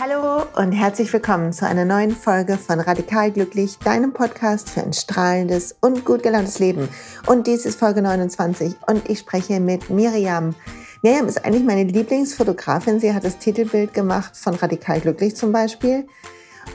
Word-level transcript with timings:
Hallo 0.00 0.44
und 0.54 0.70
herzlich 0.70 1.12
willkommen 1.12 1.52
zu 1.52 1.66
einer 1.66 1.84
neuen 1.84 2.12
Folge 2.12 2.56
von 2.56 2.78
Radikal 2.78 3.32
Glücklich, 3.32 3.78
deinem 3.78 4.12
Podcast 4.12 4.70
für 4.70 4.80
ein 4.80 4.92
strahlendes 4.92 5.74
und 5.80 6.04
gut 6.04 6.22
gelauntes 6.22 6.60
Leben. 6.60 6.88
Und 7.26 7.48
dies 7.48 7.66
ist 7.66 7.80
Folge 7.80 8.00
29 8.00 8.76
und 8.86 9.10
ich 9.10 9.18
spreche 9.18 9.58
mit 9.58 9.90
Miriam. 9.90 10.54
Miriam 11.02 11.26
ist 11.26 11.44
eigentlich 11.44 11.64
meine 11.64 11.82
Lieblingsfotografin. 11.82 13.00
Sie 13.00 13.12
hat 13.12 13.24
das 13.24 13.38
Titelbild 13.38 13.92
gemacht 13.92 14.36
von 14.36 14.54
Radikal 14.54 15.00
Glücklich 15.00 15.34
zum 15.34 15.50
Beispiel. 15.50 16.06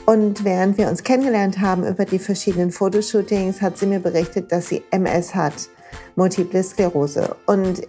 Und 0.04 0.44
während 0.44 0.76
wir 0.76 0.90
uns 0.90 1.02
kennengelernt 1.02 1.60
haben 1.60 1.86
über 1.86 2.04
die 2.04 2.18
verschiedenen 2.18 2.72
Fotoshootings, 2.72 3.62
hat 3.62 3.78
sie 3.78 3.86
mir 3.86 4.00
berichtet, 4.00 4.52
dass 4.52 4.68
sie 4.68 4.82
MS 4.90 5.34
hat, 5.34 5.70
Multiple 6.14 6.62
Sklerose. 6.62 7.34
Und 7.46 7.88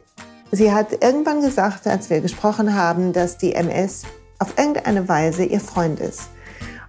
sie 0.54 0.72
hat 0.72 0.94
irgendwann 1.04 1.41
gesagt, 1.41 1.88
als 1.88 2.09
wir 2.09 2.22
gesprochen 2.22 2.73
haben, 2.73 3.12
dass 3.12 3.38
die 3.38 3.52
MS 3.52 4.04
auf 4.39 4.57
irgendeine 4.57 5.07
Weise 5.07 5.44
ihr 5.44 5.59
Freund 5.59 5.99
ist. 5.99 6.30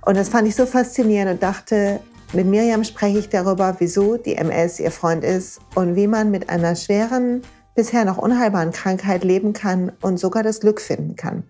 Und 0.06 0.16
das 0.16 0.28
fand 0.28 0.46
ich 0.46 0.54
so 0.54 0.66
faszinierend 0.66 1.32
und 1.32 1.42
dachte, 1.42 2.00
mit 2.32 2.46
Miriam 2.46 2.84
spreche 2.84 3.18
ich 3.18 3.28
darüber, 3.28 3.77
wieso 3.78 4.16
die 4.16 4.37
MS 4.37 4.80
ihr 4.80 4.91
Freund 4.91 5.24
ist 5.24 5.60
und 5.74 5.95
wie 5.96 6.06
man 6.06 6.30
mit 6.30 6.48
einer 6.48 6.74
schweren, 6.74 7.42
bisher 7.74 8.04
noch 8.04 8.18
unheilbaren 8.18 8.73
Krankheit 8.73 9.23
leben 9.23 9.52
kann 9.52 9.92
und 10.01 10.18
sogar 10.18 10.42
das 10.42 10.60
Glück 10.60 10.80
finden 10.80 11.14
kann. 11.14 11.45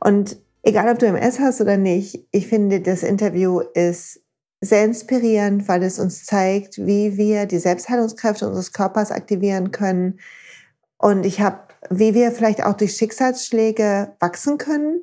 Und 0.00 0.38
egal, 0.62 0.90
ob 0.90 0.98
du 0.98 1.06
MS 1.06 1.38
hast 1.38 1.60
oder 1.60 1.76
nicht, 1.76 2.26
ich 2.30 2.46
finde, 2.46 2.80
das 2.80 3.02
Interview 3.02 3.60
ist 3.60 4.20
sehr 4.60 4.84
inspirierend, 4.84 5.68
weil 5.68 5.82
es 5.82 5.98
uns 5.98 6.24
zeigt, 6.24 6.78
wie 6.78 7.16
wir 7.16 7.46
die 7.46 7.58
Selbstheilungskräfte 7.58 8.46
unseres 8.46 8.72
Körpers 8.72 9.10
aktivieren 9.10 9.70
können. 9.70 10.18
Und 10.98 11.24
ich 11.24 11.40
habe, 11.40 11.60
wie 11.90 12.14
wir 12.14 12.32
vielleicht 12.32 12.64
auch 12.64 12.74
durch 12.74 12.96
Schicksalsschläge 12.96 14.14
wachsen 14.18 14.58
können 14.58 15.00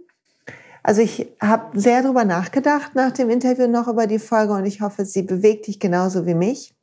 also 0.83 1.01
ich 1.01 1.33
habe 1.41 1.79
sehr 1.79 2.03
darüber 2.03 2.25
nachgedacht 2.25 2.93
nach 2.93 3.11
dem 3.11 3.29
Interview 3.29 3.67
noch 3.67 3.87
über 3.87 4.05
die 4.05 4.19
Folge 4.19 4.53
und 4.53 4.65
ich 4.65 4.81
hoffe, 4.81 5.05
sie 5.05 5.23
bewegt 5.23 5.67
dich 5.67 5.79
genauso 5.79 6.25
wie 6.25 6.35
mich. 6.35 6.75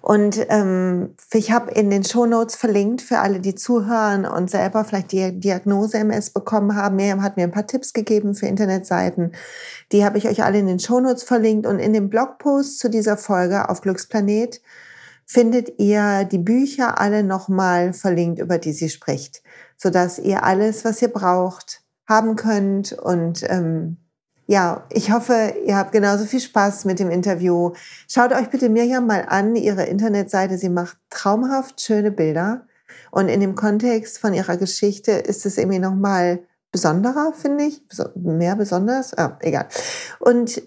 Und 0.00 0.44
ähm, 0.48 1.14
ich 1.32 1.50
habe 1.50 1.70
in 1.72 1.90
den 1.90 2.04
Show 2.04 2.26
Notes 2.26 2.56
verlinkt 2.56 3.02
für 3.02 3.18
alle, 3.18 3.40
die 3.40 3.54
zuhören 3.54 4.24
und 4.24 4.50
selber 4.50 4.84
vielleicht 4.84 5.12
die 5.12 5.38
Diagnose 5.38 5.98
MS 5.98 6.30
bekommen 6.30 6.76
haben. 6.76 6.96
Miriam 6.96 7.22
hat 7.22 7.36
mir 7.36 7.44
ein 7.44 7.52
paar 7.52 7.66
Tipps 7.66 7.92
gegeben 7.92 8.34
für 8.34 8.46
Internetseiten. 8.46 9.32
Die 9.92 10.04
habe 10.04 10.18
ich 10.18 10.28
euch 10.28 10.42
alle 10.44 10.58
in 10.58 10.66
den 10.66 10.78
Show 10.78 11.00
Notes 11.00 11.24
verlinkt. 11.24 11.66
Und 11.66 11.78
in 11.78 11.92
dem 11.92 12.08
Blogpost 12.08 12.78
zu 12.78 12.88
dieser 12.88 13.16
Folge 13.16 13.68
auf 13.68 13.80
Glücksplanet 13.80 14.62
findet 15.26 15.78
ihr 15.78 16.24
die 16.24 16.38
Bücher 16.38 17.00
alle 17.00 17.22
nochmal 17.22 17.92
verlinkt, 17.92 18.40
über 18.40 18.58
die 18.58 18.72
sie 18.72 18.88
spricht, 18.88 19.42
sodass 19.76 20.18
ihr 20.18 20.44
alles, 20.44 20.84
was 20.84 21.02
ihr 21.02 21.08
braucht, 21.08 21.85
haben 22.06 22.36
könnt. 22.36 22.92
Und 22.92 23.42
ähm, 23.48 23.96
ja, 24.46 24.86
ich 24.90 25.10
hoffe, 25.10 25.54
ihr 25.64 25.76
habt 25.76 25.92
genauso 25.92 26.24
viel 26.24 26.40
Spaß 26.40 26.84
mit 26.84 26.98
dem 26.98 27.10
Interview. 27.10 27.72
Schaut 28.08 28.32
euch 28.32 28.48
bitte 28.48 28.68
Mirjam 28.68 29.06
mal 29.06 29.26
an, 29.28 29.56
ihre 29.56 29.84
Internetseite. 29.84 30.56
Sie 30.58 30.68
macht 30.68 30.96
traumhaft 31.10 31.80
schöne 31.80 32.12
Bilder. 32.12 32.66
Und 33.10 33.28
in 33.28 33.40
dem 33.40 33.54
Kontext 33.54 34.18
von 34.18 34.34
ihrer 34.34 34.56
Geschichte 34.56 35.12
ist 35.12 35.46
es 35.46 35.58
irgendwie 35.58 35.78
nochmal 35.78 36.40
besonderer, 36.70 37.32
finde 37.34 37.64
ich. 37.64 37.82
Mehr 38.14 38.56
besonders? 38.56 39.16
Ah, 39.16 39.38
egal. 39.40 39.66
Und 40.20 40.62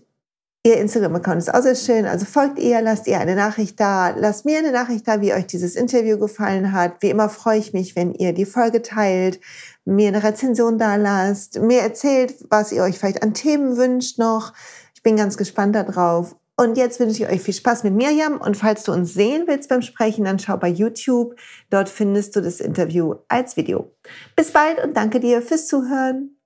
Ihr 0.66 0.78
Instagram-Account 0.78 1.38
ist 1.38 1.54
auch 1.54 1.62
sehr 1.62 1.76
schön. 1.76 2.06
Also 2.06 2.26
folgt 2.26 2.60
ihr, 2.60 2.82
lasst 2.82 3.08
ihr 3.08 3.18
eine 3.18 3.36
Nachricht 3.36 3.80
da, 3.80 4.10
lasst 4.10 4.44
mir 4.44 4.58
eine 4.58 4.74
Nachricht 4.74 5.08
da, 5.08 5.22
wie 5.22 5.34
euch 5.34 5.48
dieses 5.48 5.76
Interview 5.76 6.18
gefallen 6.18 6.74
hat. 6.74 7.02
Wie 7.02 7.10
immer 7.10 7.30
freue 7.30 7.60
ich 7.60 7.72
mich, 7.72 7.96
wenn 7.96 8.14
ihr 8.14 8.34
die 8.34 8.46
Folge 8.46 8.82
teilt, 8.82 9.40
mir 9.86 10.10
eine 10.10 10.22
Rezension 10.22 10.78
da 10.78 10.98
lasst, 10.98 11.62
mir 11.62 11.82
erzählt, 11.82 12.36
was 12.50 12.74
ihr 12.74 12.84
euch 12.84 13.00
vielleicht 13.00 13.24
an 13.24 13.34
Themen 13.34 13.78
wünscht 13.78 14.20
noch. 14.20 14.54
Ich 14.94 15.02
bin 15.02 15.16
ganz 15.16 15.38
gespannt 15.38 15.76
darauf. 15.76 16.36
Und 16.58 16.76
jetzt 16.76 17.00
wünsche 17.00 17.24
ich 17.24 17.30
euch 17.30 17.42
viel 17.42 17.54
Spaß 17.54 17.86
mit 17.86 17.94
Mirjam. 17.94 18.42
Und 18.42 18.58
falls 18.58 18.84
du 18.84 18.92
uns 18.92 19.14
sehen 19.14 19.46
willst 19.48 19.70
beim 19.70 19.82
Sprechen, 19.82 20.26
dann 20.26 20.40
schau 20.40 20.58
bei 20.58 20.68
YouTube. 20.68 21.36
Dort 21.70 21.88
findest 21.88 22.36
du 22.36 22.42
das 22.42 22.60
Interview 22.60 23.16
als 23.30 23.56
Video. 23.56 23.96
Bis 24.36 24.52
bald 24.52 24.84
und 24.84 24.98
danke 24.98 25.22
dir 25.22 25.42
fürs 25.42 25.68
Zuhören. 25.68 26.39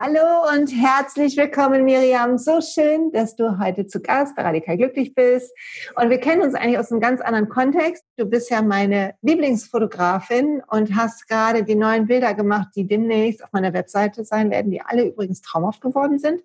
Hallo 0.00 0.50
und 0.52 0.72
herzlich 0.72 1.36
willkommen, 1.36 1.84
Miriam. 1.84 2.36
So 2.36 2.60
schön, 2.60 3.12
dass 3.12 3.36
du 3.36 3.60
heute 3.60 3.86
zu 3.86 4.02
Gast 4.02 4.34
bei 4.34 4.42
Radikal 4.42 4.76
Glücklich 4.76 5.14
bist. 5.14 5.52
Und 5.94 6.10
wir 6.10 6.18
kennen 6.18 6.42
uns 6.42 6.56
eigentlich 6.56 6.80
aus 6.80 6.90
einem 6.90 7.00
ganz 7.00 7.20
anderen 7.20 7.48
Kontext. 7.48 8.02
Du 8.16 8.26
bist 8.26 8.50
ja 8.50 8.60
meine 8.60 9.14
Lieblingsfotografin 9.22 10.62
und 10.66 10.96
hast 10.96 11.28
gerade 11.28 11.62
die 11.62 11.76
neuen 11.76 12.08
Bilder 12.08 12.34
gemacht, 12.34 12.70
die 12.74 12.88
demnächst 12.88 13.44
auf 13.44 13.52
meiner 13.52 13.72
Webseite 13.72 14.24
sein 14.24 14.50
werden, 14.50 14.72
die 14.72 14.82
alle 14.82 15.06
übrigens 15.06 15.42
traumhaft 15.42 15.80
geworden 15.80 16.18
sind. 16.18 16.42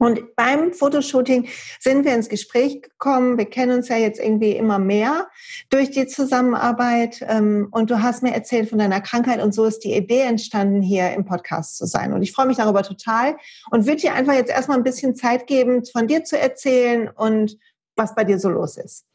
Und 0.00 0.34
beim 0.34 0.72
Fotoshooting 0.72 1.46
sind 1.78 2.06
wir 2.06 2.14
ins 2.14 2.30
Gespräch 2.30 2.80
gekommen. 2.80 3.36
Wir 3.36 3.44
kennen 3.44 3.76
uns 3.76 3.88
ja 3.88 3.98
jetzt 3.98 4.18
irgendwie 4.18 4.52
immer 4.56 4.78
mehr 4.78 5.28
durch 5.68 5.90
die 5.90 6.06
Zusammenarbeit. 6.06 7.22
Ähm, 7.28 7.68
und 7.70 7.90
du 7.90 8.02
hast 8.02 8.22
mir 8.22 8.32
erzählt 8.32 8.70
von 8.70 8.78
deiner 8.78 9.02
Krankheit 9.02 9.42
und 9.42 9.52
so 9.52 9.66
ist 9.66 9.80
die 9.80 9.94
Idee 9.94 10.22
entstanden, 10.22 10.80
hier 10.80 11.12
im 11.12 11.26
Podcast 11.26 11.76
zu 11.76 11.84
sein. 11.84 12.14
Und 12.14 12.22
ich 12.22 12.32
freue 12.32 12.46
mich 12.46 12.56
darüber 12.56 12.82
total 12.82 13.36
und 13.70 13.86
würde 13.86 14.00
dir 14.00 14.14
einfach 14.14 14.32
jetzt 14.32 14.50
erstmal 14.50 14.78
ein 14.78 14.84
bisschen 14.84 15.14
Zeit 15.14 15.46
geben, 15.46 15.84
von 15.84 16.06
dir 16.06 16.24
zu 16.24 16.38
erzählen 16.38 17.10
und 17.10 17.58
was 17.94 18.14
bei 18.14 18.24
dir 18.24 18.38
so 18.38 18.48
los 18.48 18.78
ist. 18.78 19.06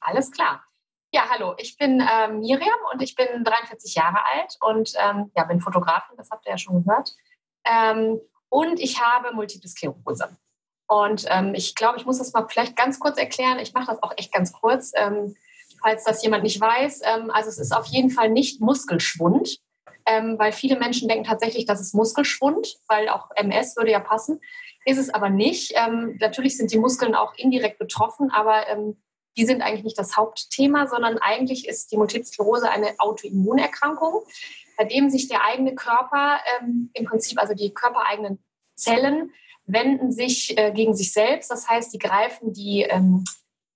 Alles 0.00 0.30
klar. 0.30 0.62
Ja, 1.12 1.30
hallo, 1.30 1.54
ich 1.56 1.78
bin 1.78 2.00
äh, 2.00 2.28
Miriam 2.28 2.78
und 2.92 3.00
ich 3.00 3.14
bin 3.14 3.42
43 3.42 3.94
Jahre 3.94 4.18
alt 4.34 4.58
und 4.60 4.92
ähm, 4.98 5.30
ja, 5.34 5.44
bin 5.44 5.62
Fotografin, 5.62 6.18
das 6.18 6.30
habt 6.30 6.44
ihr 6.44 6.50
ja 6.50 6.58
schon 6.58 6.84
gehört. 6.84 7.14
Ähm, 7.64 8.20
und 8.48 8.80
ich 8.80 9.00
habe 9.00 9.34
Multiple 9.34 9.68
Sklerose. 9.68 10.28
Und 10.88 11.26
ähm, 11.28 11.54
ich 11.54 11.74
glaube, 11.74 11.98
ich 11.98 12.06
muss 12.06 12.18
das 12.18 12.32
mal 12.32 12.46
vielleicht 12.48 12.76
ganz 12.76 13.00
kurz 13.00 13.18
erklären. 13.18 13.58
Ich 13.58 13.74
mache 13.74 13.86
das 13.86 14.02
auch 14.02 14.12
echt 14.16 14.32
ganz 14.32 14.52
kurz, 14.52 14.92
ähm, 14.94 15.34
falls 15.82 16.04
das 16.04 16.22
jemand 16.22 16.44
nicht 16.44 16.60
weiß. 16.60 17.02
Ähm, 17.04 17.30
also 17.30 17.48
es 17.48 17.58
ist 17.58 17.74
auf 17.74 17.86
jeden 17.86 18.10
Fall 18.10 18.30
nicht 18.30 18.60
Muskelschwund, 18.60 19.58
ähm, 20.06 20.38
weil 20.38 20.52
viele 20.52 20.78
Menschen 20.78 21.08
denken 21.08 21.24
tatsächlich, 21.24 21.66
das 21.66 21.80
ist 21.80 21.94
Muskelschwund, 21.94 22.76
weil 22.88 23.08
auch 23.08 23.30
MS 23.34 23.76
würde 23.76 23.90
ja 23.90 24.00
passen. 24.00 24.40
Ist 24.84 24.98
es 24.98 25.10
aber 25.10 25.28
nicht. 25.28 25.72
Ähm, 25.74 26.16
natürlich 26.20 26.56
sind 26.56 26.70
die 26.70 26.78
Muskeln 26.78 27.16
auch 27.16 27.34
indirekt 27.34 27.78
betroffen, 27.78 28.30
aber 28.30 28.68
ähm, 28.68 29.02
die 29.36 29.44
sind 29.44 29.60
eigentlich 29.60 29.84
nicht 29.84 29.98
das 29.98 30.16
Hauptthema, 30.16 30.86
sondern 30.86 31.18
eigentlich 31.18 31.66
ist 31.66 31.90
die 31.90 31.96
Multiple 31.96 32.24
Sklerose 32.24 32.70
eine 32.70 32.94
Autoimmunerkrankung 32.98 34.22
bei 34.76 34.84
dem 34.84 35.10
sich 35.10 35.28
der 35.28 35.44
eigene 35.44 35.74
Körper 35.74 36.38
ähm, 36.60 36.90
im 36.94 37.04
Prinzip, 37.06 37.38
also 37.40 37.54
die 37.54 37.72
körpereigenen 37.72 38.42
Zellen, 38.74 39.32
wenden 39.66 40.12
sich 40.12 40.56
äh, 40.58 40.72
gegen 40.72 40.94
sich 40.94 41.12
selbst. 41.12 41.50
Das 41.50 41.68
heißt, 41.68 41.92
die 41.92 41.98
greifen 41.98 42.52
die 42.52 42.82
ähm, 42.82 43.24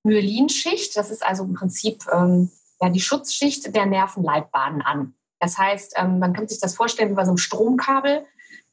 Myelinschicht, 0.04 0.96
das 0.96 1.10
ist 1.10 1.24
also 1.24 1.44
im 1.44 1.54
Prinzip 1.54 2.04
ähm, 2.12 2.50
ja, 2.80 2.88
die 2.88 3.00
Schutzschicht 3.00 3.74
der 3.74 3.86
Nervenleitbahnen 3.86 4.82
an. 4.82 5.14
Das 5.38 5.58
heißt, 5.58 5.94
ähm, 5.96 6.18
man 6.18 6.32
kann 6.32 6.48
sich 6.48 6.60
das 6.60 6.74
vorstellen 6.74 7.10
wie 7.10 7.14
bei 7.14 7.24
so 7.24 7.30
einem 7.30 7.38
Stromkabel. 7.38 8.24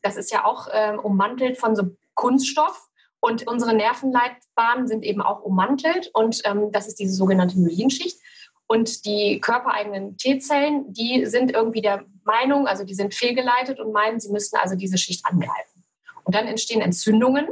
Das 0.01 0.17
ist 0.17 0.31
ja 0.31 0.45
auch 0.45 0.67
ähm, 0.71 0.99
ummantelt 0.99 1.57
von 1.57 1.75
so 1.75 1.95
Kunststoff. 2.13 2.87
Und 3.19 3.47
unsere 3.47 3.73
Nervenleitbahnen 3.73 4.87
sind 4.87 5.03
eben 5.03 5.21
auch 5.21 5.41
ummantelt. 5.41 6.11
Und 6.13 6.41
ähm, 6.45 6.71
das 6.71 6.87
ist 6.87 6.99
diese 6.99 7.13
sogenannte 7.13 7.57
Myelinschicht. 7.57 8.19
Und 8.67 9.05
die 9.05 9.39
körpereigenen 9.39 10.17
T-Zellen, 10.17 10.93
die 10.93 11.25
sind 11.25 11.51
irgendwie 11.51 11.81
der 11.81 12.05
Meinung, 12.27 12.67
also 12.67 12.83
die 12.83 12.93
sind 12.93 13.15
fehlgeleitet 13.15 13.79
und 13.79 13.91
meinen, 13.91 14.19
sie 14.19 14.31
müssten 14.31 14.57
also 14.57 14.75
diese 14.75 14.97
Schicht 14.97 15.25
angreifen. 15.25 15.83
Und 16.23 16.35
dann 16.35 16.45
entstehen 16.45 16.81
Entzündungen. 16.81 17.47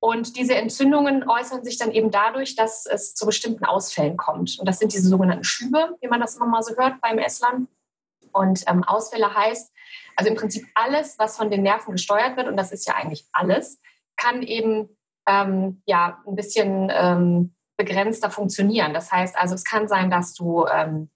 Und 0.00 0.36
diese 0.36 0.54
Entzündungen 0.54 1.28
äußern 1.28 1.64
sich 1.64 1.76
dann 1.76 1.90
eben 1.90 2.12
dadurch, 2.12 2.54
dass 2.54 2.86
es 2.86 3.14
zu 3.14 3.26
bestimmten 3.26 3.64
Ausfällen 3.64 4.16
kommt. 4.16 4.56
Und 4.60 4.66
das 4.66 4.78
sind 4.78 4.92
diese 4.92 5.08
sogenannten 5.08 5.44
Schübe, 5.44 5.96
wie 6.00 6.08
man 6.08 6.20
das 6.20 6.36
immer 6.36 6.46
mal 6.46 6.62
so 6.62 6.76
hört 6.76 7.00
beim 7.00 7.18
Esslern. 7.18 7.66
Und 8.32 8.62
ähm, 8.68 8.84
Ausfälle 8.84 9.34
heißt, 9.34 9.72
also 10.14 10.30
im 10.30 10.36
Prinzip 10.36 10.64
alles, 10.74 11.18
was 11.18 11.36
von 11.36 11.50
den 11.50 11.62
Nerven 11.62 11.92
gesteuert 11.92 12.36
wird, 12.36 12.46
und 12.46 12.56
das 12.56 12.70
ist 12.70 12.86
ja 12.86 12.94
eigentlich 12.94 13.26
alles, 13.32 13.80
kann 14.16 14.42
eben 14.42 14.96
ähm, 15.26 15.82
ja 15.86 16.22
ein 16.24 16.36
bisschen 16.36 16.92
ähm, 16.94 17.54
begrenzter 17.76 18.30
funktionieren. 18.30 18.94
Das 18.94 19.10
heißt 19.10 19.36
also, 19.36 19.56
es 19.56 19.64
kann 19.64 19.88
sein, 19.88 20.10
dass 20.10 20.34
du 20.34 20.66
ähm, 20.66 21.10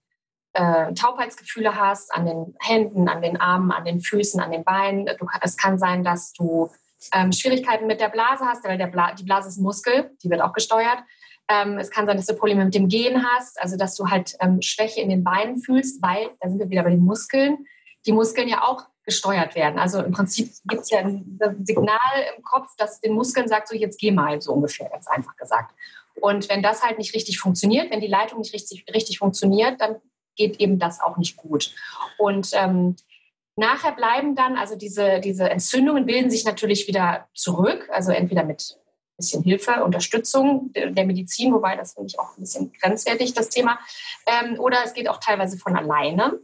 äh, 0.54 0.92
Taubheitsgefühle 0.94 1.76
hast 1.76 2.14
an 2.14 2.26
den 2.26 2.54
Händen, 2.60 3.08
an 3.08 3.22
den 3.22 3.40
Armen, 3.40 3.72
an 3.72 3.84
den 3.84 4.00
Füßen, 4.00 4.40
an 4.40 4.50
den 4.50 4.64
Beinen. 4.64 5.06
Du, 5.06 5.26
es 5.40 5.56
kann 5.56 5.78
sein, 5.78 6.04
dass 6.04 6.32
du 6.32 6.70
ähm, 7.12 7.32
Schwierigkeiten 7.32 7.86
mit 7.86 8.00
der 8.00 8.08
Blase 8.08 8.44
hast, 8.44 8.64
weil 8.64 8.78
Bla 8.88 9.14
die 9.14 9.24
Blase 9.24 9.48
ist 9.48 9.58
Muskel, 9.58 10.10
die 10.22 10.30
wird 10.30 10.42
auch 10.42 10.52
gesteuert. 10.52 10.98
Ähm, 11.48 11.78
es 11.78 11.90
kann 11.90 12.06
sein, 12.06 12.16
dass 12.16 12.26
du 12.26 12.34
Probleme 12.34 12.64
mit 12.64 12.74
dem 12.74 12.88
Gehen 12.88 13.24
hast, 13.24 13.60
also 13.60 13.76
dass 13.76 13.96
du 13.96 14.08
halt 14.08 14.36
ähm, 14.40 14.62
Schwäche 14.62 15.00
in 15.00 15.08
den 15.08 15.24
Beinen 15.24 15.58
fühlst, 15.58 16.02
weil, 16.02 16.30
da 16.40 16.48
sind 16.48 16.58
wir 16.58 16.70
wieder 16.70 16.84
bei 16.84 16.90
den 16.90 17.04
Muskeln, 17.04 17.66
die 18.06 18.12
Muskeln 18.12 18.48
ja 18.48 18.62
auch 18.62 18.86
gesteuert 19.04 19.56
werden. 19.56 19.78
Also 19.78 20.00
im 20.00 20.12
Prinzip 20.12 20.52
gibt 20.64 20.82
es 20.82 20.90
ja 20.90 21.00
ein 21.00 21.38
Signal 21.64 21.98
im 22.36 22.42
Kopf, 22.44 22.68
das 22.78 23.00
den 23.00 23.14
Muskeln 23.14 23.48
sagt, 23.48 23.68
so 23.68 23.74
jetzt 23.74 23.98
geh 23.98 24.12
mal, 24.12 24.40
so 24.40 24.52
ungefähr, 24.52 24.88
ganz 24.88 25.08
einfach 25.08 25.36
gesagt. 25.36 25.74
Und 26.20 26.48
wenn 26.48 26.62
das 26.62 26.82
halt 26.84 26.98
nicht 26.98 27.14
richtig 27.14 27.40
funktioniert, 27.40 27.90
wenn 27.90 28.00
die 28.00 28.06
Leitung 28.06 28.38
nicht 28.38 28.54
richtig, 28.54 28.84
richtig 28.94 29.18
funktioniert, 29.18 29.80
dann 29.80 29.96
geht 30.36 30.60
eben 30.60 30.78
das 30.78 31.00
auch 31.00 31.16
nicht 31.16 31.36
gut. 31.36 31.74
Und 32.18 32.50
ähm, 32.52 32.96
Nachher 33.54 33.92
bleiben 33.92 34.34
dann, 34.34 34.56
also 34.56 34.76
diese, 34.76 35.20
diese 35.20 35.50
Entzündungen 35.50 36.06
bilden 36.06 36.30
sich 36.30 36.44
natürlich 36.44 36.88
wieder 36.88 37.28
zurück, 37.34 37.88
also 37.92 38.10
entweder 38.10 38.44
mit 38.44 38.78
ein 38.78 39.16
bisschen 39.18 39.42
Hilfe, 39.42 39.84
Unterstützung 39.84 40.72
der 40.72 41.04
Medizin, 41.04 41.52
wobei 41.52 41.76
das 41.76 41.92
finde 41.92 42.06
ich 42.06 42.18
auch 42.18 42.36
ein 42.36 42.40
bisschen 42.40 42.72
grenzwertig, 42.72 43.34
das 43.34 43.50
Thema. 43.50 43.78
Ähm, 44.26 44.58
oder 44.58 44.78
es 44.84 44.94
geht 44.94 45.08
auch 45.08 45.18
teilweise 45.18 45.58
von 45.58 45.76
alleine. 45.76 46.40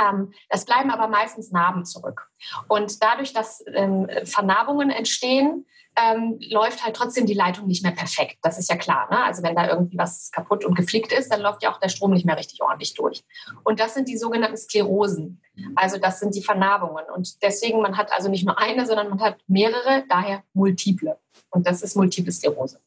Ähm, 0.00 0.32
das 0.48 0.64
bleiben 0.64 0.90
aber 0.90 1.08
meistens 1.08 1.50
Narben 1.50 1.84
zurück. 1.84 2.30
Und 2.68 3.02
dadurch, 3.02 3.34
dass 3.34 3.62
ähm, 3.74 4.08
Vernarbungen 4.24 4.88
entstehen, 4.88 5.66
ähm, 5.96 6.38
läuft 6.50 6.84
halt 6.84 6.96
trotzdem 6.96 7.26
die 7.26 7.34
Leitung 7.34 7.66
nicht 7.66 7.82
mehr 7.82 7.92
perfekt. 7.92 8.38
Das 8.42 8.58
ist 8.58 8.70
ja 8.70 8.76
klar. 8.76 9.08
Ne? 9.10 9.24
Also 9.24 9.42
wenn 9.42 9.56
da 9.56 9.68
irgendwie 9.68 9.98
was 9.98 10.30
kaputt 10.30 10.64
und 10.64 10.74
geflickt 10.74 11.12
ist, 11.12 11.32
dann 11.32 11.40
läuft 11.40 11.62
ja 11.62 11.72
auch 11.72 11.80
der 11.80 11.88
Strom 11.88 12.12
nicht 12.12 12.24
mehr 12.24 12.36
richtig 12.36 12.62
ordentlich 12.62 12.94
durch. 12.94 13.24
Und 13.64 13.80
das 13.80 13.94
sind 13.94 14.08
die 14.08 14.16
sogenannten 14.16 14.56
Sklerosen. 14.56 15.42
Also 15.74 15.98
das 15.98 16.20
sind 16.20 16.34
die 16.34 16.42
Vernarbungen. 16.42 17.04
Und 17.14 17.42
deswegen, 17.42 17.82
man 17.82 17.96
hat 17.96 18.12
also 18.12 18.28
nicht 18.28 18.46
nur 18.46 18.58
eine, 18.58 18.86
sondern 18.86 19.08
man 19.08 19.20
hat 19.20 19.38
mehrere, 19.46 20.04
daher 20.08 20.42
multiple. 20.52 21.18
Und 21.50 21.66
das 21.66 21.82
ist 21.82 21.96
Multiple 21.96 22.32
Sklerose. 22.32 22.80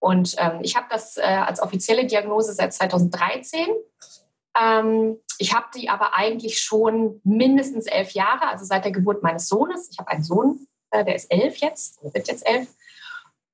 Und 0.00 0.34
ähm, 0.38 0.60
ich 0.62 0.76
habe 0.76 0.86
das 0.88 1.18
äh, 1.18 1.22
als 1.22 1.62
offizielle 1.62 2.06
Diagnose 2.06 2.54
seit 2.54 2.72
2013. 2.72 3.68
Ähm, 4.58 5.18
ich 5.38 5.54
habe 5.54 5.66
die 5.76 5.88
aber 5.88 6.16
eigentlich 6.16 6.60
schon 6.60 7.20
mindestens 7.22 7.86
elf 7.86 8.12
Jahre, 8.12 8.48
also 8.48 8.64
seit 8.64 8.84
der 8.84 8.92
Geburt 8.92 9.22
meines 9.22 9.48
Sohnes. 9.48 9.90
Ich 9.92 9.98
habe 9.98 10.10
einen 10.10 10.24
Sohn, 10.24 10.66
der 10.92 11.14
ist 11.14 11.30
elf 11.30 11.56
jetzt, 11.58 12.02
wird 12.02 12.28
jetzt 12.28 12.46
elf. 12.46 12.68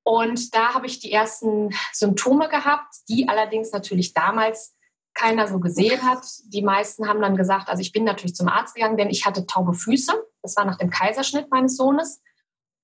Und 0.03 0.55
da 0.55 0.75
habe 0.75 0.87
ich 0.87 1.00
die 1.00 1.11
ersten 1.11 1.75
Symptome 1.93 2.49
gehabt, 2.49 2.94
die 3.09 3.29
allerdings 3.29 3.73
natürlich 3.73 4.15
damals 4.15 4.77
keiner 5.15 5.49
so 5.49 5.59
gesehen 5.59 6.03
hat. 6.03 6.25
Die 6.44 6.62
meisten 6.62 7.09
haben 7.09 7.21
dann 7.21 7.37
gesagt, 7.37 7.69
also 7.69 7.81
ich 7.81 7.91
bin 7.91 8.05
natürlich 8.05 8.37
zum 8.37 8.49
Arzt 8.49 8.75
gegangen, 8.75 8.97
denn 8.97 9.11
ich 9.11 9.27
hatte 9.27 9.47
taube 9.47 9.75
Füße. 9.75 10.12
Das 10.43 10.56
war 10.56 10.65
nach 10.65 10.79
dem 10.79 10.91
Kaiserschnitt 10.91 11.50
meines 11.50 11.77
Sohnes. 11.77 12.23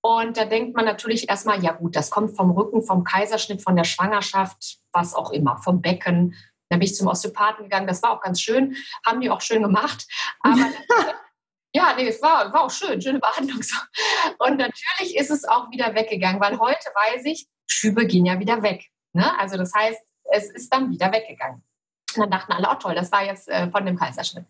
Und 0.00 0.36
da 0.36 0.46
denkt 0.46 0.74
man 0.74 0.84
natürlich 0.84 1.28
erstmal, 1.28 1.62
ja 1.62 1.72
gut, 1.72 1.94
das 1.94 2.10
kommt 2.10 2.36
vom 2.36 2.50
Rücken, 2.50 2.82
vom 2.82 3.04
Kaiserschnitt, 3.04 3.62
von 3.62 3.76
der 3.76 3.84
Schwangerschaft, 3.84 4.78
was 4.90 5.14
auch 5.14 5.30
immer, 5.30 5.58
vom 5.58 5.80
Becken. 5.80 6.34
Dann 6.68 6.80
bin 6.80 6.88
ich 6.88 6.96
zum 6.96 7.06
Osteopathen 7.06 7.64
gegangen, 7.64 7.86
das 7.86 8.02
war 8.02 8.10
auch 8.10 8.20
ganz 8.20 8.40
schön, 8.40 8.74
haben 9.06 9.20
die 9.20 9.30
auch 9.30 9.42
schön 9.42 9.62
gemacht. 9.62 10.08
Aber 10.40 10.58
ja, 11.74 11.94
nee, 11.96 12.06
es 12.06 12.20
war, 12.20 12.52
war 12.52 12.62
auch 12.62 12.70
schön, 12.70 13.00
schöne 13.00 13.18
Behandlung. 13.18 13.60
Und 14.38 14.58
natürlich 14.58 15.16
ist 15.16 15.30
es 15.30 15.44
auch 15.44 15.70
wieder 15.70 15.94
weggegangen, 15.94 16.40
weil 16.40 16.58
heute 16.58 16.90
weiß 16.94 17.24
ich, 17.24 17.46
Schübe 17.66 18.06
gehen 18.06 18.26
ja 18.26 18.38
wieder 18.38 18.62
weg. 18.62 18.86
Ne? 19.12 19.38
Also 19.38 19.56
das 19.56 19.72
heißt, 19.74 20.00
es 20.32 20.50
ist 20.50 20.72
dann 20.72 20.90
wieder 20.90 21.12
weggegangen. 21.12 21.62
Und 22.14 22.20
dann 22.20 22.30
dachten 22.30 22.52
alle, 22.52 22.68
oh 22.70 22.74
toll, 22.74 22.94
das 22.94 23.10
war 23.10 23.24
jetzt 23.24 23.48
äh, 23.48 23.70
von 23.70 23.86
dem 23.86 23.98
Kaiserschnitt. 23.98 24.44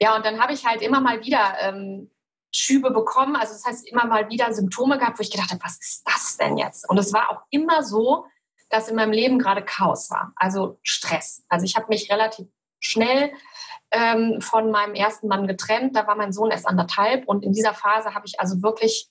Ja, 0.00 0.14
und 0.14 0.24
dann 0.24 0.40
habe 0.40 0.52
ich 0.52 0.64
halt 0.64 0.80
immer 0.80 1.00
mal 1.00 1.24
wieder 1.24 1.56
ähm, 1.60 2.10
Schübe 2.54 2.92
bekommen. 2.92 3.34
Also 3.34 3.52
das 3.52 3.64
heißt, 3.64 3.88
immer 3.88 4.06
mal 4.06 4.28
wieder 4.28 4.52
Symptome 4.52 4.98
gehabt, 4.98 5.18
wo 5.18 5.22
ich 5.22 5.30
gedacht 5.30 5.50
habe, 5.50 5.62
was 5.64 5.78
ist 5.78 6.02
das 6.06 6.36
denn 6.36 6.56
jetzt? 6.56 6.88
Und 6.88 6.98
es 6.98 7.12
war 7.12 7.30
auch 7.30 7.42
immer 7.50 7.82
so, 7.82 8.26
dass 8.68 8.88
in 8.88 8.94
meinem 8.94 9.12
Leben 9.12 9.40
gerade 9.40 9.64
Chaos 9.64 10.10
war, 10.10 10.32
also 10.36 10.78
Stress. 10.82 11.44
Also 11.48 11.64
ich 11.64 11.74
habe 11.74 11.86
mich 11.88 12.10
relativ 12.10 12.46
schnell 12.78 13.32
ähm, 13.92 14.40
von 14.40 14.70
meinem 14.70 14.94
ersten 14.94 15.28
Mann 15.28 15.46
getrennt. 15.46 15.96
Da 15.96 16.06
war 16.06 16.16
mein 16.16 16.32
Sohn 16.32 16.50
erst 16.50 16.66
anderthalb 16.66 17.26
und 17.28 17.44
in 17.44 17.52
dieser 17.52 17.74
Phase 17.74 18.14
habe 18.14 18.26
ich 18.26 18.40
also 18.40 18.62
wirklich 18.62 19.08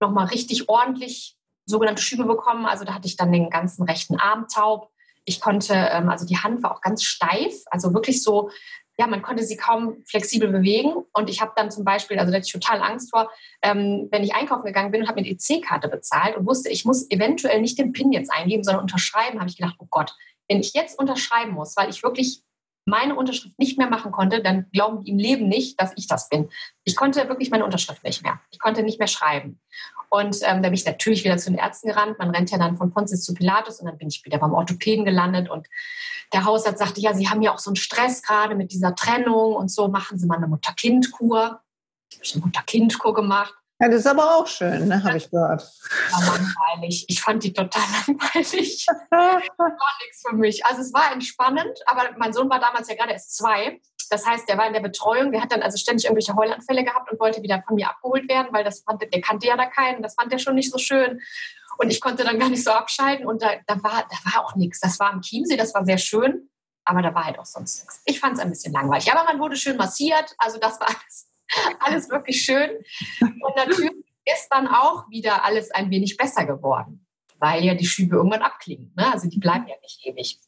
nochmal 0.00 0.26
richtig 0.26 0.68
ordentlich 0.68 1.36
sogenannte 1.64 2.02
Schübe 2.02 2.24
bekommen. 2.24 2.66
Also 2.66 2.84
da 2.84 2.94
hatte 2.94 3.08
ich 3.08 3.16
dann 3.16 3.32
den 3.32 3.50
ganzen 3.50 3.84
rechten 3.84 4.18
Arm 4.18 4.46
taub. 4.52 4.90
Ich 5.24 5.40
konnte, 5.40 5.74
ähm, 5.74 6.08
also 6.08 6.26
die 6.26 6.38
Hand 6.38 6.62
war 6.62 6.72
auch 6.72 6.80
ganz 6.80 7.02
steif, 7.02 7.54
also 7.70 7.92
wirklich 7.94 8.22
so 8.22 8.50
ja, 8.98 9.06
man 9.06 9.22
konnte 9.22 9.42
sie 9.42 9.56
kaum 9.56 10.02
flexibel 10.06 10.48
bewegen. 10.48 10.94
Und 11.12 11.28
ich 11.28 11.40
habe 11.40 11.52
dann 11.54 11.70
zum 11.70 11.84
Beispiel, 11.84 12.18
also 12.18 12.30
da 12.30 12.36
hatte 12.36 12.46
ich 12.46 12.52
total 12.52 12.80
Angst 12.80 13.10
vor, 13.10 13.30
ähm, 13.62 14.08
wenn 14.10 14.24
ich 14.24 14.34
einkaufen 14.34 14.64
gegangen 14.64 14.90
bin 14.90 15.02
und 15.02 15.08
habe 15.08 15.20
mir 15.20 15.26
die 15.26 15.32
EC-Karte 15.32 15.88
bezahlt 15.88 16.36
und 16.36 16.46
wusste, 16.46 16.70
ich 16.70 16.84
muss 16.84 17.10
eventuell 17.10 17.60
nicht 17.60 17.78
den 17.78 17.92
PIN 17.92 18.12
jetzt 18.12 18.32
eingeben, 18.32 18.64
sondern 18.64 18.82
unterschreiben, 18.82 19.38
habe 19.38 19.50
ich 19.50 19.56
gedacht, 19.56 19.76
oh 19.78 19.86
Gott, 19.90 20.14
wenn 20.48 20.60
ich 20.60 20.72
jetzt 20.72 20.98
unterschreiben 20.98 21.52
muss, 21.52 21.76
weil 21.76 21.90
ich 21.90 22.02
wirklich 22.02 22.42
meine 22.86 23.16
Unterschrift 23.16 23.58
nicht 23.58 23.78
mehr 23.78 23.90
machen 23.90 24.12
konnte, 24.12 24.42
dann 24.42 24.70
glauben 24.72 25.02
die 25.02 25.10
im 25.10 25.18
Leben 25.18 25.48
nicht, 25.48 25.80
dass 25.80 25.92
ich 25.96 26.06
das 26.06 26.28
bin. 26.28 26.48
Ich 26.84 26.96
konnte 26.96 27.28
wirklich 27.28 27.50
meine 27.50 27.64
Unterschrift 27.64 28.02
nicht 28.04 28.22
mehr. 28.22 28.40
Ich 28.50 28.58
konnte 28.58 28.82
nicht 28.82 28.98
mehr 28.98 29.08
schreiben. 29.08 29.60
Und 30.08 30.36
ähm, 30.42 30.62
da 30.62 30.68
bin 30.68 30.74
ich 30.74 30.86
natürlich 30.86 31.24
wieder 31.24 31.36
zu 31.36 31.50
den 31.50 31.58
Ärzten 31.58 31.88
gerannt. 31.88 32.18
Man 32.18 32.30
rennt 32.30 32.50
ja 32.50 32.58
dann 32.58 32.76
von 32.76 32.92
Pontius 32.92 33.22
zu 33.22 33.34
Pilatus 33.34 33.80
und 33.80 33.86
dann 33.86 33.98
bin 33.98 34.08
ich 34.08 34.24
wieder 34.24 34.38
beim 34.38 34.54
Orthopäden 34.54 35.04
gelandet. 35.04 35.50
Und 35.50 35.66
der 36.32 36.44
Hausarzt 36.44 36.78
sagte, 36.78 37.00
ja, 37.00 37.12
Sie 37.12 37.28
haben 37.28 37.42
ja 37.42 37.52
auch 37.52 37.58
so 37.58 37.70
einen 37.70 37.76
Stress 37.76 38.22
gerade 38.22 38.54
mit 38.54 38.72
dieser 38.72 38.94
Trennung 38.94 39.54
und 39.54 39.68
so, 39.70 39.88
machen 39.88 40.16
Sie 40.16 40.26
mal 40.26 40.36
eine 40.36 40.46
Mutter-Kind-Kur. 40.46 41.42
Habe 41.42 41.62
ich 42.22 42.34
eine 42.34 42.44
Mutter-Kind-Kur 42.44 43.14
gemacht. 43.14 43.54
Ja, 43.78 43.88
das 43.88 44.00
ist 44.00 44.06
aber 44.06 44.36
auch 44.36 44.46
schön, 44.46 44.88
ne, 44.88 45.04
habe 45.04 45.18
ich 45.18 45.30
gehört. 45.30 45.62
War 46.10 46.20
langweilig. 46.22 47.04
Ich 47.08 47.20
fand 47.20 47.44
die 47.44 47.52
total 47.52 47.82
langweilig. 48.06 48.86
war 49.10 49.40
nichts 50.02 50.24
für 50.26 50.34
mich. 50.34 50.64
Also 50.64 50.80
es 50.80 50.94
war 50.94 51.12
entspannend, 51.12 51.78
aber 51.84 52.16
mein 52.16 52.32
Sohn 52.32 52.48
war 52.48 52.58
damals 52.58 52.88
ja 52.88 52.94
gerade 52.94 53.12
erst 53.12 53.36
zwei. 53.36 53.80
Das 54.08 54.24
heißt, 54.24 54.48
der 54.48 54.56
war 54.56 54.66
in 54.66 54.72
der 54.72 54.80
Betreuung, 54.80 55.32
der 55.32 55.42
hat 55.42 55.52
dann 55.52 55.62
also 55.62 55.76
ständig 55.76 56.04
irgendwelche 56.06 56.34
Heulanfälle 56.34 56.84
gehabt 56.84 57.10
und 57.10 57.20
wollte 57.20 57.42
wieder 57.42 57.62
von 57.66 57.74
mir 57.74 57.90
abgeholt 57.90 58.28
werden, 58.28 58.48
weil 58.52 58.64
das 58.64 58.80
fand, 58.80 59.02
der 59.02 59.20
kannte 59.20 59.46
ja 59.46 59.56
da 59.56 59.66
keinen, 59.66 60.02
das 60.02 60.14
fand 60.14 60.32
er 60.32 60.38
schon 60.38 60.54
nicht 60.54 60.70
so 60.70 60.78
schön. 60.78 61.20
Und 61.78 61.90
ich 61.90 62.00
konnte 62.00 62.24
dann 62.24 62.38
gar 62.38 62.48
nicht 62.48 62.64
so 62.64 62.70
abschalten 62.70 63.26
und 63.26 63.42
da, 63.42 63.50
da, 63.66 63.82
war, 63.82 64.06
da 64.08 64.30
war 64.30 64.44
auch 64.44 64.54
nichts. 64.54 64.80
Das 64.80 64.98
war 65.00 65.12
am 65.12 65.20
Chiemsee, 65.20 65.56
das 65.56 65.74
war 65.74 65.84
sehr 65.84 65.98
schön, 65.98 66.48
aber 66.84 67.02
da 67.02 67.14
war 67.14 67.24
halt 67.24 67.38
auch 67.38 67.44
sonst 67.44 67.80
nichts. 67.80 68.00
Ich 68.06 68.20
fand 68.20 68.34
es 68.34 68.40
ein 68.40 68.48
bisschen 68.48 68.72
langweilig. 68.72 69.12
Aber 69.12 69.24
man 69.24 69.38
wurde 69.38 69.56
schön 69.56 69.76
massiert, 69.76 70.34
also 70.38 70.58
das 70.58 70.80
war 70.80 70.88
alles 70.88 71.26
alles 71.80 72.10
wirklich 72.10 72.42
schön. 72.42 72.70
Und 73.20 73.56
natürlich 73.56 73.92
ist 74.24 74.48
dann 74.50 74.66
auch 74.66 75.08
wieder 75.08 75.44
alles 75.44 75.70
ein 75.70 75.90
wenig 75.90 76.16
besser 76.16 76.44
geworden, 76.46 77.06
weil 77.38 77.64
ja 77.64 77.74
die 77.74 77.86
Schübe 77.86 78.16
irgendwann 78.16 78.42
abklingen. 78.42 78.92
Ne? 78.96 79.12
Also 79.12 79.28
die 79.28 79.38
bleiben 79.38 79.66
ja 79.68 79.74
nicht 79.82 80.04
ewig. 80.04 80.38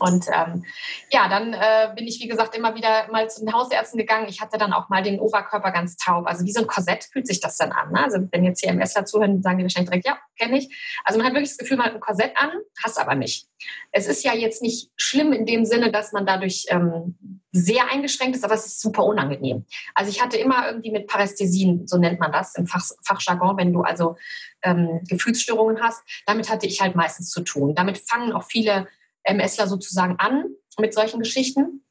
Und 0.00 0.26
ähm, 0.32 0.64
ja, 1.10 1.28
dann 1.28 1.52
äh, 1.52 1.92
bin 1.94 2.06
ich, 2.06 2.20
wie 2.20 2.28
gesagt, 2.28 2.56
immer 2.56 2.74
wieder 2.74 3.08
mal 3.10 3.28
zu 3.28 3.40
den 3.40 3.52
Hausärzten 3.52 3.98
gegangen. 3.98 4.28
Ich 4.28 4.40
hatte 4.40 4.58
dann 4.58 4.72
auch 4.72 4.88
mal 4.88 5.02
den 5.02 5.20
Oberkörper 5.20 5.70
ganz 5.70 5.96
taub. 5.96 6.26
Also 6.26 6.44
wie 6.44 6.52
so 6.52 6.60
ein 6.60 6.66
Korsett 6.66 7.08
fühlt 7.12 7.26
sich 7.26 7.40
das 7.40 7.56
dann 7.56 7.72
an. 7.72 7.92
Ne? 7.92 8.04
Also 8.04 8.18
wenn 8.30 8.44
jetzt 8.44 8.60
hier 8.60 8.72
MSler 8.72 9.04
zuhören, 9.04 9.42
sagen 9.42 9.58
die 9.58 9.64
wahrscheinlich 9.64 9.90
direkt, 9.90 10.06
ja, 10.06 10.18
kenne 10.38 10.58
ich. 10.58 11.00
Also 11.04 11.18
man 11.18 11.26
hat 11.26 11.34
wirklich 11.34 11.50
das 11.50 11.58
Gefühl, 11.58 11.76
man 11.76 11.86
hat 11.86 11.94
ein 11.94 12.00
Korsett 12.00 12.32
an, 12.36 12.50
hast 12.82 12.98
aber 12.98 13.14
nicht. 13.14 13.48
Es 13.92 14.06
ist 14.06 14.24
ja 14.24 14.34
jetzt 14.34 14.62
nicht 14.62 14.90
schlimm 14.96 15.32
in 15.32 15.46
dem 15.46 15.64
Sinne, 15.64 15.90
dass 15.90 16.12
man 16.12 16.26
dadurch 16.26 16.66
ähm, 16.68 17.16
sehr 17.52 17.90
eingeschränkt 17.90 18.36
ist, 18.36 18.44
aber 18.44 18.54
es 18.54 18.66
ist 18.66 18.80
super 18.80 19.04
unangenehm. 19.04 19.64
Also 19.94 20.10
ich 20.10 20.22
hatte 20.22 20.36
immer 20.36 20.66
irgendwie 20.66 20.90
mit 20.90 21.06
Parästhesien, 21.06 21.86
so 21.86 21.96
nennt 21.96 22.20
man 22.20 22.30
das 22.30 22.54
im 22.54 22.66
Fach, 22.66 22.84
Fachjargon, 23.04 23.56
wenn 23.56 23.72
du 23.72 23.82
also 23.82 24.16
ähm, 24.62 25.00
Gefühlsstörungen 25.08 25.80
hast. 25.82 26.02
Damit 26.26 26.50
hatte 26.50 26.66
ich 26.66 26.80
halt 26.80 26.94
meistens 26.94 27.30
zu 27.30 27.42
tun. 27.42 27.74
Damit 27.74 27.98
fangen 27.98 28.32
auch 28.32 28.44
viele 28.44 28.86
MSler 29.28 29.66
sozusagen 29.66 30.16
an 30.18 30.44
mit 30.78 30.94
solchen 30.94 31.20
Geschichten. 31.20 31.84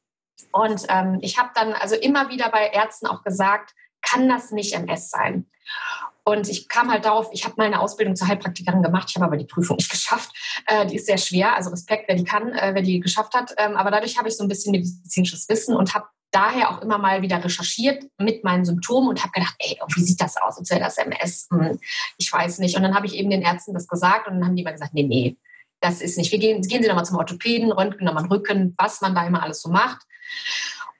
Und 0.52 0.86
ähm, 0.88 1.18
ich 1.20 1.38
habe 1.38 1.50
dann 1.54 1.72
also 1.72 1.94
immer 1.94 2.30
wieder 2.30 2.48
bei 2.50 2.68
Ärzten 2.68 3.06
auch 3.06 3.22
gesagt, 3.22 3.74
kann 4.00 4.28
das 4.28 4.50
nicht 4.50 4.74
MS 4.74 5.10
sein? 5.10 5.46
Und 6.24 6.48
ich 6.48 6.68
kam 6.68 6.90
halt 6.90 7.06
darauf, 7.06 7.30
ich 7.32 7.44
habe 7.44 7.54
mal 7.56 7.64
eine 7.64 7.80
Ausbildung 7.80 8.14
zur 8.14 8.28
Heilpraktikerin 8.28 8.82
gemacht, 8.82 9.06
ich 9.08 9.16
habe 9.16 9.24
aber 9.24 9.38
die 9.38 9.46
Prüfung 9.46 9.76
nicht 9.76 9.90
geschafft. 9.90 10.30
Äh, 10.66 10.86
die 10.86 10.96
ist 10.96 11.06
sehr 11.06 11.18
schwer, 11.18 11.56
also 11.56 11.70
Respekt, 11.70 12.04
wer 12.06 12.16
die 12.16 12.24
kann, 12.24 12.52
äh, 12.52 12.72
wer 12.74 12.82
die 12.82 13.00
geschafft 13.00 13.34
hat. 13.34 13.54
Ähm, 13.56 13.76
aber 13.76 13.90
dadurch 13.90 14.18
habe 14.18 14.28
ich 14.28 14.36
so 14.36 14.44
ein 14.44 14.48
bisschen 14.48 14.72
medizinisches 14.72 15.48
Wissen 15.48 15.74
und 15.74 15.94
habe 15.94 16.06
daher 16.30 16.70
auch 16.70 16.82
immer 16.82 16.98
mal 16.98 17.22
wieder 17.22 17.42
recherchiert 17.42 18.04
mit 18.18 18.44
meinen 18.44 18.66
Symptomen 18.66 19.08
und 19.08 19.22
habe 19.22 19.32
gedacht, 19.32 19.54
ey, 19.58 19.78
wie 19.94 20.02
sieht 20.02 20.20
das 20.20 20.36
aus? 20.36 20.58
Als 20.58 20.70
wäre 20.70 20.80
das 20.80 20.98
MS? 20.98 21.48
Hm, 21.50 21.78
ich 22.18 22.30
weiß 22.30 22.58
nicht. 22.58 22.76
Und 22.76 22.82
dann 22.82 22.94
habe 22.94 23.06
ich 23.06 23.14
eben 23.14 23.30
den 23.30 23.40
Ärzten 23.42 23.72
das 23.72 23.88
gesagt 23.88 24.28
und 24.28 24.34
dann 24.34 24.44
haben 24.44 24.56
die 24.56 24.62
immer 24.62 24.72
gesagt, 24.72 24.92
nee, 24.92 25.04
nee, 25.04 25.38
das 25.80 26.00
ist 26.00 26.18
nicht. 26.18 26.32
Wir 26.32 26.38
gehen, 26.38 26.62
gehen 26.62 26.82
Sie 26.82 26.88
nochmal 26.88 27.04
zum 27.04 27.18
Orthopäden, 27.18 27.72
röntgen 27.72 28.04
nochmal 28.04 28.24
den 28.24 28.32
Rücken, 28.32 28.74
was 28.78 29.00
man 29.00 29.14
da 29.14 29.26
immer 29.26 29.42
alles 29.42 29.62
so 29.62 29.70
macht. 29.70 30.02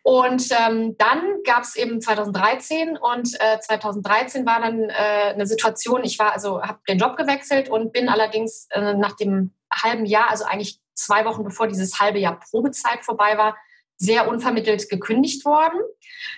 Und 0.03 0.49
ähm, 0.53 0.97
dann 0.97 1.43
gab 1.45 1.65
es 1.65 1.77
eben 1.77 2.01
2013 2.01 2.97
und 2.97 3.29
äh, 3.41 3.61
2013 3.61 4.47
war 4.47 4.61
dann 4.61 4.89
äh, 4.89 5.33
eine 5.35 5.47
Situation, 5.47 6.03
ich 6.03 6.19
war 6.19 6.33
also, 6.33 6.63
habe 6.63 6.79
den 6.89 6.99
Job 6.99 7.17
gewechselt 7.17 7.69
und 7.69 7.93
bin 7.93 8.09
allerdings 8.09 8.69
äh, 8.71 8.95
nach 8.95 9.17
dem 9.17 9.53
halben 9.71 10.07
Jahr, 10.07 10.31
also 10.31 10.45
eigentlich 10.45 10.81
zwei 10.95 11.25
Wochen 11.27 11.45
bevor 11.45 11.67
dieses 11.67 12.01
halbe 12.01 12.19
Jahr 12.19 12.41
Probezeit 12.41 13.05
vorbei 13.05 13.37
war, 13.37 13.57
sehr 13.99 14.29
unvermittelt 14.29 14.89
gekündigt 14.89 15.45
worden. 15.45 15.79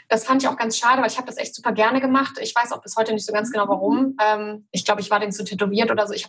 Das 0.09 0.25
fand 0.25 0.43
ich 0.43 0.49
auch 0.49 0.57
ganz 0.57 0.79
schade, 0.79 1.01
weil 1.03 1.11
ich 1.11 1.19
habe 1.19 1.27
das 1.27 1.37
echt 1.37 1.55
super 1.55 1.73
gerne 1.73 2.01
gemacht. 2.01 2.39
Ich 2.41 2.55
weiß 2.55 2.73
auch 2.73 2.81
bis 2.81 2.97
heute 2.97 3.13
nicht 3.13 3.27
so 3.27 3.33
ganz 3.33 3.53
genau 3.53 3.69
warum. 3.69 4.17
Ähm, 4.21 4.67
ich 4.73 4.85
glaube, 4.85 5.03
ich 5.03 5.11
war 5.11 5.21
den 5.21 5.31
zu 5.31 5.45
tätowiert 5.45 5.91
oder 5.91 6.07
so. 6.07 6.15
Ich 6.15 6.29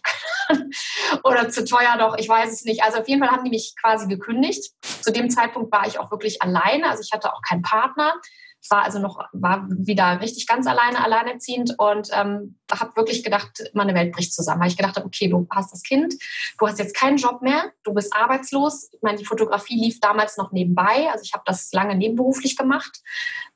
oder 1.24 1.50
zu 1.50 1.64
teuer 1.64 1.98
doch. 1.98 2.18
Ich 2.18 2.28
weiß 2.28 2.52
es 2.52 2.66
nicht. 2.66 2.84
Also 2.84 3.00
auf 3.00 3.08
jeden 3.08 3.22
Fall 3.22 3.32
haben 3.32 3.46
die 3.46 3.50
mich 3.50 3.74
quasi 3.82 4.08
gekündigt. 4.08 4.74
Zu 5.02 5.12
dem 5.12 5.30
Zeitpunkt 5.30 5.72
war 5.72 5.88
ich 5.88 6.00
auch 6.00 6.12
wirklich 6.12 6.42
alleine. 6.42 6.90
Also 6.90 7.02
ich 7.02 7.12
hatte 7.14 7.34
auch 7.34 7.42
keinen 7.42 7.62
Partner. 7.62 8.14
Ich 8.62 8.70
war 8.70 8.84
also 8.84 9.00
noch, 9.00 9.20
war 9.34 9.68
wieder 9.70 10.22
richtig 10.22 10.48
ganz 10.48 10.68
alleine, 10.68 11.04
alleinerziehend 11.04 11.76
und 11.78 12.10
ähm, 12.14 12.60
habe 12.72 12.96
wirklich 12.96 13.24
gedacht, 13.24 13.64
meine 13.74 13.96
Welt 13.96 14.14
bricht 14.14 14.34
zusammen. 14.34 14.62
Weil 14.62 14.70
ich 14.70 14.78
gedacht 14.78 14.96
habe, 14.96 15.06
okay, 15.06 15.28
du 15.28 15.48
hast 15.50 15.74
das 15.74 15.84
Kind, 15.84 16.14
du 16.60 16.68
hast 16.68 16.80
jetzt 16.80 16.96
keinen 16.96 17.18
Job 17.18 17.42
mehr, 17.42 17.72
du 17.84 17.94
bist 17.94 18.16
arbeitslos. 18.16 18.90
Ich 18.92 19.02
meine, 19.02 19.18
die 19.18 19.26
Fotografie 19.26 19.76
lief 19.76 20.00
damals 20.00 20.38
noch 20.38 20.52
nebenbei, 20.52 21.10
also 21.12 21.24
ich 21.24 21.34
habe 21.34 21.44
das 21.46 21.72
lange 21.72 21.96
nebenberuflich 21.96 22.56
gemacht 22.56 23.02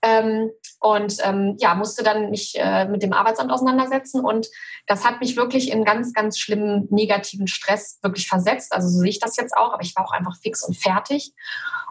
ähm, 0.02 0.52
und 0.80 1.18
ähm, 1.24 1.56
ja, 1.60 1.76
musste 1.76 2.04
dann 2.04 2.30
mich 2.30 2.54
äh, 2.58 2.86
mit 2.86 3.04
dem 3.04 3.14
Arbeitsamt 3.14 3.52
auseinandersetzen 3.52 4.24
und 4.24 4.48
das 4.88 5.04
hat 5.04 5.20
mich 5.20 5.36
wirklich 5.36 5.72
in 5.72 5.84
ganz, 5.84 6.14
ganz 6.14 6.38
schlimmen 6.38 6.88
negativen 6.92 7.48
Stress 7.48 8.00
wirklich 8.02 8.28
versetzt. 8.28 8.74
Also 8.74 8.88
so 8.88 9.00
sehe 9.00 9.10
ich 9.10 9.20
das 9.20 9.38
jetzt 9.38 9.56
auch, 9.58 9.74
aber 9.74 9.82
ich 9.82 9.96
war 9.96 10.06
auch 10.06 10.12
einfach 10.12 10.38
fix 10.42 10.64
und 10.64 10.78
fertig. 10.78 11.34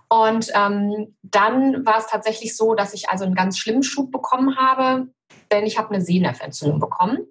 Und 0.09 0.51
ähm, 0.55 1.17
dann 1.23 1.85
war 1.87 1.99
es 1.99 2.07
tatsächlich 2.07 2.57
so, 2.57 2.75
dass 2.75 2.95
ich 2.95 3.09
also 3.09 3.25
einen 3.25 3.35
ganz 3.35 3.59
schlimmen 3.59 3.83
Schub 3.83 4.11
bekommen 4.11 4.57
habe, 4.57 5.09
denn 5.51 5.67
ich 5.67 5.79
habe 5.79 5.95
eine 5.95 6.05
Sehnerventzündung 6.05 6.81
bekommen. 6.81 7.27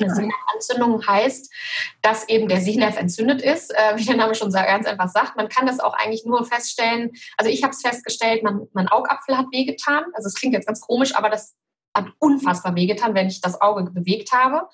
Eine 0.00 0.14
Sehnerventzündung 0.14 1.06
heißt, 1.06 1.52
dass 2.00 2.28
eben 2.28 2.48
der 2.48 2.60
Sehnerv 2.60 2.96
entzündet 2.96 3.42
ist, 3.42 3.74
äh, 3.74 3.96
wie 3.96 4.04
der 4.04 4.16
Name 4.16 4.34
schon 4.34 4.50
ganz 4.50 4.86
einfach 4.86 5.08
sagt. 5.08 5.36
Man 5.36 5.48
kann 5.48 5.66
das 5.66 5.80
auch 5.80 5.94
eigentlich 5.94 6.24
nur 6.24 6.44
feststellen. 6.44 7.10
Also 7.36 7.50
ich 7.50 7.62
habe 7.62 7.72
es 7.72 7.82
festgestellt, 7.82 8.42
mein, 8.42 8.68
mein 8.72 8.88
Augapfel 8.88 9.36
hat 9.36 9.46
wehgetan. 9.52 10.04
Also 10.14 10.28
es 10.28 10.34
klingt 10.34 10.54
jetzt 10.54 10.66
ganz 10.66 10.80
komisch, 10.80 11.14
aber 11.14 11.28
das 11.28 11.54
hat 11.94 12.06
unfassbar 12.18 12.74
wehgetan, 12.74 13.14
wenn 13.14 13.28
ich 13.28 13.40
das 13.40 13.60
Auge 13.60 13.90
bewegt 13.90 14.32
habe. 14.32 14.68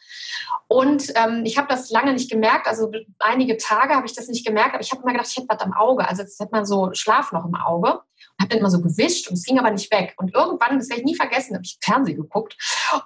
Und 0.69 1.13
ähm, 1.17 1.43
ich 1.45 1.59
habe 1.59 1.69
das 1.69 1.91
lange 1.91 2.13
nicht 2.13 2.31
gemerkt. 2.31 2.67
Also 2.67 2.91
einige 3.19 3.57
Tage 3.57 3.95
habe 3.95 4.07
ich 4.07 4.15
das 4.15 4.29
nicht 4.29 4.47
gemerkt, 4.47 4.75
aber 4.75 4.83
ich 4.83 4.91
habe 4.93 5.03
immer 5.03 5.13
gedacht, 5.13 5.29
ich 5.31 5.37
hätte 5.37 5.49
was 5.49 5.61
am 5.61 5.73
Auge. 5.73 6.09
Also 6.09 6.23
jetzt 6.23 6.39
hat 6.41 6.53
man 6.53 6.65
so 6.65 6.91
Schlaf 6.93 7.33
noch 7.33 7.45
im 7.45 7.55
Auge. 7.55 7.93
Und 7.93 8.45
habe 8.45 8.51
dann 8.51 8.59
immer 8.59 8.71
so 8.71 8.81
gewischt 8.81 9.29
und 9.29 9.35
es 9.35 9.45
ging 9.45 9.59
aber 9.59 9.71
nicht 9.71 9.91
weg. 9.93 10.15
Und 10.17 10.35
irgendwann, 10.35 10.79
das 10.79 10.89
werde 10.89 11.01
ich 11.01 11.07
nie 11.07 11.17
vergessen, 11.17 11.55
habe 11.55 11.65
ich 11.65 11.79
Fernsehen 11.81 12.17
geguckt 12.17 12.57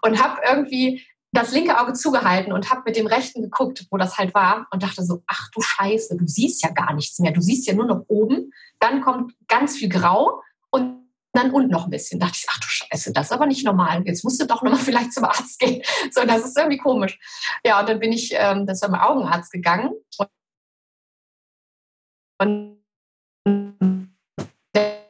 und 0.02 0.22
habe 0.22 0.40
irgendwie 0.46 1.02
das 1.32 1.52
linke 1.52 1.80
Auge 1.80 1.94
zugehalten 1.94 2.52
und 2.52 2.70
habe 2.70 2.82
mit 2.84 2.96
dem 2.96 3.06
rechten 3.06 3.40
geguckt, 3.40 3.86
wo 3.90 3.96
das 3.96 4.18
halt 4.18 4.34
war 4.34 4.66
und 4.70 4.82
dachte 4.82 5.02
so, 5.02 5.22
ach 5.26 5.48
du 5.54 5.62
Scheiße, 5.62 6.16
du 6.18 6.26
siehst 6.26 6.62
ja 6.62 6.70
gar 6.70 6.92
nichts 6.92 7.18
mehr. 7.18 7.32
Du 7.32 7.40
siehst 7.40 7.66
ja 7.66 7.74
nur 7.74 7.86
noch 7.86 8.04
oben. 8.08 8.52
Dann 8.78 9.00
kommt 9.00 9.32
ganz 9.48 9.76
viel 9.76 9.88
Grau 9.88 10.42
und 10.70 11.01
dann 11.32 11.50
und 11.50 11.70
noch 11.70 11.84
ein 11.84 11.90
bisschen. 11.90 12.20
Da 12.20 12.26
dachte 12.26 12.38
ich, 12.40 12.46
ach 12.50 12.60
du 12.60 12.66
Scheiße, 12.68 13.12
das 13.12 13.26
ist 13.26 13.32
aber 13.32 13.46
nicht 13.46 13.64
normal. 13.64 14.02
Jetzt 14.04 14.24
musst 14.24 14.40
du 14.40 14.46
doch 14.46 14.62
nochmal 14.62 14.80
vielleicht 14.84 15.12
zum 15.12 15.24
Arzt 15.24 15.58
gehen. 15.58 15.82
So, 16.10 16.24
das 16.24 16.44
ist 16.44 16.56
irgendwie 16.56 16.78
komisch. 16.78 17.18
Ja, 17.64 17.80
und 17.80 17.88
dann 17.88 17.98
bin 17.98 18.12
ich 18.12 18.32
ähm, 18.34 18.66
das 18.66 18.80
zum 18.80 18.94
Augenarzt 18.94 19.52
gegangen. 19.52 19.92
Und 22.38 22.82
der 24.74 25.02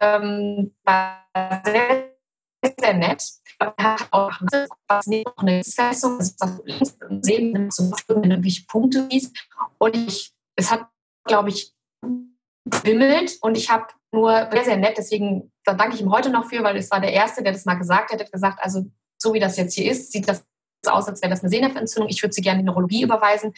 ähm, 0.00 0.74
war 0.84 1.26
sehr, 1.64 2.16
sehr 2.78 2.94
nett 2.94 3.22
hat 3.60 4.08
auch 4.10 4.32
was 4.88 5.06
noch 5.06 5.36
eine 5.38 5.64
Fessung, 5.64 6.18
was 6.18 6.36
sehen, 7.22 7.70
so 7.70 7.90
irgendwelche 8.08 8.64
Punkte 8.66 9.08
siehst. 9.10 9.36
Und 9.78 9.96
ich, 9.96 10.32
es 10.56 10.70
hat, 10.70 10.86
glaube 11.24 11.50
ich, 11.50 11.72
bimmelt 12.82 13.38
und 13.40 13.56
ich 13.56 13.70
habe 13.70 13.86
nur 14.12 14.48
sehr, 14.50 14.64
sehr 14.64 14.76
nett, 14.76 14.98
deswegen 14.98 15.52
da 15.64 15.74
danke 15.74 15.96
ich 15.96 16.00
ihm 16.00 16.12
heute 16.12 16.30
noch 16.30 16.48
für, 16.48 16.62
weil 16.62 16.76
es 16.76 16.90
war 16.90 17.00
der 17.00 17.12
Erste, 17.12 17.42
der 17.42 17.52
das 17.52 17.64
mal 17.64 17.74
gesagt 17.74 18.12
hat, 18.12 18.20
hat 18.20 18.32
gesagt, 18.32 18.58
also 18.62 18.86
so 19.18 19.34
wie 19.34 19.40
das 19.40 19.56
jetzt 19.56 19.74
hier 19.74 19.90
ist, 19.90 20.12
sieht 20.12 20.28
das 20.28 20.44
aus, 20.86 21.08
als 21.08 21.20
wäre 21.22 21.30
das 21.30 21.40
eine 21.40 21.50
Sehnerventzündung. 21.50 22.08
Ich 22.08 22.22
würde 22.22 22.32
Sie 22.32 22.42
gerne 22.42 22.60
in 22.60 22.66
die 22.66 22.70
Neurologie 22.70 23.02
überweisen. 23.02 23.52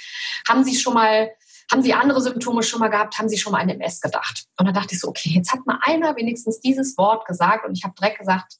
Haben 0.49 0.65
Sie 0.65 0.75
schon 0.77 0.95
mal, 0.95 1.31
haben 1.71 1.83
Sie 1.83 1.93
andere 1.93 2.21
Symptome 2.21 2.63
schon 2.63 2.81
mal 2.81 2.89
gehabt? 2.89 3.19
Haben 3.19 3.29
Sie 3.29 3.37
schon 3.37 3.53
mal 3.53 3.61
an 3.61 3.69
MS 3.69 4.01
gedacht? 4.01 4.47
Und 4.59 4.67
dann 4.67 4.75
dachte 4.75 4.95
ich 4.95 5.01
so, 5.01 5.09
okay, 5.09 5.31
jetzt 5.31 5.53
hat 5.53 5.67
mal 5.67 5.79
einer 5.83 6.17
wenigstens 6.17 6.61
dieses 6.61 6.97
Wort 6.97 7.27
gesagt 7.27 7.67
und 7.67 7.77
ich 7.77 7.85
habe 7.85 7.95
direkt 7.95 8.19
gesagt, 8.19 8.55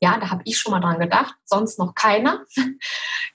ja, 0.00 0.18
da 0.18 0.30
habe 0.30 0.42
ich 0.44 0.58
schon 0.58 0.72
mal 0.72 0.80
dran 0.80 0.98
gedacht, 0.98 1.34
sonst 1.44 1.78
noch 1.78 1.94
keiner. 1.94 2.44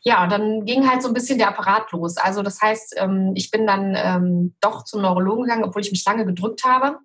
Ja, 0.06 0.28
dann 0.28 0.66
ging 0.66 0.90
halt 0.90 1.02
so 1.02 1.08
ein 1.08 1.14
bisschen 1.14 1.38
der 1.38 1.48
Apparat 1.48 1.90
los. 1.94 2.18
Also 2.18 2.42
das 2.42 2.62
heißt, 2.62 2.96
ähm, 2.98 3.32
ich 3.36 3.52
bin 3.52 3.66
dann 3.66 3.96
ähm, 3.96 4.54
doch 4.60 4.84
zum 4.84 5.02
Neurologen 5.02 5.44
gegangen, 5.44 5.64
obwohl 5.64 5.82
ich 5.82 5.92
mich 5.92 6.04
lange 6.04 6.26
gedrückt 6.26 6.66
habe, 6.66 7.00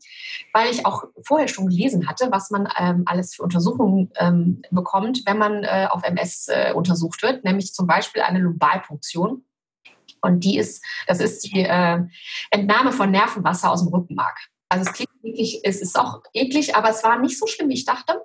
weil 0.53 0.69
ich 0.69 0.85
auch 0.85 1.05
vorher 1.23 1.47
schon 1.47 1.69
gelesen 1.69 2.09
hatte, 2.09 2.27
was 2.33 2.51
man 2.51 2.69
ähm, 2.77 3.05
alles 3.07 3.37
für 3.37 3.45
Untersuchungen 3.45 4.11
bekommt, 4.73 5.23
wenn 5.27 5.39
man 5.39 5.63
äh, 5.63 5.87
auf 5.89 6.03
MS 6.03 6.49
äh, 6.49 6.73
untersucht 6.75 7.23
wird, 7.23 7.45
nämlich 7.45 7.73
zum 7.73 7.87
Beispiel 7.87 8.23
eine 8.23 8.41
Lumbalpunktion. 8.41 9.45
Und 10.21 10.41
die 10.41 10.59
ist, 10.59 10.85
das 11.07 11.21
ist 11.21 11.45
die 11.45 11.61
äh, 11.61 12.01
Entnahme 12.51 12.91
von 12.91 13.13
Nervenwasser 13.13 13.71
aus 13.71 13.85
dem 13.85 13.95
Rückenmark. 13.95 14.39
Also 14.69 14.89
es 14.89 14.93
klingt 14.93 15.23
wirklich, 15.23 15.61
es 15.65 15.81
ist 15.81 15.99
auch 15.99 16.23
eklig, 16.35 16.77
aber 16.77 16.91
es 16.91 17.03
war 17.03 17.19
nicht 17.19 17.39
so 17.39 17.47
schlimm, 17.47 17.69
wie 17.69 17.75
ich 17.75 17.85
dachte. 17.85 18.21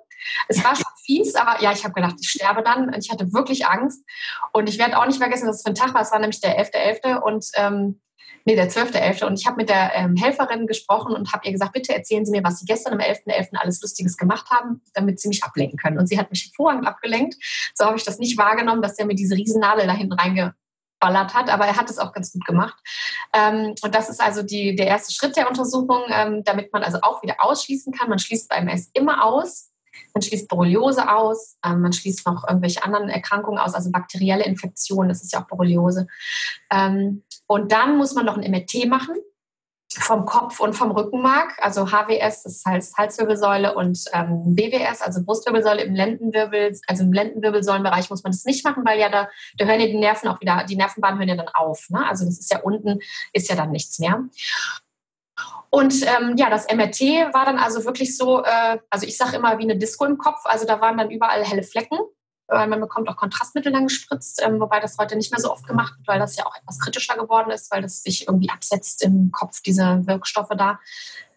Es 0.48 0.62
war 0.62 0.74
schon 0.74 0.84
fies, 1.04 1.34
aber 1.34 1.62
ja, 1.62 1.72
ich 1.72 1.84
habe 1.84 1.94
gedacht, 1.94 2.16
ich 2.20 2.30
sterbe 2.30 2.62
dann. 2.62 2.86
Und 2.94 3.04
ich 3.04 3.10
hatte 3.10 3.32
wirklich 3.32 3.66
Angst. 3.66 4.04
Und 4.52 4.68
ich 4.68 4.78
werde 4.78 4.98
auch 4.98 5.06
nicht 5.06 5.18
vergessen, 5.18 5.46
dass 5.46 5.56
es 5.56 5.62
für 5.62 5.70
ein 5.70 5.74
Tag 5.74 5.94
war. 5.94 6.02
Es 6.02 6.12
war 6.12 6.18
nämlich 6.18 6.40
der 6.40 6.58
11.11. 6.58 7.02
.11. 7.02 7.20
und 7.20 7.46
ähm, 7.54 8.00
nee, 8.44 8.56
der 8.56 8.70
12.11. 8.70 9.24
Und 9.24 9.38
ich 9.38 9.46
habe 9.46 9.56
mit 9.56 9.68
der 9.68 9.92
ähm, 9.94 10.16
Helferin 10.16 10.66
gesprochen 10.66 11.14
und 11.14 11.32
habe 11.32 11.46
ihr 11.46 11.52
gesagt, 11.52 11.72
bitte 11.72 11.94
erzählen 11.94 12.26
Sie 12.26 12.32
mir, 12.32 12.44
was 12.44 12.58
Sie 12.58 12.66
gestern 12.66 12.94
am 12.94 13.00
11.11. 13.00 13.26
.11. 13.26 13.48
alles 13.56 13.80
Lustiges 13.80 14.16
gemacht 14.16 14.50
haben, 14.50 14.82
damit 14.92 15.20
Sie 15.20 15.28
mich 15.28 15.42
ablenken 15.44 15.78
können. 15.78 15.98
Und 15.98 16.08
sie 16.08 16.18
hat 16.18 16.30
mich 16.30 16.44
hervorragend 16.44 16.86
abgelenkt. 16.86 17.36
So 17.74 17.86
habe 17.86 17.96
ich 17.96 18.04
das 18.04 18.18
nicht 18.18 18.36
wahrgenommen, 18.36 18.82
dass 18.82 18.96
der 18.96 19.06
mir 19.06 19.14
diese 19.14 19.34
Riesennadel 19.34 19.86
da 19.86 19.94
hinten 19.94 20.12
reinge 20.14 20.54
geballert 21.00 21.34
hat, 21.34 21.50
aber 21.50 21.66
er 21.66 21.76
hat 21.76 21.90
es 21.90 21.98
auch 21.98 22.12
ganz 22.12 22.32
gut 22.32 22.44
gemacht. 22.44 22.76
Ähm, 23.32 23.74
und 23.82 23.94
das 23.94 24.08
ist 24.08 24.20
also 24.20 24.42
die, 24.42 24.74
der 24.74 24.86
erste 24.86 25.12
Schritt 25.12 25.36
der 25.36 25.48
Untersuchung, 25.48 26.02
ähm, 26.08 26.42
damit 26.44 26.72
man 26.72 26.82
also 26.82 26.98
auch 27.02 27.22
wieder 27.22 27.36
ausschließen 27.38 27.92
kann. 27.92 28.08
Man 28.08 28.18
schließt 28.18 28.48
beim 28.48 28.68
MS 28.68 28.90
immer 28.92 29.24
aus. 29.24 29.70
Man 30.12 30.22
schließt 30.22 30.48
Borreliose 30.48 31.08
aus, 31.08 31.56
ähm, 31.64 31.80
man 31.80 31.92
schließt 31.92 32.26
noch 32.26 32.46
irgendwelche 32.48 32.82
anderen 32.82 33.08
Erkrankungen 33.08 33.60
aus, 33.60 33.74
also 33.74 33.92
bakterielle 33.92 34.44
Infektionen, 34.44 35.08
das 35.08 35.22
ist 35.22 35.32
ja 35.32 35.40
auch 35.40 35.46
Borreliose. 35.46 36.08
Ähm, 36.70 37.22
und 37.46 37.70
dann 37.70 37.96
muss 37.96 38.14
man 38.14 38.26
noch 38.26 38.36
ein 38.36 38.50
MRT 38.50 38.86
machen 38.88 39.14
vom 39.98 40.24
Kopf 40.24 40.60
und 40.60 40.74
vom 40.74 40.90
Rückenmark, 40.90 41.52
also 41.60 41.90
HWS, 41.90 42.42
das 42.42 42.62
heißt 42.66 42.96
Halswirbelsäule 42.96 43.74
und 43.74 44.04
ähm, 44.12 44.54
BWS, 44.54 45.02
also 45.02 45.24
Brustwirbelsäule 45.24 45.82
im 45.82 45.94
Lendenwirbel, 45.94 46.78
also 46.86 47.04
im 47.04 47.12
Lendenwirbelsäulenbereich 47.12 48.10
muss 48.10 48.22
man 48.22 48.32
das 48.32 48.44
nicht 48.44 48.64
machen, 48.64 48.84
weil 48.84 48.98
ja 48.98 49.08
da, 49.08 49.28
da 49.56 49.64
hören 49.64 49.80
ja 49.80 49.86
die 49.86 49.98
Nerven 49.98 50.28
auch 50.28 50.40
wieder, 50.40 50.64
die 50.68 50.76
Nervenbahnen 50.76 51.18
hören 51.18 51.28
ja 51.28 51.36
dann 51.36 51.48
auf. 51.48 51.88
Ne? 51.90 52.06
Also 52.06 52.24
das 52.24 52.38
ist 52.38 52.52
ja 52.52 52.60
unten, 52.60 53.00
ist 53.32 53.48
ja 53.48 53.56
dann 53.56 53.70
nichts 53.70 53.98
mehr. 53.98 54.24
Und 55.70 56.02
ähm, 56.02 56.36
ja, 56.36 56.50
das 56.50 56.66
MRT 56.72 57.00
war 57.34 57.44
dann 57.44 57.58
also 57.58 57.84
wirklich 57.84 58.16
so, 58.16 58.44
äh, 58.44 58.78
also 58.90 59.06
ich 59.06 59.16
sage 59.16 59.36
immer 59.36 59.58
wie 59.58 59.64
eine 59.64 59.76
Disco 59.76 60.04
im 60.04 60.18
Kopf, 60.18 60.40
also 60.44 60.66
da 60.66 60.80
waren 60.80 60.96
dann 60.96 61.10
überall 61.10 61.44
helle 61.44 61.64
Flecken 61.64 61.98
weil 62.48 62.68
man 62.68 62.80
bekommt 62.80 63.08
auch 63.08 63.16
Kontrastmittel 63.16 63.72
dann 63.72 63.86
gespritzt, 63.86 64.42
ähm, 64.44 64.60
wobei 64.60 64.80
das 64.80 64.98
heute 64.98 65.16
nicht 65.16 65.32
mehr 65.32 65.40
so 65.40 65.50
oft 65.50 65.66
gemacht 65.66 65.94
wird, 65.96 66.08
weil 66.08 66.18
das 66.18 66.36
ja 66.36 66.46
auch 66.46 66.56
etwas 66.56 66.78
kritischer 66.78 67.16
geworden 67.16 67.50
ist, 67.50 67.70
weil 67.70 67.82
das 67.82 68.02
sich 68.02 68.28
irgendwie 68.28 68.50
absetzt 68.50 69.02
im 69.02 69.30
Kopf, 69.32 69.60
diese 69.62 70.06
Wirkstoffe 70.06 70.52
da. 70.56 70.78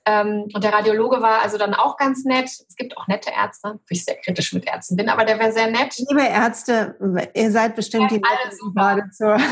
Ähm, 0.05 0.47
und 0.53 0.63
der 0.63 0.73
Radiologe 0.73 1.21
war 1.21 1.41
also 1.41 1.57
dann 1.57 1.73
auch 1.73 1.97
ganz 1.97 2.23
nett. 2.23 2.45
Es 2.45 2.75
gibt 2.75 2.97
auch 2.97 3.07
nette 3.07 3.29
Ärzte, 3.29 3.73
wo 3.73 3.85
ich 3.89 4.05
sehr 4.05 4.15
kritisch 4.15 4.53
mit 4.53 4.65
Ärzten 4.65 4.95
bin, 4.95 5.09
aber 5.09 5.25
der 5.25 5.39
wäre 5.39 5.51
sehr 5.51 5.69
nett. 5.69 5.97
Liebe 5.97 6.25
Ärzte, 6.25 6.95
ihr 7.33 7.51
seid 7.51 7.75
bestimmt 7.75 8.11
ja, 8.11 8.17
die 8.17 8.21
Netten 8.21 8.73
gerade 8.73 9.09
zur. 9.11 9.37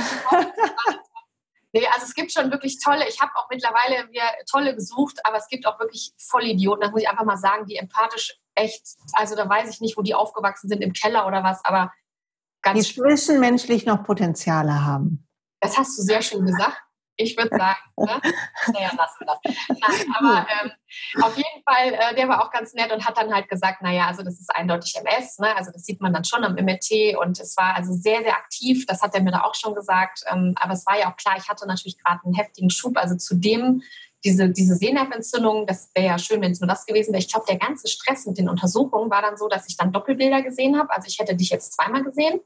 Nee, 1.76 1.86
also 1.94 2.06
es 2.06 2.14
gibt 2.14 2.32
schon 2.32 2.52
wirklich 2.52 2.80
tolle, 2.80 3.06
ich 3.06 3.20
habe 3.20 3.34
auch 3.36 3.50
mittlerweile 3.50 4.08
mir 4.08 4.22
tolle 4.50 4.74
gesucht, 4.74 5.20
aber 5.26 5.36
es 5.36 5.50
gibt 5.50 5.68
auch 5.68 5.78
wirklich 5.78 6.14
Vollidioten, 6.18 6.80
das 6.80 6.92
muss 6.92 7.02
ich 7.02 7.10
einfach 7.10 7.26
mal 7.26 7.36
sagen, 7.36 7.66
die 7.66 7.76
empathisch 7.76 8.40
echt, 8.56 8.84
also 9.14 9.36
da 9.36 9.48
weiß 9.48 9.70
ich 9.70 9.82
nicht, 9.82 9.98
wo 9.98 10.02
die 10.02 10.16
aufgewachsen 10.16 10.70
sind, 10.70 10.82
im 10.82 10.94
Keller 10.94 11.28
oder 11.28 11.44
was, 11.44 11.64
aber 11.64 11.92
ganz. 12.62 12.88
Die 12.88 12.96
zwischenmenschlich 12.96 13.86
noch 13.86 14.04
Potenziale 14.04 14.84
haben. 14.84 15.28
Das 15.60 15.78
hast 15.78 15.98
du 15.98 16.02
sehr 16.02 16.22
schön 16.22 16.46
gesagt. 16.46 16.82
Ich 17.18 17.38
würde 17.38 17.50
sagen, 17.58 17.80
ne? 17.98 18.22
naja, 18.74 18.92
lassen 18.98 19.20
wir 19.20 19.28
das. 19.28 19.40
Nein, 19.70 20.16
aber 20.18 20.48
ähm, 20.62 20.72
auf 21.24 21.38
jeden 21.38 21.64
Fall, 21.64 21.94
äh, 21.94 22.16
der 22.16 22.28
war 22.28 22.44
auch 22.44 22.52
ganz 22.52 22.74
nett 22.74 22.92
und 22.92 23.06
hat 23.06 23.18
dann 23.18 23.34
halt 23.34 23.48
gesagt, 23.48 23.82
naja, 23.82 24.08
also 24.08 24.24
das 24.24 24.40
ist 24.40 24.54
eindeutig 24.54 24.96
MS, 24.96 25.40
ne? 25.40 25.56
also 25.56 25.72
das 25.72 25.86
sieht 25.86 26.02
man 26.02 26.14
dann 26.14 26.26
schon 26.26 26.44
am 26.44 26.56
MRT 26.56 27.18
und 27.18 27.40
es 27.40 27.56
war 27.56 27.76
also 27.76 27.94
sehr, 27.94 28.22
sehr 28.22 28.36
aktiv, 28.36 28.86
das 28.86 29.02
hat 29.02 29.16
er 29.16 29.22
mir 29.22 29.32
da 29.32 29.44
auch 29.44 29.56
schon 29.56 29.76
gesagt, 29.76 30.24
ähm, 30.30 30.56
aber 30.60 30.74
es 30.74 30.86
war 30.86 31.00
ja 31.00 31.12
auch 31.12 31.16
klar, 31.16 31.36
ich 31.38 31.48
hatte 31.48 31.66
natürlich 31.68 31.98
gerade 31.98 32.20
einen 32.26 32.34
heftigen 32.34 32.70
Schub, 32.70 32.98
also 32.98 33.16
zu 33.16 33.36
dem, 33.36 33.82
diese, 34.26 34.50
diese 34.50 34.76
Sehnerventzündung, 34.76 35.68
das 35.68 35.92
wäre 35.94 36.08
ja 36.08 36.18
schön, 36.18 36.42
wenn 36.42 36.52
es 36.52 36.60
nur 36.60 36.68
das 36.68 36.86
gewesen 36.86 37.14
wäre. 37.14 37.20
Ich 37.20 37.32
glaube, 37.32 37.46
der 37.48 37.60
ganze 37.60 37.88
Stress 37.88 38.26
mit 38.26 38.40
den 38.40 38.50
Untersuchungen 38.50 39.12
war 39.12 39.22
dann 39.22 39.38
so, 39.38 39.48
dass 39.48 39.70
ich 39.70 39.78
dann 39.78 39.94
Doppelbilder 39.94 40.42
gesehen 40.42 40.78
habe. 40.78 40.90
Also 40.90 41.08
ich 41.08 41.20
hätte 41.20 41.36
dich 41.36 41.52
jetzt 41.52 41.74
zweimal 41.74 42.04
gesehen. 42.04 42.42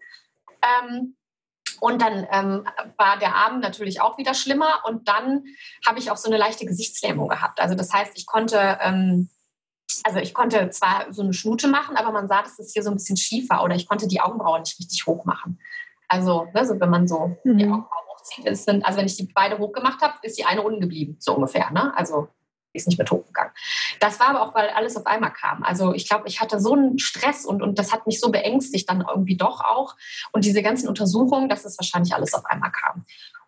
Ähm, 0.61 1.15
und 1.79 2.01
dann 2.01 2.27
ähm, 2.31 2.67
war 2.97 3.17
der 3.17 3.35
Abend 3.35 3.61
natürlich 3.61 4.01
auch 4.01 4.17
wieder 4.17 4.33
schlimmer. 4.33 4.83
Und 4.85 5.07
dann 5.07 5.45
habe 5.87 5.99
ich 5.99 6.11
auch 6.11 6.17
so 6.17 6.27
eine 6.27 6.37
leichte 6.37 6.65
Gesichtslähmung 6.65 7.29
gehabt. 7.29 7.61
Also 7.61 7.75
das 7.75 7.93
heißt, 7.93 8.11
ich 8.15 8.25
konnte, 8.25 8.77
ähm, 8.81 9.29
also 10.03 10.19
ich 10.19 10.33
konnte 10.33 10.69
zwar 10.71 11.13
so 11.13 11.21
eine 11.21 11.33
Schnute 11.33 11.69
machen, 11.69 11.95
aber 11.95 12.11
man 12.11 12.27
sah, 12.27 12.41
dass 12.41 12.59
es 12.59 12.73
hier 12.73 12.83
so 12.83 12.89
ein 12.89 12.97
bisschen 12.97 13.15
schief 13.15 13.49
war. 13.49 13.63
Oder 13.63 13.75
ich 13.75 13.87
konnte 13.87 14.09
die 14.09 14.19
Augenbrauen 14.19 14.63
nicht 14.63 14.77
richtig 14.79 15.07
hoch 15.07 15.23
machen. 15.23 15.59
Also, 16.09 16.47
ne, 16.53 16.65
so, 16.65 16.77
wenn 16.77 16.89
man 16.89 17.07
so 17.07 17.37
mhm. 17.45 17.57
die 17.57 17.65
Augen 17.65 17.85
ist 18.43 18.65
sind, 18.65 18.85
also 18.85 18.97
wenn 18.97 19.05
ich 19.05 19.17
die 19.17 19.29
beide 19.33 19.57
hochgemacht 19.57 20.01
habe, 20.01 20.15
ist 20.21 20.37
die 20.37 20.45
eine 20.45 20.61
unten 20.61 20.81
geblieben, 20.81 21.17
so 21.19 21.35
ungefähr. 21.35 21.71
Ne? 21.71 21.95
Also 21.97 22.29
ist 22.73 22.87
nicht 22.87 22.97
mehr 22.97 23.07
hochgegangen. 23.09 23.51
Das 23.99 24.19
war 24.19 24.29
aber 24.29 24.41
auch, 24.41 24.53
weil 24.53 24.69
alles 24.69 24.95
auf 24.95 25.05
einmal 25.05 25.33
kam. 25.33 25.63
Also 25.63 25.93
ich 25.93 26.07
glaube, 26.07 26.27
ich 26.27 26.39
hatte 26.39 26.59
so 26.59 26.73
einen 26.73 26.99
Stress 26.99 27.45
und, 27.45 27.61
und 27.61 27.79
das 27.79 27.91
hat 27.91 28.05
mich 28.05 28.19
so 28.19 28.29
beängstigt 28.31 28.89
dann 28.89 29.03
irgendwie 29.07 29.37
doch 29.37 29.61
auch. 29.61 29.95
Und 30.31 30.45
diese 30.45 30.61
ganzen 30.61 30.87
Untersuchungen, 30.87 31.49
dass 31.49 31.65
es 31.65 31.77
wahrscheinlich 31.79 32.13
alles 32.13 32.33
auf 32.33 32.45
einmal 32.45 32.71
kam. 32.71 33.05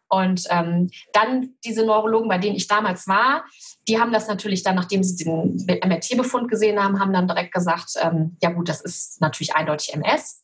Und 0.10 0.46
ähm, 0.50 0.90
dann 1.14 1.54
diese 1.64 1.86
Neurologen, 1.86 2.28
bei 2.28 2.38
denen 2.38 2.58
ich 2.58 2.68
damals 2.68 3.08
war, 3.08 3.46
die 3.88 4.00
haben 4.00 4.12
das 4.12 4.28
natürlich 4.28 4.62
dann, 4.62 4.76
nachdem 4.76 5.04
sie 5.04 5.24
den 5.24 5.66
MRT-Befund 5.66 6.50
gesehen 6.50 6.84
haben, 6.84 7.00
haben 7.00 7.14
dann 7.14 7.30
direkt 7.30 7.54
gesagt, 7.54 7.94
ähm, 8.02 8.36
ja 8.42 8.50
gut, 8.50 8.68
das 8.68 8.82
ist 8.82 9.22
natürlich 9.22 9.56
eindeutig 9.56 9.94
MS. 9.94 10.44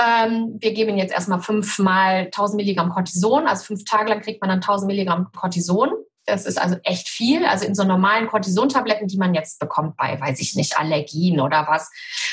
Ähm, 0.00 0.56
wir 0.60 0.72
geben 0.72 0.96
jetzt 0.96 1.12
erstmal 1.12 1.40
fünfmal 1.40 2.24
1000 2.24 2.56
Milligramm 2.56 2.90
Cortison, 2.90 3.46
also 3.46 3.64
fünf 3.64 3.84
Tage 3.84 4.10
lang 4.10 4.22
kriegt 4.22 4.40
man 4.40 4.48
dann 4.48 4.58
1000 4.58 4.88
Milligramm 4.88 5.30
Cortison. 5.32 5.90
Das 6.26 6.46
ist 6.46 6.58
also 6.60 6.76
echt 6.84 7.08
viel. 7.08 7.44
Also 7.44 7.66
in 7.66 7.74
so 7.74 7.84
normalen 7.84 8.28
Cortisontabletten, 8.28 9.08
die 9.08 9.18
man 9.18 9.34
jetzt 9.34 9.58
bekommt 9.58 9.96
bei, 9.96 10.18
weiß 10.18 10.40
ich 10.40 10.56
nicht, 10.56 10.78
Allergien 10.78 11.38
oder 11.38 11.66
was, 11.68 11.90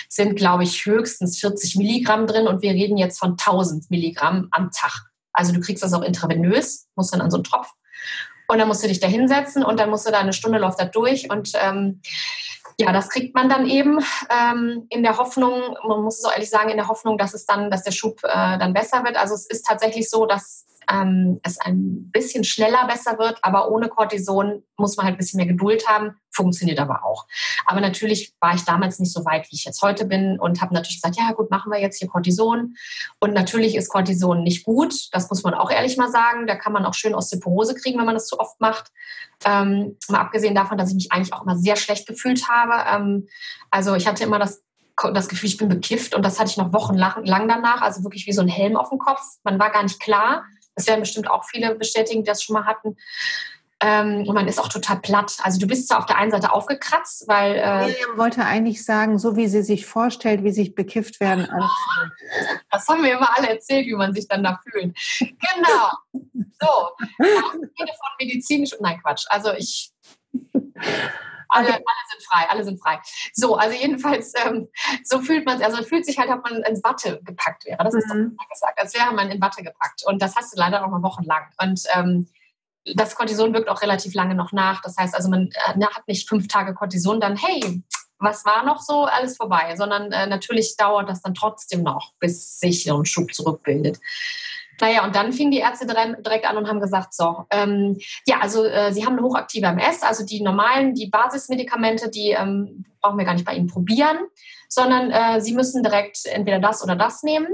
sind, 0.08 0.36
glaube 0.36 0.64
ich, 0.64 0.86
höchstens 0.86 1.40
40 1.40 1.76
Milligramm 1.76 2.26
drin 2.26 2.48
und 2.48 2.62
wir 2.62 2.72
reden 2.72 2.98
jetzt 2.98 3.20
von 3.20 3.32
1000 3.32 3.92
Milligramm 3.92 4.48
am 4.52 4.72
Tag. 4.72 5.12
Also 5.34 5.54
du 5.54 5.60
kriegst 5.60 5.84
das 5.84 5.94
auch 5.94 6.04
intravenös, 6.04 6.88
musst 6.96 7.14
dann 7.14 7.22
an 7.22 7.32
so 7.32 7.38
einen 7.38 7.44
Tropf. 7.44 7.70
Und 8.48 8.60
dann 8.60 8.68
musst 8.68 8.84
du 8.84 8.88
dich 8.88 9.00
da 9.00 9.08
hinsetzen 9.08 9.64
und 9.64 9.80
dann 9.80 9.90
musst 9.90 10.08
du 10.08 10.12
da 10.12 10.20
eine 10.20 10.34
Stunde 10.34 10.58
läuft 10.58 10.80
da 10.80 10.86
durch 10.86 11.30
und 11.30 11.52
ähm, 11.56 12.02
ja, 12.78 12.92
das 12.92 13.10
kriegt 13.10 13.36
man 13.36 13.50
dann 13.50 13.68
eben 13.68 14.00
ähm, 14.30 14.86
in 14.90 15.04
der 15.04 15.18
Hoffnung, 15.18 15.76
man 15.88 16.02
muss 16.02 16.20
es 16.20 16.26
auch 16.26 16.34
ehrlich 16.34 16.50
sagen, 16.50 16.70
in 16.70 16.78
der 16.78 16.88
Hoffnung, 16.88 17.18
dass 17.18 17.34
es 17.34 17.46
dann, 17.46 17.70
dass 17.70 17.84
der 17.84 17.92
Schub 17.92 18.24
äh, 18.24 18.58
dann 18.58 18.74
besser 18.74 19.04
wird. 19.04 19.18
Also 19.18 19.36
es 19.36 19.46
ist 19.46 19.66
tatsächlich 19.66 20.10
so, 20.10 20.26
dass 20.26 20.66
ähm, 20.92 21.40
es 21.44 21.60
ein 21.60 22.12
bisschen 22.12 22.44
schneller 22.44 22.86
besser 22.88 23.18
wird, 23.18 23.40
aber 23.42 23.72
ohne 23.72 23.88
Cortison 23.88 24.64
muss 24.78 24.98
man 24.98 25.06
halt 25.06 25.16
ein 25.16 25.18
bisschen 25.18 25.38
mehr 25.38 25.46
Geduld 25.46 25.88
haben, 25.88 26.16
funktioniert 26.32 26.80
aber 26.80 27.06
auch. 27.06 27.28
Aber 27.66 27.80
natürlich 27.80 28.34
war 28.40 28.56
ich 28.56 28.64
damals 28.64 29.00
nicht 29.00 29.14
so 29.14 29.24
weit, 29.26 29.50
wie 29.50 29.56
ich 29.56 29.64
jetzt 29.64 29.82
heute 29.82 30.06
bin 30.06 30.40
und 30.40 30.62
habe 30.62 30.74
natürlich 30.74 31.02
gesagt, 31.02 31.18
ja 31.18 31.32
gut, 31.32 31.50
machen 31.50 31.72
wir 31.72 31.80
jetzt 31.80 32.00
hier 32.00 32.08
Cortison. 32.08 32.76
Und 33.20 33.34
natürlich 33.34 33.76
ist 33.76 33.90
Cortison 33.90 34.44
nicht 34.44 34.66
gut, 34.66 34.94
das 35.14 35.30
muss 35.30 35.44
man 35.44 35.54
auch 35.54 35.72
ehrlich 35.72 35.98
mal 35.98 36.12
sagen. 36.12 36.48
Da 36.48 36.56
kann 36.56 36.74
man 36.74 36.86
auch 36.86 36.94
schön 36.94 37.16
Osteoporose 37.16 37.76
kriegen, 37.76 37.98
wenn 37.98 38.06
man 38.06 38.16
das 38.16 38.28
zu 38.28 38.40
oft 38.40 38.60
macht. 38.60 38.92
Ähm, 39.46 39.98
mal 40.10 40.20
abgesehen 40.20 40.56
davon, 40.56 40.78
dass 40.78 40.90
ich 40.90 40.96
mich 40.96 41.12
eigentlich 41.12 41.34
auch 41.34 41.44
immer 41.44 41.58
sehr 41.58 41.76
schlecht 41.76 42.08
gefühlt 42.08 42.50
habe. 42.50 42.84
Ähm, 42.90 43.28
also 43.70 43.96
ich 43.96 44.08
hatte 44.08 44.24
immer 44.24 44.40
das 44.40 44.64
das 45.14 45.30
Gefühl, 45.30 45.50
ich 45.50 45.58
bin 45.58 45.70
bekifft 45.70 46.14
und 46.14 46.24
das 46.24 46.40
hatte 46.40 46.52
ich 46.52 46.58
noch 46.58 46.74
wochenlang 46.74 47.48
danach, 47.48 47.82
also 47.82 48.04
wirklich 48.04 48.28
wie 48.28 48.34
so 48.34 48.42
ein 48.42 48.48
Helm 48.48 48.76
auf 48.76 48.90
dem 48.90 49.00
Kopf. 49.00 49.22
Man 49.44 49.58
war 49.58 49.72
gar 49.72 49.82
nicht 49.82 50.00
klar. 50.00 50.44
Das 50.76 50.88
werden 50.88 51.02
bestimmt 51.02 51.30
auch 51.30 51.44
viele 51.46 51.76
bestätigen, 51.76 52.24
die 52.24 52.28
das 52.28 52.44
schon 52.44 52.54
mal 52.54 52.66
hatten. 52.66 52.98
Ähm, 53.84 54.28
und 54.28 54.36
man 54.36 54.48
ist 54.48 54.60
auch 54.60 54.68
total 54.68 55.00
platt. 55.00 55.38
Also 55.42 55.60
du 55.60 55.66
bist 55.66 55.88
zwar 55.88 55.98
auf 55.98 56.06
der 56.06 56.18
einen 56.18 56.30
Seite 56.30 56.54
aufgekratzt, 56.54 57.28
weil... 57.28 57.56
Äh, 57.56 57.88
Miriam 57.88 58.18
wollte 58.18 58.46
eigentlich 58.46 58.86
sagen, 58.86 59.18
so 59.18 59.36
wie 59.36 59.48
sie 59.48 59.64
sich 59.64 59.88
vorstellt, 59.88 60.44
wie 60.44 60.52
sich 60.52 60.76
bekifft 60.76 61.20
werden 61.20 61.50
anfühlt. 61.50 62.12
Das 62.70 62.88
haben 62.88 63.02
mir 63.02 63.14
immer 63.14 63.36
alle 63.36 63.50
erzählt, 63.50 63.88
wie 63.88 63.96
man 63.96 64.14
sich 64.14 64.28
dann 64.28 64.44
da 64.44 64.60
fühlt. 64.64 64.96
Genau. 65.20 65.90
So. 66.62 66.90
Rede 67.20 67.68
von 67.76 68.10
medizinisch... 68.20 68.76
Nein, 68.80 69.00
Quatsch. 69.02 69.26
Also 69.30 69.52
ich... 69.54 69.92
Alle, 71.52 71.68
alle, 71.68 71.82
sind 72.12 72.24
frei, 72.28 72.50
alle 72.50 72.64
sind 72.64 72.82
frei. 72.82 73.00
So, 73.34 73.56
also 73.56 73.76
jedenfalls, 73.76 74.34
ähm, 74.46 74.70
so 75.04 75.20
fühlt 75.20 75.46
man 75.46 75.58
es, 75.58 75.64
also 75.64 75.78
man 75.78 75.86
fühlt 75.86 76.06
sich 76.06 76.18
halt, 76.18 76.30
als 76.30 76.40
ob 76.40 76.50
man 76.50 76.64
in 76.64 76.84
Watte 76.84 77.22
gepackt 77.24 77.66
wäre. 77.66 77.84
Das 77.84 77.94
ist 77.94 78.08
mhm. 78.08 78.38
doch 78.38 78.50
gesagt, 78.50 78.80
als 78.80 78.94
wäre 78.94 79.14
man 79.14 79.30
in 79.30 79.42
Watte 79.42 79.64
gepackt. 79.64 80.04
Und 80.06 80.22
das 80.22 80.36
hast 80.36 80.54
du 80.54 80.60
leider 80.60 80.84
auch 80.84 80.90
mal 80.90 81.04
wochenlang. 81.04 81.44
Und 81.62 81.84
ähm, 81.94 82.28
das 82.96 83.16
Cortison 83.16 83.54
wirkt 83.54 83.70
auch 83.70 83.82
relativ 83.82 84.14
lange 84.14 84.36
noch 84.36 84.52
nach. 84.52 84.82
Das 84.82 84.98
heißt 84.98 85.14
also, 85.14 85.30
man 85.30 85.50
äh, 85.52 85.86
hat 85.86 86.08
nicht 86.08 86.28
fünf 86.28 86.48
Tage 86.48 86.74
Cortison, 86.74 87.20
dann, 87.20 87.36
hey, 87.36 87.84
was 88.18 88.46
war 88.46 88.64
noch 88.64 88.82
so, 88.82 89.06
alles 89.06 89.38
vorbei, 89.38 89.76
sondern 89.76 90.12
äh, 90.12 90.28
natürlich 90.28 90.78
dauert 90.78 91.10
das 91.10 91.22
dann 91.22 91.34
trotzdem 91.34 91.84
noch, 91.84 92.14
bis 92.20 92.60
sich 92.60 92.84
so 92.84 92.98
ein 92.98 93.06
Schub 93.06 93.34
zurückbildet. 93.34 94.00
Naja, 94.82 95.06
und 95.06 95.16
dann 95.16 95.32
fingen 95.32 95.52
die 95.52 95.60
Ärzte 95.60 95.86
direkt 95.86 96.46
an 96.46 96.58
und 96.58 96.68
haben 96.68 96.80
gesagt, 96.80 97.14
so, 97.14 97.46
ähm, 97.52 98.00
ja, 98.26 98.40
also 98.40 98.66
äh, 98.66 98.92
sie 98.92 99.06
haben 99.06 99.14
eine 99.14 99.22
hochaktive 99.22 99.68
MS, 99.68 100.02
also 100.02 100.26
die 100.26 100.42
normalen, 100.42 100.96
die 100.96 101.06
Basismedikamente, 101.06 102.10
die 102.10 102.32
ähm, 102.32 102.86
brauchen 103.00 103.20
wir 103.20 103.26
gar 103.26 103.36
nicht 103.36 103.46
bei 103.46 103.54
ihnen 103.54 103.68
probieren, 103.68 104.18
sondern 104.70 105.12
äh, 105.12 105.40
sie 105.40 105.54
müssen 105.54 105.84
direkt 105.84 106.26
entweder 106.26 106.60
das 106.60 106.84
oder 106.84 106.96
das 106.96 107.22
nehmen. 107.22 107.48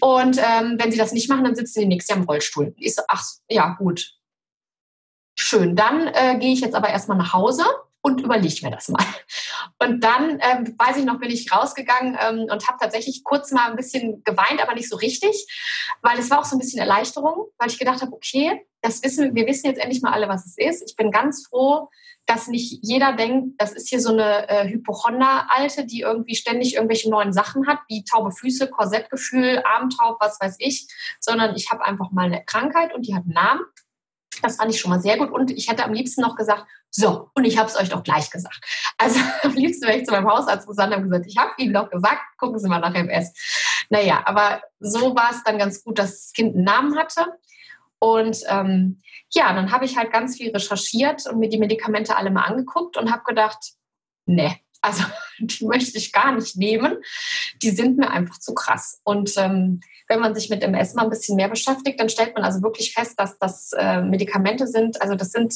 Und 0.00 0.38
ähm, 0.38 0.76
wenn 0.78 0.92
sie 0.92 0.98
das 0.98 1.12
nicht 1.12 1.30
machen, 1.30 1.44
dann 1.44 1.56
sitzen 1.56 1.80
sie 1.80 1.86
nächstes 1.86 2.14
Jahr 2.14 2.22
im 2.22 2.28
Rollstuhl. 2.28 2.74
Ich 2.76 2.94
so, 2.94 3.02
ach, 3.08 3.24
ja, 3.48 3.74
gut. 3.78 4.12
Schön, 5.34 5.74
dann 5.74 6.08
äh, 6.08 6.36
gehe 6.38 6.52
ich 6.52 6.60
jetzt 6.60 6.74
aber 6.74 6.90
erstmal 6.90 7.16
nach 7.16 7.32
Hause 7.32 7.64
und 8.02 8.20
überlege 8.20 8.64
mir 8.64 8.70
das 8.70 8.88
mal. 8.88 9.04
Und 9.80 10.02
dann, 10.02 10.40
ähm, 10.40 10.74
weiß 10.78 10.96
ich 10.98 11.04
noch, 11.04 11.18
bin 11.18 11.30
ich 11.30 11.52
rausgegangen 11.52 12.16
ähm, 12.20 12.46
und 12.50 12.66
habe 12.68 12.78
tatsächlich 12.80 13.22
kurz 13.24 13.50
mal 13.52 13.70
ein 13.70 13.76
bisschen 13.76 14.22
geweint, 14.24 14.62
aber 14.62 14.74
nicht 14.74 14.88
so 14.88 14.96
richtig, 14.96 15.46
weil 16.02 16.18
es 16.18 16.30
war 16.30 16.40
auch 16.40 16.44
so 16.44 16.56
ein 16.56 16.58
bisschen 16.58 16.80
Erleichterung, 16.80 17.46
weil 17.58 17.68
ich 17.68 17.78
gedacht 17.78 18.00
habe, 18.00 18.12
okay, 18.12 18.64
das 18.82 19.02
wissen, 19.02 19.34
wir 19.34 19.46
wissen 19.46 19.66
jetzt 19.66 19.80
endlich 19.80 20.02
mal 20.02 20.12
alle, 20.12 20.28
was 20.28 20.46
es 20.46 20.56
ist. 20.56 20.88
Ich 20.88 20.96
bin 20.96 21.10
ganz 21.10 21.46
froh, 21.48 21.88
dass 22.26 22.46
nicht 22.46 22.80
jeder 22.82 23.14
denkt, 23.14 23.60
das 23.60 23.72
ist 23.72 23.88
hier 23.88 24.00
so 24.00 24.12
eine 24.12 24.48
äh, 24.48 24.68
Hypochonder-Alte, 24.68 25.86
die 25.86 26.00
irgendwie 26.00 26.36
ständig 26.36 26.74
irgendwelche 26.74 27.10
neuen 27.10 27.32
Sachen 27.32 27.66
hat, 27.66 27.78
wie 27.88 28.04
taube 28.04 28.30
Füße, 28.30 28.68
Korsettgefühl, 28.68 29.62
Armtaub, 29.64 30.18
was 30.20 30.38
weiß 30.40 30.56
ich, 30.58 30.86
sondern 31.20 31.56
ich 31.56 31.70
habe 31.70 31.84
einfach 31.84 32.10
mal 32.12 32.26
eine 32.26 32.44
Krankheit 32.44 32.94
und 32.94 33.06
die 33.06 33.14
hat 33.14 33.24
einen 33.24 33.34
Namen 33.34 33.60
das 34.42 34.56
fand 34.56 34.72
ich 34.72 34.80
schon 34.80 34.90
mal 34.90 35.00
sehr 35.00 35.16
gut. 35.16 35.30
Und 35.30 35.50
ich 35.50 35.68
hätte 35.68 35.84
am 35.84 35.92
liebsten 35.92 36.20
noch 36.20 36.36
gesagt, 36.36 36.66
so, 36.90 37.30
und 37.34 37.44
ich 37.44 37.58
habe 37.58 37.68
es 37.68 37.76
euch 37.76 37.90
doch 37.90 38.02
gleich 38.02 38.30
gesagt. 38.30 38.60
Also 38.96 39.20
am 39.42 39.54
liebsten 39.54 39.86
wäre 39.86 39.98
ich 39.98 40.06
zu 40.06 40.12
meinem 40.12 40.28
Hausarzt 40.28 40.66
gesandt 40.66 40.94
und 40.96 41.04
gesagt, 41.04 41.26
ich 41.26 41.36
habe 41.36 41.52
Ihnen 41.58 41.74
doch 41.74 41.90
gesagt, 41.90 42.20
gucken 42.38 42.58
Sie 42.58 42.68
mal 42.68 42.80
nach 42.80 42.94
MS. 42.94 43.32
Naja, 43.90 44.22
aber 44.24 44.62
so 44.80 45.14
war 45.14 45.30
es 45.30 45.42
dann 45.44 45.58
ganz 45.58 45.82
gut, 45.82 45.98
dass 45.98 46.10
das 46.10 46.32
Kind 46.32 46.54
einen 46.54 46.64
Namen 46.64 46.96
hatte. 46.96 47.26
Und 47.98 48.38
ähm, 48.48 49.00
ja, 49.30 49.52
dann 49.52 49.72
habe 49.72 49.84
ich 49.84 49.96
halt 49.96 50.12
ganz 50.12 50.36
viel 50.36 50.50
recherchiert 50.50 51.26
und 51.26 51.38
mir 51.38 51.48
die 51.48 51.58
Medikamente 51.58 52.16
alle 52.16 52.30
mal 52.30 52.42
angeguckt 52.44 52.96
und 52.96 53.10
habe 53.10 53.24
gedacht, 53.24 53.72
ne, 54.26 54.56
also 54.80 55.04
die 55.38 55.66
möchte 55.66 55.98
ich 55.98 56.12
gar 56.12 56.32
nicht 56.32 56.56
nehmen. 56.56 56.98
Die 57.62 57.70
sind 57.70 57.98
mir 57.98 58.10
einfach 58.10 58.38
zu 58.38 58.54
krass. 58.54 59.00
Und 59.04 59.32
ähm, 59.36 59.80
wenn 60.08 60.20
man 60.20 60.34
sich 60.34 60.48
mit 60.48 60.62
MS 60.62 60.94
mal 60.94 61.02
ein 61.02 61.10
bisschen 61.10 61.36
mehr 61.36 61.48
beschäftigt, 61.48 62.00
dann 62.00 62.08
stellt 62.08 62.34
man 62.34 62.44
also 62.44 62.62
wirklich 62.62 62.94
fest, 62.94 63.14
dass 63.18 63.38
das 63.38 63.72
äh, 63.76 64.00
Medikamente 64.00 64.66
sind. 64.66 65.02
Also 65.02 65.14
das 65.14 65.30
sind 65.32 65.54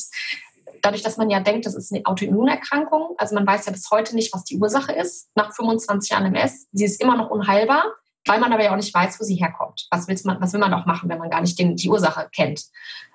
dadurch, 0.83 1.03
dass 1.03 1.17
man 1.17 1.31
ja 1.31 1.41
denkt, 1.41 1.65
das 1.65 1.75
ist 1.75 1.93
eine 1.93 2.05
Autoimmunerkrankung. 2.05 3.15
Also 3.17 3.35
man 3.35 3.47
weiß 3.47 3.67
ja 3.67 3.73
bis 3.73 3.91
heute 3.91 4.15
nicht, 4.15 4.35
was 4.35 4.45
die 4.45 4.59
Ursache 4.59 4.93
ist. 4.93 5.31
Nach 5.35 5.55
25 5.55 6.11
Jahren 6.11 6.27
MS, 6.27 6.69
sie 6.73 6.85
ist 6.85 7.01
immer 7.01 7.17
noch 7.17 7.31
unheilbar, 7.31 7.85
weil 8.27 8.41
man 8.41 8.53
aber 8.53 8.65
ja 8.65 8.73
auch 8.73 8.77
nicht 8.77 8.93
weiß, 8.93 9.19
wo 9.21 9.25
sie 9.25 9.37
herkommt. 9.37 9.87
Was, 9.91 10.09
will 10.09 10.19
man, 10.25 10.41
was 10.41 10.53
will 10.53 10.61
man 10.61 10.75
auch 10.75 10.85
machen, 10.85 11.09
wenn 11.09 11.19
man 11.19 11.31
gar 11.31 11.41
nicht 11.41 11.59
den, 11.59 11.77
die 11.77 11.89
Ursache 11.89 12.29
kennt? 12.35 12.65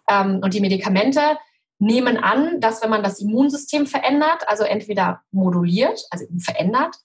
Ähm, 0.09 0.39
und 0.41 0.53
die 0.53 0.61
Medikamente 0.61 1.21
nehmen 1.79 2.17
an, 2.17 2.59
dass 2.59 2.81
wenn 2.81 2.89
man 2.89 3.03
das 3.03 3.19
Immunsystem 3.19 3.85
verändert, 3.85 4.47
also 4.47 4.63
entweder 4.63 5.21
moduliert, 5.31 6.01
also 6.09 6.25
verändert, 6.39 6.95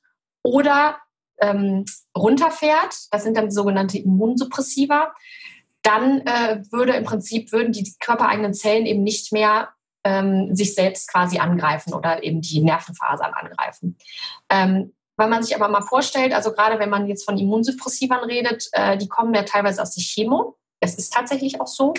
oder 0.42 0.98
ähm, 1.40 1.84
runterfährt, 2.16 2.94
das 3.10 3.24
sind 3.24 3.36
dann 3.36 3.50
sogenannte 3.50 3.98
Immunsuppressiva, 3.98 5.12
dann 5.82 6.20
äh, 6.20 6.62
würde 6.70 6.94
im 6.94 7.04
Prinzip 7.04 7.52
würden 7.52 7.72
die 7.72 7.94
körpereigenen 8.00 8.54
Zellen 8.54 8.86
eben 8.86 9.02
nicht 9.02 9.32
mehr 9.32 9.68
ähm, 10.04 10.54
sich 10.54 10.74
selbst 10.74 11.10
quasi 11.10 11.38
angreifen 11.38 11.94
oder 11.94 12.22
eben 12.22 12.40
die 12.40 12.60
Nervenfasern 12.62 13.32
angreifen. 13.32 13.96
Ähm, 14.48 14.92
weil 15.16 15.28
man 15.28 15.42
sich 15.42 15.54
aber 15.54 15.68
mal 15.68 15.82
vorstellt, 15.82 16.32
also 16.32 16.52
gerade 16.52 16.78
wenn 16.78 16.90
man 16.90 17.06
jetzt 17.06 17.24
von 17.24 17.38
Immunsuppressivern 17.38 18.24
redet, 18.24 18.68
äh, 18.72 18.96
die 18.96 19.08
kommen 19.08 19.34
ja 19.34 19.42
teilweise 19.42 19.82
aus 19.82 19.94
der 19.94 20.02
Chemo. 20.02 20.56
Es 20.80 20.94
ist 20.94 21.12
tatsächlich 21.12 21.60
auch 21.60 21.66
so. 21.66 21.94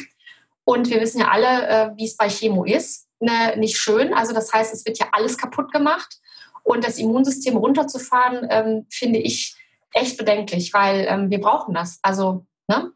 Und 0.65 0.89
wir 0.89 0.99
wissen 0.99 1.19
ja 1.19 1.29
alle, 1.29 1.67
äh, 1.67 1.91
wie 1.95 2.05
es 2.05 2.17
bei 2.17 2.29
Chemo 2.29 2.63
ist. 2.65 3.07
Ne, 3.19 3.55
nicht 3.57 3.77
schön. 3.77 4.13
Also 4.13 4.33
das 4.33 4.51
heißt, 4.51 4.73
es 4.73 4.85
wird 4.85 4.97
ja 4.99 5.07
alles 5.11 5.37
kaputt 5.37 5.71
gemacht. 5.71 6.17
Und 6.63 6.83
das 6.83 6.97
Immunsystem 6.97 7.55
runterzufahren, 7.57 8.47
ähm, 8.49 8.85
finde 8.89 9.19
ich 9.19 9.55
echt 9.91 10.17
bedenklich, 10.17 10.73
weil 10.73 11.05
ähm, 11.07 11.29
wir 11.29 11.39
brauchen 11.39 11.73
das. 11.73 11.99
Also 12.01 12.45
ne? 12.67 12.91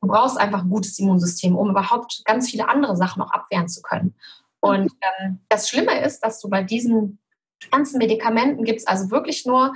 du 0.00 0.08
brauchst 0.08 0.38
einfach 0.38 0.62
ein 0.62 0.70
gutes 0.70 0.98
Immunsystem, 0.98 1.56
um 1.56 1.70
überhaupt 1.70 2.22
ganz 2.24 2.50
viele 2.50 2.68
andere 2.68 2.96
Sachen 2.96 3.20
noch 3.20 3.30
abwehren 3.30 3.68
zu 3.68 3.80
können. 3.82 4.14
Und 4.62 4.92
ähm, 5.20 5.40
das 5.48 5.68
Schlimme 5.68 6.00
ist, 6.04 6.20
dass 6.20 6.40
du 6.40 6.48
bei 6.48 6.62
diesen 6.62 7.18
ganzen 7.70 7.98
Medikamenten 7.98 8.64
gibt 8.64 8.80
es 8.80 8.86
also 8.86 9.10
wirklich 9.10 9.44
nur, 9.44 9.74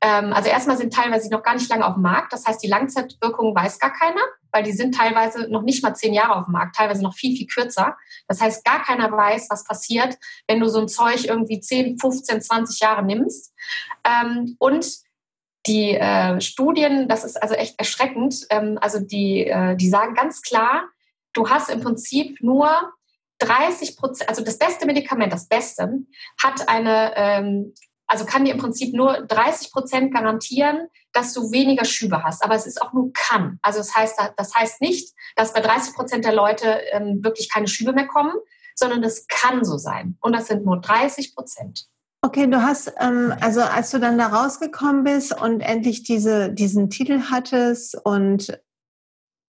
ähm, 0.00 0.32
also 0.32 0.48
erstmal 0.48 0.76
sind 0.76 0.94
teilweise 0.94 1.30
noch 1.30 1.42
gar 1.42 1.54
nicht 1.54 1.68
lange 1.68 1.86
auf 1.86 1.94
dem 1.94 2.02
Markt. 2.02 2.32
Das 2.32 2.46
heißt, 2.46 2.62
die 2.62 2.68
Langzeitwirkung 2.68 3.54
weiß 3.54 3.78
gar 3.78 3.92
keiner 3.92 4.22
weil 4.52 4.62
die 4.62 4.72
sind 4.72 4.94
teilweise 4.94 5.48
noch 5.50 5.62
nicht 5.62 5.82
mal 5.82 5.94
zehn 5.94 6.14
Jahre 6.14 6.36
auf 6.36 6.46
dem 6.46 6.52
Markt, 6.52 6.76
teilweise 6.76 7.02
noch 7.02 7.14
viel, 7.14 7.36
viel 7.36 7.46
kürzer. 7.46 7.96
Das 8.28 8.40
heißt, 8.40 8.64
gar 8.64 8.82
keiner 8.82 9.10
weiß, 9.10 9.48
was 9.50 9.64
passiert, 9.64 10.18
wenn 10.48 10.60
du 10.60 10.68
so 10.68 10.80
ein 10.80 10.88
Zeug 10.88 11.24
irgendwie 11.24 11.60
10, 11.60 11.98
15, 11.98 12.42
20 12.42 12.80
Jahre 12.80 13.04
nimmst. 13.04 13.54
Ähm, 14.04 14.56
und 14.58 14.86
die 15.66 15.94
äh, 15.94 16.40
Studien, 16.40 17.08
das 17.08 17.24
ist 17.24 17.40
also 17.42 17.54
echt 17.54 17.78
erschreckend, 17.78 18.46
ähm, 18.50 18.78
also 18.80 18.98
die, 18.98 19.46
äh, 19.46 19.76
die 19.76 19.88
sagen 19.88 20.14
ganz 20.14 20.42
klar, 20.42 20.88
du 21.34 21.48
hast 21.48 21.70
im 21.70 21.80
Prinzip 21.80 22.42
nur 22.42 22.92
30 23.40 23.96
Prozent, 23.96 24.28
also 24.28 24.44
das 24.44 24.58
beste 24.58 24.86
Medikament, 24.86 25.32
das 25.32 25.48
Beste, 25.48 26.04
hat 26.42 26.68
eine, 26.68 27.12
ähm, 27.16 27.74
also 28.06 28.24
kann 28.24 28.44
dir 28.44 28.52
im 28.52 28.58
Prinzip 28.60 28.94
nur 28.94 29.22
30 29.26 29.72
Prozent 29.72 30.14
garantieren, 30.14 30.88
dass 31.12 31.32
du 31.32 31.50
weniger 31.50 31.84
Schübe 31.84 32.22
hast. 32.22 32.44
Aber 32.44 32.54
es 32.54 32.66
ist 32.66 32.80
auch 32.80 32.92
nur 32.92 33.12
kann. 33.12 33.58
Also 33.62 33.78
das 33.78 33.96
heißt, 33.96 34.18
das 34.36 34.54
heißt 34.54 34.80
nicht, 34.80 35.14
dass 35.36 35.52
bei 35.52 35.60
30 35.60 35.94
Prozent 35.94 36.24
der 36.24 36.34
Leute 36.34 36.80
ähm, 36.92 37.22
wirklich 37.22 37.50
keine 37.50 37.68
Schübe 37.68 37.92
mehr 37.92 38.06
kommen, 38.06 38.34
sondern 38.74 39.02
es 39.02 39.26
kann 39.26 39.64
so 39.64 39.78
sein. 39.78 40.16
Und 40.20 40.34
das 40.34 40.46
sind 40.46 40.64
nur 40.64 40.80
30 40.80 41.34
Prozent. 41.34 41.86
Okay, 42.22 42.46
du 42.46 42.62
hast, 42.62 42.92
ähm, 42.98 43.34
also 43.40 43.62
als 43.62 43.90
du 43.90 43.98
dann 43.98 44.18
da 44.18 44.26
rausgekommen 44.26 45.04
bist 45.04 45.40
und 45.40 45.60
endlich 45.60 46.02
diese, 46.02 46.52
diesen 46.52 46.90
Titel 46.90 47.22
hattest 47.30 47.96
und 48.04 48.60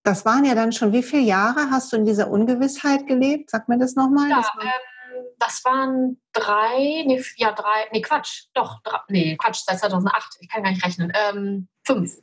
das 0.03 0.25
waren 0.25 0.45
ja 0.45 0.55
dann 0.55 0.71
schon, 0.71 0.93
wie 0.93 1.03
viele 1.03 1.23
Jahre 1.23 1.69
hast 1.69 1.91
du 1.91 1.97
in 1.97 2.05
dieser 2.05 2.29
Ungewissheit 2.29 3.07
gelebt? 3.07 3.49
Sag 3.49 3.69
mir 3.69 3.77
das 3.77 3.95
nochmal. 3.95 4.29
Ja, 4.29 4.37
das, 4.37 4.47
war 4.55 4.63
ähm, 4.63 5.25
das 5.39 5.65
waren 5.65 6.21
drei, 6.33 7.03
nee, 7.05 7.23
ja, 7.37 7.51
drei, 7.51 7.87
nee, 7.91 8.01
Quatsch, 8.01 8.45
doch, 8.53 8.81
drei, 8.83 8.99
nee, 9.09 9.37
Quatsch, 9.37 9.61
seit 9.65 9.79
2008, 9.79 10.37
ich 10.39 10.49
kann 10.49 10.63
gar 10.63 10.71
nicht 10.71 10.85
rechnen, 10.85 11.11
ähm, 11.15 11.67
fünf. 11.85 12.17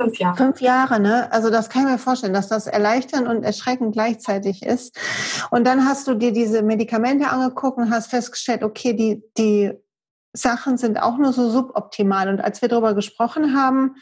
Fünf 0.00 0.16
Jahre. 0.18 0.36
Fünf 0.36 0.60
Jahre, 0.60 1.00
ne? 1.00 1.30
Also 1.32 1.50
das 1.50 1.70
kann 1.70 1.82
ich 1.82 1.90
mir 1.90 1.98
vorstellen, 1.98 2.32
dass 2.32 2.46
das 2.46 2.68
erleichternd 2.68 3.26
und 3.26 3.42
erschreckend 3.42 3.94
gleichzeitig 3.94 4.62
ist. 4.62 4.96
Und 5.50 5.66
dann 5.66 5.86
hast 5.86 6.06
du 6.06 6.14
dir 6.14 6.32
diese 6.32 6.62
Medikamente 6.62 7.28
angeguckt 7.28 7.78
und 7.78 7.90
hast 7.90 8.08
festgestellt, 8.08 8.62
okay, 8.62 8.92
die, 8.92 9.24
die 9.36 9.72
Sachen 10.32 10.78
sind 10.78 11.02
auch 11.02 11.18
nur 11.18 11.32
so 11.32 11.50
suboptimal. 11.50 12.28
Und 12.28 12.40
als 12.40 12.62
wir 12.62 12.68
darüber 12.68 12.94
gesprochen 12.94 13.56
haben 13.60 13.96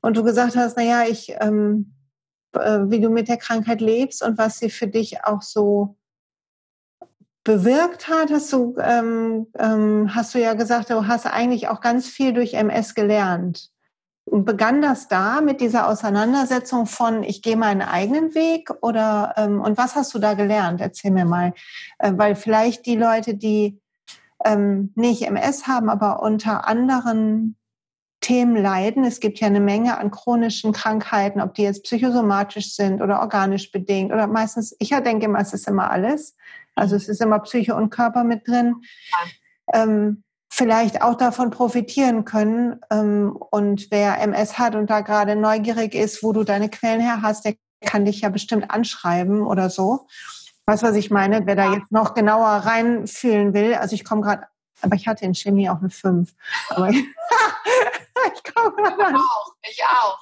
und 0.00 0.16
du 0.16 0.22
gesagt 0.22 0.56
hast, 0.56 0.78
naja, 0.78 1.02
ich, 1.06 1.34
ähm, 1.40 1.92
äh, 1.92 1.97
wie 2.52 3.00
du 3.00 3.10
mit 3.10 3.28
der 3.28 3.36
Krankheit 3.36 3.80
lebst 3.80 4.22
und 4.22 4.38
was 4.38 4.58
sie 4.58 4.70
für 4.70 4.86
dich 4.86 5.24
auch 5.24 5.42
so 5.42 5.96
bewirkt 7.48 8.08
hat, 8.08 8.30
hast 8.30 8.52
du, 8.52 8.76
ähm, 8.78 9.46
ähm, 9.58 10.14
hast 10.14 10.34
du 10.34 10.38
ja 10.38 10.52
gesagt, 10.52 10.90
du 10.90 11.06
hast 11.06 11.24
eigentlich 11.26 11.68
auch 11.68 11.80
ganz 11.80 12.06
viel 12.06 12.34
durch 12.34 12.54
MS 12.54 12.94
gelernt. 12.94 13.70
Und 14.26 14.44
begann 14.44 14.82
das 14.82 15.08
da 15.08 15.40
mit 15.40 15.62
dieser 15.62 15.88
Auseinandersetzung 15.88 16.84
von, 16.84 17.22
ich 17.22 17.40
gehe 17.40 17.56
meinen 17.56 17.80
eigenen 17.80 18.34
Weg 18.34 18.70
oder 18.82 19.32
ähm, 19.38 19.62
und 19.62 19.78
was 19.78 19.94
hast 19.94 20.12
du 20.12 20.18
da 20.18 20.34
gelernt? 20.34 20.82
Erzähl 20.82 21.10
mir 21.10 21.24
mal, 21.24 21.54
äh, 21.98 22.12
weil 22.14 22.36
vielleicht 22.36 22.84
die 22.84 22.96
Leute, 22.96 23.34
die 23.34 23.80
ähm, 24.44 24.92
nicht 24.94 25.22
MS 25.22 25.66
haben, 25.66 25.88
aber 25.88 26.22
unter 26.22 26.68
anderen 26.68 27.56
Themen 28.20 28.56
leiden. 28.60 29.04
Es 29.04 29.20
gibt 29.20 29.40
ja 29.40 29.46
eine 29.46 29.60
Menge 29.60 29.98
an 29.98 30.10
chronischen 30.10 30.72
Krankheiten, 30.72 31.40
ob 31.40 31.54
die 31.54 31.62
jetzt 31.62 31.84
psychosomatisch 31.84 32.74
sind 32.74 33.00
oder 33.00 33.20
organisch 33.20 33.70
bedingt 33.70 34.12
oder 34.12 34.26
meistens, 34.26 34.74
ich 34.78 34.90
denke 34.90 35.26
immer, 35.26 35.40
es 35.40 35.52
ist 35.52 35.68
immer 35.68 35.90
alles. 35.90 36.36
Also 36.74 36.96
es 36.96 37.08
ist 37.08 37.20
immer 37.20 37.38
Psyche 37.40 37.74
und 37.74 37.90
Körper 37.90 38.24
mit 38.24 38.46
drin. 38.46 38.76
Ähm, 39.72 40.22
vielleicht 40.50 41.02
auch 41.02 41.14
davon 41.14 41.50
profitieren 41.50 42.24
können. 42.24 42.80
Ähm, 42.90 43.36
und 43.50 43.88
wer 43.90 44.20
MS 44.20 44.58
hat 44.58 44.74
und 44.74 44.90
da 44.90 45.00
gerade 45.00 45.36
neugierig 45.36 45.94
ist, 45.94 46.22
wo 46.22 46.32
du 46.32 46.44
deine 46.44 46.68
Quellen 46.68 47.00
her 47.00 47.22
hast, 47.22 47.44
der 47.44 47.54
kann 47.84 48.04
dich 48.04 48.22
ja 48.22 48.28
bestimmt 48.28 48.70
anschreiben 48.70 49.42
oder 49.42 49.70
so. 49.70 50.06
Weißt 50.66 50.82
was 50.82 50.96
ich 50.96 51.10
meine? 51.10 51.46
Wer 51.46 51.56
da 51.56 51.72
jetzt 51.72 51.92
noch 51.92 52.14
genauer 52.14 52.48
reinfühlen 52.48 53.54
will, 53.54 53.74
also 53.74 53.94
ich 53.94 54.04
komme 54.04 54.22
gerade, 54.22 54.42
aber 54.82 54.96
ich 54.96 55.06
hatte 55.06 55.24
in 55.24 55.34
Chemie 55.34 55.70
auch 55.70 55.78
eine 55.78 55.90
5. 55.90 56.34
Aber 56.70 56.92
ich 58.34 58.54
komme 58.54 58.76
gerade 58.76 59.16
auch, 59.16 59.54
ich 59.62 59.82
auch. 59.84 60.18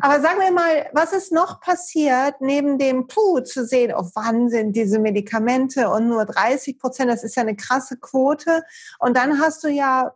Aber 0.00 0.20
sagen 0.20 0.40
wir 0.40 0.50
mal, 0.50 0.90
was 0.92 1.12
ist 1.12 1.32
noch 1.32 1.60
passiert, 1.60 2.40
neben 2.40 2.78
dem 2.78 3.06
Puh 3.06 3.40
zu 3.40 3.64
sehen, 3.64 3.92
oh, 3.96 4.10
wann 4.14 4.48
sind 4.48 4.74
diese 4.74 4.98
Medikamente 4.98 5.88
und 5.88 6.08
nur 6.08 6.24
30 6.24 6.78
Prozent, 6.78 7.10
das 7.10 7.22
ist 7.22 7.36
ja 7.36 7.42
eine 7.42 7.56
krasse 7.56 7.96
Quote. 7.96 8.64
Und 8.98 9.16
dann 9.16 9.40
hast 9.40 9.62
du 9.62 9.68
ja, 9.68 10.14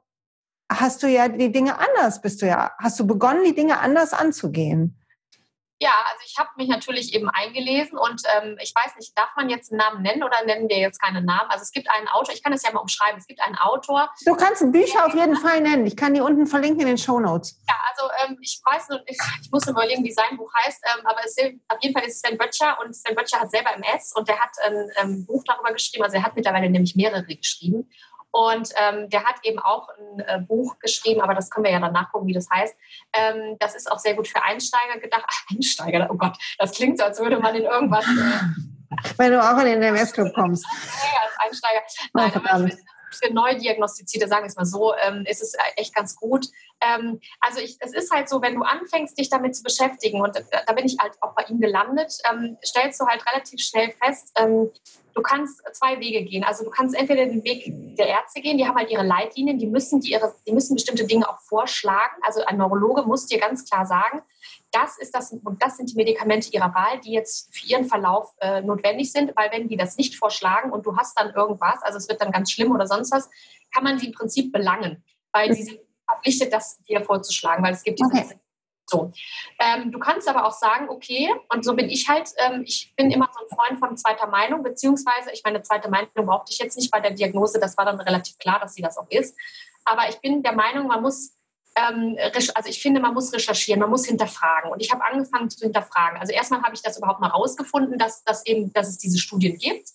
hast 0.70 1.02
du 1.02 1.06
ja 1.06 1.28
die 1.28 1.52
Dinge 1.52 1.78
anders, 1.78 2.20
bist 2.20 2.42
du 2.42 2.46
ja, 2.46 2.72
hast 2.78 2.98
du 2.98 3.06
begonnen, 3.06 3.44
die 3.44 3.54
Dinge 3.54 3.78
anders 3.78 4.12
anzugehen. 4.12 4.98
Ja, 5.80 5.92
also 6.10 6.24
ich 6.26 6.36
habe 6.36 6.50
mich 6.56 6.68
natürlich 6.68 7.14
eben 7.14 7.30
eingelesen 7.30 7.96
und 7.98 8.22
ähm, 8.36 8.56
ich 8.60 8.74
weiß 8.74 8.96
nicht, 8.96 9.16
darf 9.16 9.30
man 9.36 9.48
jetzt 9.48 9.70
einen 9.70 9.78
Namen 9.78 10.02
nennen 10.02 10.24
oder 10.24 10.44
nennen 10.44 10.68
wir 10.68 10.78
jetzt 10.78 11.00
keinen 11.00 11.24
Namen? 11.24 11.48
Also 11.50 11.62
es 11.62 11.70
gibt 11.70 11.88
einen 11.88 12.08
Autor, 12.08 12.34
ich 12.34 12.42
kann 12.42 12.50
das 12.52 12.64
ja 12.64 12.72
mal 12.72 12.80
umschreiben, 12.80 13.18
es 13.18 13.26
gibt 13.26 13.40
einen 13.40 13.54
Autor. 13.56 14.10
Du 14.26 14.34
kannst 14.34 14.72
Bücher 14.72 15.06
auf 15.06 15.14
jeden 15.14 15.36
Fall 15.36 15.60
nennen. 15.60 15.86
Ich 15.86 15.96
kann 15.96 16.14
die 16.14 16.20
unten 16.20 16.48
verlinken 16.48 16.80
in 16.80 16.88
den 16.88 16.98
Show 16.98 17.20
Notes. 17.20 17.60
Ja, 17.68 17.76
also 17.90 18.10
ähm, 18.24 18.36
ich 18.40 18.60
weiß 18.64 18.88
nur, 18.88 19.00
ich, 19.06 19.18
ich 19.42 19.52
muss 19.52 19.68
überlegen, 19.68 20.02
wie 20.02 20.10
sein 20.10 20.36
Buch 20.36 20.52
heißt, 20.64 20.82
ähm, 20.84 21.06
aber 21.06 21.20
es, 21.24 21.36
auf 21.68 21.78
jeden 21.80 21.94
Fall 21.94 22.08
ist 22.08 22.26
Sven 22.26 22.36
Böttcher 22.36 22.76
und 22.84 22.94
Sven 22.96 23.14
Böttcher 23.14 23.38
hat 23.38 23.50
selber 23.52 23.70
MS 23.76 24.12
und 24.16 24.26
der 24.26 24.40
hat 24.40 24.50
ein 24.64 24.90
ähm, 24.96 25.26
Buch 25.26 25.44
darüber 25.46 25.72
geschrieben, 25.72 26.02
also 26.02 26.16
er 26.16 26.24
hat 26.24 26.34
mittlerweile 26.34 26.68
nämlich 26.68 26.96
mehrere 26.96 27.24
geschrieben. 27.24 27.88
Und 28.30 28.70
ähm, 28.76 29.08
der 29.08 29.24
hat 29.24 29.36
eben 29.42 29.58
auch 29.58 29.88
ein 29.88 30.20
äh, 30.20 30.40
Buch 30.40 30.78
geschrieben, 30.80 31.20
aber 31.20 31.34
das 31.34 31.50
können 31.50 31.64
wir 31.64 31.72
ja 31.72 31.80
dann 31.80 31.92
nachgucken, 31.92 32.26
wie 32.26 32.34
das 32.34 32.48
heißt. 32.50 32.76
Ähm, 33.14 33.56
das 33.58 33.74
ist 33.74 33.90
auch 33.90 33.98
sehr 33.98 34.14
gut 34.14 34.28
für 34.28 34.42
Einsteiger 34.42 35.00
gedacht. 35.00 35.24
Ach, 35.26 35.44
Einsteiger, 35.50 36.08
oh 36.10 36.16
Gott, 36.16 36.36
das 36.58 36.72
klingt 36.72 36.98
so, 36.98 37.04
als 37.04 37.18
würde 37.18 37.38
man 37.38 37.54
in 37.54 37.64
irgendwas. 37.64 38.04
Äh, 38.06 39.10
Wenn 39.16 39.32
du 39.32 39.42
auch 39.42 39.58
in 39.58 39.66
den 39.66 39.82
MS-Club 39.82 40.32
kommst. 40.34 40.64
Ja, 40.66 41.20
als 41.22 41.46
Einsteiger. 41.46 41.82
Nein, 42.12 42.32
oh, 42.34 42.38
aber 42.38 42.70
für 43.10 43.32
Neudiagnostizierte, 43.32 44.28
sagen 44.28 44.44
wir 44.44 44.48
es 44.48 44.56
mal 44.56 44.64
so, 44.64 44.94
ähm, 44.96 45.24
ist 45.26 45.42
es 45.42 45.54
echt 45.76 45.94
ganz 45.94 46.16
gut. 46.16 46.46
Ähm, 46.80 47.20
also 47.40 47.60
ich, 47.60 47.76
es 47.80 47.92
ist 47.92 48.10
halt 48.12 48.28
so, 48.28 48.40
wenn 48.42 48.54
du 48.54 48.62
anfängst, 48.62 49.18
dich 49.18 49.30
damit 49.30 49.56
zu 49.56 49.62
beschäftigen, 49.62 50.20
und 50.20 50.36
da, 50.36 50.40
da 50.66 50.72
bin 50.72 50.86
ich 50.86 50.96
halt 50.98 51.14
auch 51.20 51.34
bei 51.34 51.44
ihm 51.44 51.60
gelandet, 51.60 52.18
ähm, 52.30 52.56
stellst 52.64 53.00
du 53.00 53.06
halt 53.06 53.24
relativ 53.26 53.60
schnell 53.60 53.92
fest, 54.02 54.32
ähm, 54.36 54.70
du 55.14 55.22
kannst 55.22 55.62
zwei 55.72 55.98
Wege 55.98 56.22
gehen. 56.22 56.44
Also 56.44 56.64
du 56.64 56.70
kannst 56.70 56.94
entweder 56.94 57.26
den 57.26 57.42
Weg 57.42 57.64
der 57.96 58.06
Ärzte 58.06 58.40
gehen, 58.40 58.56
die 58.56 58.66
haben 58.66 58.76
halt 58.76 58.90
ihre 58.90 59.02
Leitlinien, 59.04 59.58
die 59.58 59.66
müssen, 59.66 60.00
die, 60.00 60.12
ihre, 60.12 60.32
die 60.46 60.52
müssen 60.52 60.74
bestimmte 60.74 61.06
Dinge 61.06 61.28
auch 61.28 61.40
vorschlagen. 61.40 62.14
Also 62.22 62.44
ein 62.44 62.56
Neurologe 62.56 63.02
muss 63.02 63.26
dir 63.26 63.40
ganz 63.40 63.68
klar 63.68 63.84
sagen, 63.84 64.22
das 64.70 64.98
ist 64.98 65.14
das 65.14 65.32
und 65.32 65.62
das 65.62 65.76
sind 65.76 65.90
die 65.90 65.96
Medikamente 65.96 66.50
ihrer 66.52 66.74
Wahl, 66.74 67.00
die 67.00 67.12
jetzt 67.12 67.54
für 67.54 67.66
ihren 67.66 67.86
Verlauf 67.86 68.34
äh, 68.40 68.60
notwendig 68.60 69.12
sind, 69.12 69.34
weil 69.36 69.50
wenn 69.50 69.68
die 69.68 69.76
das 69.76 69.96
nicht 69.96 70.16
vorschlagen 70.16 70.70
und 70.70 70.84
du 70.84 70.96
hast 70.96 71.18
dann 71.18 71.32
irgendwas, 71.34 71.82
also 71.82 71.98
es 71.98 72.08
wird 72.08 72.20
dann 72.20 72.32
ganz 72.32 72.52
schlimm 72.52 72.72
oder 72.72 72.86
sonst 72.86 73.12
was, 73.12 73.30
kann 73.74 73.84
man 73.84 73.98
sie 73.98 74.06
im 74.06 74.12
Prinzip 74.12 74.52
belangen, 74.52 75.02
weil 75.32 75.52
sie 75.54 75.62
sind 75.62 75.80
verpflichtet, 76.06 76.52
das 76.52 76.78
dir 76.84 77.02
vorzuschlagen, 77.02 77.64
weil 77.64 77.72
es 77.72 77.82
gibt 77.82 77.98
diese 77.98 78.10
okay. 78.10 78.40
So. 78.90 79.12
Ähm, 79.58 79.92
du 79.92 79.98
kannst 79.98 80.26
aber 80.28 80.46
auch 80.46 80.52
sagen, 80.52 80.88
okay, 80.88 81.30
und 81.52 81.62
so 81.62 81.76
bin 81.76 81.90
ich 81.90 82.08
halt, 82.08 82.32
ähm, 82.38 82.62
ich 82.64 82.94
bin 82.96 83.10
immer 83.10 83.28
so 83.32 83.44
ein 83.44 83.54
Freund 83.54 83.78
von 83.78 83.96
zweiter 83.98 84.26
Meinung, 84.28 84.62
beziehungsweise, 84.62 85.30
ich 85.32 85.42
meine, 85.44 85.60
zweite 85.62 85.90
Meinung 85.90 86.08
brauchte 86.14 86.52
ich 86.52 86.58
jetzt 86.58 86.76
nicht 86.76 86.90
bei 86.90 87.00
der 87.00 87.10
Diagnose, 87.10 87.60
das 87.60 87.76
war 87.76 87.84
dann 87.84 88.00
relativ 88.00 88.38
klar, 88.38 88.58
dass 88.60 88.74
sie 88.74 88.82
das 88.82 88.96
auch 88.96 89.06
ist. 89.10 89.36
Aber 89.84 90.08
ich 90.08 90.18
bin 90.20 90.42
der 90.42 90.52
Meinung, 90.52 90.86
man 90.86 91.02
muss, 91.02 91.34
also 92.54 92.68
ich 92.68 92.80
finde, 92.80 93.00
man 93.00 93.14
muss 93.14 93.32
recherchieren, 93.32 93.80
man 93.80 93.90
muss 93.90 94.06
hinterfragen. 94.06 94.70
Und 94.70 94.80
ich 94.80 94.90
habe 94.92 95.04
angefangen 95.04 95.50
zu 95.50 95.60
hinterfragen. 95.60 96.18
Also 96.18 96.32
erstmal 96.32 96.62
habe 96.62 96.74
ich 96.74 96.82
das 96.82 96.98
überhaupt 96.98 97.20
mal 97.20 97.28
rausgefunden, 97.28 97.98
dass, 97.98 98.24
dass, 98.24 98.44
eben, 98.46 98.72
dass 98.72 98.88
es 98.88 98.98
diese 98.98 99.18
Studien 99.18 99.58
gibt. 99.58 99.90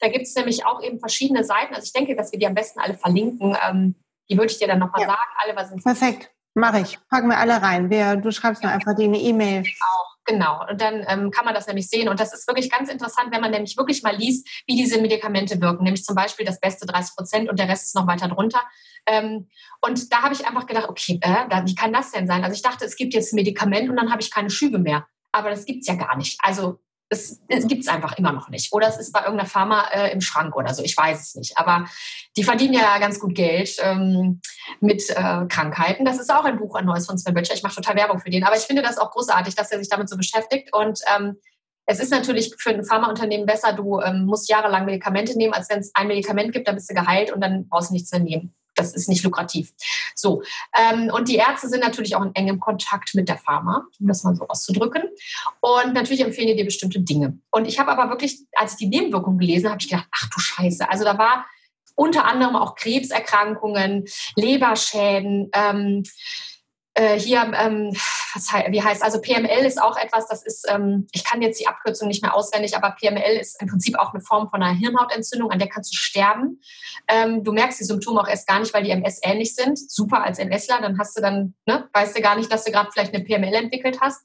Da 0.00 0.08
gibt 0.08 0.26
es 0.26 0.34
nämlich 0.34 0.64
auch 0.66 0.82
eben 0.82 0.98
verschiedene 1.00 1.44
Seiten. 1.44 1.74
Also 1.74 1.86
ich 1.86 1.92
denke, 1.92 2.16
dass 2.16 2.32
wir 2.32 2.38
die 2.38 2.46
am 2.46 2.54
besten 2.54 2.80
alle 2.80 2.94
verlinken. 2.94 3.56
Ähm, 3.66 3.94
die 4.28 4.36
würde 4.36 4.52
ich 4.52 4.58
dir 4.58 4.68
dann 4.68 4.78
nochmal 4.78 5.02
ja. 5.02 5.08
sagen. 5.08 5.30
Alle, 5.42 5.56
was 5.56 5.68
sind 5.68 5.82
Perfekt. 5.82 6.30
Mache 6.54 6.80
ich. 6.80 6.98
Packen 7.08 7.28
wir 7.28 7.38
alle 7.38 7.60
rein. 7.60 7.90
Wer, 7.90 8.16
du 8.16 8.30
schreibst 8.30 8.62
mir 8.62 8.70
einfach 8.70 8.94
die 8.96 9.04
eine 9.04 9.18
E-Mail. 9.18 9.64
Auch, 9.80 10.15
genau. 10.26 10.66
Und 10.68 10.80
dann 10.80 11.04
ähm, 11.08 11.30
kann 11.30 11.44
man 11.44 11.54
das 11.54 11.66
nämlich 11.66 11.88
sehen. 11.88 12.08
Und 12.08 12.20
das 12.20 12.32
ist 12.32 12.46
wirklich 12.46 12.70
ganz 12.70 12.90
interessant, 12.90 13.32
wenn 13.32 13.40
man 13.40 13.50
nämlich 13.50 13.76
wirklich 13.76 14.02
mal 14.02 14.14
liest, 14.14 14.46
wie 14.66 14.76
diese 14.76 15.00
Medikamente 15.00 15.60
wirken. 15.60 15.84
Nämlich 15.84 16.04
zum 16.04 16.14
Beispiel 16.14 16.44
das 16.44 16.60
beste 16.60 16.86
30 16.86 17.16
Prozent 17.16 17.48
und 17.48 17.58
der 17.58 17.68
Rest 17.68 17.86
ist 17.86 17.94
noch 17.94 18.06
weiter 18.06 18.28
drunter. 18.28 18.62
Ähm, 19.06 19.48
und 19.80 20.12
da 20.12 20.22
habe 20.22 20.34
ich 20.34 20.46
einfach 20.46 20.66
gedacht, 20.66 20.88
okay, 20.88 21.18
äh, 21.22 21.64
wie 21.64 21.74
kann 21.74 21.92
das 21.92 22.10
denn 22.10 22.26
sein? 22.26 22.44
Also 22.44 22.54
ich 22.54 22.62
dachte, 22.62 22.84
es 22.84 22.96
gibt 22.96 23.14
jetzt 23.14 23.32
ein 23.32 23.36
Medikament 23.36 23.88
und 23.88 23.96
dann 23.96 24.10
habe 24.10 24.20
ich 24.20 24.30
keine 24.30 24.50
Schübe 24.50 24.78
mehr. 24.78 25.06
Aber 25.32 25.50
das 25.50 25.64
gibt 25.64 25.82
es 25.82 25.86
ja 25.86 25.94
gar 25.94 26.16
nicht. 26.16 26.38
Also 26.42 26.80
es, 27.08 27.40
es 27.48 27.66
gibt 27.66 27.82
es 27.82 27.88
einfach 27.88 28.18
immer 28.18 28.32
noch 28.32 28.48
nicht. 28.48 28.72
Oder 28.72 28.88
es 28.88 28.98
ist 28.98 29.12
bei 29.12 29.20
irgendeiner 29.20 29.48
Pharma 29.48 29.88
äh, 29.92 30.12
im 30.12 30.20
Schrank 30.20 30.56
oder 30.56 30.74
so. 30.74 30.82
Ich 30.82 30.96
weiß 30.96 31.20
es 31.20 31.34
nicht. 31.36 31.58
Aber 31.58 31.86
die 32.36 32.44
verdienen 32.44 32.74
ja 32.74 32.98
ganz 32.98 33.20
gut 33.20 33.34
Geld 33.34 33.76
ähm, 33.80 34.40
mit 34.80 35.08
äh, 35.10 35.46
Krankheiten. 35.48 36.04
Das 36.04 36.18
ist 36.18 36.32
auch 36.32 36.44
ein 36.44 36.58
Buch, 36.58 36.74
ein 36.74 36.84
neues 36.84 37.06
von 37.06 37.16
Sven 37.18 37.34
Böttcher. 37.34 37.54
Ich 37.54 37.62
mache 37.62 37.76
total 37.76 37.96
Werbung 37.96 38.18
für 38.18 38.30
den. 38.30 38.44
Aber 38.44 38.56
ich 38.56 38.64
finde 38.64 38.82
das 38.82 38.98
auch 38.98 39.10
großartig, 39.12 39.54
dass 39.54 39.70
er 39.70 39.78
sich 39.78 39.88
damit 39.88 40.08
so 40.08 40.16
beschäftigt. 40.16 40.74
Und 40.74 41.00
ähm, 41.14 41.36
es 41.86 42.00
ist 42.00 42.10
natürlich 42.10 42.52
für 42.58 42.70
ein 42.70 42.84
Pharmaunternehmen 42.84 43.46
besser, 43.46 43.72
du 43.72 44.00
ähm, 44.00 44.24
musst 44.24 44.48
jahrelang 44.48 44.86
Medikamente 44.86 45.38
nehmen, 45.38 45.54
als 45.54 45.70
wenn 45.70 45.78
es 45.78 45.92
ein 45.94 46.08
Medikament 46.08 46.52
gibt, 46.52 46.66
dann 46.66 46.74
bist 46.74 46.90
du 46.90 46.94
geheilt 46.94 47.32
und 47.32 47.40
dann 47.40 47.68
brauchst 47.68 47.90
du 47.90 47.94
nichts 47.94 48.10
mehr 48.10 48.20
nehmen 48.20 48.54
das 48.76 48.94
ist 48.94 49.08
nicht 49.08 49.24
lukrativ. 49.24 49.72
So, 50.14 50.42
ähm, 50.78 51.10
und 51.12 51.28
die 51.28 51.36
Ärzte 51.36 51.68
sind 51.68 51.80
natürlich 51.80 52.14
auch 52.16 52.22
in 52.22 52.34
engem 52.34 52.60
Kontakt 52.60 53.14
mit 53.14 53.28
der 53.28 53.38
Pharma, 53.38 53.86
um 53.98 54.06
das 54.06 54.22
mal 54.22 54.34
so 54.34 54.46
auszudrücken. 54.46 55.02
Und 55.60 55.94
natürlich 55.94 56.20
empfehlen 56.20 56.48
die 56.48 56.56
dir 56.56 56.64
bestimmte 56.64 57.00
Dinge. 57.00 57.38
Und 57.50 57.66
ich 57.66 57.78
habe 57.78 57.90
aber 57.90 58.10
wirklich, 58.10 58.40
als 58.52 58.72
ich 58.72 58.78
die 58.78 58.88
Nebenwirkungen 58.88 59.38
gelesen 59.38 59.70
habe, 59.70 59.78
ich 59.80 59.88
gedacht, 59.88 60.08
ach 60.12 60.30
du 60.30 60.40
Scheiße. 60.40 60.88
Also 60.88 61.04
da 61.04 61.18
war 61.18 61.46
unter 61.94 62.26
anderem 62.26 62.56
auch 62.56 62.74
Krebserkrankungen, 62.74 64.04
Leberschäden. 64.36 65.50
Ähm, 65.52 66.04
äh, 66.96 67.20
hier, 67.20 67.42
ähm, 67.54 67.92
was, 68.34 68.48
wie 68.70 68.82
heißt, 68.82 69.02
also 69.02 69.20
PML 69.20 69.66
ist 69.66 69.80
auch 69.80 69.98
etwas, 69.98 70.26
das 70.28 70.42
ist, 70.42 70.66
ähm, 70.68 71.06
ich 71.12 71.24
kann 71.24 71.42
jetzt 71.42 71.60
die 71.60 71.66
Abkürzung 71.66 72.08
nicht 72.08 72.22
mehr 72.22 72.34
auswendig, 72.34 72.74
aber 72.74 72.96
PML 72.98 73.36
ist 73.38 73.60
im 73.60 73.68
Prinzip 73.68 73.98
auch 73.98 74.14
eine 74.14 74.22
Form 74.22 74.48
von 74.48 74.62
einer 74.62 74.74
Hirnhautentzündung, 74.74 75.50
an 75.50 75.58
der 75.58 75.68
kannst 75.68 75.92
du 75.92 75.96
sterben. 75.98 76.62
Ähm, 77.06 77.44
du 77.44 77.52
merkst 77.52 77.78
die 77.80 77.84
Symptome 77.84 78.20
auch 78.20 78.28
erst 78.28 78.48
gar 78.48 78.60
nicht, 78.60 78.72
weil 78.72 78.82
die 78.82 78.90
MS 78.90 79.20
ähnlich 79.22 79.54
sind. 79.54 79.78
Super 79.78 80.24
als 80.24 80.38
MSler, 80.38 80.80
dann 80.80 80.98
hast 80.98 81.18
du 81.18 81.20
dann, 81.20 81.54
ne, 81.66 81.86
weißt 81.92 82.16
du 82.16 82.22
gar 82.22 82.34
nicht, 82.34 82.50
dass 82.50 82.64
du 82.64 82.72
gerade 82.72 82.90
vielleicht 82.90 83.14
eine 83.14 83.24
PML 83.24 83.54
entwickelt 83.54 83.98
hast. 84.00 84.22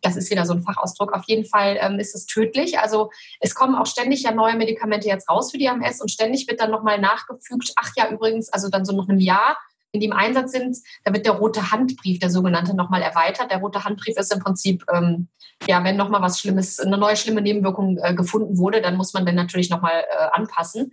Das 0.00 0.16
ist 0.16 0.30
wieder 0.30 0.46
so 0.46 0.52
ein 0.52 0.62
Fachausdruck. 0.62 1.12
Auf 1.12 1.24
jeden 1.26 1.44
Fall 1.44 1.76
ähm, 1.80 1.98
ist 1.98 2.14
es 2.14 2.26
tödlich. 2.26 2.78
Also 2.78 3.10
es 3.40 3.56
kommen 3.56 3.74
auch 3.74 3.86
ständig 3.86 4.22
ja 4.22 4.30
neue 4.30 4.54
Medikamente 4.54 5.08
jetzt 5.08 5.28
raus 5.28 5.50
für 5.50 5.58
die 5.58 5.66
MS 5.66 6.00
und 6.00 6.10
ständig 6.10 6.46
wird 6.46 6.60
dann 6.60 6.70
nochmal 6.70 7.00
nachgefügt. 7.00 7.72
Ach 7.74 7.90
ja, 7.96 8.08
übrigens, 8.10 8.48
also 8.52 8.68
dann 8.68 8.84
so 8.84 8.94
noch 8.94 9.08
ein 9.08 9.18
Jahr 9.18 9.56
in 9.92 10.00
die 10.00 10.06
im 10.06 10.12
Einsatz 10.12 10.52
sind, 10.52 10.76
da 11.04 11.12
wird 11.12 11.26
der 11.26 11.34
rote 11.34 11.70
Handbrief, 11.70 12.18
der 12.18 12.30
sogenannte, 12.30 12.74
nochmal 12.74 13.02
erweitert. 13.02 13.50
Der 13.50 13.58
rote 13.58 13.84
Handbrief 13.84 14.16
ist 14.16 14.32
im 14.32 14.40
Prinzip, 14.40 14.84
ähm, 14.92 15.28
ja, 15.66 15.84
wenn 15.84 15.96
nochmal 15.96 16.22
was 16.22 16.40
Schlimmes, 16.40 16.80
eine 16.80 16.98
neue 16.98 17.16
schlimme 17.16 17.42
Nebenwirkung 17.42 17.98
äh, 18.02 18.14
gefunden 18.14 18.58
wurde, 18.58 18.80
dann 18.80 18.96
muss 18.96 19.12
man 19.12 19.26
den 19.26 19.34
natürlich 19.34 19.70
nochmal 19.70 20.04
äh, 20.10 20.28
anpassen. 20.32 20.92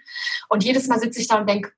Und 0.49 0.63
jedes 0.63 0.87
Mal 0.87 0.99
sitze 0.99 1.21
ich 1.21 1.27
da 1.27 1.37
und 1.37 1.49
denke, 1.49 1.71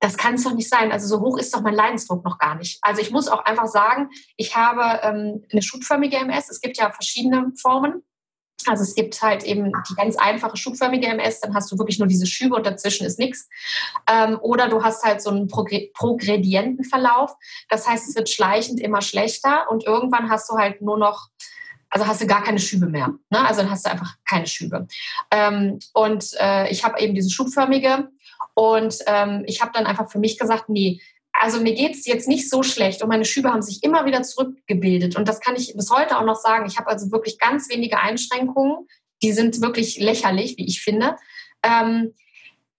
das 0.00 0.16
kann 0.16 0.34
es 0.34 0.44
doch 0.44 0.52
nicht 0.52 0.68
sein. 0.68 0.92
Also 0.92 1.08
so 1.08 1.20
hoch 1.20 1.38
ist 1.38 1.54
doch 1.54 1.62
mein 1.62 1.74
Leidensdruck 1.74 2.24
noch 2.24 2.38
gar 2.38 2.54
nicht. 2.56 2.78
Also 2.82 3.00
ich 3.00 3.10
muss 3.10 3.28
auch 3.28 3.44
einfach 3.44 3.66
sagen, 3.66 4.10
ich 4.36 4.54
habe 4.54 5.00
ähm, 5.02 5.44
eine 5.50 5.62
schubförmige 5.62 6.16
MS. 6.16 6.50
Es 6.50 6.60
gibt 6.60 6.76
ja 6.76 6.90
verschiedene 6.90 7.52
Formen. 7.60 8.02
Also 8.66 8.82
es 8.82 8.94
gibt 8.94 9.20
halt 9.22 9.44
eben 9.44 9.72
die 9.88 9.94
ganz 9.94 10.16
einfache 10.16 10.56
schubförmige 10.56 11.06
MS, 11.06 11.40
dann 11.40 11.54
hast 11.54 11.70
du 11.70 11.78
wirklich 11.78 11.98
nur 11.98 12.08
diese 12.08 12.26
Schübe 12.26 12.56
und 12.56 12.66
dazwischen 12.66 13.06
ist 13.06 13.18
nichts. 13.18 13.48
Ähm, 14.10 14.38
oder 14.40 14.68
du 14.68 14.82
hast 14.82 15.04
halt 15.04 15.22
so 15.22 15.30
einen 15.30 15.48
Progredientenverlauf. 15.48 17.34
Das 17.68 17.86
heißt, 17.86 18.08
es 18.08 18.16
wird 18.16 18.28
schleichend 18.28 18.80
immer 18.80 19.02
schlechter 19.02 19.70
und 19.70 19.84
irgendwann 19.86 20.30
hast 20.30 20.50
du 20.50 20.56
halt 20.56 20.82
nur 20.82 20.98
noch, 20.98 21.28
also 21.90 22.06
hast 22.06 22.22
du 22.22 22.26
gar 22.26 22.42
keine 22.42 22.58
Schübe 22.58 22.86
mehr. 22.86 23.08
Ne? 23.30 23.46
Also 23.46 23.60
dann 23.62 23.70
hast 23.70 23.86
du 23.86 23.90
einfach 23.90 24.14
keine 24.28 24.46
Schübe. 24.46 24.88
Ähm, 25.30 25.78
und 25.92 26.32
äh, 26.40 26.68
ich 26.70 26.84
habe 26.84 26.98
eben 27.00 27.14
diese 27.14 27.30
schubförmige 27.30 28.08
und 28.54 28.96
ähm, 29.06 29.44
ich 29.46 29.60
habe 29.60 29.72
dann 29.74 29.86
einfach 29.86 30.10
für 30.10 30.18
mich 30.18 30.38
gesagt, 30.38 30.68
nee, 30.68 31.00
also 31.40 31.60
mir 31.60 31.74
geht 31.74 31.94
es 31.94 32.06
jetzt 32.06 32.28
nicht 32.28 32.48
so 32.48 32.62
schlecht 32.62 33.02
und 33.02 33.08
meine 33.08 33.24
Schübe 33.24 33.50
haben 33.50 33.62
sich 33.62 33.82
immer 33.82 34.06
wieder 34.06 34.22
zurückgebildet. 34.22 35.16
Und 35.16 35.28
das 35.28 35.40
kann 35.40 35.56
ich 35.56 35.74
bis 35.76 35.90
heute 35.90 36.18
auch 36.18 36.24
noch 36.24 36.36
sagen. 36.36 36.66
Ich 36.66 36.78
habe 36.78 36.88
also 36.88 37.10
wirklich 37.12 37.38
ganz 37.38 37.68
wenige 37.68 38.00
Einschränkungen. 38.00 38.86
Die 39.22 39.32
sind 39.32 39.60
wirklich 39.60 39.98
lächerlich, 39.98 40.56
wie 40.56 40.66
ich 40.66 40.82
finde. 40.82 41.16
Ähm, 41.62 42.14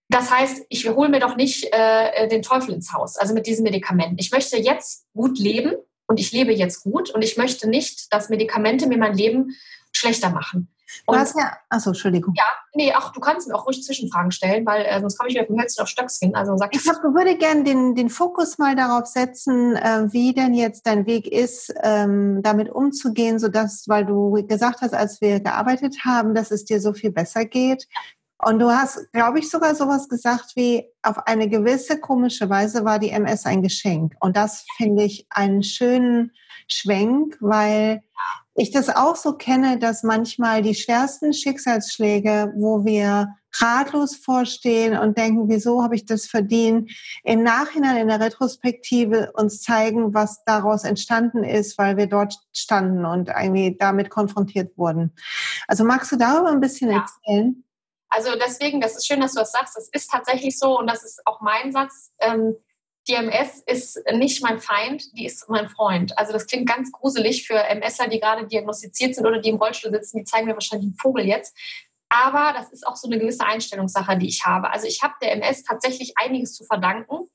das 0.09 0.31
heißt, 0.31 0.65
ich 0.69 0.87
hole 0.87 1.09
mir 1.09 1.19
doch 1.19 1.35
nicht 1.35 1.67
äh, 1.71 2.27
den 2.29 2.41
Teufel 2.41 2.73
ins 2.73 2.93
Haus, 2.93 3.17
also 3.17 3.33
mit 3.33 3.45
diesen 3.45 3.63
Medikamenten. 3.63 4.17
Ich 4.19 4.31
möchte 4.31 4.57
jetzt 4.57 5.05
gut 5.13 5.37
leben 5.37 5.73
und 6.07 6.19
ich 6.19 6.31
lebe 6.31 6.53
jetzt 6.53 6.83
gut 6.83 7.09
und 7.09 7.21
ich 7.23 7.35
möchte 7.35 7.69
nicht, 7.69 8.13
dass 8.13 8.29
Medikamente 8.29 8.87
mir 8.87 8.97
mein 8.97 9.15
Leben 9.15 9.55
schlechter 9.91 10.29
machen. 10.29 10.69
Du 11.05 11.15
hast 11.15 11.35
ja, 11.37 11.57
achso, 11.69 11.89
Entschuldigung. 11.89 12.33
Ja, 12.37 12.45
nee, 12.73 12.93
ach, 12.95 13.11
du 13.11 13.19
kannst 13.19 13.47
mir 13.47 13.55
auch 13.55 13.65
ruhig 13.65 13.83
Zwischenfragen 13.83 14.31
stellen, 14.31 14.65
weil 14.65 14.85
äh, 14.85 14.99
sonst 14.99 15.17
komme 15.17 15.29
ich 15.29 15.35
wieder 15.35 15.45
vom 15.45 15.59
Hölzchen 15.59 15.83
auf 15.83 15.89
Stöckchen. 15.89 16.35
Also 16.35 16.55
sag 16.57 16.75
ich 16.75 16.83
glaube, 16.83 17.13
würde 17.13 17.37
gerne 17.37 17.63
den, 17.63 17.95
den 17.95 18.09
Fokus 18.09 18.57
mal 18.57 18.75
darauf 18.75 19.05
setzen, 19.05 19.75
äh, 19.75 20.11
wie 20.11 20.33
denn 20.33 20.53
jetzt 20.53 20.87
dein 20.87 21.05
Weg 21.05 21.27
ist, 21.27 21.73
ähm, 21.83 22.41
damit 22.41 22.69
umzugehen, 22.69 23.39
sodass, 23.39 23.87
weil 23.87 24.05
du 24.05 24.31
gesagt 24.47 24.81
hast, 24.81 24.93
als 24.93 25.21
wir 25.21 25.39
gearbeitet 25.39 26.05
haben, 26.05 26.33
dass 26.33 26.51
es 26.51 26.65
dir 26.65 26.79
so 26.79 26.93
viel 26.93 27.11
besser 27.11 27.45
geht. 27.45 27.87
Und 28.39 28.59
du 28.59 28.69
hast, 28.69 29.11
glaube 29.13 29.39
ich, 29.39 29.49
sogar 29.49 29.73
sowas 29.73 30.07
gesagt 30.09 30.55
wie, 30.55 30.85
auf 31.01 31.25
eine 31.25 31.49
gewisse 31.49 31.99
komische 31.99 32.49
Weise 32.49 32.85
war 32.85 32.99
die 32.99 33.09
MS 33.09 33.45
ein 33.45 33.63
Geschenk. 33.63 34.13
Und 34.19 34.37
das 34.37 34.65
finde 34.77 35.03
ich 35.03 35.25
einen 35.31 35.63
schönen 35.63 36.31
Schwenk, 36.67 37.37
weil 37.39 38.03
ich 38.55 38.71
das 38.71 38.89
auch 38.89 39.15
so 39.15 39.33
kenne, 39.33 39.77
dass 39.77 40.03
manchmal 40.03 40.61
die 40.61 40.75
schwersten 40.75 41.33
Schicksalsschläge, 41.33 42.53
wo 42.55 42.85
wir 42.85 43.35
ratlos 43.59 44.15
vorstehen 44.15 44.97
und 44.97 45.17
denken, 45.17 45.49
wieso 45.49 45.83
habe 45.83 45.95
ich 45.95 46.05
das 46.05 46.27
verdient, 46.27 46.91
im 47.23 47.43
Nachhinein 47.43 47.97
in 47.97 48.07
der 48.07 48.19
Retrospektive 48.19 49.31
uns 49.33 49.61
zeigen, 49.61 50.13
was 50.13 50.43
daraus 50.43 50.83
entstanden 50.83 51.43
ist, 51.43 51.77
weil 51.77 51.97
wir 51.97 52.07
dort 52.07 52.35
standen 52.53 53.05
und 53.05 53.29
irgendwie 53.29 53.75
damit 53.77 54.09
konfrontiert 54.09 54.77
wurden. 54.77 55.13
Also 55.67 55.83
magst 55.83 56.11
du 56.11 56.17
darüber 56.17 56.49
ein 56.49 56.59
bisschen 56.59 56.91
ja. 56.91 56.99
erzählen? 56.99 57.63
Also 58.09 58.31
deswegen, 58.39 58.79
das 58.79 58.95
ist 58.95 59.05
schön, 59.05 59.19
dass 59.19 59.33
du 59.33 59.39
das 59.39 59.51
sagst. 59.51 59.75
Das 59.75 59.89
ist 59.89 60.09
tatsächlich 60.09 60.57
so 60.57 60.79
und 60.79 60.87
das 60.87 61.03
ist 61.03 61.21
auch 61.25 61.41
mein 61.41 61.71
Satz. 61.71 62.11
Ähm, 62.19 62.55
die 63.07 63.13
MS 63.13 63.63
ist 63.65 63.99
nicht 64.13 64.43
mein 64.43 64.59
Feind, 64.59 65.17
die 65.17 65.25
ist 65.25 65.47
mein 65.49 65.69
Freund. 65.69 66.17
Also 66.17 66.33
das 66.33 66.47
klingt 66.47 66.67
ganz 66.67 66.91
gruselig 66.91 67.47
für 67.47 67.55
MSler, 67.55 68.07
die 68.07 68.19
gerade 68.19 68.47
diagnostiziert 68.47 69.15
sind 69.15 69.25
oder 69.25 69.39
die 69.39 69.49
im 69.49 69.57
Rollstuhl 69.57 69.91
sitzen, 69.91 70.17
die 70.17 70.23
zeigen 70.23 70.47
mir 70.47 70.53
wahrscheinlich 70.53 70.87
einen 70.87 70.97
Vogel 70.97 71.25
jetzt. 71.25 71.55
Aber 72.09 72.53
das 72.57 72.71
ist 72.71 72.85
auch 72.87 72.95
so 72.95 73.07
eine 73.07 73.19
gewisse 73.19 73.45
Einstellungssache, 73.45 74.17
die 74.17 74.27
ich 74.27 74.45
habe. 74.45 74.71
Also 74.71 74.87
ich 74.87 75.01
habe 75.03 75.13
der 75.21 75.33
MS 75.33 75.63
tatsächlich 75.63 76.13
einiges 76.15 76.53
zu 76.53 76.63
verdanken. 76.63 77.29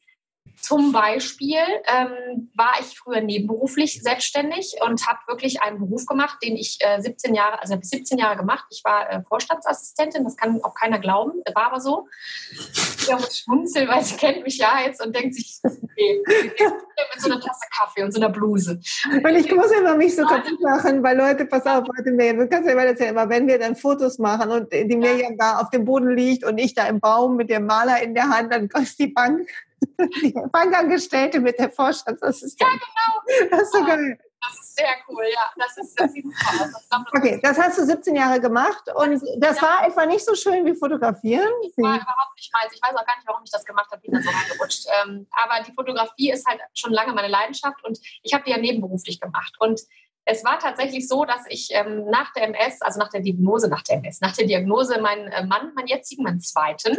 Zum 0.61 0.93
Beispiel 0.93 1.59
ähm, 1.89 2.51
war 2.55 2.75
ich 2.81 2.99
früher 2.99 3.21
nebenberuflich 3.21 4.01
selbstständig 4.03 4.77
und 4.87 5.07
habe 5.07 5.19
wirklich 5.27 5.61
einen 5.61 5.79
Beruf 5.79 6.07
gemacht, 6.07 6.39
den 6.43 6.57
ich 6.57 6.79
äh, 6.81 7.01
17 7.01 7.35
Jahre, 7.35 7.61
also 7.61 7.75
habe 7.75 7.85
17 7.85 8.19
Jahre 8.19 8.37
gemacht. 8.37 8.65
Ich 8.71 8.83
war 8.85 9.11
äh, 9.11 9.23
Vorstandsassistentin, 9.23 10.25
das 10.25 10.37
kann 10.37 10.63
auch 10.63 10.75
keiner 10.75 10.99
glauben, 11.01 11.33
war 11.55 11.67
aber 11.67 11.81
so. 11.81 12.07
Ich 12.51 13.11
muss 13.11 13.39
schmunzeln, 13.39 13.89
weil 13.89 14.03
sie 14.05 14.17
kennt 14.17 14.45
mich 14.45 14.59
ja 14.59 14.81
jetzt 14.85 15.05
und 15.05 15.15
denkt 15.17 15.35
sich, 15.35 15.61
okay, 15.65 16.23
mit 16.25 17.21
so 17.21 17.31
einer 17.31 17.41
Tasse 17.41 17.67
Kaffee 17.77 18.05
und 18.05 18.13
so 18.13 18.21
einer 18.21 18.31
Bluse. 18.31 18.81
Und 19.13 19.35
ich 19.35 19.53
muss 19.53 19.71
immer 19.73 19.97
mich 19.97 20.15
so 20.15 20.25
kaputt 20.25 20.61
machen, 20.61 21.03
weil 21.03 21.17
Leute, 21.17 21.45
pass 21.47 21.67
auf, 21.67 21.85
Leute, 21.87 22.13
du 22.13 22.49
kannst 22.49 22.67
ja 22.67 22.73
immer 22.73 22.85
erzählen, 22.85 23.11
immer 23.11 23.29
wenn 23.29 23.49
wir 23.49 23.59
dann 23.59 23.75
Fotos 23.75 24.19
machen 24.19 24.51
und 24.51 24.73
die 24.73 24.97
Miriam 24.97 25.37
da 25.37 25.59
auf 25.59 25.71
dem 25.71 25.85
Boden 25.85 26.15
liegt 26.15 26.45
und 26.45 26.59
ich 26.59 26.75
da 26.75 26.87
im 26.87 27.01
Baum 27.01 27.37
mit 27.37 27.51
dem 27.51 27.67
Maler 27.67 28.01
in 28.03 28.15
der 28.15 28.29
Hand, 28.29 28.53
dann 28.53 28.69
kostet 28.69 28.99
die 28.99 29.07
Bank 29.09 29.49
die 30.23 30.35
Bankangestellte 30.53 31.41
mit 31.41 31.59
der 31.59 31.71
Vorstandsassistentin. 31.71 32.81
Ja, 32.81 33.41
genau. 33.41 33.51
Das 33.51 33.63
ist 33.63 33.73
so 33.73 33.85
geil. 33.85 34.19
Das 34.45 34.55
ist 34.55 34.77
sehr 34.77 34.97
cool, 35.09 35.25
ja. 35.33 35.53
Das, 35.57 35.77
ist, 35.77 36.01
das 36.01 36.13
sieht 36.13 36.25
super 36.25 36.65
aus. 36.65 37.05
Okay, 37.17 37.39
das 37.43 37.59
hast 37.59 37.79
du 37.79 37.85
17 37.85 38.17
Jahre 38.17 38.41
gemacht 38.41 38.83
und 38.95 39.23
das 39.39 39.57
ja. 39.57 39.63
war 39.63 39.87
etwa 39.87 40.05
nicht 40.07 40.25
so 40.25 40.35
schön 40.35 40.67
wie 40.67 40.75
fotografieren. 40.75 41.49
Das 41.63 41.77
war 41.77 41.95
überhaupt 41.95 42.37
nicht 42.37 42.53
meins. 42.53 42.73
Ich 42.75 42.83
weiß 42.83 42.91
auch 42.91 43.07
gar 43.07 43.17
nicht, 43.17 43.27
warum 43.27 43.43
ich 43.45 43.51
das 43.53 43.65
gemacht 43.65 43.91
habe, 43.93 44.03
bin 44.03 44.13
da 44.13 44.21
so 44.21 44.31
reingerutscht. 44.31 44.87
Ähm, 45.05 45.29
aber 45.31 45.63
die 45.65 45.73
Fotografie 45.73 46.33
ist 46.33 46.47
halt 46.47 46.61
schon 46.75 46.93
lange 46.93 47.13
meine 47.13 47.29
Leidenschaft 47.29 47.85
und 47.85 48.01
ich 48.23 48.35
habe 48.35 48.43
die 48.45 48.51
ja 48.51 48.59
nebenberuflich 48.59 49.21
gemacht. 49.21 49.55
Und 49.61 49.81
es 50.25 50.45
war 50.45 50.59
tatsächlich 50.59 51.09
so, 51.09 51.25
dass 51.25 51.45
ich 51.49 51.69
ähm, 51.73 52.07
nach 52.07 52.33
der 52.33 52.45
MS, 52.45 52.81
also 52.83 52.99
nach 52.99 53.11
der 53.11 53.21
Diagnose, 53.21 53.69
nach 53.69 53.83
der 53.83 53.97
MS, 53.97 54.21
nach 54.21 54.35
der 54.35 54.47
Diagnose 54.47 55.01
meinen 55.01 55.29
äh, 55.29 55.45
Mann, 55.45 55.73
meinen 55.75 55.89
jetzigen, 55.89 56.23
meinen 56.23 56.41
zweiten, 56.41 56.97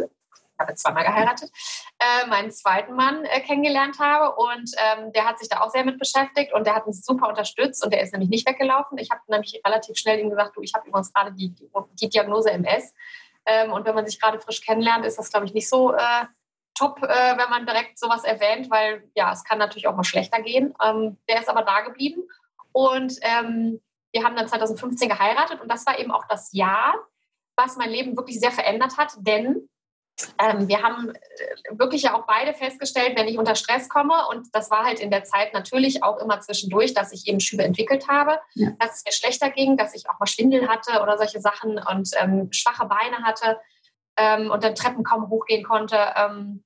habe 0.66 0.74
zweimal 0.74 1.04
geheiratet, 1.04 1.50
äh, 1.98 2.26
meinen 2.26 2.50
zweiten 2.50 2.94
Mann 2.94 3.24
äh, 3.24 3.40
kennengelernt 3.40 3.98
habe. 3.98 4.34
Und 4.36 4.70
ähm, 4.76 5.12
der 5.12 5.24
hat 5.24 5.38
sich 5.38 5.48
da 5.48 5.60
auch 5.60 5.70
sehr 5.70 5.84
mit 5.84 5.98
beschäftigt 5.98 6.52
und 6.52 6.66
der 6.66 6.74
hat 6.74 6.86
mich 6.86 7.02
super 7.02 7.28
unterstützt 7.28 7.84
und 7.84 7.92
der 7.92 8.02
ist 8.02 8.12
nämlich 8.12 8.30
nicht 8.30 8.48
weggelaufen. 8.48 8.98
Ich 8.98 9.10
habe 9.10 9.20
nämlich 9.28 9.60
relativ 9.64 9.96
schnell 9.96 10.18
ihm 10.18 10.30
gesagt, 10.30 10.56
du, 10.56 10.62
ich 10.62 10.74
habe 10.74 10.88
übrigens 10.88 11.12
gerade 11.12 11.32
die, 11.32 11.50
die, 11.54 11.68
die, 12.00 12.08
Diagnose 12.08 12.50
MS. 12.50 12.94
Ähm, 13.46 13.72
und 13.72 13.84
wenn 13.84 13.94
man 13.94 14.06
sich 14.06 14.20
gerade 14.20 14.40
frisch 14.40 14.60
kennenlernt, 14.60 15.04
ist 15.04 15.18
das, 15.18 15.30
glaube 15.30 15.46
ich, 15.46 15.54
nicht 15.54 15.68
so 15.68 15.92
äh, 15.92 16.24
top, 16.74 17.02
äh, 17.02 17.38
wenn 17.38 17.50
man 17.50 17.66
direkt 17.66 17.98
sowas 17.98 18.24
erwähnt, 18.24 18.70
weil 18.70 19.08
ja, 19.14 19.32
es 19.32 19.44
kann 19.44 19.58
natürlich 19.58 19.86
auch 19.86 19.96
mal 19.96 20.04
schlechter 20.04 20.42
gehen. 20.42 20.74
Ähm, 20.82 21.18
der 21.28 21.40
ist 21.40 21.48
aber 21.48 21.62
da 21.62 21.82
geblieben. 21.82 22.22
Und 22.72 23.18
ähm, 23.22 23.80
wir 24.12 24.24
haben 24.24 24.36
dann 24.36 24.48
2015 24.48 25.08
geheiratet 25.08 25.60
und 25.60 25.70
das 25.70 25.86
war 25.86 25.98
eben 25.98 26.10
auch 26.10 26.24
das 26.28 26.52
Jahr, 26.52 26.94
was 27.56 27.76
mein 27.76 27.90
Leben 27.90 28.16
wirklich 28.16 28.40
sehr 28.40 28.52
verändert 28.52 28.96
hat, 28.96 29.14
denn 29.18 29.68
ähm, 30.38 30.68
wir 30.68 30.82
haben 30.82 31.10
äh, 31.10 31.78
wirklich 31.78 32.02
ja 32.02 32.14
auch 32.14 32.26
beide 32.26 32.54
festgestellt, 32.54 33.16
wenn 33.16 33.26
ich 33.26 33.38
unter 33.38 33.54
Stress 33.54 33.88
komme, 33.88 34.14
und 34.30 34.48
das 34.52 34.70
war 34.70 34.84
halt 34.84 35.00
in 35.00 35.10
der 35.10 35.24
Zeit 35.24 35.52
natürlich 35.52 36.02
auch 36.02 36.18
immer 36.18 36.40
zwischendurch, 36.40 36.94
dass 36.94 37.12
ich 37.12 37.26
eben 37.26 37.40
Schübe 37.40 37.64
entwickelt 37.64 38.08
habe, 38.08 38.38
ja. 38.54 38.70
dass 38.78 38.98
es 38.98 39.04
mir 39.04 39.12
schlechter 39.12 39.50
ging, 39.50 39.76
dass 39.76 39.94
ich 39.94 40.08
auch 40.08 40.18
mal 40.20 40.26
Schwindel 40.26 40.68
hatte 40.68 41.02
oder 41.02 41.18
solche 41.18 41.40
Sachen 41.40 41.78
und 41.78 42.10
ähm, 42.20 42.48
schwache 42.52 42.86
Beine 42.86 43.24
hatte 43.24 43.58
ähm, 44.16 44.50
und 44.50 44.62
dann 44.62 44.74
Treppen 44.74 45.02
kaum 45.02 45.28
hochgehen 45.28 45.64
konnte, 45.64 45.98
ähm, 46.16 46.62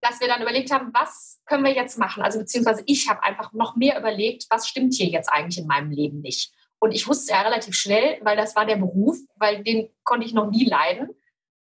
dass 0.00 0.20
wir 0.20 0.28
dann 0.28 0.42
überlegt 0.42 0.72
haben, 0.72 0.90
was 0.94 1.40
können 1.46 1.64
wir 1.64 1.72
jetzt 1.72 1.98
machen? 1.98 2.22
Also 2.22 2.38
beziehungsweise 2.38 2.82
ich 2.86 3.08
habe 3.10 3.22
einfach 3.22 3.52
noch 3.52 3.76
mehr 3.76 3.98
überlegt, 3.98 4.46
was 4.48 4.68
stimmt 4.68 4.94
hier 4.94 5.08
jetzt 5.08 5.28
eigentlich 5.28 5.58
in 5.58 5.66
meinem 5.66 5.90
Leben 5.90 6.20
nicht? 6.20 6.52
Und 6.78 6.92
ich 6.92 7.08
wusste 7.08 7.32
ja 7.32 7.42
relativ 7.42 7.74
schnell, 7.74 8.18
weil 8.22 8.36
das 8.36 8.54
war 8.54 8.66
der 8.66 8.76
Beruf, 8.76 9.16
weil 9.36 9.62
den 9.64 9.90
konnte 10.04 10.26
ich 10.26 10.34
noch 10.34 10.50
nie 10.50 10.64
leiden 10.64 11.10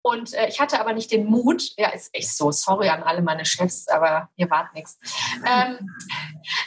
und 0.02 0.34
äh, 0.34 0.48
ich 0.48 0.60
hatte 0.60 0.80
aber 0.80 0.92
nicht 0.92 1.10
den 1.10 1.26
Mut, 1.26 1.62
ja, 1.76 1.88
ist 1.90 2.14
echt 2.14 2.36
so, 2.36 2.50
sorry 2.50 2.88
an 2.88 3.02
alle 3.02 3.22
meine 3.22 3.44
Chefs, 3.44 3.88
aber 3.88 4.28
hier 4.36 4.50
war 4.50 4.70
nichts. 4.74 4.98
Ähm, 5.46 5.88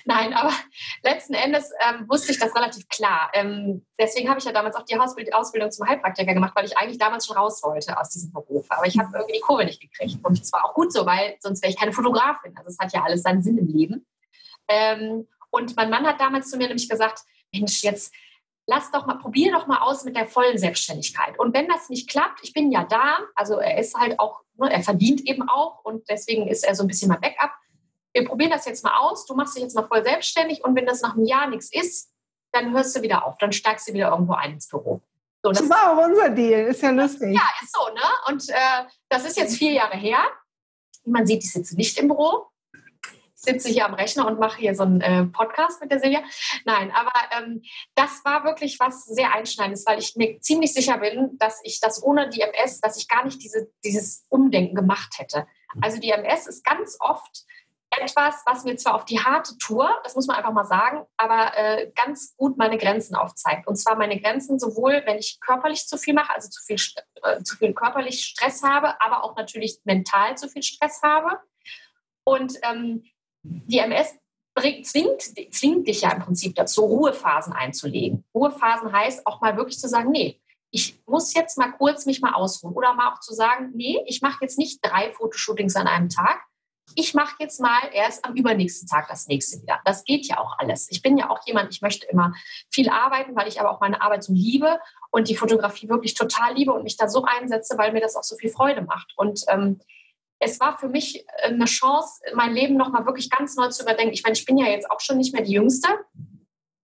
Nein, 0.05 0.33
aber 0.33 0.53
letzten 1.03 1.33
Endes 1.33 1.71
ähm, 1.87 2.07
wusste 2.07 2.31
ich 2.31 2.39
das 2.39 2.55
relativ 2.55 2.87
klar. 2.87 3.31
Ähm, 3.33 3.85
deswegen 3.99 4.29
habe 4.29 4.39
ich 4.39 4.45
ja 4.45 4.51
damals 4.51 4.75
auch 4.75 4.83
die 4.83 4.95
Ausbildung 5.33 5.71
zum 5.71 5.87
Heilpraktiker 5.87 6.33
gemacht, 6.33 6.53
weil 6.55 6.65
ich 6.65 6.77
eigentlich 6.77 6.97
damals 6.97 7.25
schon 7.25 7.37
raus 7.37 7.61
wollte 7.63 7.99
aus 7.99 8.09
diesem 8.09 8.31
Beruf. 8.31 8.65
Aber 8.69 8.85
ich 8.85 8.97
habe 8.97 9.09
irgendwie 9.13 9.35
die 9.35 9.41
Kurve 9.41 9.65
nicht 9.65 9.81
gekriegt. 9.81 10.23
Und 10.23 10.39
es 10.39 10.51
war 10.53 10.65
auch 10.65 10.73
gut 10.73 10.93
so, 10.93 11.05
weil 11.05 11.35
sonst 11.39 11.61
wäre 11.61 11.71
ich 11.71 11.79
keine 11.79 11.93
Fotografin. 11.93 12.55
Also 12.55 12.69
es 12.69 12.79
hat 12.79 12.93
ja 12.93 13.03
alles 13.03 13.23
seinen 13.23 13.41
Sinn 13.41 13.57
im 13.57 13.67
Leben. 13.67 14.05
Ähm, 14.67 15.27
und 15.49 15.75
mein 15.75 15.89
Mann 15.89 16.05
hat 16.05 16.19
damals 16.19 16.49
zu 16.49 16.57
mir 16.57 16.67
nämlich 16.67 16.89
gesagt, 16.89 17.21
Mensch, 17.51 17.83
jetzt 17.83 18.13
lass 18.67 18.91
doch 18.91 19.05
mal, 19.05 19.15
probier 19.15 19.51
doch 19.51 19.67
mal 19.67 19.79
aus 19.79 20.03
mit 20.03 20.15
der 20.15 20.27
vollen 20.27 20.57
Selbstständigkeit. 20.57 21.37
Und 21.39 21.53
wenn 21.53 21.67
das 21.67 21.89
nicht 21.89 22.09
klappt, 22.09 22.39
ich 22.43 22.53
bin 22.53 22.71
ja 22.71 22.83
da, 22.83 23.19
also 23.35 23.59
er 23.59 23.77
ist 23.77 23.95
halt 23.95 24.19
auch, 24.19 24.41
ne, 24.55 24.71
er 24.71 24.81
verdient 24.81 25.21
eben 25.21 25.47
auch 25.47 25.83
und 25.83 26.09
deswegen 26.09 26.47
ist 26.47 26.63
er 26.63 26.75
so 26.75 26.83
ein 26.83 26.87
bisschen 26.87 27.09
mein 27.09 27.21
Backup. 27.21 27.51
Wir 28.13 28.25
probieren 28.25 28.51
das 28.51 28.65
jetzt 28.65 28.83
mal 28.83 28.97
aus, 28.97 29.25
du 29.25 29.35
machst 29.35 29.55
dich 29.55 29.63
jetzt 29.63 29.75
mal 29.75 29.87
voll 29.87 30.03
selbstständig 30.03 30.63
und 30.63 30.75
wenn 30.75 30.85
das 30.85 31.01
nach 31.01 31.15
einem 31.15 31.25
Jahr 31.25 31.47
nichts 31.47 31.71
ist, 31.71 32.11
dann 32.51 32.73
hörst 32.73 32.95
du 32.95 33.01
wieder 33.01 33.25
auf, 33.25 33.37
dann 33.37 33.51
steigst 33.51 33.87
du 33.87 33.93
wieder 33.93 34.09
irgendwo 34.09 34.33
ein 34.33 34.53
ins 34.53 34.67
Büro. 34.67 35.01
So, 35.43 35.51
das, 35.51 35.59
das 35.59 35.69
war 35.69 35.91
auch 35.91 36.07
unser 36.07 36.29
Deal, 36.29 36.67
ist 36.67 36.81
ja 36.81 36.89
lustig. 36.89 37.35
Ja, 37.35 37.43
ist 37.61 37.75
so, 37.75 37.93
ne? 37.93 38.01
Und 38.29 38.49
äh, 38.49 38.89
das 39.09 39.25
ist 39.25 39.37
jetzt 39.37 39.57
vier 39.57 39.73
Jahre 39.73 39.97
her. 39.97 40.17
Man 41.03 41.27
sieht, 41.27 41.43
ich 41.43 41.51
sitze 41.51 41.75
nicht 41.75 41.99
im 41.99 42.07
Büro 42.07 42.47
sitze 43.45 43.69
hier 43.69 43.85
am 43.85 43.93
Rechner 43.93 44.27
und 44.27 44.39
mache 44.39 44.59
hier 44.59 44.75
so 44.75 44.83
einen 44.83 45.01
äh, 45.01 45.25
Podcast 45.25 45.81
mit 45.81 45.91
der 45.91 45.99
Silvia. 45.99 46.21
Nein, 46.65 46.91
aber 46.91 47.13
ähm, 47.37 47.61
das 47.95 48.23
war 48.25 48.43
wirklich 48.43 48.79
was 48.79 49.05
sehr 49.05 49.33
Einschneidendes, 49.33 49.85
weil 49.85 49.99
ich 49.99 50.15
mir 50.15 50.39
ziemlich 50.41 50.73
sicher 50.73 50.97
bin, 50.97 51.37
dass 51.37 51.61
ich 51.63 51.79
das 51.79 52.03
ohne 52.03 52.29
die 52.29 52.41
MS, 52.41 52.81
dass 52.81 52.97
ich 52.97 53.07
gar 53.07 53.23
nicht 53.23 53.41
diese, 53.41 53.69
dieses 53.83 54.25
Umdenken 54.29 54.75
gemacht 54.75 55.15
hätte. 55.17 55.47
Also 55.81 55.99
die 55.99 56.11
MS 56.11 56.47
ist 56.47 56.63
ganz 56.63 56.97
oft 56.99 57.45
etwas, 57.97 58.41
was 58.45 58.63
mir 58.63 58.75
zwar 58.77 58.95
auf 58.95 59.05
die 59.05 59.19
harte 59.19 59.57
Tour, 59.57 59.89
das 60.03 60.15
muss 60.15 60.27
man 60.27 60.37
einfach 60.37 60.51
mal 60.51 60.65
sagen, 60.65 61.05
aber 61.17 61.57
äh, 61.57 61.91
ganz 61.95 62.35
gut 62.35 62.57
meine 62.57 62.77
Grenzen 62.77 63.15
aufzeigt. 63.15 63.67
Und 63.67 63.77
zwar 63.77 63.95
meine 63.95 64.19
Grenzen 64.19 64.59
sowohl, 64.59 65.03
wenn 65.05 65.17
ich 65.17 65.39
körperlich 65.39 65.87
zu 65.87 65.97
viel 65.97 66.13
mache, 66.13 66.33
also 66.33 66.49
zu 66.49 66.61
viel, 66.63 66.77
äh, 67.23 67.41
zu 67.43 67.57
viel 67.57 67.73
körperlich 67.73 68.25
Stress 68.25 68.63
habe, 68.63 68.99
aber 69.01 69.23
auch 69.23 69.35
natürlich 69.35 69.79
mental 69.83 70.37
zu 70.37 70.49
viel 70.49 70.63
Stress 70.63 71.01
habe. 71.03 71.39
Und 72.23 72.57
ähm, 72.63 73.05
die 73.67 73.79
MS 73.79 74.15
zwingt, 74.83 75.21
zwingt 75.53 75.87
dich 75.87 76.01
ja 76.01 76.11
im 76.11 76.21
Prinzip 76.21 76.55
dazu, 76.55 76.85
Ruhephasen 76.85 77.53
einzulegen. 77.53 78.23
Ruhephasen 78.33 78.91
heißt 78.91 79.27
auch 79.27 79.41
mal 79.41 79.57
wirklich 79.57 79.79
zu 79.79 79.87
sagen, 79.87 80.11
nee, 80.11 80.39
ich 80.71 81.01
muss 81.05 81.33
jetzt 81.33 81.57
mal 81.57 81.71
kurz 81.71 82.05
mich 82.05 82.21
mal 82.21 82.33
ausruhen. 82.33 82.73
Oder 82.73 82.93
mal 82.93 83.13
auch 83.13 83.19
zu 83.19 83.33
sagen, 83.33 83.71
nee, 83.75 83.97
ich 84.07 84.21
mache 84.21 84.39
jetzt 84.41 84.57
nicht 84.57 84.79
drei 84.81 85.11
Fotoshootings 85.13 85.75
an 85.75 85.87
einem 85.87 86.09
Tag. 86.09 86.41
Ich 86.95 87.13
mache 87.13 87.35
jetzt 87.39 87.59
mal 87.59 87.89
erst 87.93 88.25
am 88.25 88.35
übernächsten 88.35 88.87
Tag 88.87 89.07
das 89.07 89.27
nächste 89.27 89.61
wieder. 89.61 89.79
Das 89.85 90.03
geht 90.03 90.27
ja 90.27 90.37
auch 90.37 90.59
alles. 90.59 90.87
Ich 90.91 91.01
bin 91.01 91.17
ja 91.17 91.29
auch 91.29 91.39
jemand, 91.47 91.73
ich 91.73 91.81
möchte 91.81 92.05
immer 92.07 92.33
viel 92.69 92.89
arbeiten, 92.89 93.35
weil 93.35 93.47
ich 93.47 93.59
aber 93.59 93.71
auch 93.71 93.79
meine 93.79 94.01
Arbeit 94.01 94.23
so 94.23 94.33
liebe 94.33 94.79
und 95.11 95.29
die 95.29 95.35
Fotografie 95.35 95.89
wirklich 95.89 96.13
total 96.13 96.53
liebe 96.53 96.73
und 96.73 96.83
mich 96.83 96.97
da 96.97 97.07
so 97.07 97.23
einsetze, 97.23 97.77
weil 97.77 97.91
mir 97.91 98.01
das 98.01 98.15
auch 98.15 98.23
so 98.23 98.35
viel 98.35 98.49
Freude 98.51 98.81
macht. 98.81 99.13
Und 99.17 99.43
ähm, 99.47 99.79
es 100.39 100.59
war 100.59 100.77
für 100.77 100.87
mich 100.87 101.25
äh, 101.43 101.47
eine 101.47 101.65
Chance, 101.65 102.21
mein 102.33 102.53
Leben 102.53 102.75
nochmal 102.75 103.05
wirklich 103.05 103.29
ganz 103.29 103.55
neu 103.55 103.69
zu 103.69 103.83
überdenken. 103.83 104.13
Ich 104.13 104.23
meine, 104.23 104.33
ich 104.33 104.45
bin 104.45 104.57
ja 104.57 104.67
jetzt 104.67 104.89
auch 104.89 104.99
schon 104.99 105.17
nicht 105.17 105.33
mehr 105.33 105.43
die 105.43 105.53
Jüngste. 105.53 105.87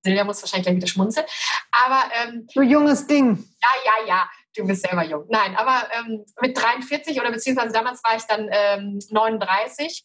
Silvia 0.04 0.24
muss 0.24 0.42
wahrscheinlich 0.42 0.66
gleich 0.66 0.78
wieder 0.78 0.88
schmunzeln. 0.88 1.26
Aber 1.72 2.04
ähm, 2.16 2.48
du 2.54 2.62
junges 2.62 3.06
Ding. 3.08 3.38
Ja, 3.62 3.70
ja, 3.86 4.08
ja. 4.08 4.30
Du 4.56 4.66
bist 4.66 4.82
selber 4.82 5.06
jung. 5.06 5.26
Nein, 5.30 5.56
aber 5.56 5.88
ähm, 5.94 6.26
mit 6.42 6.58
43 6.58 7.20
oder 7.20 7.32
beziehungsweise 7.32 7.72
damals 7.72 8.04
war 8.04 8.18
ich 8.18 8.24
dann 8.24 8.50
ähm, 8.52 9.00
39, 9.10 10.04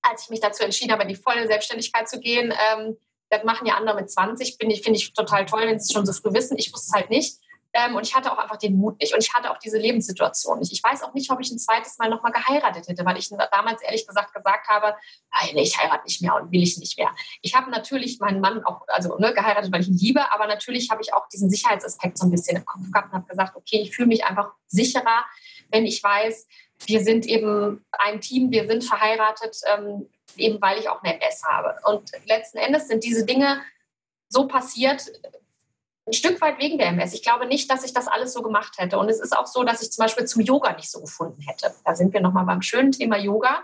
als 0.00 0.22
ich 0.22 0.30
mich 0.30 0.40
dazu 0.40 0.62
entschieden 0.62 0.92
habe, 0.92 1.02
in 1.02 1.08
die 1.08 1.16
volle 1.16 1.46
Selbstständigkeit 1.46 2.08
zu 2.08 2.18
gehen. 2.18 2.54
Ähm, 2.72 2.96
das 3.28 3.44
machen 3.44 3.66
ja 3.66 3.74
andere 3.74 3.96
mit 3.96 4.10
20. 4.10 4.56
Finde 4.58 4.74
ich, 4.74 4.82
find 4.82 4.96
ich 4.96 5.12
total 5.12 5.44
toll, 5.44 5.62
wenn 5.66 5.78
sie 5.78 5.84
es 5.84 5.92
schon 5.92 6.06
so 6.06 6.12
früh 6.12 6.32
wissen. 6.32 6.56
Ich 6.56 6.72
wusste 6.72 6.88
es 6.88 6.94
halt 6.94 7.10
nicht. 7.10 7.38
Ähm, 7.76 7.96
und 7.96 8.06
ich 8.06 8.14
hatte 8.14 8.32
auch 8.32 8.38
einfach 8.38 8.56
den 8.56 8.76
Mut 8.76 9.00
nicht. 9.00 9.12
Und 9.12 9.22
ich 9.22 9.34
hatte 9.34 9.50
auch 9.50 9.58
diese 9.58 9.78
Lebenssituation 9.78 10.60
nicht. 10.60 10.72
Ich 10.72 10.82
weiß 10.82 11.02
auch 11.02 11.12
nicht, 11.12 11.30
ob 11.32 11.40
ich 11.40 11.50
ein 11.50 11.58
zweites 11.58 11.98
Mal 11.98 12.08
nochmal 12.08 12.30
geheiratet 12.30 12.86
hätte, 12.86 13.04
weil 13.04 13.18
ich 13.18 13.28
damals 13.50 13.82
ehrlich 13.82 14.06
gesagt 14.06 14.32
gesagt 14.32 14.68
habe, 14.68 14.94
nein, 15.32 15.56
ich 15.56 15.76
heirate 15.76 16.04
nicht 16.04 16.22
mehr 16.22 16.36
und 16.36 16.52
will 16.52 16.62
ich 16.62 16.78
nicht 16.78 16.96
mehr. 16.96 17.10
Ich 17.42 17.56
habe 17.56 17.70
natürlich 17.72 18.20
meinen 18.20 18.40
Mann 18.40 18.64
auch 18.64 18.82
also 18.86 19.18
ne, 19.18 19.34
geheiratet, 19.34 19.72
weil 19.72 19.80
ich 19.80 19.88
ihn 19.88 19.98
liebe, 19.98 20.32
aber 20.32 20.46
natürlich 20.46 20.90
habe 20.90 21.02
ich 21.02 21.12
auch 21.12 21.28
diesen 21.28 21.50
Sicherheitsaspekt 21.50 22.16
so 22.16 22.26
ein 22.26 22.30
bisschen 22.30 22.56
im 22.56 22.64
Kopf 22.64 22.82
gehabt 22.92 23.08
und 23.08 23.18
habe 23.18 23.26
gesagt, 23.26 23.56
okay, 23.56 23.80
ich 23.80 23.94
fühle 23.94 24.08
mich 24.08 24.24
einfach 24.24 24.52
sicherer, 24.68 25.24
wenn 25.70 25.84
ich 25.84 26.00
weiß, 26.00 26.46
wir 26.86 27.02
sind 27.02 27.26
eben 27.26 27.84
ein 27.90 28.20
Team, 28.20 28.52
wir 28.52 28.68
sind 28.68 28.84
verheiratet, 28.84 29.56
ähm, 29.66 30.08
eben 30.36 30.60
weil 30.60 30.78
ich 30.78 30.88
auch 30.88 31.02
eine 31.02 31.14
MS 31.14 31.42
habe. 31.44 31.76
Und 31.84 32.12
letzten 32.26 32.58
Endes 32.58 32.88
sind 32.88 33.02
diese 33.02 33.24
Dinge 33.24 33.60
so 34.28 34.46
passiert, 34.46 35.10
ein 36.06 36.12
Stück 36.12 36.40
weit 36.40 36.58
wegen 36.58 36.76
der 36.76 36.88
MS. 36.88 37.14
Ich 37.14 37.22
glaube 37.22 37.46
nicht, 37.46 37.70
dass 37.70 37.84
ich 37.84 37.94
das 37.94 38.08
alles 38.08 38.34
so 38.34 38.42
gemacht 38.42 38.74
hätte. 38.78 38.98
Und 38.98 39.08
es 39.08 39.20
ist 39.20 39.36
auch 39.36 39.46
so, 39.46 39.64
dass 39.64 39.82
ich 39.82 39.90
zum 39.90 40.02
Beispiel 40.02 40.26
zum 40.26 40.42
Yoga 40.42 40.74
nicht 40.74 40.90
so 40.90 41.00
gefunden 41.00 41.40
hätte. 41.42 41.72
Da 41.84 41.94
sind 41.94 42.12
wir 42.12 42.20
nochmal 42.20 42.44
beim 42.44 42.60
schönen 42.60 42.92
Thema 42.92 43.16
Yoga. 43.16 43.62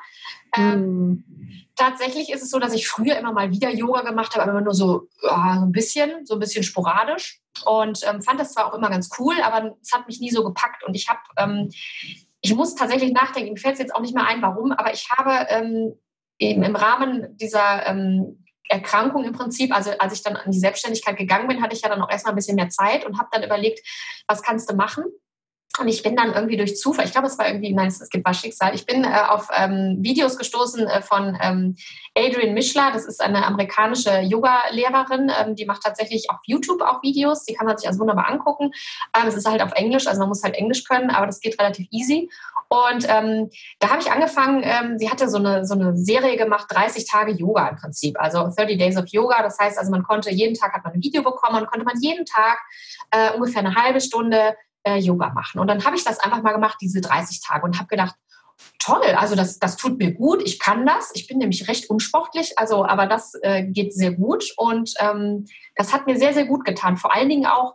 Ähm, 0.56 1.24
mm. 1.26 1.50
Tatsächlich 1.76 2.30
ist 2.30 2.42
es 2.42 2.50
so, 2.50 2.58
dass 2.58 2.72
ich 2.72 2.88
früher 2.88 3.18
immer 3.18 3.32
mal 3.32 3.50
wieder 3.50 3.70
Yoga 3.70 4.02
gemacht 4.02 4.32
habe, 4.32 4.42
aber 4.42 4.52
immer 4.52 4.60
nur 4.62 4.74
so, 4.74 5.08
ja, 5.22 5.56
so 5.58 5.66
ein 5.66 5.72
bisschen, 5.72 6.24
so 6.24 6.34
ein 6.34 6.40
bisschen 6.40 6.62
sporadisch. 6.62 7.40
Und 7.66 8.00
ähm, 8.08 8.22
fand 8.22 8.40
das 8.40 8.54
zwar 8.54 8.66
auch 8.66 8.74
immer 8.74 8.88
ganz 8.88 9.10
cool, 9.18 9.34
aber 9.42 9.76
es 9.82 9.92
hat 9.92 10.06
mich 10.06 10.20
nie 10.20 10.30
so 10.30 10.42
gepackt. 10.42 10.82
Und 10.84 10.94
ich 10.94 11.08
habe, 11.08 11.20
ähm, 11.36 11.70
ich 12.40 12.54
muss 12.54 12.74
tatsächlich 12.74 13.12
nachdenken, 13.12 13.52
mir 13.52 13.60
fällt 13.60 13.74
es 13.74 13.80
jetzt 13.80 13.94
auch 13.94 14.00
nicht 14.00 14.14
mehr 14.14 14.26
ein, 14.26 14.40
warum, 14.40 14.72
aber 14.72 14.94
ich 14.94 15.10
habe 15.10 15.46
ähm, 15.50 15.94
eben 16.38 16.62
im 16.62 16.74
Rahmen 16.74 17.36
dieser 17.36 17.86
ähm, 17.86 18.39
Erkrankung 18.70 19.24
im 19.24 19.32
Prinzip, 19.32 19.74
also 19.74 19.90
als 19.98 20.14
ich 20.14 20.22
dann 20.22 20.36
an 20.36 20.50
die 20.50 20.58
Selbstständigkeit 20.58 21.16
gegangen 21.16 21.48
bin, 21.48 21.60
hatte 21.60 21.74
ich 21.74 21.82
ja 21.82 21.88
dann 21.88 22.00
auch 22.00 22.10
erstmal 22.10 22.32
ein 22.32 22.36
bisschen 22.36 22.56
mehr 22.56 22.68
Zeit 22.68 23.04
und 23.04 23.18
habe 23.18 23.28
dann 23.32 23.42
überlegt, 23.42 23.80
was 24.28 24.42
kannst 24.42 24.70
du 24.70 24.76
machen? 24.76 25.04
Und 25.78 25.86
ich 25.86 26.02
bin 26.02 26.16
dann 26.16 26.34
irgendwie 26.34 26.56
durch 26.56 26.76
Zufall, 26.76 27.04
ich 27.04 27.12
glaube, 27.12 27.28
es 27.28 27.38
war 27.38 27.46
irgendwie, 27.46 27.72
nein, 27.72 27.86
es 27.86 28.08
gibt 28.08 28.26
was 28.26 28.40
Schicksal, 28.40 28.74
ich 28.74 28.86
bin 28.86 29.04
äh, 29.04 29.22
auf 29.28 29.48
ähm, 29.56 29.98
Videos 30.00 30.36
gestoßen 30.36 30.88
äh, 30.88 31.00
von 31.00 31.38
ähm, 31.40 31.76
Adrian 32.18 32.54
Mischler, 32.54 32.90
das 32.92 33.04
ist 33.04 33.22
eine 33.22 33.46
amerikanische 33.46 34.18
Yoga-Lehrerin, 34.18 35.30
ähm, 35.40 35.54
die 35.54 35.66
macht 35.66 35.84
tatsächlich 35.84 36.28
auf 36.28 36.38
YouTube 36.44 36.82
auch 36.82 37.04
Videos, 37.04 37.44
die 37.44 37.54
kann 37.54 37.68
man 37.68 37.78
sich 37.78 37.86
also 37.86 38.00
wunderbar 38.00 38.28
angucken. 38.28 38.72
Ähm, 39.16 39.28
es 39.28 39.36
ist 39.36 39.48
halt 39.48 39.62
auf 39.62 39.70
Englisch, 39.72 40.08
also 40.08 40.18
man 40.18 40.28
muss 40.28 40.42
halt 40.42 40.56
Englisch 40.56 40.82
können, 40.84 41.08
aber 41.08 41.26
das 41.26 41.40
geht 41.40 41.58
relativ 41.60 41.86
easy. 41.92 42.28
Und 42.68 43.06
ähm, 43.08 43.50
da 43.78 43.90
habe 43.90 44.00
ich 44.00 44.10
angefangen, 44.10 44.62
ähm, 44.64 44.98
sie 44.98 45.08
hatte 45.08 45.28
so 45.28 45.38
eine, 45.38 45.64
so 45.64 45.74
eine 45.74 45.96
Serie 45.96 46.36
gemacht, 46.36 46.66
30 46.70 47.08
Tage 47.08 47.30
Yoga 47.32 47.68
im 47.68 47.76
Prinzip, 47.76 48.20
also 48.20 48.50
30 48.56 48.76
Days 48.76 48.96
of 48.96 49.06
Yoga, 49.06 49.40
das 49.42 49.56
heißt 49.58 49.78
also 49.78 49.92
man 49.92 50.02
konnte 50.02 50.32
jeden 50.32 50.56
Tag, 50.56 50.72
hat 50.72 50.82
man 50.82 50.94
ein 50.94 51.02
Video 51.02 51.22
bekommen 51.22 51.62
und 51.62 51.70
konnte 51.70 51.86
man 51.86 52.00
jeden 52.00 52.26
Tag 52.26 52.58
äh, 53.12 53.32
ungefähr 53.34 53.60
eine 53.60 53.76
halbe 53.76 54.00
Stunde 54.00 54.56
äh, 54.90 54.96
Yoga 54.98 55.30
machen. 55.30 55.60
Und 55.60 55.68
dann 55.68 55.84
habe 55.84 55.96
ich 55.96 56.04
das 56.04 56.18
einfach 56.18 56.42
mal 56.42 56.52
gemacht, 56.52 56.78
diese 56.80 57.00
30 57.00 57.40
Tage, 57.42 57.64
und 57.64 57.78
habe 57.78 57.88
gedacht, 57.88 58.14
toll, 58.78 59.14
also 59.16 59.34
das, 59.34 59.58
das 59.58 59.76
tut 59.76 59.98
mir 59.98 60.12
gut, 60.12 60.42
ich 60.44 60.58
kann 60.58 60.86
das. 60.86 61.10
Ich 61.14 61.26
bin 61.26 61.38
nämlich 61.38 61.68
recht 61.68 61.88
unsportlich, 61.88 62.58
also 62.58 62.84
aber 62.84 63.06
das 63.06 63.34
äh, 63.42 63.64
geht 63.64 63.94
sehr 63.94 64.12
gut 64.12 64.44
und 64.56 64.92
ähm, 65.00 65.46
das 65.76 65.92
hat 65.92 66.06
mir 66.06 66.18
sehr, 66.18 66.34
sehr 66.34 66.46
gut 66.46 66.64
getan. 66.64 66.96
Vor 66.96 67.14
allen 67.14 67.28
Dingen 67.28 67.46
auch, 67.46 67.74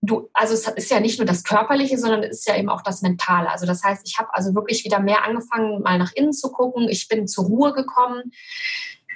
du, 0.00 0.28
also 0.32 0.54
es 0.54 0.66
ist 0.68 0.90
ja 0.90 1.00
nicht 1.00 1.18
nur 1.18 1.26
das 1.26 1.44
Körperliche, 1.44 1.98
sondern 1.98 2.22
es 2.24 2.40
ist 2.40 2.48
ja 2.48 2.56
eben 2.56 2.68
auch 2.68 2.82
das 2.82 3.02
Mentale. 3.02 3.50
Also 3.50 3.66
das 3.66 3.82
heißt, 3.82 4.06
ich 4.06 4.18
habe 4.18 4.28
also 4.32 4.54
wirklich 4.54 4.84
wieder 4.84 5.00
mehr 5.00 5.24
angefangen, 5.24 5.82
mal 5.82 5.98
nach 5.98 6.12
innen 6.14 6.32
zu 6.32 6.50
gucken. 6.50 6.88
Ich 6.88 7.08
bin 7.08 7.26
zur 7.26 7.46
Ruhe 7.46 7.72
gekommen. 7.72 8.32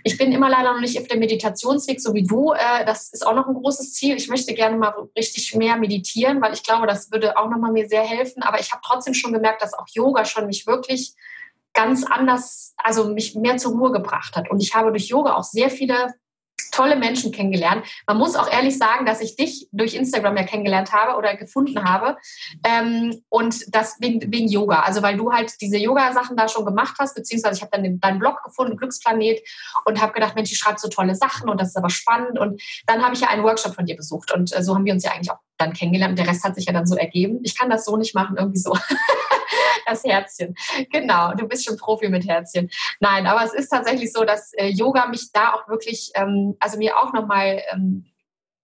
Ich 0.06 0.18
bin 0.18 0.30
immer 0.30 0.48
leider 0.48 0.72
noch 0.72 0.80
nicht 0.80 0.96
auf 1.00 1.08
dem 1.08 1.18
Meditationsweg, 1.18 2.00
so 2.00 2.14
wie 2.14 2.22
du. 2.22 2.52
Äh, 2.52 2.84
das 2.84 3.12
ist 3.12 3.26
auch 3.26 3.34
noch 3.34 3.48
ein 3.48 3.54
großes 3.54 3.92
Ziel. 3.92 4.16
Ich 4.16 4.28
möchte 4.28 4.54
gerne 4.54 4.76
mal 4.76 4.94
richtig 5.18 5.52
mehr 5.56 5.74
meditieren, 5.74 6.40
weil 6.40 6.54
ich 6.54 6.62
glaube, 6.62 6.86
das 6.86 7.10
würde 7.10 7.36
auch 7.36 7.50
noch 7.50 7.58
mal 7.58 7.72
mir 7.72 7.88
sehr 7.88 8.04
helfen. 8.04 8.44
Aber 8.44 8.60
ich 8.60 8.70
habe 8.70 8.80
trotzdem 8.86 9.14
schon 9.14 9.32
gemerkt, 9.32 9.62
dass 9.62 9.74
auch 9.74 9.86
Yoga 9.92 10.24
schon 10.24 10.46
mich 10.46 10.64
wirklich 10.64 11.16
ganz 11.74 12.04
anders, 12.04 12.76
also 12.76 13.08
mich 13.08 13.34
mehr 13.34 13.56
zur 13.56 13.72
Ruhe 13.72 13.90
gebracht 13.90 14.36
hat. 14.36 14.48
Und 14.48 14.62
ich 14.62 14.76
habe 14.76 14.90
durch 14.90 15.08
Yoga 15.08 15.34
auch 15.34 15.42
sehr 15.42 15.70
viele 15.70 16.14
tolle 16.76 16.96
Menschen 16.96 17.32
kennengelernt. 17.32 17.86
Man 18.06 18.18
muss 18.18 18.36
auch 18.36 18.52
ehrlich 18.52 18.76
sagen, 18.76 19.06
dass 19.06 19.20
ich 19.20 19.36
dich 19.36 19.68
durch 19.72 19.94
Instagram 19.94 20.36
ja 20.36 20.42
kennengelernt 20.42 20.92
habe 20.92 21.16
oder 21.16 21.34
gefunden 21.34 21.82
habe. 21.84 22.18
Ähm, 22.64 23.22
und 23.30 23.74
das 23.74 23.96
wegen, 24.00 24.20
wegen 24.30 24.48
Yoga. 24.48 24.80
Also 24.80 25.02
weil 25.02 25.16
du 25.16 25.32
halt 25.32 25.54
diese 25.60 25.78
Yoga-Sachen 25.78 26.36
da 26.36 26.48
schon 26.48 26.66
gemacht 26.66 26.96
hast, 26.98 27.14
beziehungsweise 27.14 27.56
ich 27.56 27.62
habe 27.62 27.70
dann 27.72 27.82
den, 27.82 27.98
deinen 28.00 28.18
Blog 28.18 28.42
gefunden, 28.44 28.76
Glücksplanet, 28.76 29.40
und 29.86 30.02
habe 30.02 30.12
gedacht, 30.12 30.34
Mensch, 30.34 30.50
die 30.50 30.56
schreibt 30.56 30.80
so 30.80 30.88
tolle 30.88 31.14
Sachen 31.14 31.48
und 31.48 31.60
das 31.60 31.68
ist 31.68 31.76
aber 31.76 31.90
spannend. 31.90 32.38
Und 32.38 32.60
dann 32.86 33.02
habe 33.02 33.14
ich 33.14 33.20
ja 33.20 33.28
einen 33.28 33.42
Workshop 33.42 33.74
von 33.74 33.86
dir 33.86 33.96
besucht. 33.96 34.32
Und 34.32 34.54
äh, 34.54 34.62
so 34.62 34.74
haben 34.74 34.84
wir 34.84 34.92
uns 34.92 35.04
ja 35.04 35.12
eigentlich 35.12 35.30
auch 35.30 35.38
dann 35.56 35.72
kennengelernt. 35.72 36.18
Der 36.18 36.26
Rest 36.26 36.44
hat 36.44 36.54
sich 36.54 36.66
ja 36.66 36.72
dann 36.72 36.86
so 36.86 36.96
ergeben. 36.96 37.40
Ich 37.42 37.58
kann 37.58 37.70
das 37.70 37.84
so 37.84 37.96
nicht 37.96 38.14
machen, 38.14 38.36
irgendwie 38.36 38.58
so. 38.58 38.72
das 39.86 40.04
Herzchen. 40.04 40.54
Genau, 40.90 41.32
du 41.34 41.46
bist 41.48 41.64
schon 41.64 41.76
Profi 41.76 42.08
mit 42.08 42.26
Herzchen. 42.26 42.70
Nein, 43.00 43.26
aber 43.26 43.44
es 43.44 43.54
ist 43.54 43.68
tatsächlich 43.68 44.12
so, 44.12 44.24
dass 44.24 44.52
äh, 44.54 44.68
Yoga 44.68 45.06
mich 45.06 45.32
da 45.32 45.54
auch 45.54 45.68
wirklich, 45.68 46.10
ähm, 46.14 46.56
also 46.60 46.78
mir 46.78 46.98
auch 46.98 47.12
nochmal 47.12 47.62
ähm, 47.72 48.06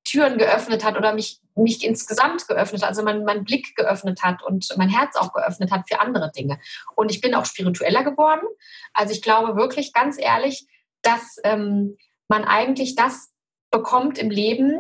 Türen 0.05 0.37
geöffnet 0.37 0.85
hat 0.85 0.97
oder 0.97 1.15
mich, 1.15 1.41
mich 1.55 1.85
insgesamt 1.85 2.47
geöffnet 2.49 2.83
hat, 2.83 2.89
also 2.89 3.03
mein, 3.03 3.25
mein 3.25 3.45
Blick 3.45 3.77
geöffnet 3.77 4.23
hat 4.23 4.43
und 4.43 4.67
mein 4.77 4.89
Herz 4.89 5.17
auch 5.17 5.33
geöffnet 5.33 5.71
hat 5.71 5.89
für 5.89 6.01
andere 6.01 6.31
Dinge. 6.33 6.59
Und 6.97 7.11
ich 7.11 7.21
bin 7.21 7.35
auch 7.35 7.47
spiritueller 7.47 8.05
geworden. 8.05 8.47
Also 8.93 9.13
ich 9.13 9.23
glaube 9.23 9.57
wirklich 9.57 9.93
ganz 9.93 10.19
ehrlich, 10.19 10.67
dass 11.03 11.39
ähm, 11.45 11.97
man 12.29 12.45
eigentlich 12.45 12.95
das 12.95 13.31
bekommt 13.71 14.19
im 14.19 14.31
Leben, 14.31 14.79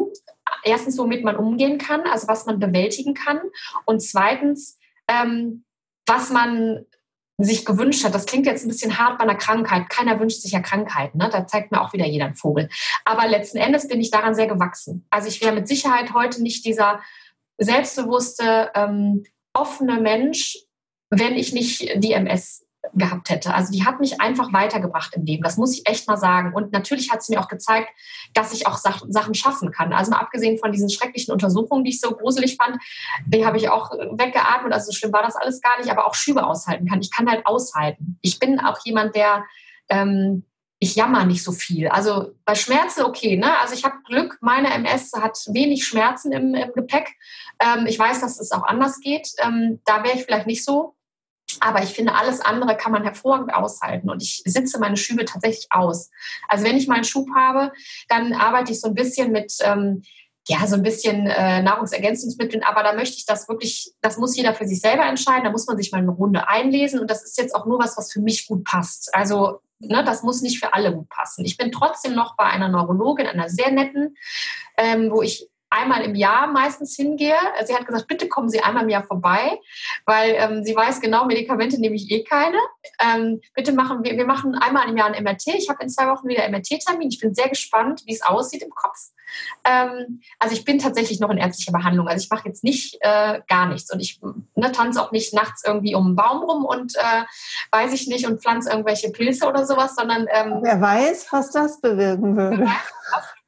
erstens, 0.64 0.98
womit 0.98 1.24
man 1.24 1.36
umgehen 1.36 1.78
kann, 1.78 2.02
also 2.02 2.28
was 2.28 2.46
man 2.46 2.58
bewältigen 2.58 3.14
kann 3.14 3.40
und 3.86 4.00
zweitens, 4.00 4.78
ähm, 5.08 5.64
was 6.06 6.30
man 6.30 6.84
sich 7.38 7.64
gewünscht 7.64 8.04
hat. 8.04 8.14
Das 8.14 8.26
klingt 8.26 8.46
jetzt 8.46 8.64
ein 8.64 8.68
bisschen 8.68 8.98
hart 8.98 9.18
bei 9.18 9.24
einer 9.24 9.34
Krankheit. 9.34 9.88
Keiner 9.88 10.20
wünscht 10.20 10.42
sich 10.42 10.52
ja 10.52 10.60
Krankheiten. 10.60 11.18
Ne? 11.18 11.28
Da 11.30 11.46
zeigt 11.46 11.72
mir 11.72 11.80
auch 11.80 11.92
wieder 11.92 12.06
jeder 12.06 12.26
einen 12.26 12.34
Vogel. 12.34 12.68
Aber 13.04 13.26
letzten 13.26 13.58
Endes 13.58 13.88
bin 13.88 14.00
ich 14.00 14.10
daran 14.10 14.34
sehr 14.34 14.46
gewachsen. 14.46 15.06
Also 15.10 15.28
ich 15.28 15.40
wäre 15.40 15.54
mit 15.54 15.66
Sicherheit 15.66 16.14
heute 16.14 16.42
nicht 16.42 16.64
dieser 16.64 17.00
selbstbewusste, 17.58 18.70
ähm, 18.74 19.24
offene 19.54 20.00
Mensch, 20.00 20.58
wenn 21.10 21.34
ich 21.34 21.52
nicht 21.52 22.02
die 22.02 22.12
MS 22.12 22.64
gehabt 22.94 23.30
hätte. 23.30 23.54
Also 23.54 23.72
die 23.72 23.84
hat 23.84 24.00
mich 24.00 24.20
einfach 24.20 24.52
weitergebracht 24.52 25.14
im 25.14 25.24
Leben. 25.24 25.42
Das 25.42 25.56
muss 25.56 25.74
ich 25.74 25.88
echt 25.88 26.06
mal 26.08 26.16
sagen. 26.16 26.52
Und 26.54 26.72
natürlich 26.72 27.10
hat 27.10 27.22
sie 27.22 27.34
mir 27.34 27.40
auch 27.40 27.48
gezeigt, 27.48 27.88
dass 28.34 28.52
ich 28.52 28.66
auch 28.66 28.76
Sachen 28.76 29.34
schaffen 29.34 29.70
kann. 29.70 29.92
Also 29.92 30.10
mal 30.10 30.18
abgesehen 30.18 30.58
von 30.58 30.72
diesen 30.72 30.90
schrecklichen 30.90 31.32
Untersuchungen, 31.32 31.84
die 31.84 31.90
ich 31.90 32.00
so 32.00 32.10
gruselig 32.10 32.56
fand, 32.56 32.78
die 33.26 33.46
habe 33.46 33.56
ich 33.56 33.68
auch 33.68 33.90
weggeatmet. 33.90 34.72
Also 34.72 34.86
so 34.86 34.92
schlimm 34.92 35.12
war 35.12 35.22
das 35.22 35.36
alles 35.36 35.60
gar 35.60 35.78
nicht, 35.78 35.90
aber 35.90 36.06
auch 36.06 36.14
Schübe 36.14 36.46
aushalten 36.46 36.86
kann. 36.86 37.00
Ich 37.00 37.10
kann 37.10 37.30
halt 37.30 37.46
aushalten. 37.46 38.18
Ich 38.22 38.38
bin 38.38 38.60
auch 38.60 38.78
jemand, 38.84 39.14
der 39.14 39.44
ähm, 39.88 40.44
ich 40.82 40.96
jammer 40.96 41.24
nicht 41.24 41.44
so 41.44 41.52
viel. 41.52 41.86
Also 41.86 42.32
bei 42.44 42.56
Schmerzen 42.56 43.04
okay, 43.04 43.36
ne? 43.36 43.56
Also 43.60 43.74
ich 43.74 43.84
habe 43.84 43.94
Glück, 44.04 44.38
meine 44.40 44.72
MS 44.74 45.12
hat 45.12 45.38
wenig 45.52 45.86
Schmerzen 45.86 46.32
im, 46.32 46.56
im 46.56 46.72
Gepäck. 46.72 47.14
Ähm, 47.60 47.86
ich 47.86 47.96
weiß, 47.96 48.20
dass 48.20 48.40
es 48.40 48.50
auch 48.50 48.64
anders 48.64 48.98
geht. 48.98 49.28
Ähm, 49.38 49.80
da 49.84 50.02
wäre 50.02 50.16
ich 50.16 50.24
vielleicht 50.24 50.48
nicht 50.48 50.64
so. 50.64 50.96
Aber 51.60 51.82
ich 51.82 51.90
finde, 51.90 52.14
alles 52.14 52.40
andere 52.40 52.76
kann 52.76 52.92
man 52.92 53.04
hervorragend 53.04 53.54
aushalten. 53.54 54.10
Und 54.10 54.22
ich 54.22 54.42
sitze 54.44 54.78
meine 54.78 54.96
Schübe 54.96 55.24
tatsächlich 55.24 55.66
aus. 55.70 56.10
Also 56.48 56.64
wenn 56.64 56.76
ich 56.76 56.88
mal 56.88 56.96
einen 56.96 57.04
Schub 57.04 57.28
habe, 57.34 57.72
dann 58.08 58.32
arbeite 58.32 58.72
ich 58.72 58.80
so 58.80 58.88
ein 58.88 58.94
bisschen 58.94 59.32
mit, 59.32 59.54
ähm, 59.60 60.02
ja, 60.48 60.66
so 60.66 60.74
ein 60.74 60.82
bisschen 60.82 61.26
äh, 61.26 61.62
Nahrungsergänzungsmitteln. 61.62 62.64
Aber 62.64 62.82
da 62.82 62.94
möchte 62.94 63.16
ich 63.16 63.26
das 63.26 63.48
wirklich, 63.48 63.92
das 64.00 64.18
muss 64.18 64.36
jeder 64.36 64.54
für 64.54 64.66
sich 64.66 64.80
selber 64.80 65.04
entscheiden. 65.06 65.44
Da 65.44 65.50
muss 65.50 65.66
man 65.66 65.76
sich 65.76 65.92
mal 65.92 65.98
eine 65.98 66.10
Runde 66.10 66.48
einlesen. 66.48 67.00
Und 67.00 67.10
das 67.10 67.22
ist 67.22 67.38
jetzt 67.38 67.54
auch 67.54 67.66
nur 67.66 67.78
was, 67.78 67.96
was 67.96 68.12
für 68.12 68.20
mich 68.20 68.46
gut 68.48 68.64
passt. 68.64 69.14
Also 69.14 69.60
Ne, 69.84 70.04
das 70.04 70.22
muss 70.22 70.42
nicht 70.42 70.60
für 70.60 70.74
alle 70.74 70.94
gut 70.94 71.08
passen. 71.08 71.44
Ich 71.44 71.56
bin 71.56 71.72
trotzdem 71.72 72.14
noch 72.14 72.36
bei 72.36 72.44
einer 72.44 72.68
Neurologin, 72.68 73.26
einer 73.26 73.48
sehr 73.48 73.72
netten, 73.72 74.16
ähm, 74.76 75.10
wo 75.10 75.22
ich 75.22 75.48
einmal 75.72 76.02
im 76.02 76.14
Jahr 76.14 76.46
meistens 76.46 76.94
hingehe. 76.94 77.36
Sie 77.64 77.74
hat 77.74 77.86
gesagt, 77.86 78.06
bitte 78.06 78.28
kommen 78.28 78.48
Sie 78.48 78.60
einmal 78.60 78.84
im 78.84 78.88
Jahr 78.88 79.04
vorbei, 79.04 79.58
weil 80.04 80.34
ähm, 80.36 80.64
sie 80.64 80.76
weiß 80.76 81.00
genau, 81.00 81.24
Medikamente 81.24 81.80
nehme 81.80 81.96
ich 81.96 82.10
eh 82.10 82.22
keine. 82.24 82.58
Ähm, 83.00 83.40
bitte 83.54 83.72
machen 83.72 84.04
wir, 84.04 84.16
wir 84.16 84.26
machen 84.26 84.54
einmal 84.54 84.88
im 84.88 84.96
Jahr 84.96 85.12
ein 85.12 85.22
MRT. 85.22 85.48
Ich 85.48 85.68
habe 85.68 85.82
in 85.82 85.88
zwei 85.88 86.08
Wochen 86.08 86.28
wieder 86.28 86.48
MRT-Termin. 86.48 87.08
Ich 87.08 87.20
bin 87.20 87.34
sehr 87.34 87.48
gespannt, 87.48 88.02
wie 88.06 88.12
es 88.12 88.22
aussieht 88.22 88.62
im 88.62 88.70
Kopf. 88.70 88.98
Ähm, 89.64 90.20
also 90.38 90.54
ich 90.54 90.64
bin 90.64 90.78
tatsächlich 90.78 91.20
noch 91.20 91.30
in 91.30 91.38
ärztlicher 91.38 91.72
Behandlung. 91.72 92.08
Also 92.08 92.22
ich 92.22 92.30
mache 92.30 92.48
jetzt 92.48 92.64
nicht 92.64 92.98
äh, 93.00 93.40
gar 93.48 93.66
nichts 93.66 93.92
und 93.92 94.00
ich 94.00 94.20
ne, 94.54 94.72
tanze 94.72 95.02
auch 95.02 95.12
nicht 95.12 95.32
nachts 95.32 95.62
irgendwie 95.66 95.94
um 95.94 96.06
einen 96.06 96.16
Baum 96.16 96.42
rum 96.42 96.64
und 96.64 96.94
äh, 96.96 97.22
weiß 97.70 97.92
ich 97.92 98.08
nicht 98.08 98.26
und 98.26 98.42
pflanze 98.42 98.70
irgendwelche 98.70 99.10
Pilze 99.10 99.46
oder 99.46 99.66
sowas, 99.66 99.94
sondern 99.96 100.26
ähm, 100.30 100.60
wer 100.62 100.80
weiß, 100.80 101.26
was 101.30 101.50
das 101.50 101.80
bewirken 101.80 102.36
würde 102.36 102.68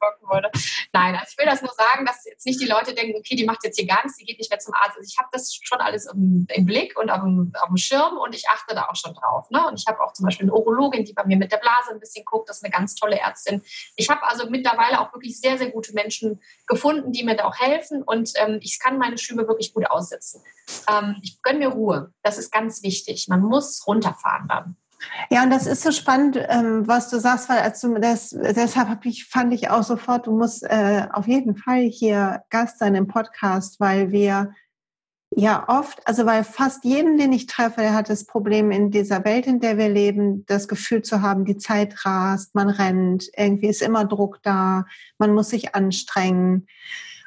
wirken 0.00 0.28
würde. 0.30 0.50
Nein, 0.92 1.14
also 1.14 1.26
ich 1.30 1.38
will 1.38 1.46
das 1.46 1.62
nur 1.62 1.72
sagen, 1.72 2.06
dass 2.06 2.24
jetzt 2.24 2.46
nicht 2.46 2.60
die 2.60 2.66
Leute 2.66 2.94
denken, 2.94 3.16
okay, 3.18 3.36
die 3.36 3.44
macht 3.44 3.64
jetzt 3.64 3.78
hier 3.78 3.86
gar 3.86 4.02
nichts, 4.02 4.18
die 4.18 4.24
geht 4.24 4.38
nicht 4.38 4.50
mehr 4.50 4.58
zum 4.58 4.74
Arzt. 4.74 4.96
Also 4.96 5.06
ich 5.06 5.18
habe 5.18 5.28
das 5.32 5.54
schon 5.54 5.80
alles 5.80 6.06
im, 6.06 6.46
im 6.48 6.64
Blick 6.64 6.98
und 6.98 7.10
auf 7.10 7.22
dem, 7.22 7.52
Schirm 7.76 8.18
und 8.18 8.34
ich 8.34 8.48
achte 8.48 8.74
da 8.74 8.86
auch 8.88 8.96
schon 8.96 9.14
drauf. 9.14 9.50
Ne? 9.50 9.66
Und 9.66 9.78
ich 9.78 9.86
habe 9.86 10.00
auch 10.00 10.12
zum 10.12 10.24
Beispiel 10.24 10.44
eine 10.44 10.54
Urologin, 10.54 11.04
die 11.04 11.12
bei 11.12 11.24
mir 11.24 11.36
mit 11.36 11.50
der 11.50 11.56
Blase 11.56 11.90
ein 11.90 11.98
bisschen 11.98 12.24
guckt, 12.24 12.48
das 12.48 12.58
ist 12.58 12.64
eine 12.64 12.70
ganz 12.70 12.94
tolle 12.94 13.18
Ärztin. 13.18 13.62
Ich 13.96 14.08
habe 14.08 14.22
also 14.22 14.48
mittlerweile 14.48 15.00
auch 15.00 15.12
wirklich 15.12 15.40
sehr, 15.40 15.58
sehr 15.58 15.70
gute 15.70 15.92
Menschen 15.92 16.40
gefunden, 16.66 17.12
die 17.12 17.24
mir 17.24 17.36
da 17.36 17.44
auch 17.44 17.58
helfen 17.58 18.02
und 18.02 18.32
ähm, 18.36 18.58
ich 18.62 18.78
kann 18.78 18.98
meine 18.98 19.18
Schübe 19.18 19.48
wirklich 19.48 19.74
gut 19.74 19.86
aussetzen. 19.86 20.42
Ähm, 20.88 21.16
ich 21.22 21.42
gönne 21.42 21.58
mir 21.58 21.68
Ruhe, 21.68 22.12
das 22.22 22.38
ist 22.38 22.52
ganz 22.52 22.82
wichtig. 22.82 23.26
Man 23.28 23.40
muss 23.40 23.86
runterfahren 23.86 24.48
dann. 24.48 24.76
Ja, 25.30 25.42
und 25.42 25.50
das 25.50 25.66
ist 25.66 25.82
so 25.82 25.90
spannend, 25.90 26.38
ähm, 26.48 26.86
was 26.86 27.10
du 27.10 27.18
sagst, 27.18 27.48
weil 27.48 27.58
als 27.58 27.80
du 27.80 27.94
das, 27.94 28.30
deshalb 28.30 29.04
ich, 29.04 29.26
fand 29.26 29.52
ich 29.52 29.70
auch 29.70 29.82
sofort, 29.82 30.26
du 30.26 30.36
musst 30.36 30.62
äh, 30.64 31.06
auf 31.12 31.26
jeden 31.26 31.56
Fall 31.56 31.82
hier 31.82 32.42
Gast 32.50 32.78
sein 32.78 32.94
im 32.94 33.06
Podcast, 33.06 33.80
weil 33.80 34.12
wir 34.12 34.52
ja 35.36 35.64
oft, 35.68 36.06
also 36.06 36.26
weil 36.26 36.44
fast 36.44 36.84
jeden, 36.84 37.16
den 37.16 37.32
ich 37.32 37.46
treffe, 37.46 37.80
der 37.80 37.94
hat 37.94 38.08
das 38.08 38.26
Problem 38.26 38.70
in 38.70 38.90
dieser 38.90 39.24
Welt, 39.24 39.46
in 39.46 39.60
der 39.60 39.78
wir 39.78 39.88
leben, 39.88 40.44
das 40.46 40.68
Gefühl 40.68 41.02
zu 41.02 41.22
haben, 41.22 41.44
die 41.44 41.56
Zeit 41.56 42.04
rast, 42.04 42.54
man 42.54 42.68
rennt, 42.68 43.28
irgendwie 43.36 43.68
ist 43.68 43.82
immer 43.82 44.04
Druck 44.04 44.40
da, 44.42 44.84
man 45.18 45.34
muss 45.34 45.50
sich 45.50 45.74
anstrengen. 45.74 46.66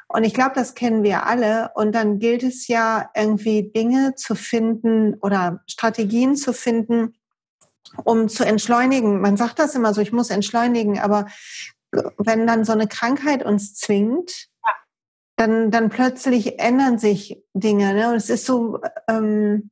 Und 0.08 0.24
ich 0.24 0.34
glaube, 0.34 0.54
das 0.56 0.74
kennen 0.74 1.04
wir 1.04 1.26
alle. 1.26 1.72
Und 1.76 1.94
dann 1.94 2.20
gilt 2.20 2.44
es 2.44 2.68
ja 2.68 3.10
irgendwie 3.14 3.72
Dinge 3.76 4.16
zu 4.16 4.36
finden 4.36 5.16
oder 5.16 5.62
Strategien 5.68 6.36
zu 6.38 6.54
finden, 6.54 7.17
um 8.04 8.30
zu 8.30 8.46
entschleunigen. 8.46 9.22
Man 9.22 9.38
sagt 9.38 9.60
das 9.60 9.76
immer 9.76 9.94
so, 9.94 10.02
ich 10.02 10.12
muss 10.12 10.30
entschleunigen, 10.30 11.00
aber 11.00 11.28
wenn 12.18 12.48
dann 12.48 12.66
so 12.66 12.74
eine 12.74 12.88
Krankheit 12.88 13.44
uns 13.44 13.76
zwingt, 13.76 14.48
dann, 15.38 15.72
dann 15.72 15.90
plötzlich 15.90 16.60
ändern 16.60 16.98
sich 16.98 17.42
Dinge. 17.54 17.94
Ne? 17.94 18.10
Und 18.10 18.16
es 18.16 18.30
ist 18.30 18.46
so, 18.46 18.82
ähm, 19.08 19.70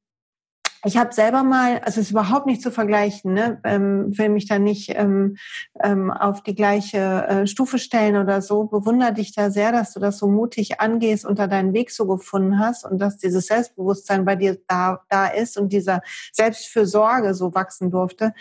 ich 0.86 0.98
habe 0.98 1.12
selber 1.14 1.42
mal, 1.44 1.80
also 1.80 2.00
es 2.00 2.08
ist 2.08 2.12
überhaupt 2.12 2.46
nicht 2.46 2.62
zu 2.62 2.70
vergleichen, 2.70 3.34
ne? 3.34 3.60
ähm, 3.64 4.16
will 4.18 4.30
mich 4.30 4.48
da 4.48 4.60
nicht 4.60 4.92
ähm, 4.96 5.38
ähm, 5.84 6.12
auf 6.12 6.44
die 6.44 6.54
gleiche 6.54 7.26
äh, 7.28 7.48
Stufe 7.48 7.80
stellen 7.80 8.18
oder 8.18 8.42
so. 8.44 8.66
Bewundere 8.66 9.14
dich 9.14 9.34
da 9.34 9.50
sehr, 9.50 9.72
dass 9.72 9.94
du 9.94 10.00
das 10.00 10.20
so 10.20 10.28
mutig 10.28 10.80
angehst 10.80 11.26
und 11.26 11.40
da 11.40 11.48
deinen 11.48 11.74
Weg 11.74 11.90
so 11.90 12.06
gefunden 12.06 12.60
hast 12.60 12.86
und 12.86 13.00
dass 13.00 13.18
dieses 13.18 13.48
Selbstbewusstsein 13.48 14.26
bei 14.26 14.36
dir 14.36 14.60
da, 14.68 15.02
da 15.10 15.26
ist 15.26 15.58
und 15.58 15.74
dieser 15.74 16.02
Selbstfürsorge 16.32 17.34
so 17.34 17.56
wachsen 17.56 17.90
durfte. 17.90 18.34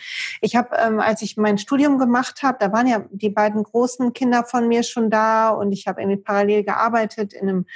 Ich 0.43 0.55
habe, 0.55 0.77
ähm, 0.77 1.01
als 1.01 1.23
ich 1.23 1.39
mein 1.39 1.57
Studium 1.57 1.99
gemacht 1.99 2.43
habe, 2.43 2.59
da 2.61 2.73
waren 2.73 2.87
ja 2.87 3.07
die 3.11 3.31
beiden 3.31 3.63
großen 3.63 4.13
Kinder 4.13 4.45
von 4.45 4.69
mir 4.69 4.83
schon 4.83 5.09
da 5.09 5.49
und 5.49 5.73
ich 5.73 5.87
habe 5.87 6.03
irgendwie 6.03 6.21
parallel 6.21 6.63
gearbeitet 6.63 7.33
in 7.33 7.49
einem 7.49 7.67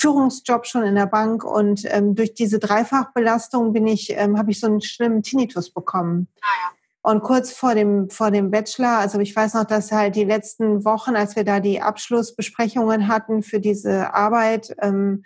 Führungsjob 0.00 0.66
schon 0.66 0.84
in 0.84 0.94
der 0.94 1.06
Bank 1.06 1.44
und 1.44 1.82
ähm, 1.84 2.14
durch 2.14 2.34
diese 2.34 2.58
Dreifachbelastung 2.58 3.72
bin 3.72 3.86
ich, 3.86 4.10
ähm, 4.10 4.38
habe 4.38 4.50
ich 4.50 4.60
so 4.60 4.66
einen 4.66 4.80
schlimmen 4.80 5.22
Tinnitus 5.22 5.70
bekommen. 5.70 6.28
Ah, 6.42 6.70
und 7.02 7.22
kurz 7.22 7.52
vor 7.52 7.74
dem, 7.74 8.10
vor 8.10 8.30
dem 8.30 8.50
Bachelor, 8.50 8.98
also 8.98 9.18
ich 9.20 9.34
weiß 9.34 9.54
noch, 9.54 9.64
dass 9.64 9.90
halt 9.90 10.16
die 10.16 10.24
letzten 10.24 10.84
Wochen, 10.84 11.16
als 11.16 11.34
wir 11.34 11.44
da 11.44 11.60
die 11.60 11.80
Abschlussbesprechungen 11.80 13.08
hatten 13.08 13.42
für 13.42 13.58
diese 13.58 14.12
Arbeit, 14.12 14.74
ähm, 14.82 15.24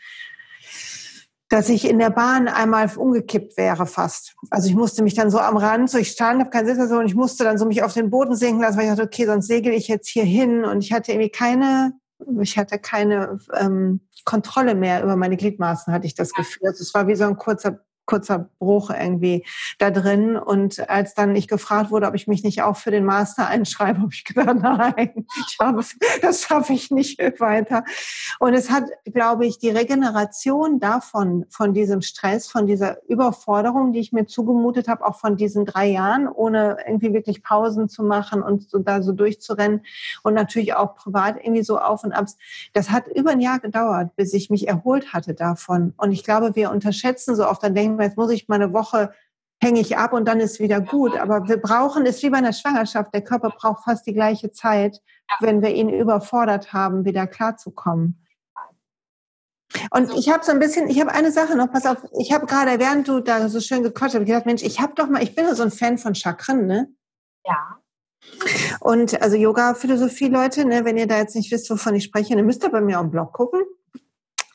dass 1.49 1.68
ich 1.68 1.89
in 1.89 1.99
der 1.99 2.11
Bahn 2.11 2.49
einmal 2.49 2.91
umgekippt 2.97 3.57
wäre 3.57 3.87
fast. 3.87 4.35
Also 4.51 4.68
ich 4.68 4.75
musste 4.75 5.03
mich 5.03 5.14
dann 5.14 5.31
so 5.31 5.39
am 5.39 5.57
Rand, 5.57 5.91
so 5.91 5.99
ich 5.99 6.11
stand, 6.11 6.41
habe 6.41 6.51
keinen 6.51 6.66
Sitz 6.66 6.89
so 6.89 6.97
und 6.97 7.07
ich 7.07 7.14
musste 7.14 7.43
dann 7.45 7.59
so 7.59 7.66
mich 7.66 7.83
auf 7.83 7.93
den 7.93 8.09
Boden 8.09 8.37
sinken 8.37 8.62
lassen, 8.62 8.77
weil 8.77 8.85
ich 8.85 8.91
dachte, 8.91 9.05
okay, 9.05 9.27
sonst 9.27 9.49
segel 9.49 9.72
ich 9.72 9.89
jetzt 9.89 10.09
hier 10.09 10.25
hin 10.25 10.64
und 10.64 10.83
ich 10.83 10.93
hatte 10.93 11.12
irgendwie 11.12 11.31
keine, 11.31 11.95
ich 12.41 12.57
hatte 12.57 12.79
keine 12.79 13.39
ähm, 13.53 14.01
Kontrolle 14.25 14.75
mehr 14.75 15.03
über 15.03 15.16
meine 15.16 15.37
Gliedmaßen, 15.37 15.93
hatte 15.93 16.07
ich 16.07 16.14
das 16.14 16.33
Gefühl. 16.33 16.68
Also 16.68 16.83
es 16.83 16.95
war 16.95 17.07
wie 17.07 17.14
so 17.14 17.25
ein 17.25 17.37
kurzer 17.37 17.85
kurzer 18.07 18.51
Bruch 18.59 18.91
irgendwie 18.91 19.45
da 19.79 19.91
drin. 19.91 20.37
Und 20.37 20.89
als 20.89 21.15
dann 21.15 21.35
ich 21.37 21.49
gefragt 21.49 21.91
wurde, 21.91 22.07
ob 22.07 22.15
ich 22.15 22.27
mich 22.27 22.45
nicht 22.45 22.63
auch 22.63 22.77
für 22.77 22.91
den 22.91 23.05
Master 23.05 23.49
einschreibe, 23.49 24.01
habe 24.01 24.13
ich 24.13 24.25
gedacht, 24.25 24.57
nein, 24.61 25.27
ich 25.49 25.59
habe, 25.61 25.83
das 26.23 26.43
schaffe 26.43 26.73
ich 26.73 26.91
nicht 26.91 27.19
weiter. 27.41 27.85
Und 28.39 28.55
es 28.55 28.71
hat, 28.71 28.85
glaube 29.05 29.47
ich, 29.47 29.59
die 29.59 29.71
Regeneration 29.71 30.81
davon, 30.81 31.47
von 31.49 31.75
diesem 31.75 32.03
Stress, 32.03 32.49
von 32.49 32.67
dieser 32.67 32.99
Überforderung, 33.09 33.93
die 33.93 34.01
ich 34.01 34.13
mir 34.13 34.27
zugemutet 34.27 34.89
habe, 34.89 35.05
auch 35.07 35.19
von 35.19 35.37
diesen 35.37 35.65
drei 35.65 35.87
Jahren, 35.87 36.29
ohne 36.29 36.77
irgendwie 36.87 37.13
wirklich 37.13 37.43
Pausen 37.43 37.89
zu 37.89 38.03
machen 38.03 38.43
und 38.43 38.69
so 38.69 38.79
da 38.79 39.03
so 39.03 39.13
durchzurennen 39.13 39.83
und 40.23 40.35
natürlich 40.35 40.75
auch 40.75 40.97
privat 40.97 41.37
irgendwie 41.37 41.63
so 41.63 41.79
auf 41.79 42.05
und 42.05 42.13
ab. 42.13 42.27
Das 42.73 42.91
hat 42.91 43.09
über 43.09 43.31
ein 43.31 43.41
Jahr 43.41 43.59
gedauert, 43.59 44.17
bis 44.17 44.33
ich 44.33 44.51
mich 44.51 44.69
erholt 44.69 45.13
hatte 45.13 45.35
davon. 45.35 45.95
Und 45.97 46.13
ich 46.13 46.25
glaube, 46.25 46.57
wir 46.57 46.71
unterschätzen 46.71 47.37
so 47.37 47.47
oft, 47.47 47.63
dann 47.63 47.75
denken 47.75 47.93
denken, 47.99 48.11
jetzt 48.11 48.18
muss 48.18 48.30
ich 48.30 48.49
mal 48.49 48.57
eine 48.57 48.72
Woche 48.72 49.12
hänge 49.62 49.80
ich 49.80 49.97
ab 49.97 50.12
und 50.12 50.26
dann 50.26 50.40
ist 50.40 50.61
wieder 50.61 50.80
gut. 50.80 51.16
Aber 51.16 51.49
wir 51.49 51.57
brauchen 51.57 52.07
es 52.07 52.22
wie 52.22 52.30
bei 52.30 52.38
einer 52.38 52.53
Schwangerschaft. 52.53 53.14
Der 53.14 53.22
Körper 53.22 53.51
braucht 53.51 53.84
fast 53.84 54.07
die 54.07 54.12
gleiche 54.12 54.53
Zeit, 54.53 55.01
wenn 55.40 55.62
wir 55.62 55.70
ihn 55.70 55.88
überfordert 55.88 56.72
haben, 56.72 57.05
wieder 57.05 57.26
klarzukommen. 57.26 58.20
Und 59.90 60.12
ich 60.14 60.28
habe 60.28 60.45
so 60.45 60.53
ein 60.53 60.61
bisschen, 60.61 60.88
ich 60.88 61.01
habe 61.01 61.12
eine 61.12 61.32
Sache 61.32 61.57
noch, 61.57 61.70
pass 61.70 61.86
auf, 61.86 61.97
ich 62.18 62.32
habe 62.32 62.47
gerade, 62.47 62.78
während 62.78 63.09
du 63.09 63.20
da 63.20 63.49
so 63.49 63.61
schön 63.61 63.82
gequatscht 63.82 64.14
hast, 64.14 64.24
gedacht, 64.24 64.47
Mensch, 64.47 64.62
ich 64.62 64.80
habe 64.80 64.95
doch 64.95 65.09
mal, 65.09 65.22
ich 65.22 65.34
bin 65.34 65.47
ja 65.47 65.55
so 65.55 65.64
ein 65.64 65.72
Fan 65.72 65.99
von 65.99 66.14
Chakren, 66.14 66.66
ne? 66.66 66.88
Ja. 67.45 67.78
Und 68.80 69.20
also 69.20 69.36
Yoga-Philosophie, 69.36 70.28
Leute, 70.28 70.64
ne, 70.64 70.84
wenn 70.84 70.97
ihr 70.97 71.07
da 71.07 71.18
jetzt 71.18 71.34
nicht 71.34 71.51
wisst, 71.51 71.68
wovon 71.70 71.95
ich 71.95 72.05
spreche, 72.05 72.36
dann 72.36 72.47
müsst 72.47 72.62
ihr 72.62 72.70
bei 72.70 72.80
mir 72.80 72.99
am 72.99 73.11
Blog 73.11 73.32
gucken. 73.32 73.62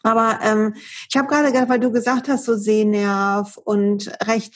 Aber 0.04 0.40
ähm, 0.42 0.76
ich 1.10 1.18
habe 1.18 1.28
gerade 1.28 1.52
gedacht, 1.52 1.70
weil 1.70 1.80
du 1.80 1.92
gesagt 1.92 2.30
hast, 2.30 2.46
so 2.46 2.56
Sehnerv 2.56 3.58
und 3.58 4.12
recht 4.26 4.54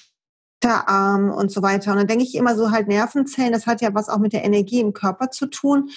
Arm 0.65 1.29
und 1.29 1.51
so 1.51 1.61
weiter. 1.61 1.91
Und 1.91 1.97
dann 1.97 2.07
denke 2.07 2.23
ich 2.23 2.35
immer 2.35 2.55
so 2.55 2.71
halt 2.71 2.87
Nervenzellen, 2.87 3.51
das 3.51 3.67
hat 3.67 3.81
ja 3.81 3.93
was 3.93 4.09
auch 4.09 4.19
mit 4.19 4.33
der 4.33 4.45
Energie 4.45 4.79
im 4.79 4.93
Körper 4.93 5.29
zu 5.29 5.47
tun. 5.47 5.89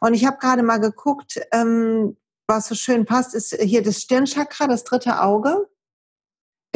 Und 0.00 0.14
ich 0.14 0.24
habe 0.24 0.38
gerade 0.38 0.62
mal 0.62 0.78
geguckt, 0.78 1.38
ähm, 1.52 2.16
was 2.46 2.68
so 2.68 2.74
schön 2.74 3.04
passt, 3.04 3.34
ist 3.34 3.54
hier 3.60 3.82
das 3.82 4.00
Stirnchakra, 4.00 4.68
das 4.68 4.84
dritte 4.84 5.20
Auge. 5.20 5.68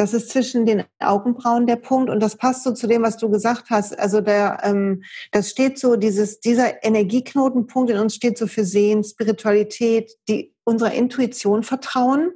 Das 0.00 0.14
ist 0.14 0.30
zwischen 0.30 0.64
den 0.64 0.84
Augenbrauen 0.98 1.66
der 1.66 1.76
Punkt 1.76 2.08
und 2.08 2.20
das 2.20 2.36
passt 2.36 2.62
so 2.62 2.72
zu 2.72 2.86
dem, 2.86 3.02
was 3.02 3.18
du 3.18 3.28
gesagt 3.28 3.68
hast. 3.68 3.98
Also 3.98 4.22
der, 4.22 4.60
ähm, 4.62 5.02
das 5.30 5.50
steht 5.50 5.78
so, 5.78 5.96
dieses, 5.96 6.40
dieser 6.40 6.82
Energieknotenpunkt 6.82 7.90
in 7.90 7.98
uns 7.98 8.14
steht 8.14 8.38
so 8.38 8.46
für 8.46 8.64
Sehen, 8.64 9.04
Spiritualität, 9.04 10.10
die 10.26 10.54
unserer 10.64 10.94
Intuition 10.94 11.64
vertrauen. 11.64 12.30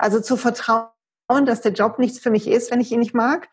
Also 0.00 0.18
zu 0.18 0.36
vertrauen, 0.36 0.88
dass 1.46 1.60
der 1.60 1.70
Job 1.70 2.00
nichts 2.00 2.18
für 2.18 2.32
mich 2.32 2.48
ist, 2.48 2.72
wenn 2.72 2.80
ich 2.80 2.90
ihn 2.90 2.98
nicht 2.98 3.14
mag. 3.14 3.48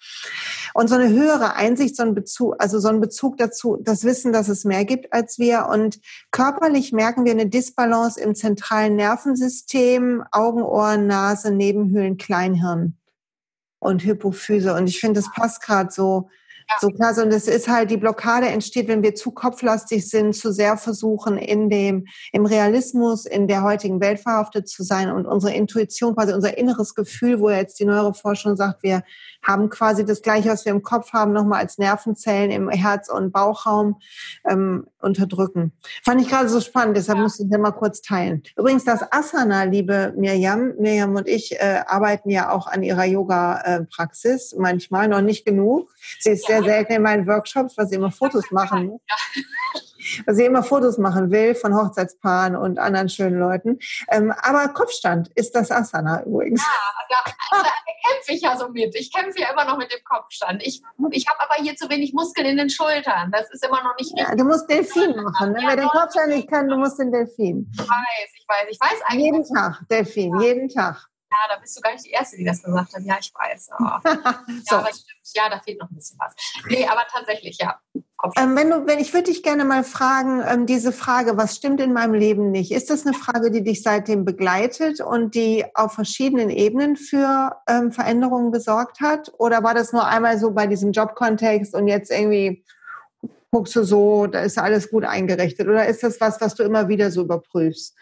Und 0.73 0.87
so 0.87 0.95
eine 0.95 1.09
höhere 1.09 1.53
Einsicht, 1.53 1.95
so 1.95 2.01
ein 2.01 2.15
Bezug, 2.15 2.55
also 2.57 2.79
so 2.79 2.87
ein 2.87 2.99
Bezug 2.99 3.37
dazu, 3.37 3.77
das 3.79 4.03
Wissen, 4.03 4.33
dass 4.33 4.49
es 4.49 4.65
mehr 4.65 4.85
gibt 4.85 5.13
als 5.13 5.37
wir. 5.37 5.67
Und 5.71 5.99
körperlich 6.31 6.93
merken 6.93 7.25
wir 7.25 7.31
eine 7.31 7.45
Disbalance 7.45 8.19
im 8.19 8.33
zentralen 8.33 8.95
Nervensystem, 8.95 10.23
Augen, 10.31 10.63
Ohren, 10.63 11.05
Nase, 11.05 11.51
Nebenhöhlen, 11.51 12.17
Kleinhirn 12.17 12.97
und 13.81 14.03
Hypophyse. 14.03 14.73
Und 14.73 14.87
ich 14.87 14.99
finde, 14.99 15.19
das 15.19 15.31
passt 15.33 15.61
gerade 15.61 15.91
so, 15.91 16.29
so 16.79 16.89
klar. 16.89 17.17
Und 17.17 17.33
es 17.33 17.47
ist 17.47 17.67
halt, 17.67 17.89
die 17.91 17.97
Blockade 17.97 18.47
entsteht, 18.47 18.87
wenn 18.87 19.03
wir 19.03 19.15
zu 19.15 19.31
kopflastig 19.31 20.07
sind, 20.07 20.33
zu 20.35 20.53
sehr 20.53 20.77
versuchen, 20.77 21.37
in 21.37 21.69
dem, 21.69 22.05
im 22.31 22.45
Realismus, 22.45 23.25
in 23.25 23.47
der 23.47 23.63
heutigen 23.63 23.99
Welt 23.99 24.19
verhaftet 24.19 24.69
zu 24.69 24.83
sein 24.83 25.11
und 25.11 25.25
unsere 25.25 25.53
Intuition, 25.53 26.15
quasi 26.15 26.31
unser 26.31 26.57
inneres 26.57 26.95
Gefühl, 26.95 27.39
wo 27.39 27.49
jetzt 27.49 27.79
die 27.79 27.85
Neuroforschung 27.85 28.55
sagt, 28.55 28.83
wir 28.83 29.03
haben 29.43 29.69
quasi 29.69 30.05
das 30.05 30.21
Gleiche, 30.21 30.49
was 30.49 30.65
wir 30.65 30.71
im 30.71 30.83
Kopf 30.83 31.13
haben, 31.13 31.33
nochmal 31.33 31.61
als 31.61 31.77
Nervenzellen 31.77 32.51
im 32.51 32.69
Herz- 32.69 33.09
und 33.09 33.31
Bauchraum 33.31 33.99
ähm, 34.49 34.87
unterdrücken. 34.99 35.71
Fand 36.03 36.21
ich 36.21 36.29
gerade 36.29 36.49
so 36.49 36.61
spannend, 36.61 36.97
deshalb 36.97 37.17
ja. 37.17 37.23
musste 37.23 37.43
ich 37.43 37.49
das 37.49 37.59
mal 37.59 37.71
kurz 37.71 38.01
teilen. 38.01 38.43
Übrigens, 38.55 38.83
das 38.83 39.11
Asana, 39.11 39.63
liebe 39.63 40.13
Mirjam, 40.15 40.73
Mirjam 40.77 41.15
und 41.15 41.27
ich 41.27 41.53
äh, 41.53 41.81
arbeiten 41.85 42.29
ja 42.29 42.51
auch 42.51 42.67
an 42.67 42.83
ihrer 42.83 43.05
Yoga-Praxis, 43.05 44.55
manchmal 44.57 45.07
noch 45.07 45.21
nicht 45.21 45.45
genug. 45.45 45.89
Sie 46.19 46.31
ist 46.31 46.47
ja. 46.47 46.57
sehr 46.57 46.63
selten 46.63 46.93
in 46.93 47.01
meinen 47.01 47.27
Workshops, 47.27 47.77
weil 47.77 47.87
sie 47.87 47.95
immer 47.95 48.11
Fotos 48.11 48.45
machen. 48.51 48.99
Ja 49.09 49.81
weil 50.25 50.35
sie 50.35 50.45
immer 50.45 50.63
Fotos 50.63 50.97
machen 50.97 51.31
will 51.31 51.55
von 51.55 51.75
Hochzeitspaaren 51.75 52.55
und 52.55 52.79
anderen 52.79 53.09
schönen 53.09 53.39
Leuten. 53.39 53.79
Ähm, 54.09 54.33
aber 54.41 54.69
Kopfstand 54.69 55.29
ist 55.35 55.55
das 55.55 55.71
Asana 55.71 56.23
übrigens. 56.23 56.61
Ja, 57.09 57.17
da, 57.51 57.57
da 57.63 57.69
kämpfe 58.09 58.33
ich 58.33 58.41
ja 58.41 58.57
so 58.57 58.69
mit. 58.69 58.95
Ich 58.95 59.11
kämpfe 59.13 59.39
ja 59.39 59.51
immer 59.51 59.65
noch 59.65 59.77
mit 59.77 59.91
dem 59.91 60.03
Kopfstand. 60.03 60.61
Ich, 60.63 60.81
ich 61.11 61.27
habe 61.27 61.39
aber 61.41 61.61
hier 61.61 61.75
zu 61.75 61.89
wenig 61.89 62.13
Muskeln 62.13 62.47
in 62.47 62.57
den 62.57 62.69
Schultern. 62.69 63.31
Das 63.31 63.49
ist 63.51 63.65
immer 63.65 63.83
noch 63.83 63.95
nicht 63.97 64.11
richtig. 64.13 64.27
Ja, 64.27 64.35
du 64.35 64.43
musst 64.43 64.69
Delfin 64.69 65.15
machen. 65.23 65.53
Ne? 65.53 65.61
Ja, 65.61 65.69
Wer 65.69 65.75
den 65.77 65.87
Kopfstand 65.87 66.29
nicht 66.29 66.49
kann, 66.49 66.67
du 66.67 66.77
musst 66.77 66.99
den 66.99 67.11
Delfin. 67.11 67.69
Ich 67.73 67.79
weiß, 67.79 67.87
ich 68.35 68.45
weiß. 68.47 68.67
Ich 68.69 68.79
weiß 68.79 69.01
eigentlich. 69.07 69.25
Jeden 69.25 69.43
Tag, 69.45 69.81
Delfin, 69.89 70.35
ja. 70.35 70.41
jeden 70.41 70.69
Tag. 70.69 71.07
Ja, 71.31 71.37
da 71.55 71.61
bist 71.61 71.77
du 71.77 71.81
gar 71.81 71.93
nicht 71.93 72.05
die 72.05 72.11
Erste, 72.11 72.35
die 72.35 72.43
das 72.43 72.61
gesagt 72.61 72.93
hat. 72.93 73.01
Ja, 73.03 73.17
ich 73.19 73.31
weiß. 73.33 73.69
Oh. 73.79 73.83
so. 74.69 74.75
Ja, 74.75 74.79
aber 74.79 74.89
stimmt. 74.89 75.05
Ja, 75.33 75.49
da 75.49 75.59
fehlt 75.59 75.79
noch 75.79 75.89
ein 75.89 75.95
bisschen 75.95 76.19
was. 76.19 76.35
Nee, 76.67 76.85
aber 76.85 77.05
tatsächlich, 77.09 77.57
ja. 77.57 77.79
Ähm, 78.37 78.55
wenn 78.55 78.69
du, 78.69 78.85
wenn 78.85 78.99
ich 78.99 79.13
würde 79.13 79.31
dich 79.31 79.41
gerne 79.41 79.65
mal 79.65 79.83
fragen, 79.83 80.43
ähm, 80.47 80.65
diese 80.65 80.91
Frage, 80.91 81.37
was 81.37 81.55
stimmt 81.55 81.81
in 81.81 81.93
meinem 81.93 82.13
Leben 82.13 82.51
nicht? 82.51 82.71
Ist 82.71 82.89
das 82.89 83.05
eine 83.05 83.15
Frage, 83.15 83.51
die 83.51 83.63
dich 83.63 83.81
seitdem 83.81 84.25
begleitet 84.25 85.01
und 85.01 85.33
die 85.33 85.65
auf 85.73 85.93
verschiedenen 85.93 86.49
Ebenen 86.49 86.95
für 86.97 87.55
ähm, 87.67 87.91
Veränderungen 87.91 88.51
gesorgt 88.51 89.01
hat? 89.01 89.31
Oder 89.37 89.63
war 89.63 89.73
das 89.73 89.91
nur 89.91 90.05
einmal 90.05 90.37
so 90.37 90.51
bei 90.51 90.67
diesem 90.67 90.91
Jobkontext 90.91 91.73
und 91.73 91.87
jetzt 91.87 92.11
irgendwie 92.11 92.63
guckst 93.51 93.75
du 93.75 93.83
so, 93.83 94.27
da 94.27 94.41
ist 94.41 94.57
alles 94.57 94.89
gut 94.89 95.03
eingerichtet? 95.03 95.67
Oder 95.67 95.87
ist 95.87 96.03
das 96.03 96.21
was, 96.21 96.39
was 96.41 96.55
du 96.55 96.63
immer 96.63 96.87
wieder 96.87 97.11
so 97.11 97.21
überprüfst? 97.21 97.95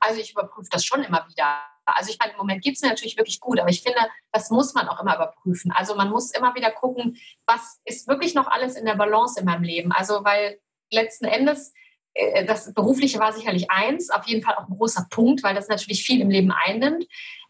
Also 0.00 0.20
ich 0.20 0.32
überprüfe 0.32 0.68
das 0.70 0.84
schon 0.84 1.02
immer 1.02 1.24
wieder. 1.28 1.60
Also 1.94 2.10
ich 2.10 2.18
meine, 2.18 2.32
im 2.32 2.38
Moment 2.38 2.62
geht 2.62 2.74
es 2.74 2.82
mir 2.82 2.88
natürlich 2.88 3.16
wirklich 3.16 3.40
gut, 3.40 3.60
aber 3.60 3.70
ich 3.70 3.82
finde, 3.82 4.00
das 4.32 4.50
muss 4.50 4.74
man 4.74 4.88
auch 4.88 5.00
immer 5.00 5.14
überprüfen. 5.14 5.72
Also 5.72 5.94
man 5.94 6.10
muss 6.10 6.32
immer 6.32 6.54
wieder 6.54 6.70
gucken, 6.70 7.16
was 7.46 7.80
ist 7.84 8.08
wirklich 8.08 8.34
noch 8.34 8.48
alles 8.48 8.76
in 8.76 8.84
der 8.84 8.96
Balance 8.96 9.38
in 9.38 9.46
meinem 9.46 9.62
Leben. 9.62 9.92
Also 9.92 10.24
weil 10.24 10.58
letzten 10.90 11.24
Endes, 11.26 11.72
äh, 12.14 12.44
das 12.44 12.74
Berufliche 12.74 13.18
war 13.18 13.32
sicherlich 13.32 13.70
eins, 13.70 14.10
auf 14.10 14.26
jeden 14.26 14.42
Fall 14.42 14.56
auch 14.56 14.68
ein 14.68 14.76
großer 14.76 15.06
Punkt, 15.10 15.42
weil 15.42 15.54
das 15.54 15.68
natürlich 15.68 16.04
viel 16.04 16.20
im 16.20 16.30
Leben 16.30 16.52
einnimmt. 16.52 17.06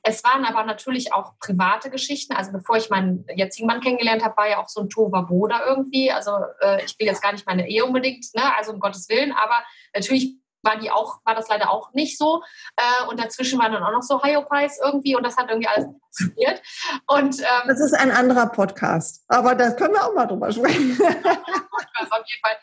Es 0.08 0.22
waren 0.22 0.44
aber 0.44 0.62
natürlich 0.62 1.12
auch 1.12 1.32
private 1.40 1.90
Geschichten. 1.90 2.32
Also 2.32 2.52
bevor 2.52 2.76
ich 2.76 2.90
meinen 2.90 3.26
jetzigen 3.34 3.66
Mann 3.66 3.80
kennengelernt 3.80 4.22
habe, 4.22 4.36
war 4.36 4.48
ja 4.48 4.62
auch 4.62 4.68
so 4.68 4.80
ein 4.80 4.88
Tova 4.88 5.26
da 5.48 5.66
irgendwie. 5.66 6.12
Also 6.12 6.30
äh, 6.60 6.84
ich 6.84 6.96
will 6.98 7.08
jetzt 7.08 7.22
gar 7.22 7.32
nicht 7.32 7.46
meine 7.46 7.68
Ehe 7.68 7.84
unbedingt, 7.84 8.24
ne? 8.34 8.54
also 8.56 8.72
um 8.72 8.78
Gottes 8.78 9.08
Willen, 9.08 9.32
aber 9.32 9.64
natürlich 9.94 10.36
war 10.66 10.76
die 10.76 10.90
auch, 10.90 11.20
war 11.24 11.34
das 11.34 11.48
leider 11.48 11.70
auch 11.70 11.94
nicht 11.94 12.18
so. 12.18 12.42
Äh, 12.76 13.08
und 13.08 13.18
dazwischen 13.18 13.58
waren 13.58 13.72
dann 13.72 13.82
auch 13.82 13.92
noch 13.92 14.02
so 14.02 14.22
Hyopies 14.22 14.78
irgendwie 14.84 15.16
und 15.16 15.24
das 15.24 15.36
hat 15.36 15.48
irgendwie 15.48 15.68
alles 15.68 15.86
funktioniert. 15.86 16.60
Und, 17.06 17.40
ähm, 17.40 17.68
das 17.68 17.80
ist 17.80 17.94
ein 17.94 18.10
anderer 18.10 18.46
Podcast, 18.46 19.24
aber 19.28 19.54
da 19.54 19.70
können 19.70 19.94
wir 19.94 20.04
auch 20.04 20.14
mal 20.14 20.26
drüber 20.26 20.52
sprechen. 20.52 20.92
Auf 21.00 22.22
jeden 22.26 22.42
Fall. 22.42 22.56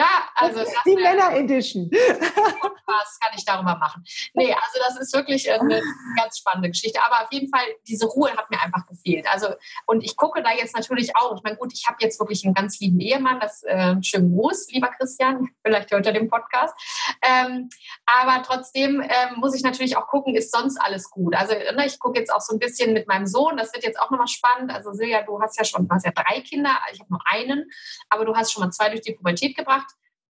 Ja, 0.00 0.30
also 0.34 0.60
das, 0.60 0.72
die 0.86 0.94
Männer 0.94 1.36
Edition. 1.36 1.90
Was 1.90 3.18
kann 3.20 3.32
ich 3.36 3.44
darüber 3.44 3.76
machen? 3.76 4.02
Nee, 4.32 4.50
also 4.50 4.78
das 4.82 4.98
ist 4.98 5.12
wirklich 5.12 5.52
eine 5.52 5.82
ganz 6.16 6.38
spannende 6.38 6.70
Geschichte. 6.70 7.02
Aber 7.02 7.22
auf 7.24 7.30
jeden 7.30 7.50
Fall, 7.50 7.66
diese 7.86 8.06
Ruhe 8.06 8.34
hat 8.34 8.50
mir 8.50 8.58
einfach 8.62 8.86
gefehlt. 8.86 9.26
Also, 9.30 9.48
und 9.84 10.02
ich 10.02 10.16
gucke 10.16 10.42
da 10.42 10.52
jetzt 10.54 10.74
natürlich 10.74 11.14
auch. 11.16 11.36
Ich 11.36 11.42
meine, 11.42 11.56
gut, 11.56 11.74
ich 11.74 11.86
habe 11.86 11.98
jetzt 12.00 12.18
wirklich 12.18 12.46
einen 12.46 12.54
ganz 12.54 12.80
lieben 12.80 12.98
Ehemann. 12.98 13.40
Das 13.40 13.62
äh, 13.64 13.94
schönen 14.02 14.34
Gruß, 14.34 14.68
lieber 14.70 14.88
Christian. 14.88 15.50
Vielleicht 15.62 15.90
hört 15.90 16.06
er 16.06 16.14
den 16.14 16.30
Podcast. 16.30 16.74
Ähm, 17.20 17.68
aber 18.06 18.42
trotzdem 18.42 19.02
ähm, 19.02 19.36
muss 19.36 19.54
ich 19.54 19.62
natürlich 19.62 19.98
auch 19.98 20.06
gucken, 20.06 20.34
ist 20.34 20.50
sonst 20.50 20.78
alles 20.78 21.10
gut. 21.10 21.36
Also, 21.36 21.52
ne, 21.52 21.84
ich 21.84 21.98
gucke 21.98 22.18
jetzt 22.18 22.32
auch 22.32 22.40
so 22.40 22.54
ein 22.54 22.58
bisschen 22.58 22.94
mit 22.94 23.06
meinem 23.06 23.26
Sohn. 23.26 23.58
Das 23.58 23.74
wird 23.74 23.84
jetzt 23.84 24.00
auch 24.00 24.10
nochmal 24.10 24.28
spannend. 24.28 24.72
Also, 24.72 24.94
Silja, 24.94 25.20
du 25.24 25.42
hast 25.42 25.58
ja 25.58 25.64
schon, 25.64 25.86
du 25.86 25.94
hast 25.94 26.06
ja 26.06 26.12
drei 26.12 26.40
Kinder. 26.40 26.78
Ich 26.90 27.00
habe 27.00 27.10
nur 27.10 27.20
einen. 27.26 27.70
Aber 28.08 28.24
du 28.24 28.34
hast 28.34 28.50
schon 28.50 28.62
mal 28.62 28.70
zwei 28.70 28.88
durch 28.88 29.02
die 29.02 29.12
Pubertät 29.12 29.54
gebracht. 29.54 29.89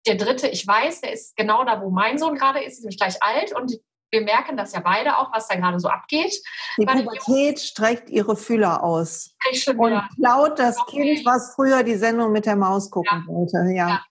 Der 0.09 0.17
dritte, 0.17 0.47
ich 0.47 0.65
weiß, 0.65 1.01
der 1.01 1.13
ist 1.13 1.35
genau 1.35 1.63
da, 1.63 1.81
wo 1.83 1.91
mein 1.91 2.17
Sohn 2.17 2.33
gerade 2.33 2.63
ist, 2.63 2.73
ist 2.73 2.79
nämlich 2.79 2.97
gleich 2.97 3.21
alt 3.21 3.55
und 3.55 3.73
wir 4.11 4.21
merken 4.21 4.57
das 4.57 4.73
ja 4.73 4.79
beide 4.79 5.19
auch, 5.19 5.31
was 5.31 5.47
da 5.47 5.55
gerade 5.55 5.79
so 5.79 5.87
abgeht. 5.87 6.33
Die 6.79 6.85
Pubertät 6.85 7.59
streckt 7.59 8.09
ihre 8.09 8.35
Fühler 8.35 8.83
aus 8.83 9.35
und 9.67 10.01
klaut 10.15 10.57
das 10.57 10.79
okay. 10.79 11.13
Kind, 11.13 11.25
was 11.27 11.53
früher 11.53 11.83
die 11.83 11.93
Sendung 11.93 12.31
mit 12.31 12.47
der 12.47 12.55
Maus 12.55 12.89
gucken 12.89 13.23
ja. 13.27 13.31
wollte. 13.31 13.57
Ja. 13.71 13.87
ja. 13.87 14.03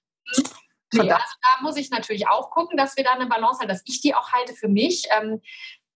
Nee, 0.93 1.01
also 1.01 1.35
da 1.43 1.63
muss 1.63 1.77
ich 1.77 1.91
natürlich 1.91 2.29
auch 2.29 2.51
gucken, 2.51 2.77
dass 2.77 2.97
wir 2.97 3.03
da 3.03 3.11
eine 3.11 3.27
Balance 3.27 3.61
haben, 3.61 3.69
dass 3.69 3.83
ich 3.87 4.01
die 4.01 4.15
auch 4.15 4.33
halte 4.33 4.55
für 4.55 4.69
mich. 4.69 5.09
Ähm, 5.21 5.43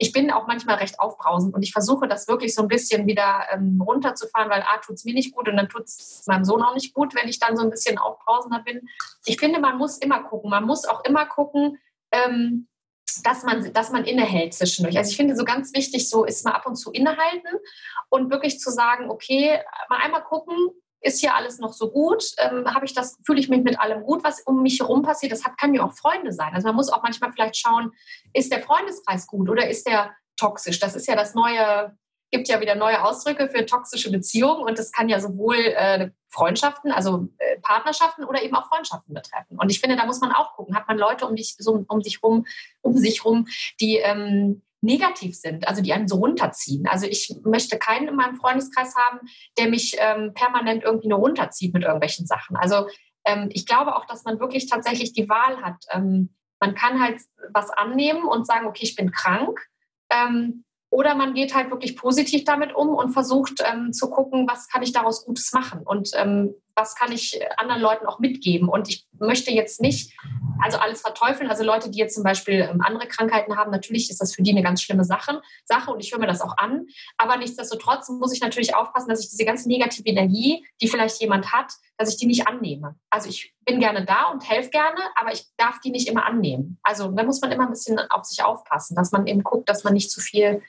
ich 0.03 0.13
bin 0.13 0.33
auch 0.33 0.49
manchmal 0.49 0.79
recht 0.79 0.99
aufbrausend 0.99 1.55
und 1.55 1.63
ich 1.63 1.71
versuche 1.73 2.09
das 2.09 2.27
wirklich 2.27 2.57
so 2.57 2.63
ein 2.63 2.67
bisschen 2.67 3.07
wieder 3.07 3.47
ähm, 3.53 3.81
runterzufahren, 3.81 4.51
weil 4.51 4.63
A, 4.63 4.79
tut 4.79 4.97
es 4.97 5.05
mir 5.05 5.15
nicht 5.15 5.33
gut 5.33 5.49
und 5.49 5.57
dann 5.57 5.69
tut 5.69 5.85
es 5.85 6.25
meinem 6.27 6.45
Sohn 6.45 6.61
auch 6.61 6.75
nicht 6.75 6.93
gut, 6.93 7.15
wenn 7.15 7.29
ich 7.29 7.39
dann 7.39 7.57
so 7.57 7.63
ein 7.63 7.71
bisschen 7.71 7.99
aufbrausender 7.99 8.65
bin. 8.65 8.81
Ich 9.27 9.39
finde, 9.39 9.61
man 9.61 9.79
muss 9.79 9.99
immer 9.99 10.25
gucken. 10.25 10.51
Man 10.51 10.65
muss 10.65 10.87
auch 10.87 11.05
immer 11.05 11.25
gucken, 11.25 11.79
ähm, 12.11 12.67
dass 13.23 13.45
man, 13.45 13.73
dass 13.73 13.93
man 13.93 14.05
innehält 14.05 14.55
zwischendurch. 14.55 14.99
Also 14.99 15.13
ich 15.13 15.17
finde 15.17 15.37
so 15.37 15.45
ganz 15.45 15.73
wichtig, 15.73 16.09
so 16.09 16.25
ist 16.25 16.45
mal 16.45 16.51
ab 16.51 16.67
und 16.67 16.75
zu 16.75 16.91
innehalten 16.91 17.61
und 18.09 18.33
wirklich 18.33 18.59
zu 18.59 18.73
sagen, 18.73 19.09
okay, 19.09 19.61
mal 19.89 20.01
einmal 20.03 20.25
gucken, 20.25 20.57
ist 21.03 21.21
hier 21.21 21.35
alles 21.35 21.59
noch 21.59 21.73
so 21.73 21.91
gut? 21.91 22.25
Ähm, 22.39 22.65
Habe 22.73 22.87
ich 22.87 22.95
das, 22.95 23.19
fühle 23.27 23.41
ich 23.41 23.49
mich 23.49 23.63
mit 23.63 23.79
allem 23.79 24.03
gut, 24.05 24.25
was 24.25 24.41
um 24.43 24.63
mich 24.63 24.81
herum 24.81 25.03
passiert? 25.03 25.33
Das 25.33 25.45
hat, 25.45 25.59
kann 25.59 25.75
ja 25.75 25.83
auch 25.83 25.93
Freunde 25.93 26.33
sein. 26.33 26.55
Also 26.55 26.69
man 26.69 26.77
muss 26.77 26.91
auch 26.91 27.03
manchmal 27.03 27.33
vielleicht 27.33 27.57
schauen, 27.57 27.93
ist 28.33 28.53
der 28.53 28.63
Freundeskreis 28.63 29.27
gut 29.27 29.51
oder 29.51 29.69
ist 29.69 29.87
der 29.87 30.13
toxisch? 30.37 30.79
Das 30.79 30.95
ist 30.95 31.09
ja 31.09 31.17
das 31.17 31.35
neue, 31.35 31.97
gibt 32.31 32.49
ja 32.49 32.61
wieder 32.61 32.77
neue 32.77 33.05
Ausdrücke 33.05 33.49
für 33.49 33.67
toxische 33.67 34.11
Beziehungen 34.11 34.63
und 34.63 34.79
das 34.79 34.93
kann 34.93 35.09
ja 35.09 35.21
sowohl 35.21 35.57
äh, 35.57 36.11
Freundschaften, 36.29 36.93
also 36.93 37.29
äh, 37.39 37.59
Partnerschaften 37.61 38.25
oder 38.25 38.43
eben 38.43 38.55
auch 38.55 38.69
Freundschaften 38.69 39.13
betreffen. 39.13 39.59
Und 39.59 39.71
ich 39.71 39.81
finde, 39.81 39.97
da 39.97 40.07
muss 40.07 40.21
man 40.21 40.33
auch 40.33 40.55
gucken, 40.55 40.77
hat 40.77 40.89
man 40.89 40.99
Leute 40.99 41.27
um, 41.27 41.37
dich, 41.37 41.57
so, 41.59 41.85
um 41.87 42.03
sich 42.03 42.23
rum, 42.23 42.47
um 42.81 42.97
sich 42.97 43.25
rum, 43.25 43.49
die 43.81 43.97
ähm, 43.97 44.63
negativ 44.83 45.37
sind, 45.37 45.67
also 45.69 45.81
die 45.81 45.93
einen 45.93 46.09
so 46.09 46.17
runterziehen. 46.17 46.87
Also 46.89 47.07
ich 47.07 47.35
möchte 47.45 47.79
keinen 47.79 48.09
in 48.09 48.17
meinem 48.17 48.37
Freundeskreis 48.37 48.95
haben, 48.97 49.21
der 49.57 49.69
mich 49.69 49.97
ähm, 49.99 50.35
permanent 50.35 50.83
irgendwie 50.83 51.09
nur 51.09 51.21
runterzieht 51.21 51.73
mit 51.73 51.85
irgendwelchen 51.85 52.27
Sachen. 52.27 52.57
Also 52.57 52.89
ähm, 53.25 53.49
ich 53.53 53.65
glaube 53.65 53.97
auch, 53.97 54.07
dass 54.07 54.25
man 54.25 54.41
wirklich 54.41 54.69
tatsächlich 54.69 55.13
die 55.13 55.29
Wahl 55.29 55.63
hat. 55.63 55.85
Ähm, 55.91 56.35
man 56.61 56.75
kann 56.75 57.01
halt 57.01 57.21
was 57.53 57.71
annehmen 57.71 58.25
und 58.25 58.47
sagen, 58.47 58.67
okay, 58.67 58.85
ich 58.85 58.97
bin 58.97 59.13
krank. 59.13 59.59
Ähm, 60.11 60.65
oder 60.91 61.15
man 61.15 61.33
geht 61.33 61.55
halt 61.55 61.71
wirklich 61.71 61.97
positiv 61.97 62.45
damit 62.45 62.75
um 62.75 62.91
und 62.91 63.13
versucht 63.13 63.63
ähm, 63.65 63.93
zu 63.93 64.11
gucken, 64.11 64.47
was 64.47 64.69
kann 64.69 64.83
ich 64.83 64.93
daraus 64.93 65.25
Gutes 65.25 65.53
machen. 65.53 65.81
Und 65.85 66.11
ähm, 66.15 66.55
was 66.75 66.95
kann 66.95 67.13
ich 67.13 67.41
anderen 67.57 67.83
Leuten 67.83 68.07
auch 68.07 68.19
mitgeben. 68.19 68.69
Und 68.69 68.89
ich 68.89 69.07
möchte 69.19 69.51
jetzt 69.51 69.81
nicht 69.81 70.13
also 70.63 70.79
alles 70.79 71.01
verteufeln. 71.01 71.51
Also 71.51 71.65
Leute, 71.65 71.91
die 71.91 71.99
jetzt 71.99 72.15
zum 72.15 72.23
Beispiel 72.23 72.69
ähm, 72.71 72.81
andere 72.81 73.09
Krankheiten 73.09 73.57
haben, 73.57 73.71
natürlich 73.71 74.11
ist 74.11 74.21
das 74.21 74.35
für 74.35 74.43
die 74.43 74.53
eine 74.53 74.63
ganz 74.63 74.83
schlimme 74.83 75.05
Sache, 75.05 75.43
Sache 75.65 75.91
und 75.91 76.01
ich 76.01 76.13
höre 76.13 76.21
mir 76.21 76.27
das 76.27 76.41
auch 76.41 76.57
an. 76.57 76.87
Aber 77.19 77.37
nichtsdestotrotz 77.37 78.09
muss 78.09 78.33
ich 78.33 78.41
natürlich 78.41 78.75
aufpassen, 78.75 79.09
dass 79.09 79.21
ich 79.21 79.31
diese 79.31 79.45
ganze 79.45 79.69
negative 79.69 80.09
Energie, 80.09 80.65
die 80.81 80.89
vielleicht 80.89 81.21
jemand 81.21 81.53
hat, 81.53 81.73
dass 81.97 82.09
ich 82.09 82.17
die 82.17 82.27
nicht 82.27 82.47
annehme. 82.47 82.97
Also 83.11 83.29
ich 83.29 83.55
bin 83.65 83.81
gerne 83.81 84.05
da 84.05 84.27
und 84.27 84.49
helfe 84.49 84.71
gerne, 84.71 85.01
aber 85.17 85.33
ich 85.33 85.45
darf 85.57 85.81
die 85.81 85.91
nicht 85.91 86.09
immer 86.09 86.25
annehmen. 86.27 86.79
Also 86.83 87.11
da 87.11 87.23
muss 87.25 87.41
man 87.41 87.53
immer 87.53 87.65
ein 87.65 87.71
bisschen 87.73 87.99
auf 87.99 88.25
sich 88.25 88.43
aufpassen, 88.45 88.95
dass 88.95 89.13
man 89.13 89.27
eben 89.27 89.43
guckt, 89.43 89.69
dass 89.69 89.85
man 89.85 89.95
nicht 89.95 90.11
zu 90.11 90.21
viel 90.21 90.63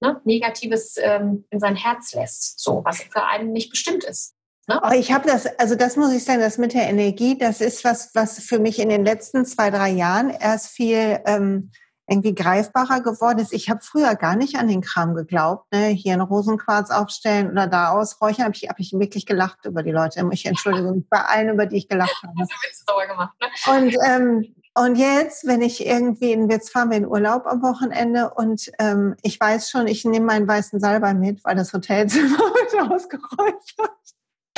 ne, 0.00 0.20
Negatives 0.24 0.96
ähm, 0.98 1.44
in 1.50 1.60
sein 1.60 1.76
Herz 1.76 2.14
lässt, 2.14 2.58
so 2.60 2.82
was 2.84 3.02
für 3.02 3.24
einen 3.24 3.52
nicht 3.52 3.70
bestimmt 3.70 4.04
ist. 4.04 4.35
Ne? 4.68 4.80
Oh, 4.82 4.92
ich 4.92 5.12
habe 5.12 5.28
das, 5.28 5.46
also 5.58 5.76
das 5.76 5.96
muss 5.96 6.12
ich 6.12 6.24
sagen, 6.24 6.40
das 6.40 6.58
mit 6.58 6.74
der 6.74 6.88
Energie, 6.88 7.38
das 7.38 7.60
ist 7.60 7.84
was, 7.84 8.14
was 8.14 8.40
für 8.40 8.58
mich 8.58 8.80
in 8.80 8.88
den 8.88 9.04
letzten 9.04 9.44
zwei, 9.44 9.70
drei 9.70 9.90
Jahren 9.90 10.30
erst 10.30 10.68
viel 10.68 11.20
ähm, 11.24 11.70
irgendwie 12.08 12.34
greifbarer 12.34 13.00
geworden 13.00 13.38
ist. 13.40 13.52
Ich 13.52 13.68
habe 13.68 13.80
früher 13.82 14.14
gar 14.14 14.36
nicht 14.36 14.56
an 14.56 14.68
den 14.68 14.80
Kram 14.80 15.14
geglaubt, 15.14 15.72
ne? 15.72 15.88
hier 15.88 16.12
einen 16.12 16.22
Rosenquarz 16.22 16.90
aufstellen 16.90 17.50
oder 17.50 17.66
da 17.66 17.90
ausräuchern. 17.90 18.46
Habe 18.46 18.54
ich, 18.54 18.68
hab 18.68 18.78
ich 18.78 18.92
wirklich 18.92 19.26
gelacht 19.26 19.64
über 19.64 19.82
die 19.82 19.90
Leute. 19.90 20.24
Ich 20.32 20.46
entschuldige 20.46 20.92
mich 20.92 21.04
bei 21.10 21.20
allen, 21.20 21.50
über 21.50 21.66
die 21.66 21.76
ich 21.76 21.88
gelacht 21.88 22.22
habe. 22.22 22.34
Das 22.38 22.48
Witz 22.48 22.84
gemacht, 22.86 23.34
ne? 23.40 23.72
Und 23.72 23.96
ähm, 24.04 24.54
und 24.78 24.96
jetzt, 24.96 25.46
wenn 25.46 25.62
ich 25.62 25.86
irgendwie, 25.86 26.32
in, 26.32 26.50
jetzt 26.50 26.70
fahren 26.70 26.90
wir 26.90 26.98
in 26.98 27.06
Urlaub 27.06 27.46
am 27.46 27.62
Wochenende 27.62 28.34
und 28.34 28.70
ähm, 28.78 29.16
ich 29.22 29.40
weiß 29.40 29.70
schon, 29.70 29.86
ich 29.86 30.04
nehme 30.04 30.26
meinen 30.26 30.46
weißen 30.46 30.80
Salbei 30.80 31.14
mit, 31.14 31.42
weil 31.46 31.56
das 31.56 31.72
Hotelzimmer 31.72 32.36
wird 32.38 32.90
ausgeräuchert. 32.92 33.96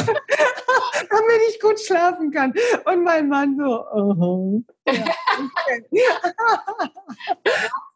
damit 1.11 1.41
ich 1.49 1.61
gut 1.61 1.81
schlafen 1.81 2.31
kann. 2.31 2.53
Und 2.85 3.05
mein 3.05 3.29
Mann 3.29 3.57
so, 3.57 3.87
oh. 3.93 4.63
Ja, 4.87 5.05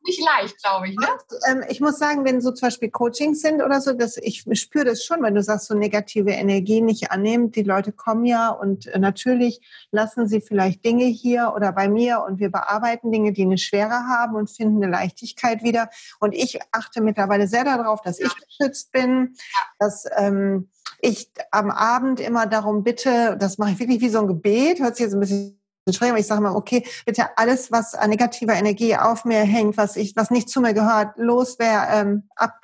nicht 0.05 0.21
leicht, 0.21 0.63
glaube 0.63 0.89
ich. 0.89 0.97
Ne? 0.97 1.07
Ähm, 1.49 1.65
ich 1.69 1.81
muss 1.81 1.99
sagen, 1.99 2.25
wenn 2.25 2.41
so 2.41 2.51
zum 2.53 2.67
Beispiel 2.67 2.91
Coachings 2.91 3.41
sind 3.41 3.63
oder 3.63 3.81
so, 3.81 3.93
dass 3.93 4.17
ich 4.17 4.45
spüre 4.55 4.85
das 4.85 5.05
schon, 5.05 5.23
wenn 5.23 5.35
du 5.35 5.43
sagst, 5.43 5.67
so 5.69 5.75
negative 5.75 6.31
Energie 6.31 6.81
nicht 6.81 7.11
annehmen. 7.11 7.51
Die 7.51 7.63
Leute 7.63 7.93
kommen 7.93 8.25
ja 8.25 8.51
und 8.51 8.91
natürlich 8.97 9.61
lassen 9.91 10.29
sie 10.29 10.41
vielleicht 10.41 10.85
Dinge 10.85 11.05
hier 11.05 11.53
oder 11.57 11.73
bei 11.73 11.89
mir 11.89 12.25
und 12.27 12.41
wir 12.41 12.51
bearbeiten 12.51 13.11
Dinge, 13.13 13.33
die 13.33 13.43
eine 13.43 13.59
Schwere 13.59 14.07
haben 14.09 14.35
und 14.37 14.51
finden 14.51 14.83
eine 14.83 14.93
Leichtigkeit 14.93 15.63
wieder. 15.63 15.89
Und 16.21 16.35
ich 16.35 16.59
achte 16.73 17.01
mittlerweile 17.01 17.47
sehr 17.47 17.65
darauf, 17.65 18.03
dass 18.03 18.19
ich 18.19 18.33
geschützt 18.35 18.93
bin, 18.93 19.35
dass 19.79 20.05
ähm, 20.17 20.69
ich 21.03 21.30
am 21.50 21.70
Abend 21.70 22.20
immer 22.20 22.46
darum 22.46 22.84
bitte, 22.84 23.36
das 23.38 23.59
mache 23.59 23.72
ich 23.72 23.78
wirklich 23.80 24.00
wie 24.00 24.09
so 24.09 24.20
ein 24.20 24.28
Gebet, 24.28 24.78
hört 24.78 24.96
sich 24.96 25.05
jetzt 25.05 25.14
ein 25.14 25.20
bisschen 25.20 25.61
schräg, 25.90 26.11
aber 26.11 26.20
ich 26.20 26.28
sage 26.28 26.40
mal, 26.40 26.55
okay, 26.55 26.86
bitte 27.05 27.36
alles, 27.36 27.72
was 27.72 27.94
an 27.94 28.11
negativer 28.11 28.55
Energie 28.55 28.96
auf 28.96 29.24
mir 29.24 29.40
hängt, 29.40 29.76
was 29.76 29.96
ich, 29.96 30.14
was 30.14 30.30
nicht 30.30 30.48
zu 30.48 30.61
mir 30.61 30.74
gehört, 30.74 31.18
los 31.18 31.59
wäre, 31.59 31.86
ähm, 31.90 32.28
ab, 32.36 32.55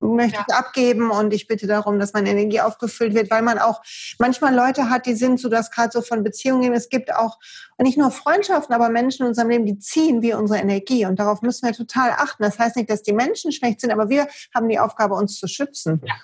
möchte 0.00 0.38
ja. 0.38 0.44
ich 0.46 0.54
abgeben 0.54 1.12
und 1.12 1.32
ich 1.32 1.46
bitte 1.46 1.68
darum, 1.68 2.00
dass 2.00 2.12
meine 2.12 2.30
Energie 2.30 2.60
aufgefüllt 2.60 3.14
wird, 3.14 3.30
weil 3.30 3.42
man 3.42 3.60
auch 3.60 3.80
manchmal 4.18 4.52
Leute 4.52 4.90
hat, 4.90 5.06
die 5.06 5.14
sind 5.14 5.38
so, 5.38 5.48
dass 5.48 5.70
gerade 5.70 5.92
so 5.92 6.02
von 6.02 6.24
Beziehungen, 6.24 6.72
es 6.72 6.88
gibt 6.88 7.14
auch 7.14 7.38
nicht 7.78 7.96
nur 7.96 8.10
Freundschaften, 8.10 8.74
aber 8.74 8.88
Menschen 8.88 9.22
in 9.22 9.28
unserem 9.28 9.50
Leben, 9.50 9.66
die 9.66 9.78
ziehen 9.78 10.20
wie 10.20 10.34
unsere 10.34 10.58
Energie 10.58 11.06
und 11.06 11.20
darauf 11.20 11.42
müssen 11.42 11.64
wir 11.64 11.74
total 11.74 12.10
achten. 12.10 12.42
Das 12.42 12.58
heißt 12.58 12.74
nicht, 12.74 12.90
dass 12.90 13.04
die 13.04 13.12
Menschen 13.12 13.52
schlecht 13.52 13.80
sind, 13.80 13.92
aber 13.92 14.08
wir 14.08 14.26
haben 14.52 14.68
die 14.68 14.80
Aufgabe, 14.80 15.14
uns 15.14 15.38
zu 15.38 15.46
schützen. 15.46 16.02
Ja 16.04 16.14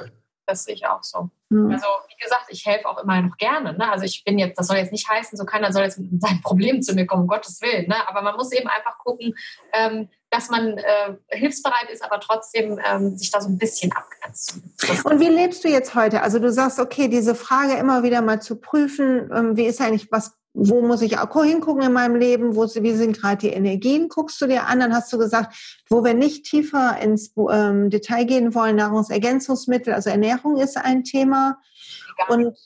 das 0.51 0.64
sehe 0.64 0.74
ich 0.74 0.86
auch 0.86 1.03
so. 1.03 1.30
Mhm. 1.48 1.72
Also 1.72 1.86
wie 2.09 2.22
gesagt, 2.22 2.46
ich 2.48 2.64
helfe 2.66 2.88
auch 2.88 3.03
immer 3.03 3.20
noch 3.22 3.36
gerne. 3.36 3.72
Ne? 3.76 3.90
Also 3.90 4.05
ich 4.05 4.24
bin 4.24 4.38
jetzt, 4.38 4.59
das 4.59 4.66
soll 4.66 4.76
jetzt 4.76 4.92
nicht 4.92 5.09
heißen, 5.09 5.36
so 5.36 5.44
keiner 5.44 5.72
soll 5.72 5.82
jetzt 5.82 5.98
mit 5.98 6.20
seinem 6.20 6.40
Problem 6.42 6.82
zu 6.82 6.94
mir 6.94 7.07
kommen, 7.07 7.22
um 7.22 7.28
Gottes 7.28 7.61
Willen. 7.61 7.88
Ne? 7.88 7.96
Aber 8.09 8.22
man 8.22 8.36
muss 8.36 8.53
eben 8.53 8.68
einfach 8.68 8.98
gucken, 8.98 9.34
ähm, 9.72 10.09
dass 10.30 10.48
man 10.48 10.78
äh, 10.78 11.16
hilfsbereit 11.28 11.90
ist, 11.92 12.05
aber 12.05 12.20
trotzdem 12.20 12.78
ähm, 12.84 13.16
sich 13.16 13.30
da 13.30 13.40
so 13.40 13.48
ein 13.48 13.59
bisschen 13.59 13.90
abgrenzt. 13.92 14.61
Und 15.05 15.18
wie 15.18 15.28
lebst 15.28 15.64
du 15.64 15.68
jetzt 15.68 15.94
heute? 15.96 16.22
Also 16.22 16.38
du 16.38 16.53
sagst, 16.53 16.78
okay, 16.78 17.09
diese 17.09 17.34
Frage 17.34 17.74
immer 17.74 18.05
wieder 18.05 18.22
mal 18.22 18.40
zu 18.40 18.57
prüfen, 18.57 19.30
ähm, 19.34 19.57
wie 19.57 19.66
ist 19.66 19.80
eigentlich, 19.80 20.12
was 20.12 20.39
wo 20.53 20.82
muss 20.82 21.03
ich 21.03 21.18
auch 21.18 21.44
hingucken 21.44 21.82
in 21.82 21.92
meinem 21.92 22.16
Leben, 22.16 22.57
wo, 22.57 22.64
wie 22.64 22.94
sind 22.94 23.18
gerade 23.18 23.38
die 23.38 23.53
Energien, 23.53 24.09
guckst 24.09 24.40
du 24.40 24.46
dir 24.46 24.66
an, 24.66 24.80
dann 24.80 24.94
hast 24.94 25.12
du 25.12 25.18
gesagt, 25.18 25.82
wo 25.88 26.03
wir 26.05 26.14
nicht 26.14 26.44
tiefer 26.44 26.98
ins 27.01 27.32
ähm, 27.51 27.90
Detail 27.90 28.24
gehen 28.24 28.55
wollen, 28.55 28.76
Nahrungsergänzungsmittel, 28.76 29.94
also 29.94 30.11
Ernährung 30.11 30.57
ist 30.59 30.76
ein 30.76 31.05
Thema. 31.05 31.59
Und 32.28 32.57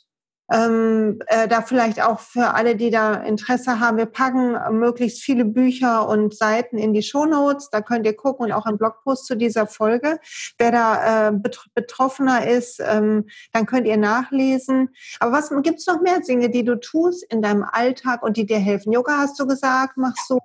ähm, 0.53 1.21
äh, 1.27 1.49
da 1.49 1.63
vielleicht 1.63 2.03
auch 2.03 2.21
für 2.21 2.55
alle, 2.55 2.77
die 2.77 2.91
da 2.91 3.15
Interesse 3.15 3.81
haben, 3.81 3.97
wir 3.97 4.07
packen 4.07 4.57
möglichst 4.79 5.23
viele 5.23 5.45
Bücher 5.45 6.07
und 6.09 6.37
Seiten 6.37 6.77
in 6.77 6.93
die 6.93 7.03
Shownotes. 7.03 7.71
Da 7.71 7.81
könnt 7.81 8.05
ihr 8.05 8.15
gucken 8.15 8.47
und 8.47 8.53
auch 8.53 8.67
einen 8.67 8.77
Blogpost 8.77 9.27
zu 9.27 9.37
dieser 9.37 9.67
Folge. 9.67 10.19
Wer 10.59 10.71
da 10.71 11.29
äh, 11.29 11.33
betroffener 11.75 12.47
ist, 12.47 12.81
ähm, 12.81 13.29
dann 13.53 13.67
könnt 13.67 13.87
ihr 13.87 13.97
nachlesen. 13.97 14.95
Aber 15.19 15.33
was 15.33 15.51
gibt 15.63 15.79
es 15.79 15.87
noch 15.87 16.01
mehr 16.03 16.21
Dinge, 16.21 16.51
die 16.51 16.65
du 16.65 16.79
tust 16.79 17.25
in 17.33 17.41
deinem 17.41 17.65
Alltag 17.65 18.23
und 18.23 18.37
die 18.37 18.45
dir 18.45 18.59
helfen? 18.59 18.93
Yoga 18.93 19.19
hast 19.19 19.41
du 19.41 19.47
gesagt, 19.47 19.97
machst 19.97 20.29
du? 20.29 20.39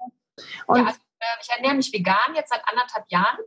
Und 0.67 0.77
ja, 0.77 0.85
also, 0.85 0.99
äh, 1.19 1.25
ich 1.41 1.49
ernähre 1.49 1.75
mich 1.75 1.91
vegan 1.91 2.35
jetzt 2.35 2.49
seit 2.49 2.61
anderthalb 2.65 3.05
Jahren. 3.09 3.37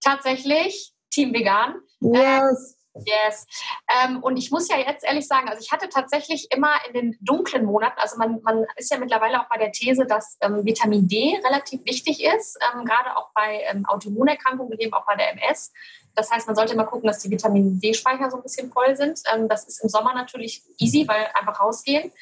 Tatsächlich, 0.00 0.92
Team 1.10 1.32
Vegan. 1.32 1.76
Yes. 2.00 2.76
Yes. 2.94 3.46
Ähm, 3.88 4.22
und 4.22 4.36
ich 4.36 4.52
muss 4.52 4.68
ja 4.68 4.76
jetzt 4.78 5.04
ehrlich 5.04 5.26
sagen, 5.26 5.48
also 5.48 5.60
ich 5.60 5.72
hatte 5.72 5.88
tatsächlich 5.88 6.52
immer 6.52 6.72
in 6.86 6.94
den 6.94 7.18
dunklen 7.20 7.64
Monaten, 7.64 7.98
also 7.98 8.16
man, 8.18 8.40
man 8.42 8.66
ist 8.76 8.90
ja 8.90 8.98
mittlerweile 8.98 9.40
auch 9.40 9.48
bei 9.48 9.58
der 9.58 9.72
These, 9.72 10.06
dass 10.06 10.38
ähm, 10.40 10.64
Vitamin 10.64 11.08
D 11.08 11.36
relativ 11.44 11.84
wichtig 11.84 12.22
ist, 12.22 12.56
ähm, 12.62 12.84
gerade 12.84 13.16
auch 13.16 13.30
bei 13.34 13.64
ähm, 13.68 13.84
Autoimmunerkrankungen, 13.86 14.78
eben 14.78 14.92
auch 14.92 15.06
bei 15.06 15.16
der 15.16 15.32
MS. 15.32 15.72
Das 16.14 16.30
heißt, 16.30 16.46
man 16.46 16.54
sollte 16.54 16.74
immer 16.74 16.84
gucken, 16.84 17.08
dass 17.08 17.18
die 17.18 17.30
Vitamin 17.30 17.80
D-Speicher 17.80 18.30
so 18.30 18.36
ein 18.36 18.42
bisschen 18.44 18.70
voll 18.70 18.94
sind. 18.94 19.20
Ähm, 19.34 19.48
das 19.48 19.66
ist 19.66 19.82
im 19.82 19.88
Sommer 19.88 20.14
natürlich 20.14 20.62
easy, 20.78 21.08
weil 21.08 21.28
einfach 21.34 21.60
rausgehen. 21.60 22.12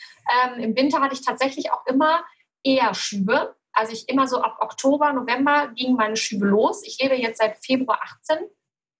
Ähm, 0.46 0.60
Im 0.60 0.76
Winter 0.76 1.00
hatte 1.00 1.14
ich 1.14 1.22
tatsächlich 1.22 1.70
auch 1.70 1.84
immer 1.86 2.24
eher 2.64 2.94
Schübe. 2.94 3.54
Also 3.74 3.92
ich 3.92 4.08
immer 4.08 4.26
so 4.26 4.40
ab 4.40 4.56
Oktober, 4.60 5.12
November 5.12 5.68
gingen 5.74 5.96
meine 5.96 6.16
Schübe 6.16 6.46
los. 6.46 6.82
Ich 6.86 6.98
lebe 6.98 7.14
jetzt 7.14 7.38
seit 7.38 7.58
Februar 7.58 8.00
18 8.02 8.38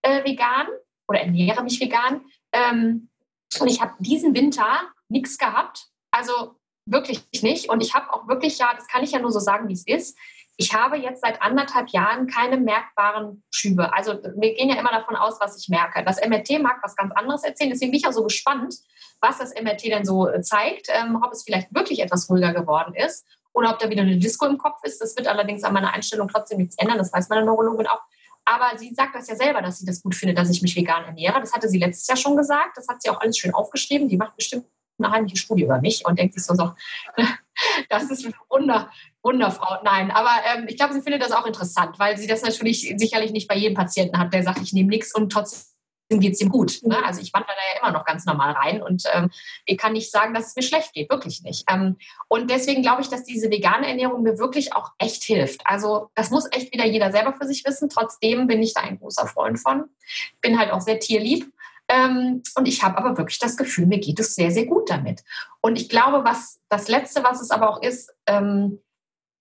äh, 0.03 0.23
vegan 0.23 0.67
oder 1.07 1.21
ernähre 1.21 1.63
mich 1.63 1.79
vegan. 1.79 2.21
Ähm, 2.51 3.09
und 3.59 3.67
ich 3.67 3.81
habe 3.81 3.93
diesen 3.99 4.35
Winter 4.35 4.81
nichts 5.09 5.37
gehabt. 5.37 5.87
Also 6.11 6.55
wirklich 6.85 7.23
nicht. 7.41 7.69
Und 7.69 7.81
ich 7.81 7.93
habe 7.93 8.11
auch 8.13 8.27
wirklich, 8.27 8.57
ja, 8.57 8.73
das 8.75 8.87
kann 8.87 9.03
ich 9.03 9.11
ja 9.11 9.19
nur 9.19 9.31
so 9.31 9.39
sagen, 9.39 9.67
wie 9.67 9.73
es 9.73 9.87
ist. 9.87 10.17
Ich 10.55 10.73
habe 10.73 10.97
jetzt 10.97 11.21
seit 11.21 11.41
anderthalb 11.41 11.89
Jahren 11.89 12.27
keine 12.27 12.57
merkbaren 12.57 13.43
Schübe. 13.49 13.91
Also 13.93 14.13
wir 14.13 14.53
gehen 14.53 14.69
ja 14.69 14.75
immer 14.75 14.91
davon 14.91 15.15
aus, 15.15 15.39
was 15.39 15.57
ich 15.57 15.69
merke. 15.69 16.03
Das 16.03 16.23
MRT 16.23 16.61
mag 16.61 16.77
was 16.83 16.95
ganz 16.95 17.11
anderes 17.15 17.43
erzählen. 17.43 17.71
Deswegen 17.71 17.91
bin 17.91 17.99
ich 17.99 18.07
auch 18.07 18.11
so 18.11 18.23
gespannt, 18.23 18.75
was 19.19 19.39
das 19.39 19.53
MRT 19.59 19.85
denn 19.85 20.05
so 20.05 20.27
äh, 20.27 20.41
zeigt, 20.41 20.87
ähm, 20.89 21.19
ob 21.23 21.31
es 21.31 21.43
vielleicht 21.43 21.73
wirklich 21.73 22.01
etwas 22.01 22.29
ruhiger 22.29 22.53
geworden 22.53 22.93
ist 22.93 23.25
oder 23.53 23.71
ob 23.71 23.79
da 23.79 23.89
wieder 23.89 24.03
eine 24.03 24.17
Disco 24.17 24.45
im 24.45 24.57
Kopf 24.59 24.83
ist. 24.83 25.01
Das 25.01 25.15
wird 25.17 25.27
allerdings 25.27 25.63
an 25.63 25.73
meiner 25.73 25.93
Einstellung 25.93 26.27
trotzdem 26.27 26.59
nichts 26.59 26.77
ändern. 26.77 26.97
Das 26.97 27.11
weiß 27.11 27.29
meine 27.29 27.45
Neurologin 27.45 27.87
auch. 27.87 28.01
Aber 28.45 28.77
sie 28.77 28.93
sagt 28.93 29.15
das 29.15 29.27
ja 29.27 29.35
selber, 29.35 29.61
dass 29.61 29.79
sie 29.79 29.85
das 29.85 30.01
gut 30.01 30.15
findet, 30.15 30.37
dass 30.37 30.49
ich 30.49 30.61
mich 30.61 30.75
vegan 30.75 31.05
ernähre. 31.05 31.39
Das 31.39 31.53
hatte 31.53 31.69
sie 31.69 31.79
letztes 31.79 32.07
Jahr 32.07 32.17
schon 32.17 32.35
gesagt. 32.35 32.75
Das 32.75 32.87
hat 32.87 33.01
sie 33.01 33.09
auch 33.09 33.21
alles 33.21 33.37
schön 33.37 33.53
aufgeschrieben. 33.53 34.09
Die 34.09 34.17
macht 34.17 34.35
bestimmt 34.35 34.65
eine 34.99 35.11
heimliche 35.11 35.37
Studie 35.37 35.63
über 35.63 35.79
mich 35.79 36.05
und 36.05 36.19
denkt 36.19 36.33
sich 36.33 36.43
so, 36.43 36.53
so 36.53 36.73
das 37.89 38.09
ist 38.09 38.25
eine 38.25 38.33
Wunder, 38.49 38.91
Wunderfrau. 39.23 39.81
Nein, 39.83 40.11
aber 40.11 40.31
ähm, 40.45 40.65
ich 40.67 40.77
glaube, 40.77 40.93
sie 40.93 41.01
findet 41.01 41.21
das 41.21 41.31
auch 41.31 41.45
interessant, 41.45 41.97
weil 41.99 42.17
sie 42.17 42.27
das 42.27 42.41
natürlich 42.41 42.93
sicherlich 42.97 43.31
nicht 43.31 43.47
bei 43.47 43.55
jedem 43.55 43.75
Patienten 43.75 44.17
hat, 44.19 44.33
der 44.33 44.43
sagt, 44.43 44.61
ich 44.61 44.73
nehme 44.73 44.89
nichts 44.89 45.15
und 45.15 45.31
trotzdem 45.31 45.72
geht 46.19 46.33
es 46.33 46.41
ihm 46.41 46.49
gut. 46.49 46.79
Ne? 46.83 46.97
Also 47.05 47.21
ich 47.21 47.33
wandere 47.33 47.53
da 47.53 47.61
ja 47.73 47.81
immer 47.81 47.97
noch 47.97 48.05
ganz 48.05 48.25
normal 48.25 48.53
rein 48.53 48.81
und 48.81 49.03
ähm, 49.13 49.29
ich 49.65 49.77
kann 49.77 49.93
nicht 49.93 50.11
sagen, 50.11 50.33
dass 50.33 50.47
es 50.47 50.55
mir 50.55 50.63
schlecht 50.63 50.93
geht, 50.93 51.09
wirklich 51.09 51.43
nicht. 51.43 51.65
Ähm, 51.69 51.97
und 52.27 52.49
deswegen 52.49 52.81
glaube 52.81 53.01
ich, 53.01 53.09
dass 53.09 53.23
diese 53.23 53.49
vegane 53.49 53.87
Ernährung 53.87 54.23
mir 54.23 54.37
wirklich 54.37 54.73
auch 54.73 54.91
echt 54.97 55.23
hilft. 55.23 55.61
Also 55.65 56.09
das 56.15 56.29
muss 56.29 56.47
echt 56.51 56.73
wieder 56.73 56.85
jeder 56.85 57.11
selber 57.11 57.33
für 57.33 57.47
sich 57.47 57.65
wissen. 57.65 57.89
Trotzdem 57.89 58.47
bin 58.47 58.61
ich 58.61 58.73
da 58.73 58.81
ein 58.81 58.99
großer 58.99 59.27
Freund 59.27 59.59
von. 59.59 59.85
Bin 60.41 60.59
halt 60.59 60.71
auch 60.71 60.81
sehr 60.81 60.99
tierlieb. 60.99 61.51
Ähm, 61.89 62.41
und 62.55 62.67
ich 62.67 62.83
habe 62.83 62.97
aber 62.97 63.17
wirklich 63.17 63.39
das 63.39 63.57
Gefühl, 63.57 63.85
mir 63.85 63.99
geht 63.99 64.19
es 64.19 64.35
sehr, 64.35 64.51
sehr 64.51 64.65
gut 64.65 64.89
damit. 64.89 65.23
Und 65.61 65.75
ich 65.75 65.89
glaube, 65.89 66.23
was 66.23 66.61
das 66.69 66.87
Letzte, 66.87 67.23
was 67.23 67.41
es 67.41 67.51
aber 67.51 67.69
auch 67.69 67.81
ist, 67.81 68.13
ähm, 68.25 68.79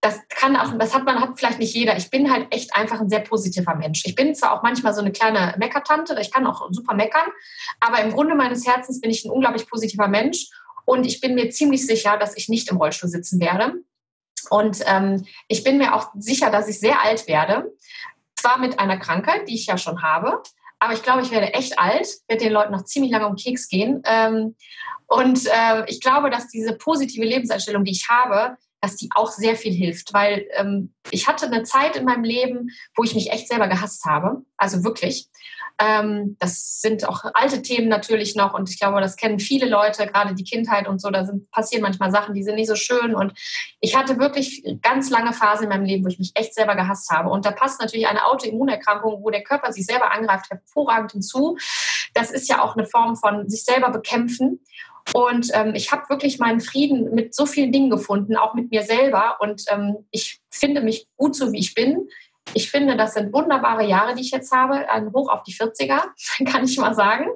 das 0.02 0.20
kann 0.28 0.56
auch, 0.56 0.76
das 0.78 0.94
hat 0.94 1.04
man 1.04 1.20
hat 1.20 1.38
vielleicht 1.38 1.60
nicht 1.60 1.74
jeder. 1.74 1.96
Ich 1.96 2.10
bin 2.10 2.30
halt 2.30 2.52
echt 2.52 2.74
einfach 2.74 3.00
ein 3.00 3.08
sehr 3.08 3.20
positiver 3.20 3.76
Mensch. 3.76 4.02
Ich 4.04 4.16
bin 4.16 4.34
zwar 4.34 4.52
auch 4.52 4.62
manchmal 4.62 4.92
so 4.94 5.00
eine 5.00 5.12
kleine 5.12 5.54
Meckertante, 5.58 6.16
ich 6.20 6.32
kann 6.32 6.44
auch 6.44 6.68
super 6.70 6.94
meckern, 6.94 7.28
aber 7.78 8.00
im 8.00 8.12
Grunde 8.12 8.34
meines 8.34 8.66
Herzens 8.66 9.00
bin 9.00 9.10
ich 9.10 9.24
ein 9.24 9.30
unglaublich 9.30 9.68
positiver 9.68 10.08
Mensch 10.08 10.50
und 10.84 11.06
ich 11.06 11.20
bin 11.20 11.36
mir 11.36 11.50
ziemlich 11.50 11.86
sicher, 11.86 12.16
dass 12.18 12.36
ich 12.36 12.48
nicht 12.48 12.68
im 12.68 12.78
Rollstuhl 12.78 13.08
sitzen 13.08 13.40
werde. 13.40 13.74
Und 14.50 14.80
ähm, 14.86 15.24
ich 15.46 15.62
bin 15.62 15.78
mir 15.78 15.94
auch 15.94 16.10
sicher, 16.18 16.50
dass 16.50 16.66
ich 16.66 16.80
sehr 16.80 17.00
alt 17.02 17.28
werde. 17.28 17.72
Zwar 18.34 18.58
mit 18.58 18.80
einer 18.80 18.98
Krankheit, 18.98 19.48
die 19.48 19.54
ich 19.54 19.66
ja 19.66 19.78
schon 19.78 20.02
habe, 20.02 20.42
Aber 20.80 20.94
ich 20.94 21.04
glaube, 21.04 21.22
ich 21.22 21.30
werde 21.30 21.54
echt 21.54 21.78
alt, 21.78 22.08
werde 22.26 22.42
den 22.42 22.52
Leuten 22.52 22.72
noch 22.72 22.84
ziemlich 22.84 23.12
lange 23.12 23.28
um 23.28 23.36
Keks 23.36 23.68
gehen. 23.68 24.02
Ähm, 24.04 24.56
und 25.06 25.46
äh, 25.46 25.84
ich 25.86 26.00
glaube, 26.00 26.28
dass 26.28 26.48
diese 26.48 26.76
positive 26.76 27.24
Lebenseinstellung, 27.24 27.84
die 27.84 27.92
ich 27.92 28.08
habe, 28.08 28.56
dass 28.82 28.96
die 28.96 29.08
auch 29.14 29.30
sehr 29.30 29.54
viel 29.54 29.72
hilft, 29.72 30.12
weil 30.12 30.44
ähm, 30.56 30.92
ich 31.10 31.28
hatte 31.28 31.46
eine 31.46 31.62
Zeit 31.62 31.94
in 31.96 32.04
meinem 32.04 32.24
Leben, 32.24 32.70
wo 32.96 33.04
ich 33.04 33.14
mich 33.14 33.30
echt 33.30 33.48
selber 33.48 33.68
gehasst 33.68 34.04
habe, 34.04 34.42
also 34.56 34.84
wirklich. 34.84 35.28
Ähm, 35.78 36.36
das 36.40 36.80
sind 36.80 37.08
auch 37.08 37.24
alte 37.32 37.62
Themen 37.62 37.88
natürlich 37.88 38.34
noch 38.34 38.54
und 38.54 38.68
ich 38.68 38.78
glaube, 38.78 39.00
das 39.00 39.16
kennen 39.16 39.38
viele 39.38 39.68
Leute, 39.68 40.06
gerade 40.06 40.34
die 40.34 40.44
Kindheit 40.44 40.88
und 40.88 41.00
so, 41.00 41.10
da 41.10 41.24
sind, 41.24 41.50
passieren 41.50 41.82
manchmal 41.82 42.10
Sachen, 42.10 42.34
die 42.34 42.42
sind 42.42 42.56
nicht 42.56 42.68
so 42.68 42.74
schön 42.74 43.14
und 43.14 43.32
ich 43.80 43.96
hatte 43.96 44.18
wirklich 44.18 44.64
ganz 44.82 45.10
lange 45.10 45.32
Phase 45.32 45.62
in 45.62 45.70
meinem 45.70 45.84
Leben, 45.84 46.04
wo 46.04 46.08
ich 46.08 46.18
mich 46.18 46.32
echt 46.34 46.52
selber 46.52 46.74
gehasst 46.74 47.08
habe 47.10 47.30
und 47.30 47.46
da 47.46 47.52
passt 47.52 47.80
natürlich 47.80 48.08
eine 48.08 48.26
Autoimmunerkrankung, 48.26 49.22
wo 49.22 49.30
der 49.30 49.44
Körper 49.44 49.72
sich 49.72 49.86
selber 49.86 50.12
angreift, 50.12 50.50
hervorragend 50.50 51.12
hinzu. 51.12 51.56
Das 52.14 52.30
ist 52.30 52.48
ja 52.48 52.62
auch 52.62 52.76
eine 52.76 52.84
Form 52.84 53.16
von 53.16 53.48
sich 53.48 53.64
selber 53.64 53.90
bekämpfen 53.90 54.60
und 55.14 55.50
ähm, 55.52 55.74
ich 55.74 55.92
habe 55.92 56.08
wirklich 56.08 56.38
meinen 56.38 56.60
Frieden 56.60 57.14
mit 57.14 57.34
so 57.34 57.46
vielen 57.46 57.72
Dingen 57.72 57.90
gefunden, 57.90 58.36
auch 58.36 58.54
mit 58.54 58.70
mir 58.70 58.82
selber. 58.82 59.36
Und 59.40 59.64
ähm, 59.68 60.06
ich 60.10 60.40
finde 60.50 60.80
mich 60.80 61.06
gut 61.16 61.36
so, 61.36 61.52
wie 61.52 61.58
ich 61.58 61.74
bin. 61.74 62.08
Ich 62.54 62.70
finde, 62.70 62.96
das 62.96 63.14
sind 63.14 63.32
wunderbare 63.32 63.84
Jahre, 63.84 64.14
die 64.14 64.22
ich 64.22 64.30
jetzt 64.30 64.52
habe. 64.52 64.90
Ein 64.90 65.12
Hoch 65.12 65.30
auf 65.30 65.42
die 65.44 65.54
40er, 65.54 66.02
kann 66.50 66.64
ich 66.64 66.76
mal 66.78 66.94
sagen. 66.94 67.26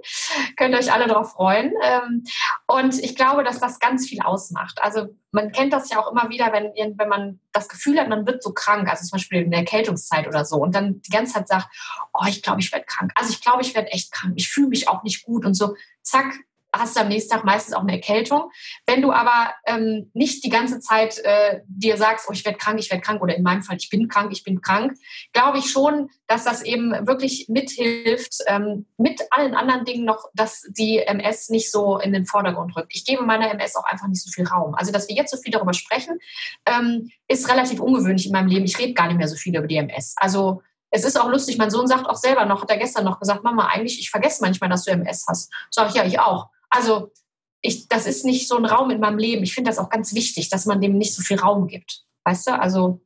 Könnt 0.57 0.75
ihr 0.75 0.81
euch 0.81 0.93
alle 0.93 1.07
darauf 1.07 1.33
freuen. 1.33 1.73
Ähm, 1.83 2.25
und 2.67 2.99
ich 3.03 3.15
glaube, 3.15 3.45
dass 3.45 3.61
das 3.61 3.79
ganz 3.79 4.07
viel 4.09 4.21
ausmacht. 4.21 4.79
Also 4.83 5.09
man 5.31 5.53
kennt 5.53 5.73
das 5.73 5.91
ja 5.91 6.01
auch 6.01 6.11
immer 6.11 6.29
wieder, 6.29 6.53
wenn, 6.53 6.99
wenn 6.99 7.09
man 7.09 7.41
das 7.53 7.69
Gefühl 7.69 8.01
hat, 8.01 8.09
man 8.09 8.27
wird 8.27 8.43
so 8.43 8.53
krank, 8.53 8.89
also 8.91 9.05
zum 9.05 9.19
Beispiel 9.19 9.43
in 9.43 9.51
der 9.51 9.61
Erkältungszeit 9.61 10.27
oder 10.27 10.45
so, 10.45 10.57
und 10.57 10.75
dann 10.75 11.01
die 11.03 11.11
ganze 11.11 11.35
Zeit 11.35 11.49
sagt, 11.49 11.69
oh, 12.13 12.25
ich 12.27 12.43
glaube, 12.43 12.61
ich 12.61 12.73
werde 12.73 12.87
krank. 12.87 13.13
Also 13.15 13.31
ich 13.31 13.41
glaube, 13.41 13.63
ich 13.63 13.75
werde 13.75 13.93
echt 13.93 14.13
krank. 14.13 14.35
Ich 14.37 14.49
fühle 14.49 14.69
mich 14.69 14.89
auch 14.89 15.03
nicht 15.03 15.25
gut 15.25 15.45
und 15.45 15.55
so. 15.55 15.77
Zack, 16.03 16.35
hast 16.73 16.97
du 16.97 17.01
am 17.01 17.09
nächsten 17.09 17.33
Tag 17.33 17.45
meistens 17.45 17.75
auch 17.75 17.83
eine 17.83 17.93
Erkältung. 17.93 18.51
Wenn 18.87 19.03
du 19.03 19.13
aber 19.13 19.55
ähm, 19.67 20.11
nicht 20.15 20.45
die 20.45 20.51
ganze 20.51 20.81
Zeit 20.81 21.19
äh, 21.19 21.61
dir 21.67 21.97
sagst, 21.97 22.27
oh, 22.29 22.33
ich 22.33 22.45
werde 22.45 22.59
krank, 22.59 22.79
ich 22.79 22.91
werde 22.91 23.03
krank, 23.03 23.23
oder 23.23 23.37
in 23.37 23.43
meinem 23.43 23.63
Fall, 23.63 23.77
ich 23.79 23.91
bin 23.91 24.09
krank, 24.09 24.31
ich 24.33 24.45
bin 24.45 24.61
krank, 24.61 24.95
glaube 25.33 25.59
ich 25.59 25.71
schon, 25.71 26.11
dass 26.27 26.45
das 26.45 26.63
eben 26.63 26.93
wirklich 27.07 27.47
mithilft, 27.49 28.43
ähm, 28.47 28.87
mit 28.97 29.23
allen 29.31 29.55
anderen 29.55 29.85
Dingen 29.85 30.05
noch, 30.05 30.27
dass 30.35 30.63
die 30.77 30.99
MS 30.99 31.51
nicht 31.51 31.71
so 31.71 31.99
in 31.99 32.13
den 32.13 32.27
Vordergrund 32.27 32.77
rückt. 32.77 32.93
Ich 32.95 33.05
gebe 33.05 33.25
meiner 33.25 33.51
MS 33.51 33.77
auch 33.77 33.85
einfach 33.85 34.09
nicht 34.09 34.23
so 34.23 34.31
viel 34.31 34.47
Raum. 34.47 34.75
Also, 34.75 34.93
dass 34.93 35.09
wir 35.09 35.17
jetzt 35.17 35.31
so 35.31 35.37
viel 35.37 35.53
darüber 35.53 35.75
sprechen, 35.75 36.19
ähm, 36.67 37.11
ist 37.29 37.49
relativ 37.49 37.81
ungewöhnlich 37.81 38.27
in 38.27 38.33
meinem 38.33 38.49
Leben. 38.49 38.65
Ich 38.65 38.79
rede 38.79 38.95
gar 38.95 39.09
nicht 39.09 39.19
mehr 39.19 39.29
so 39.29 39.37
viel 39.37 39.57
über 39.57 39.67
die 39.67 39.77
MS. 39.77 40.15
Also, 40.17 40.63
es 40.91 41.05
ist 41.05 41.21
auch 41.21 41.29
lustig, 41.29 41.59
mein 41.59 41.71
Sohn 41.71 41.87
sagt 41.87 42.07
auch 42.07 42.17
selber 42.17 42.47
noch, 42.47 42.63
hat 42.63 42.71
er 42.71 42.79
gestern 42.79 43.05
noch 43.05 43.19
gesagt, 43.19 43.45
Mama, 43.45 43.67
eigentlich, 43.67 43.99
ich 43.99 44.11
vergesse 44.11 44.43
manchmal, 44.43 44.71
dass 44.71 44.85
du 44.85 44.93
MS 44.93 45.27
hast. 45.29 45.53
Sag 45.71 45.91
ich, 45.91 45.95
ja, 45.95 46.05
ich 46.05 46.21
auch. 46.21 46.49
Also 46.71 47.13
ich, 47.63 47.89
das 47.89 48.07
ist 48.07 48.25
nicht 48.25 48.49
so 48.49 48.57
ein 48.57 48.65
Raum 48.65 48.91
in 48.91 49.01
meinem 49.01 49.19
Leben. 49.19 49.43
Ich 49.43 49.55
finde 49.55 49.71
das 49.71 49.79
auch 49.79 49.91
ganz 49.91 50.15
wichtig, 50.15 50.49
dass 50.51 50.67
man 50.67 50.81
dem 50.81 50.99
nicht 50.99 51.15
so 51.15 51.23
viel 51.23 51.39
Raum 51.39 51.67
gibt. 51.67 52.05
Weißt 52.25 52.47
du? 52.49 52.59
Also 52.59 53.01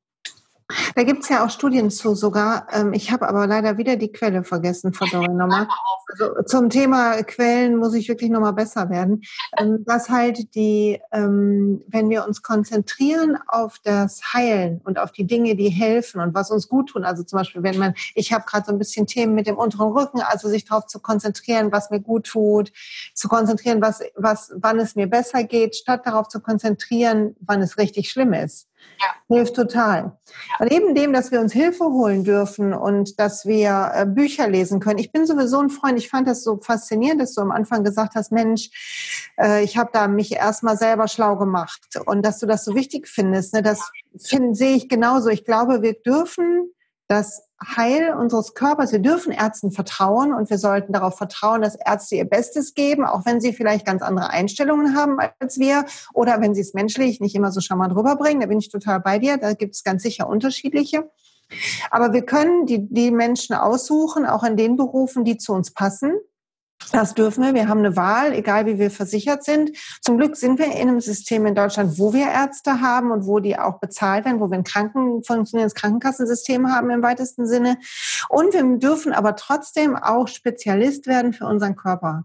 da 0.94 1.02
gibt 1.02 1.22
es 1.22 1.28
ja 1.28 1.44
auch 1.44 1.50
Studien 1.50 1.90
zu 1.90 2.14
sogar. 2.14 2.66
Ähm, 2.72 2.92
ich 2.92 3.10
habe 3.10 3.28
aber 3.28 3.46
leider 3.46 3.78
wieder 3.78 3.96
die 3.96 4.12
Quelle 4.12 4.44
vergessen, 4.44 4.92
verdammt 4.92 5.34
nochmal. 5.36 5.68
Also 6.10 6.42
zum 6.44 6.70
Thema 6.70 7.22
Quellen 7.22 7.76
muss 7.76 7.94
ich 7.94 8.08
wirklich 8.08 8.30
nochmal 8.30 8.52
besser 8.52 8.90
werden. 8.90 9.22
Ähm, 9.58 9.84
dass 9.84 10.08
halt 10.08 10.54
die, 10.54 11.00
ähm, 11.12 11.82
wenn 11.88 12.10
wir 12.10 12.26
uns 12.26 12.42
konzentrieren 12.42 13.38
auf 13.46 13.78
das 13.82 14.20
Heilen 14.32 14.80
und 14.84 14.98
auf 14.98 15.12
die 15.12 15.26
Dinge, 15.26 15.56
die 15.56 15.68
helfen 15.68 16.20
und 16.20 16.34
was 16.34 16.50
uns 16.50 16.68
gut 16.68 16.90
tun, 16.90 17.04
also 17.04 17.22
zum 17.22 17.38
Beispiel, 17.38 17.62
wenn 17.62 17.78
man, 17.78 17.94
ich 18.14 18.32
habe 18.32 18.44
gerade 18.46 18.66
so 18.66 18.72
ein 18.72 18.78
bisschen 18.78 19.06
Themen 19.06 19.34
mit 19.34 19.46
dem 19.46 19.56
unteren 19.56 19.92
Rücken, 19.92 20.20
also 20.20 20.48
sich 20.48 20.64
darauf 20.64 20.86
zu 20.86 21.00
konzentrieren, 21.00 21.72
was 21.72 21.90
mir 21.90 22.00
gut 22.00 22.26
tut, 22.26 22.72
zu 23.14 23.28
konzentrieren, 23.28 23.80
was, 23.80 24.00
was, 24.16 24.52
wann 24.56 24.78
es 24.78 24.96
mir 24.96 25.06
besser 25.06 25.44
geht, 25.44 25.76
statt 25.76 26.02
darauf 26.04 26.28
zu 26.28 26.40
konzentrieren, 26.40 27.36
wann 27.40 27.62
es 27.62 27.78
richtig 27.78 28.10
schlimm 28.10 28.32
ist. 28.32 28.70
Ja. 28.98 29.36
Hilft 29.36 29.56
total. 29.56 30.18
Und 30.58 30.70
neben 30.70 30.94
dem, 30.94 31.12
dass 31.12 31.30
wir 31.30 31.40
uns 31.40 31.52
Hilfe 31.52 31.84
holen 31.84 32.24
dürfen 32.24 32.74
und 32.74 33.18
dass 33.18 33.46
wir 33.46 33.92
äh, 33.94 34.06
Bücher 34.06 34.48
lesen 34.48 34.80
können. 34.80 34.98
Ich 34.98 35.12
bin 35.12 35.26
sowieso 35.26 35.60
ein 35.60 35.70
Freund, 35.70 35.98
ich 36.00 36.08
fand 36.08 36.26
das 36.26 36.42
so 36.42 36.58
faszinierend, 36.58 37.20
dass 37.20 37.34
du 37.34 37.40
am 37.40 37.50
Anfang 37.50 37.84
gesagt 37.84 38.14
hast, 38.14 38.32
Mensch, 38.32 38.70
äh, 39.38 39.62
ich 39.62 39.76
habe 39.76 39.90
da 39.92 40.08
mich 40.08 40.32
erstmal 40.32 40.76
selber 40.76 41.06
schlau 41.08 41.36
gemacht 41.36 41.80
und 42.06 42.24
dass 42.24 42.38
du 42.38 42.46
das 42.46 42.64
so 42.64 42.74
wichtig 42.74 43.06
findest. 43.06 43.54
Ne, 43.54 43.62
das 43.62 43.90
find, 44.18 44.56
sehe 44.56 44.74
ich 44.74 44.88
genauso. 44.88 45.28
Ich 45.28 45.44
glaube, 45.44 45.82
wir 45.82 45.94
dürfen 45.94 46.72
das 47.08 47.42
Heil 47.76 48.14
unseres 48.14 48.54
Körpers. 48.54 48.92
Wir 48.92 49.00
dürfen 49.00 49.32
Ärzten 49.32 49.70
vertrauen 49.70 50.32
und 50.32 50.48
wir 50.48 50.58
sollten 50.58 50.92
darauf 50.92 51.18
vertrauen, 51.18 51.60
dass 51.60 51.74
Ärzte 51.74 52.14
ihr 52.14 52.24
Bestes 52.24 52.74
geben, 52.74 53.04
auch 53.04 53.26
wenn 53.26 53.40
sie 53.40 53.52
vielleicht 53.52 53.84
ganz 53.84 54.00
andere 54.00 54.30
Einstellungen 54.30 54.96
haben 54.96 55.18
als 55.40 55.58
wir 55.58 55.84
oder 56.14 56.40
wenn 56.40 56.54
sie 56.54 56.62
es 56.62 56.72
menschlich 56.72 57.20
nicht 57.20 57.34
immer 57.34 57.52
so 57.52 57.60
charmant 57.60 57.94
rüberbringen. 57.94 58.40
Da 58.40 58.46
bin 58.46 58.58
ich 58.58 58.70
total 58.70 59.00
bei 59.00 59.18
dir. 59.18 59.36
Da 59.36 59.52
gibt 59.52 59.74
es 59.74 59.84
ganz 59.84 60.02
sicher 60.02 60.28
unterschiedliche. 60.28 61.10
Aber 61.90 62.12
wir 62.12 62.22
können 62.22 62.66
die, 62.66 62.88
die 62.88 63.10
Menschen 63.10 63.54
aussuchen, 63.54 64.26
auch 64.26 64.44
in 64.44 64.56
den 64.56 64.76
Berufen, 64.76 65.24
die 65.24 65.36
zu 65.36 65.52
uns 65.52 65.72
passen. 65.72 66.12
Das 66.92 67.14
dürfen 67.14 67.44
wir. 67.44 67.54
Wir 67.54 67.68
haben 67.68 67.80
eine 67.80 67.96
Wahl, 67.96 68.32
egal 68.32 68.66
wie 68.66 68.78
wir 68.78 68.90
versichert 68.90 69.44
sind. 69.44 69.76
Zum 70.00 70.16
Glück 70.16 70.36
sind 70.36 70.58
wir 70.58 70.66
in 70.66 70.88
einem 70.88 71.00
System 71.00 71.46
in 71.46 71.54
Deutschland, 71.54 71.98
wo 71.98 72.12
wir 72.12 72.26
Ärzte 72.26 72.80
haben 72.80 73.12
und 73.12 73.26
wo 73.26 73.38
die 73.38 73.56
auch 73.58 73.78
bezahlt 73.78 74.24
werden, 74.24 74.40
wo 74.40 74.50
wir 74.50 74.58
ein 74.58 74.64
Kranken, 74.64 75.22
funktionierendes 75.22 75.74
Krankenkassensystem 75.74 76.72
haben 76.72 76.90
im 76.90 77.02
weitesten 77.02 77.46
Sinne. 77.46 77.78
Und 78.28 78.54
wir 78.54 78.78
dürfen 78.78 79.12
aber 79.12 79.36
trotzdem 79.36 79.94
auch 79.94 80.26
Spezialist 80.26 81.06
werden 81.06 81.32
für 81.32 81.46
unseren 81.46 81.76
Körper. 81.76 82.24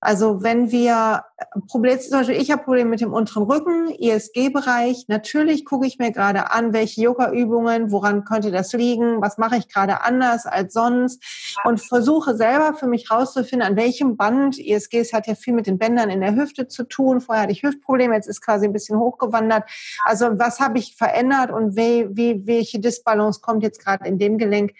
Also 0.00 0.42
wenn 0.42 0.70
wir 0.70 1.24
Probleme, 1.68 1.98
zum 1.98 2.18
Beispiel 2.18 2.36
ich 2.36 2.50
habe 2.50 2.64
Probleme 2.64 2.90
mit 2.90 3.00
dem 3.00 3.14
unteren 3.14 3.44
Rücken, 3.44 3.88
ISG-Bereich, 3.88 5.06
natürlich 5.08 5.64
gucke 5.64 5.86
ich 5.86 5.98
mir 5.98 6.12
gerade 6.12 6.50
an, 6.50 6.74
welche 6.74 7.00
Yoga-Übungen, 7.00 7.90
woran 7.90 8.24
könnte 8.24 8.50
das 8.50 8.74
liegen, 8.74 9.22
was 9.22 9.38
mache 9.38 9.56
ich 9.56 9.68
gerade 9.68 10.02
anders 10.02 10.44
als 10.44 10.74
sonst 10.74 11.22
und 11.64 11.80
versuche 11.80 12.36
selber 12.36 12.74
für 12.74 12.86
mich 12.86 13.10
rauszufinden, 13.10 13.66
an 13.66 13.76
welchem 13.76 14.16
Band, 14.16 14.58
ISGs 14.58 15.14
hat 15.14 15.26
ja 15.26 15.34
viel 15.34 15.54
mit 15.54 15.66
den 15.66 15.78
Bändern 15.78 16.10
in 16.10 16.20
der 16.20 16.36
Hüfte 16.36 16.68
zu 16.68 16.84
tun, 16.84 17.22
vorher 17.22 17.44
hatte 17.44 17.52
ich 17.52 17.62
Hüftprobleme, 17.62 18.14
jetzt 18.14 18.28
ist 18.28 18.42
quasi 18.42 18.66
ein 18.66 18.74
bisschen 18.74 18.98
hochgewandert. 18.98 19.64
Also 20.04 20.38
was 20.38 20.60
habe 20.60 20.78
ich 20.78 20.94
verändert 20.94 21.50
und 21.50 21.74
wie, 21.74 22.06
wie, 22.10 22.46
welche 22.46 22.80
Disbalance 22.80 23.40
kommt 23.40 23.62
jetzt 23.62 23.82
gerade 23.82 24.06
in 24.06 24.18
dem 24.18 24.36
Gelenk? 24.36 24.72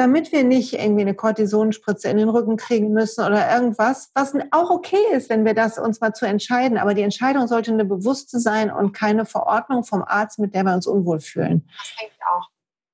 Damit 0.00 0.32
wir 0.32 0.44
nicht 0.44 0.72
irgendwie 0.72 1.02
eine 1.02 1.14
Cortisonspritze 1.14 2.08
in 2.08 2.16
den 2.16 2.30
Rücken 2.30 2.56
kriegen 2.56 2.90
müssen 2.90 3.22
oder 3.22 3.52
irgendwas, 3.52 4.10
was 4.14 4.32
auch 4.50 4.70
okay 4.70 4.96
ist, 5.12 5.28
wenn 5.28 5.44
wir 5.44 5.52
das 5.52 5.78
uns 5.78 6.00
mal 6.00 6.14
zu 6.14 6.24
entscheiden. 6.24 6.78
Aber 6.78 6.94
die 6.94 7.02
Entscheidung 7.02 7.46
sollte 7.46 7.70
eine 7.70 7.84
bewusste 7.84 8.40
sein 8.40 8.72
und 8.72 8.92
keine 8.92 9.26
Verordnung 9.26 9.84
vom 9.84 10.02
Arzt, 10.02 10.38
mit 10.38 10.54
der 10.54 10.64
wir 10.64 10.72
uns 10.72 10.86
unwohl 10.86 11.20
fühlen. 11.20 11.68
Das 11.76 11.92
denke 12.00 12.14
ich 12.16 12.26
auch. 12.26 12.48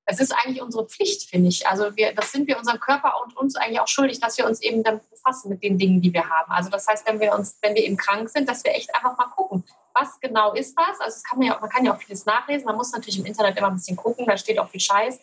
Es 0.05 0.19
ist 0.19 0.33
eigentlich 0.33 0.61
unsere 0.61 0.85
Pflicht, 0.85 1.29
finde 1.29 1.47
ich. 1.47 1.65
Also 1.65 1.95
wir, 1.95 2.13
das 2.13 2.33
sind 2.33 2.45
wir 2.45 2.57
unserem 2.57 2.81
Körper 2.81 3.13
und 3.23 3.37
uns 3.37 3.55
eigentlich 3.55 3.79
auch 3.79 3.87
schuldig, 3.87 4.19
dass 4.19 4.37
wir 4.37 4.45
uns 4.45 4.61
eben 4.61 4.83
damit 4.83 5.09
befassen 5.09 5.47
mit 5.47 5.63
den 5.63 5.77
Dingen, 5.77 6.01
die 6.01 6.11
wir 6.11 6.29
haben. 6.29 6.51
Also 6.51 6.69
das 6.69 6.87
heißt, 6.87 7.07
wenn 7.07 7.21
wir 7.21 7.33
uns, 7.33 7.57
wenn 7.61 7.73
wir 7.73 7.85
eben 7.85 7.95
krank 7.95 8.27
sind, 8.27 8.49
dass 8.49 8.65
wir 8.65 8.71
echt 8.71 8.93
einfach 8.93 9.17
mal 9.17 9.27
gucken, 9.27 9.63
was 9.93 10.19
genau 10.19 10.53
ist 10.53 10.77
das? 10.77 10.99
Also 10.99 11.15
das 11.15 11.23
kann 11.23 11.39
man 11.39 11.47
ja, 11.47 11.57
man 11.59 11.69
kann 11.69 11.85
ja 11.85 11.95
auch 11.95 12.01
vieles 12.01 12.25
nachlesen. 12.25 12.65
Man 12.65 12.75
muss 12.75 12.91
natürlich 12.91 13.17
im 13.17 13.25
Internet 13.25 13.57
immer 13.57 13.67
ein 13.67 13.75
bisschen 13.75 13.95
gucken. 13.95 14.25
Da 14.25 14.37
steht 14.37 14.59
auch 14.59 14.67
viel 14.67 14.81
Scheiß. 14.81 15.19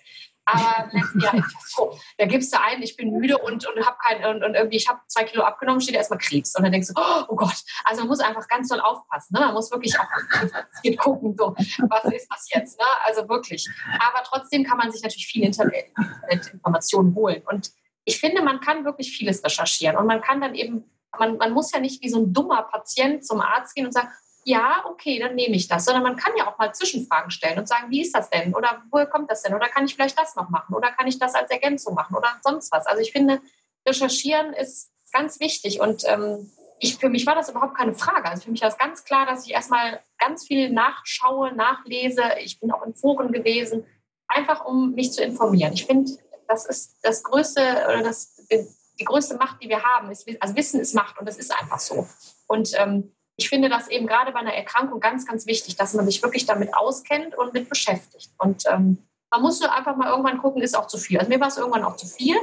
Aber 0.46 0.90
letztes 0.92 1.22
Jahr 1.22 1.44
so, 1.66 1.98
da 2.18 2.26
gibst 2.26 2.52
du 2.52 2.60
ein, 2.60 2.82
ich 2.82 2.96
bin 2.96 3.12
müde 3.12 3.38
und, 3.38 3.66
und 3.66 3.86
habe 3.86 3.96
kein 4.02 4.24
und, 4.24 4.44
und, 4.44 4.54
irgendwie 4.54 4.76
ich 4.76 4.88
habe 4.88 5.00
zwei 5.08 5.24
Kilo 5.24 5.42
abgenommen, 5.42 5.80
steht 5.80 5.94
erstmal 5.94 6.18
Krebs 6.18 6.54
und 6.54 6.62
dann 6.62 6.72
denkst 6.72 6.88
du, 6.88 6.94
oh 7.28 7.36
Gott, 7.36 7.56
also 7.84 8.02
man 8.02 8.08
muss 8.08 8.20
einfach 8.20 8.46
ganz 8.48 8.68
doll 8.68 8.80
aufpassen, 8.80 9.34
ne? 9.34 9.40
man 9.40 9.54
muss 9.54 9.70
wirklich 9.70 9.98
auch 9.98 10.06
gucken, 10.98 11.34
so 11.38 11.54
was 11.88 12.04
ist 12.12 12.28
das 12.30 12.48
jetzt, 12.54 12.78
ne? 12.78 12.86
also 13.04 13.28
wirklich. 13.28 13.68
Aber 13.98 14.22
trotzdem 14.24 14.64
kann 14.64 14.76
man 14.76 14.92
sich 14.92 15.02
natürlich 15.02 15.26
viel 15.26 15.44
Internetinformationen 15.44 17.14
holen 17.14 17.42
und 17.46 17.70
ich 18.06 18.20
finde, 18.20 18.42
man 18.42 18.60
kann 18.60 18.84
wirklich 18.84 19.16
vieles 19.16 19.42
recherchieren 19.42 19.96
und 19.96 20.06
man 20.06 20.20
kann 20.20 20.40
dann 20.40 20.54
eben 20.54 20.90
man, 21.18 21.36
man 21.36 21.52
muss 21.52 21.72
ja 21.72 21.80
nicht 21.80 22.02
wie 22.02 22.08
so 22.08 22.18
ein 22.18 22.32
dummer 22.32 22.62
Patient 22.62 23.24
zum 23.24 23.40
Arzt 23.40 23.74
gehen 23.74 23.86
und 23.86 23.92
sagen, 23.92 24.08
ja, 24.44 24.84
okay, 24.86 25.18
dann 25.18 25.34
nehme 25.34 25.56
ich 25.56 25.68
das. 25.68 25.84
Sondern 25.84 26.02
man 26.02 26.16
kann 26.16 26.32
ja 26.36 26.46
auch 26.46 26.58
mal 26.58 26.72
Zwischenfragen 26.72 27.30
stellen 27.30 27.58
und 27.58 27.66
sagen, 27.66 27.90
wie 27.90 28.02
ist 28.02 28.14
das 28.14 28.30
denn? 28.30 28.54
Oder 28.54 28.82
woher 28.90 29.06
kommt 29.06 29.30
das 29.30 29.42
denn? 29.42 29.54
Oder 29.54 29.68
kann 29.68 29.86
ich 29.86 29.94
vielleicht 29.94 30.18
das 30.18 30.36
noch 30.36 30.50
machen? 30.50 30.74
Oder 30.74 30.92
kann 30.92 31.06
ich 31.06 31.18
das 31.18 31.34
als 31.34 31.50
Ergänzung 31.50 31.94
machen? 31.94 32.14
Oder 32.16 32.28
sonst 32.42 32.70
was? 32.70 32.86
Also 32.86 33.00
ich 33.00 33.12
finde, 33.12 33.40
recherchieren 33.86 34.52
ist 34.52 34.92
ganz 35.12 35.40
wichtig. 35.40 35.80
Und 35.80 36.04
ähm, 36.06 36.50
ich, 36.78 36.96
für 36.96 37.08
mich 37.08 37.26
war 37.26 37.34
das 37.34 37.48
überhaupt 37.48 37.76
keine 37.76 37.94
Frage. 37.94 38.28
Also 38.28 38.44
für 38.44 38.50
mich 38.50 38.60
war 38.60 38.68
es 38.68 38.78
ganz 38.78 39.04
klar, 39.04 39.26
dass 39.26 39.46
ich 39.46 39.52
erstmal 39.52 40.00
ganz 40.18 40.46
viel 40.46 40.70
nachschaue, 40.70 41.54
nachlese. 41.54 42.22
Ich 42.42 42.60
bin 42.60 42.70
auch 42.70 42.84
in 42.84 42.94
Foren 42.94 43.32
gewesen, 43.32 43.86
einfach 44.28 44.64
um 44.64 44.92
mich 44.92 45.12
zu 45.12 45.22
informieren. 45.22 45.72
Ich 45.72 45.86
finde, 45.86 46.12
das 46.48 46.66
ist 46.66 46.98
das 47.02 47.22
größte 47.22 47.60
oder 47.88 48.02
das, 48.02 48.46
die 48.50 49.04
größte 49.04 49.36
Macht, 49.36 49.62
die 49.62 49.68
wir 49.68 49.82
haben. 49.82 50.10
Ist, 50.10 50.28
also 50.40 50.54
Wissen 50.56 50.80
ist 50.80 50.94
Macht 50.94 51.18
und 51.18 51.26
das 51.26 51.38
ist 51.38 51.58
einfach 51.58 51.80
so. 51.80 52.06
Und 52.46 52.72
ähm, 52.76 53.14
ich 53.36 53.48
finde 53.48 53.68
das 53.68 53.88
eben 53.88 54.06
gerade 54.06 54.32
bei 54.32 54.38
einer 54.38 54.54
Erkrankung 54.54 55.00
ganz, 55.00 55.26
ganz 55.26 55.46
wichtig, 55.46 55.76
dass 55.76 55.94
man 55.94 56.06
sich 56.06 56.22
wirklich 56.22 56.46
damit 56.46 56.74
auskennt 56.74 57.36
und 57.36 57.52
mit 57.52 57.68
beschäftigt. 57.68 58.30
Und 58.38 58.64
ähm, 58.66 58.98
man 59.30 59.42
muss 59.42 59.60
nur 59.60 59.72
einfach 59.72 59.96
mal 59.96 60.08
irgendwann 60.08 60.38
gucken, 60.38 60.62
ist 60.62 60.76
auch 60.76 60.86
zu 60.86 60.98
viel. 60.98 61.18
Also 61.18 61.28
mir 61.28 61.40
war 61.40 61.48
es 61.48 61.56
irgendwann 61.56 61.84
auch 61.84 61.96
zu 61.96 62.06
viel. 62.06 62.36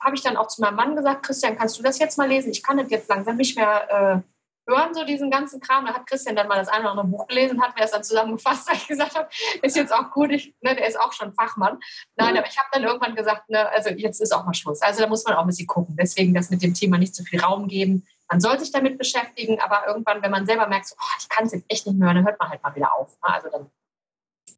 habe 0.00 0.16
ich 0.16 0.22
dann 0.22 0.36
auch 0.36 0.48
zu 0.48 0.62
meinem 0.62 0.76
Mann 0.76 0.96
gesagt, 0.96 1.24
Christian, 1.24 1.56
kannst 1.56 1.78
du 1.78 1.82
das 1.82 1.98
jetzt 1.98 2.16
mal 2.16 2.28
lesen? 2.28 2.50
Ich 2.50 2.62
kann 2.62 2.78
das 2.78 2.90
jetzt 2.90 3.08
langsam 3.08 3.36
nicht 3.36 3.56
mehr 3.56 3.90
äh, 3.90 4.70
hören, 4.70 4.94
so 4.94 5.04
diesen 5.04 5.30
ganzen 5.30 5.60
Kram. 5.60 5.84
Da 5.84 5.94
hat 5.94 6.06
Christian 6.06 6.36
dann 6.36 6.48
mal 6.48 6.56
das 6.56 6.68
eine 6.68 6.80
oder 6.82 6.90
andere 6.92 7.06
Buch 7.06 7.26
gelesen 7.26 7.62
hat 7.62 7.74
mir 7.74 7.82
das 7.82 7.90
dann 7.90 8.04
zusammengefasst, 8.04 8.66
weil 8.68 8.76
ich 8.76 8.88
gesagt 8.88 9.14
habe, 9.14 9.28
ist 9.60 9.76
jetzt 9.76 9.92
auch 9.92 10.10
gut, 10.10 10.30
ich, 10.30 10.54
ne, 10.62 10.74
der 10.74 10.86
ist 10.86 10.98
auch 10.98 11.12
schon 11.12 11.34
Fachmann. 11.34 11.78
Nein, 12.16 12.32
mhm. 12.32 12.38
aber 12.38 12.46
ich 12.48 12.58
habe 12.58 12.68
dann 12.72 12.84
irgendwann 12.84 13.14
gesagt, 13.14 13.50
ne, 13.50 13.68
also 13.68 13.90
jetzt 13.90 14.20
ist 14.20 14.32
auch 14.32 14.44
mal 14.44 14.54
Schluss. 14.54 14.80
Also 14.80 15.02
da 15.02 15.08
muss 15.08 15.24
man 15.24 15.34
auch 15.34 15.42
ein 15.42 15.48
bisschen 15.48 15.66
gucken. 15.66 15.96
Deswegen 15.98 16.34
das 16.34 16.50
mit 16.50 16.62
dem 16.62 16.74
Thema 16.74 16.98
nicht 16.98 17.14
zu 17.14 17.24
viel 17.24 17.40
Raum 17.40 17.68
geben. 17.68 18.06
Man 18.32 18.40
soll 18.40 18.58
sich 18.58 18.72
damit 18.72 18.96
beschäftigen, 18.96 19.60
aber 19.60 19.86
irgendwann, 19.86 20.22
wenn 20.22 20.30
man 20.30 20.46
selber 20.46 20.66
merkt, 20.66 20.86
so, 20.86 20.94
oh, 20.98 21.16
ich 21.18 21.28
kann 21.28 21.44
es 21.44 21.52
jetzt 21.52 21.66
echt 21.68 21.86
nicht 21.86 21.98
mehr 21.98 22.08
hören, 22.08 22.16
dann 22.16 22.24
hört 22.24 22.40
man 22.40 22.48
halt 22.48 22.62
mal 22.62 22.74
wieder 22.74 22.94
auf. 22.94 23.10
Ne? 23.10 23.34
Also 23.34 23.48
dann 23.50 23.70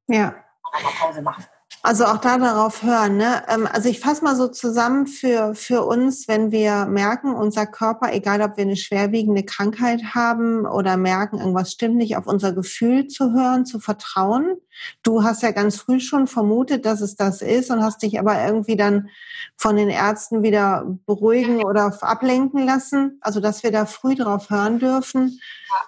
ja. 0.07 0.35
mal 0.73 0.93
Pause 1.01 1.21
machen. 1.21 1.45
Also 1.83 2.05
auch 2.05 2.19
da 2.19 2.39
darauf 2.39 2.85
hören. 2.85 3.17
Ne? 3.17 3.43
Ähm, 3.49 3.69
also 3.71 3.89
ich 3.89 3.99
fasse 3.99 4.23
mal 4.23 4.37
so 4.37 4.47
zusammen 4.47 5.09
für, 5.09 5.57
für 5.57 5.85
uns, 5.85 6.29
wenn 6.29 6.53
wir 6.53 6.87
merken, 6.87 7.35
unser 7.35 7.67
Körper, 7.67 8.13
egal 8.13 8.43
ob 8.43 8.57
wir 8.57 8.63
eine 8.63 8.77
schwerwiegende 8.77 9.43
Krankheit 9.43 10.15
haben 10.15 10.67
oder 10.67 10.97
merken, 10.97 11.41
irgendwas 11.41 11.73
stimmt 11.73 11.97
nicht, 11.97 12.17
auf 12.17 12.29
unser 12.29 12.53
Gefühl 12.53 13.09
zu 13.09 13.33
hören, 13.33 13.67
zu 13.67 13.81
vertrauen. 13.81 14.57
Du 15.03 15.23
hast 15.23 15.43
ja 15.43 15.51
ganz 15.51 15.77
früh 15.77 16.01
schon 16.01 16.27
vermutet, 16.27 16.85
dass 16.85 17.01
es 17.01 17.17
das 17.17 17.43
ist 17.43 17.71
und 17.71 17.83
hast 17.83 18.03
dich 18.03 18.19
aber 18.19 18.45
irgendwie 18.45 18.77
dann 18.77 19.09
von 19.57 19.77
den 19.77 19.89
Ärzten 19.89 20.43
wieder 20.43 20.85
beruhigen 21.07 21.65
oder 21.65 21.97
ablenken 22.03 22.67
lassen. 22.67 23.19
Also 23.21 23.41
dass 23.41 23.63
wir 23.63 23.73
da 23.73 23.87
früh 23.87 24.15
drauf 24.15 24.51
hören 24.51 24.79
dürfen 24.79 25.41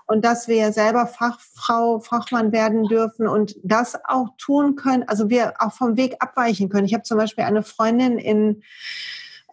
und 0.06 0.24
dass 0.24 0.48
wir 0.48 0.72
selber 0.72 1.06
Fachfrau, 1.06 2.00
Fachmann 2.00 2.52
werden 2.52 2.84
dürfen 2.84 3.26
und 3.26 3.56
das 3.62 3.98
auch 4.04 4.30
tun 4.38 4.76
können, 4.76 5.04
also 5.06 5.28
wir 5.28 5.54
auch 5.58 5.72
vom 5.72 5.96
Weg 5.96 6.16
abweichen 6.20 6.68
können. 6.68 6.86
Ich 6.86 6.94
habe 6.94 7.04
zum 7.04 7.18
Beispiel 7.18 7.44
eine 7.44 7.62
Freundin 7.62 8.18
in 8.18 8.62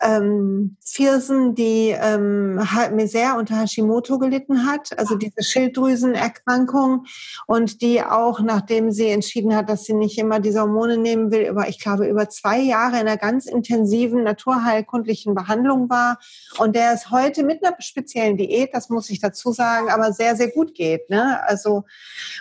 ähm, 0.04 0.78
Viersen, 0.84 1.56
die 1.56 1.96
ähm, 1.98 2.60
sehr 3.06 3.38
unter 3.38 3.62
Hashimoto 3.62 4.20
gelitten 4.20 4.68
hat, 4.68 4.98
also 4.98 5.16
diese 5.16 5.42
Schilddrüsenerkrankung 5.42 7.06
und 7.48 7.82
die 7.82 8.04
auch, 8.04 8.42
nachdem 8.42 8.92
sie 8.92 9.10
entschieden 9.10 9.56
hat, 9.56 9.70
dass 9.70 9.86
sie 9.86 9.94
nicht 9.94 10.18
immer 10.18 10.40
diese 10.40 10.62
Hormone 10.62 10.98
nehmen 10.98 11.32
will, 11.32 11.48
über, 11.48 11.68
ich 11.70 11.80
glaube, 11.80 12.08
über 12.08 12.30
zwei 12.30 12.60
Jahre 12.60 13.00
in 13.00 13.08
einer 13.08 13.18
ganz 13.18 13.46
intensiven 13.46 14.24
naturheilkundlichen 14.24 15.36
Behandlung 15.36 15.90
war 15.90 16.20
und 16.58 16.76
der 16.76 16.94
es 16.94 17.10
heute 17.10 17.44
mit 17.44 17.64
einer 17.64 17.76
speziellen 17.80 18.38
Diät, 18.38 18.72
das 18.74 18.90
muss 18.90 19.10
ich 19.10 19.22
dazu 19.22 19.52
sagen, 19.52 19.90
aber 19.90 20.12
sehr, 20.12 20.36
sehr 20.36 20.50
gut 20.50 20.76
geht. 20.76 21.10
Ne? 21.10 21.42
Also, 21.48 21.86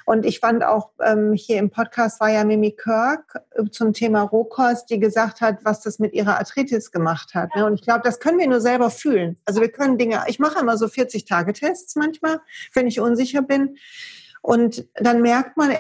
und 0.05 0.27
ich 0.27 0.41
fand 0.41 0.65
auch 0.65 0.91
ähm, 1.01 1.33
hier 1.33 1.59
im 1.59 1.71
Podcast 1.71 2.21
war 2.21 2.31
ja 2.31 2.45
Mimi 2.45 2.73
Kirk 2.73 3.41
zum 3.71 3.93
Thema 3.93 4.23
Rohkost, 4.23 4.91
die 4.91 4.99
gesagt 4.99 5.41
hat, 5.41 5.65
was 5.65 5.81
das 5.81 5.99
mit 5.99 6.13
ihrer 6.13 6.39
Arthritis 6.39 6.91
gemacht 6.91 7.35
hat. 7.35 7.52
Ne? 7.55 7.67
Und 7.67 7.75
ich 7.75 7.83
glaube, 7.83 8.03
das 8.05 8.21
können 8.21 8.39
wir 8.39 8.49
nur 8.49 8.61
selber 8.61 8.91
fühlen. 8.91 9.39
Also 9.45 9.61
wir 9.61 9.71
können 9.71 9.99
Dinge, 9.99 10.23
ich 10.27 10.39
mache 10.39 10.61
immer 10.61 10.77
so 10.77 10.87
40-Tage-Tests 10.87 11.97
manchmal, 11.97 12.41
wenn 12.75 12.87
ich 12.87 13.01
unsicher 13.01 13.43
bin. 13.43 13.77
Und 14.41 14.87
dann 14.95 15.23
merkt 15.23 15.57
man 15.57 15.77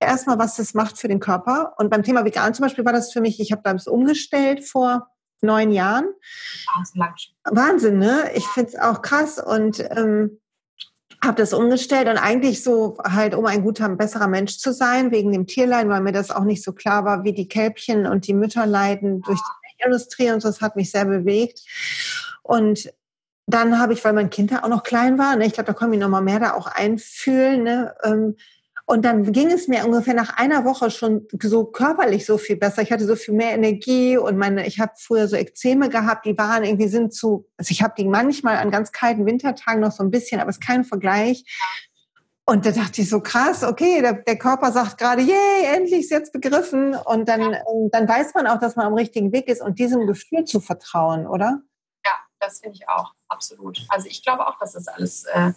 erstmal, 0.00 0.38
was 0.38 0.56
das 0.56 0.74
macht 0.74 0.98
für 0.98 1.08
den 1.08 1.20
Körper. 1.20 1.74
Und 1.78 1.90
beim 1.90 2.02
Thema 2.02 2.24
Vegan 2.24 2.54
zum 2.54 2.64
Beispiel 2.64 2.84
war 2.84 2.92
das 2.92 3.12
für 3.12 3.20
mich, 3.20 3.40
ich 3.40 3.52
habe 3.52 3.62
das 3.64 3.86
umgestellt 3.86 4.64
vor 4.64 5.08
neun 5.40 5.70
Jahren. 5.70 6.06
Wahnsinn, 7.44 7.98
ne? 7.98 8.30
Ich 8.34 8.46
finde 8.46 8.70
es 8.70 8.78
auch 8.78 9.02
krass 9.02 9.38
und 9.38 9.80
ähm, 9.80 10.40
habe 11.22 11.40
das 11.40 11.52
umgestellt 11.52 12.08
und 12.08 12.18
eigentlich 12.18 12.62
so 12.62 12.98
halt, 13.02 13.34
um 13.34 13.46
ein 13.46 13.62
guter, 13.62 13.88
besserer 13.90 14.28
Mensch 14.28 14.58
zu 14.58 14.72
sein, 14.72 15.10
wegen 15.10 15.32
dem 15.32 15.46
Tierleiden, 15.46 15.90
weil 15.90 16.00
mir 16.00 16.12
das 16.12 16.30
auch 16.30 16.44
nicht 16.44 16.62
so 16.62 16.72
klar 16.72 17.04
war, 17.04 17.24
wie 17.24 17.32
die 17.32 17.48
Kälbchen 17.48 18.06
und 18.06 18.26
die 18.26 18.34
Mütter 18.34 18.66
leiden 18.66 19.22
durch 19.22 19.38
die 19.38 19.65
So, 20.40 20.48
das 20.48 20.60
hat 20.60 20.76
mich 20.76 20.90
sehr 20.90 21.04
bewegt. 21.04 21.60
Und 22.42 22.92
dann 23.46 23.78
habe 23.78 23.92
ich, 23.92 24.04
weil 24.04 24.12
mein 24.12 24.30
Kind 24.30 24.50
da 24.52 24.62
auch 24.62 24.68
noch 24.68 24.82
klein 24.82 25.18
war, 25.18 25.36
ne, 25.36 25.46
ich 25.46 25.52
glaube, 25.52 25.68
da 25.68 25.72
komme 25.72 25.94
ich 25.94 26.00
noch 26.00 26.08
mal 26.08 26.20
mehr 26.20 26.40
da 26.40 26.54
auch 26.54 26.66
einfühlen, 26.66 27.62
ne, 27.62 27.94
ähm, 28.02 28.36
und 28.88 29.04
dann 29.04 29.32
ging 29.32 29.50
es 29.50 29.66
mir 29.66 29.84
ungefähr 29.84 30.14
nach 30.14 30.38
einer 30.38 30.64
Woche 30.64 30.92
schon 30.92 31.26
so 31.42 31.64
körperlich 31.64 32.24
so 32.24 32.38
viel 32.38 32.54
besser. 32.54 32.82
Ich 32.82 32.92
hatte 32.92 33.04
so 33.04 33.16
viel 33.16 33.34
mehr 33.34 33.50
Energie 33.50 34.16
und 34.16 34.38
meine, 34.38 34.64
ich 34.64 34.78
habe 34.78 34.92
früher 34.96 35.26
so 35.26 35.34
Ekzeme 35.34 35.88
gehabt, 35.88 36.24
die 36.24 36.38
waren 36.38 36.62
irgendwie 36.62 36.86
sind 36.86 37.12
zu, 37.12 37.48
also 37.56 37.72
ich 37.72 37.82
habe 37.82 37.94
die 37.98 38.04
manchmal 38.04 38.58
an 38.58 38.70
ganz 38.70 38.92
kalten 38.92 39.26
Wintertagen 39.26 39.80
noch 39.80 39.90
so 39.90 40.04
ein 40.04 40.12
bisschen, 40.12 40.40
aber 40.40 40.50
es 40.50 40.58
ist 40.58 40.64
kein 40.64 40.84
Vergleich 40.84 41.44
und 42.48 42.64
da 42.64 42.70
dachte 42.70 43.02
ich 43.02 43.10
so 43.10 43.20
krass, 43.20 43.64
okay, 43.64 44.00
der, 44.00 44.12
der 44.12 44.38
Körper 44.38 44.70
sagt 44.70 44.98
gerade, 44.98 45.20
yay, 45.20 45.64
endlich 45.74 46.02
ist 46.02 46.10
jetzt 46.10 46.32
begriffen. 46.32 46.94
Und 46.94 47.28
dann, 47.28 47.40
ja. 47.40 47.58
Ähm, 47.68 47.90
dann 47.90 48.08
weiß 48.08 48.34
man 48.34 48.46
auch, 48.46 48.60
dass 48.60 48.76
man 48.76 48.86
am 48.86 48.94
richtigen 48.94 49.32
Weg 49.32 49.48
ist 49.48 49.60
und 49.60 49.80
diesem 49.80 50.06
Gefühl 50.06 50.44
zu 50.44 50.60
vertrauen, 50.60 51.26
oder? 51.26 51.60
Ja, 52.04 52.12
das 52.38 52.60
finde 52.60 52.76
ich 52.76 52.88
auch, 52.88 53.14
absolut. 53.28 53.84
Also 53.88 54.06
ich 54.06 54.22
glaube 54.22 54.46
auch, 54.46 54.56
dass 54.60 54.74
das 54.74 54.86
alles 54.86 55.24
äh, 55.24 55.52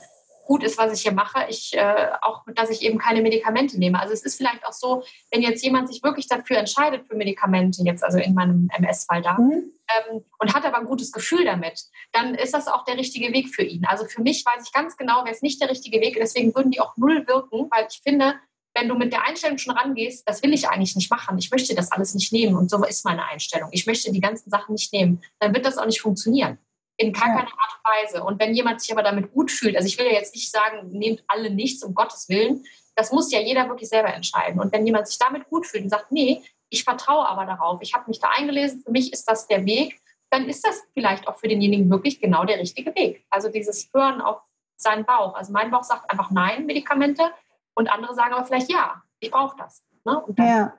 gut 0.49 0.63
ist, 0.63 0.79
was 0.79 0.91
ich 0.91 1.03
hier 1.03 1.11
mache. 1.11 1.45
Ich 1.47 1.77
äh, 1.77 2.07
auch, 2.21 2.43
dass 2.55 2.71
ich 2.71 2.81
eben 2.81 2.97
keine 2.97 3.21
Medikamente 3.21 3.77
nehme. 3.77 3.99
Also 3.99 4.13
es 4.15 4.23
ist 4.23 4.35
vielleicht 4.35 4.65
auch 4.65 4.73
so, 4.73 5.03
wenn 5.29 5.43
jetzt 5.43 5.63
jemand 5.63 5.87
sich 5.87 6.01
wirklich 6.01 6.27
dafür 6.27 6.57
entscheidet 6.57 7.07
für 7.07 7.15
Medikamente, 7.15 7.83
jetzt 7.83 8.03
also 8.03 8.17
in 8.17 8.33
meinem 8.33 8.67
MS-Fall 8.75 9.21
da, 9.21 9.37
mhm. 9.37 9.71
ähm, 10.11 10.23
und 10.39 10.55
hat 10.55 10.65
aber 10.65 10.79
ein 10.79 10.87
gutes 10.87 11.11
Gefühl 11.11 11.45
damit, 11.45 11.83
dann 12.13 12.33
ist 12.33 12.55
das 12.55 12.67
auch 12.67 12.83
der 12.83 12.97
richtige 12.97 13.31
Weg 13.31 13.53
für 13.53 13.61
ihn. 13.61 13.85
Also 13.85 14.05
für 14.05 14.23
mich 14.23 14.43
weiß 14.43 14.65
ich 14.65 14.73
ganz 14.73 14.97
genau, 14.97 15.23
wäre 15.23 15.35
es 15.35 15.43
nicht 15.43 15.61
der 15.61 15.69
richtige 15.69 16.01
Weg. 16.01 16.17
Deswegen 16.19 16.55
würden 16.55 16.71
die 16.71 16.81
auch 16.81 16.97
null 16.97 17.27
wirken, 17.27 17.69
weil 17.69 17.85
ich 17.87 18.01
finde, 18.01 18.33
wenn 18.73 18.87
du 18.87 18.95
mit 18.95 19.13
der 19.13 19.27
Einstellung 19.27 19.59
schon 19.59 19.77
rangehst, 19.77 20.27
das 20.27 20.41
will 20.41 20.53
ich 20.53 20.67
eigentlich 20.67 20.95
nicht 20.95 21.11
machen. 21.11 21.37
Ich 21.37 21.51
möchte 21.51 21.75
das 21.75 21.91
alles 21.91 22.15
nicht 22.15 22.33
nehmen. 22.33 22.55
Und 22.55 22.71
so 22.71 22.83
ist 22.83 23.05
meine 23.05 23.23
Einstellung. 23.27 23.69
Ich 23.71 23.85
möchte 23.85 24.11
die 24.11 24.19
ganzen 24.19 24.49
Sachen 24.49 24.73
nicht 24.73 24.91
nehmen. 24.93 25.21
Dann 25.37 25.53
wird 25.53 25.67
das 25.67 25.77
auch 25.77 25.85
nicht 25.85 26.01
funktionieren. 26.01 26.57
In 26.99 27.13
gar 27.13 27.29
keiner 27.29 27.47
Art 27.47 27.77
und 27.77 27.91
Weise. 27.91 28.23
Und 28.23 28.39
wenn 28.39 28.53
jemand 28.53 28.81
sich 28.81 28.91
aber 28.91 29.03
damit 29.03 29.31
gut 29.31 29.51
fühlt, 29.51 29.75
also 29.75 29.87
ich 29.87 29.97
will 29.97 30.05
ja 30.05 30.13
jetzt 30.13 30.35
nicht 30.35 30.51
sagen, 30.51 30.89
nehmt 30.89 31.23
alle 31.27 31.49
nichts, 31.49 31.83
um 31.83 31.93
Gottes 31.93 32.27
Willen, 32.27 32.65
das 32.95 33.11
muss 33.11 33.31
ja 33.31 33.39
jeder 33.39 33.69
wirklich 33.69 33.87
selber 33.87 34.13
entscheiden. 34.13 34.59
Und 34.59 34.73
wenn 34.73 34.85
jemand 34.85 35.07
sich 35.07 35.17
damit 35.17 35.47
gut 35.49 35.65
fühlt 35.65 35.83
und 35.83 35.89
sagt, 35.89 36.11
nee, 36.11 36.43
ich 36.69 36.83
vertraue 36.83 37.27
aber 37.27 37.45
darauf, 37.45 37.81
ich 37.81 37.93
habe 37.93 38.05
mich 38.07 38.19
da 38.19 38.29
eingelesen, 38.35 38.81
für 38.81 38.91
mich 38.91 39.13
ist 39.13 39.25
das 39.25 39.47
der 39.47 39.65
Weg, 39.65 39.99
dann 40.29 40.47
ist 40.47 40.65
das 40.65 40.83
vielleicht 40.93 41.27
auch 41.27 41.37
für 41.37 41.47
denjenigen 41.47 41.89
wirklich 41.89 42.19
genau 42.19 42.43
der 42.43 42.59
richtige 42.59 42.93
Weg. 42.95 43.25
Also 43.29 43.49
dieses 43.49 43.89
Hören 43.93 44.21
auf 44.21 44.41
seinen 44.75 45.05
Bauch. 45.05 45.33
Also 45.33 45.51
mein 45.51 45.71
Bauch 45.71 45.83
sagt 45.83 46.09
einfach 46.11 46.31
nein, 46.31 46.65
Medikamente, 46.65 47.31
und 47.73 47.89
andere 47.89 48.13
sagen 48.13 48.33
aber 48.33 48.45
vielleicht 48.45 48.71
ja, 48.71 49.01
ich 49.19 49.31
brauche 49.31 49.55
das. 49.57 49.83
Ne? 50.03 50.21
ja. 50.37 50.73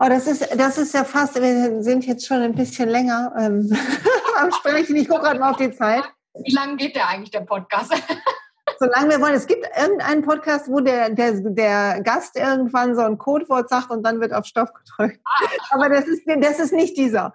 Oh, 0.00 0.06
das 0.08 0.26
ist, 0.26 0.48
das 0.56 0.78
ist 0.78 0.94
ja 0.94 1.04
fast, 1.04 1.40
wir 1.40 1.82
sind 1.82 2.06
jetzt 2.06 2.26
schon 2.26 2.42
ein 2.42 2.54
bisschen 2.54 2.88
länger 2.88 3.32
ähm, 3.38 3.70
am 4.38 4.50
Sprechen. 4.52 4.96
Ich 4.96 5.08
gucke 5.08 5.22
gerade 5.22 5.38
mal 5.38 5.50
auf 5.50 5.56
die 5.56 5.70
Zeit. 5.70 6.04
Wie 6.34 6.52
lange 6.52 6.76
geht 6.76 6.96
der 6.96 7.08
eigentlich, 7.08 7.30
der 7.30 7.40
Podcast? 7.40 7.92
Solange 8.78 9.10
wir 9.10 9.20
wollen. 9.20 9.34
Es 9.34 9.46
gibt 9.46 9.66
irgendeinen 9.76 10.22
Podcast, 10.22 10.68
wo 10.68 10.80
der, 10.80 11.10
der, 11.10 11.32
der 11.40 12.00
Gast 12.02 12.36
irgendwann 12.36 12.96
so 12.96 13.02
ein 13.02 13.18
Codewort 13.18 13.68
sagt 13.68 13.90
und 13.90 14.02
dann 14.02 14.20
wird 14.20 14.32
auf 14.32 14.46
Stoff 14.46 14.70
gedrückt. 14.72 15.20
Ah. 15.24 15.46
Aber 15.70 15.88
das 15.88 16.06
ist, 16.06 16.22
das 16.26 16.58
ist 16.58 16.72
nicht 16.72 16.96
dieser. 16.96 17.32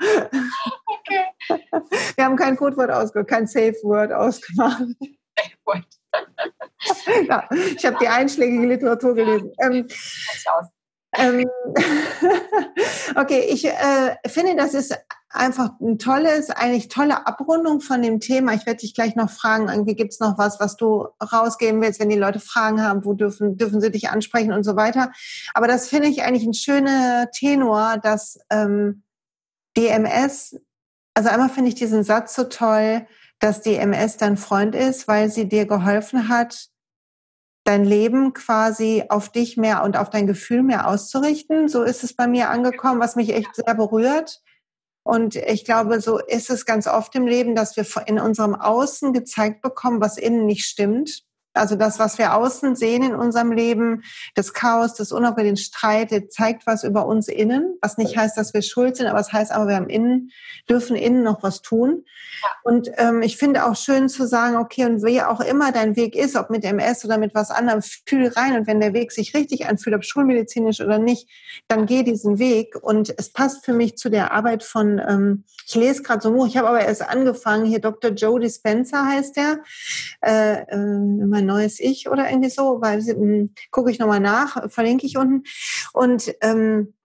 Okay. 0.85 1.25
Wir 2.15 2.25
haben 2.25 2.35
kein 2.35 2.57
Codewort 2.57 2.91
ausgemacht, 2.91 3.29
kein 3.29 3.47
Safe 3.47 3.75
Word 3.83 4.11
ausgemacht. 4.11 4.79
Safe 4.79 5.55
Word. 5.65 5.85
ja, 7.27 7.47
ich 7.51 7.85
habe 7.85 7.97
die 8.01 8.07
einschlägige 8.07 8.65
Literatur 8.65 9.13
gelesen. 9.15 9.53
Ähm, 9.61 9.87
ähm, 11.17 11.45
okay, 13.15 13.45
ich 13.49 13.65
äh, 13.65 14.15
finde, 14.27 14.55
das 14.55 14.73
ist 14.73 14.95
einfach 15.29 15.71
ein 15.79 15.99
tolles, 15.99 16.49
eigentlich 16.49 16.87
tolle 16.87 17.27
Abrundung 17.27 17.81
von 17.81 18.01
dem 18.01 18.19
Thema. 18.19 18.53
Ich 18.53 18.65
werde 18.65 18.79
dich 18.79 18.93
gleich 18.93 19.15
noch 19.15 19.29
fragen, 19.29 19.69
irgendwie 19.69 19.95
gibt 19.95 20.13
es 20.13 20.19
noch 20.19 20.37
was, 20.37 20.59
was 20.59 20.75
du 20.75 21.07
rausgeben 21.21 21.81
willst, 21.81 21.99
wenn 21.99 22.09
die 22.09 22.17
Leute 22.17 22.39
Fragen 22.39 22.81
haben, 22.81 23.05
wo 23.05 23.13
dürfen, 23.13 23.57
dürfen 23.57 23.81
sie 23.81 23.91
dich 23.91 24.09
ansprechen 24.09 24.53
und 24.53 24.63
so 24.63 24.75
weiter. 24.75 25.11
Aber 25.53 25.67
das 25.67 25.87
finde 25.87 26.09
ich 26.09 26.23
eigentlich 26.23 26.45
ein 26.45 26.53
schöner 26.53 27.29
Tenor, 27.31 27.97
dass 28.01 28.39
ähm, 28.49 29.03
DMS, 29.77 30.59
also 31.13 31.29
einmal 31.29 31.49
finde 31.49 31.69
ich 31.69 31.75
diesen 31.75 32.03
Satz 32.03 32.35
so 32.35 32.45
toll, 32.45 33.05
dass 33.39 33.61
DMS 33.61 34.17
dein 34.17 34.37
Freund 34.37 34.75
ist, 34.75 35.07
weil 35.07 35.29
sie 35.29 35.47
dir 35.47 35.65
geholfen 35.65 36.27
hat, 36.29 36.69
dein 37.69 37.85
Leben 37.85 38.33
quasi 38.33 39.03
auf 39.09 39.29
dich 39.29 39.55
mehr 39.55 39.83
und 39.83 39.95
auf 39.95 40.09
dein 40.09 40.25
Gefühl 40.25 40.63
mehr 40.63 40.87
auszurichten. 40.87 41.67
So 41.67 41.83
ist 41.83 42.03
es 42.03 42.15
bei 42.15 42.25
mir 42.25 42.49
angekommen, 42.49 42.99
was 42.99 43.15
mich 43.15 43.31
echt 43.31 43.55
sehr 43.55 43.75
berührt. 43.75 44.41
Und 45.03 45.35
ich 45.35 45.65
glaube, 45.65 46.01
so 46.01 46.17
ist 46.17 46.49
es 46.49 46.65
ganz 46.65 46.87
oft 46.87 47.13
im 47.13 47.27
Leben, 47.27 47.53
dass 47.53 47.77
wir 47.77 47.85
in 48.07 48.19
unserem 48.19 48.55
Außen 48.55 49.13
gezeigt 49.13 49.61
bekommen, 49.61 50.01
was 50.01 50.17
innen 50.17 50.47
nicht 50.47 50.65
stimmt. 50.65 51.23
Also 51.53 51.75
das, 51.75 51.97
was 51.97 52.17
wir 52.17 52.35
außen 52.35 52.75
sehen 52.75 53.03
in 53.03 53.15
unserem 53.15 53.51
Leben, 53.51 54.03
das 54.35 54.53
Chaos, 54.53 54.93
das 54.93 55.11
Unruhe, 55.11 55.43
den 55.43 55.57
Streit, 55.57 56.11
der 56.11 56.29
zeigt 56.29 56.67
was 56.67 56.83
über 56.83 57.07
uns 57.07 57.27
innen, 57.27 57.75
was 57.81 57.97
nicht 57.97 58.15
heißt, 58.15 58.37
dass 58.37 58.53
wir 58.53 58.61
schuld 58.61 58.97
sind, 58.97 59.07
aber 59.07 59.19
es 59.19 59.33
heißt 59.33 59.51
aber, 59.51 59.67
wir 59.67 59.75
haben 59.75 59.89
innen, 59.89 60.31
dürfen 60.69 60.95
innen 60.95 61.23
noch 61.23 61.41
was 61.41 61.61
tun. 61.61 62.05
Und 62.63 62.91
ähm, 62.97 63.21
ich 63.21 63.37
finde 63.37 63.65
auch 63.65 63.75
schön 63.75 64.09
zu 64.09 64.27
sagen, 64.27 64.57
okay, 64.57 64.85
und 64.85 65.03
wie 65.03 65.21
auch 65.21 65.41
immer 65.41 65.71
dein 65.71 65.95
Weg 65.95 66.15
ist, 66.15 66.35
ob 66.35 66.49
mit 66.49 66.63
MS 66.63 67.03
oder 67.03 67.17
mit 67.17 67.33
was 67.33 67.51
anderem, 67.51 67.81
fühl 67.81 68.27
rein. 68.27 68.55
Und 68.55 68.67
wenn 68.67 68.79
der 68.79 68.93
Weg 68.93 69.11
sich 69.11 69.33
richtig 69.33 69.67
anfühlt, 69.67 69.95
ob 69.95 70.05
schulmedizinisch 70.05 70.79
oder 70.81 70.99
nicht, 70.99 71.27
dann 71.67 71.85
geh 71.85 72.03
diesen 72.03 72.39
Weg. 72.39 72.75
Und 72.81 73.13
es 73.17 73.33
passt 73.33 73.65
für 73.65 73.73
mich 73.73 73.97
zu 73.97 74.09
der 74.09 74.31
Arbeit 74.31 74.63
von, 74.63 74.99
ähm, 74.99 75.43
ich 75.69 75.75
lese 75.75 76.01
gerade 76.01 76.21
so 76.21 76.29
ein 76.29 76.35
Buch, 76.35 76.47
ich 76.47 76.57
habe 76.57 76.67
aber 76.67 76.81
erst 76.81 77.07
angefangen, 77.07 77.65
hier 77.65 77.79
Dr. 77.79 78.09
Joe 78.11 78.39
Dispenza 78.39 79.05
heißt 79.05 79.35
der, 79.35 79.59
äh, 80.25 80.63
äh, 80.63 80.77
mein 80.77 81.45
neues 81.45 81.79
Ich 81.79 82.09
oder 82.09 82.27
irgendwie 82.27 82.49
so, 82.49 82.81
weil 82.81 83.01
hm, 83.01 83.53
gucke 83.69 83.91
ich 83.91 83.99
nochmal 83.99 84.19
nach, 84.19 84.71
verlinke 84.71 85.05
ich 85.05 85.15
unten. 85.15 85.43
Und 85.93 86.33
ähm, 86.41 86.95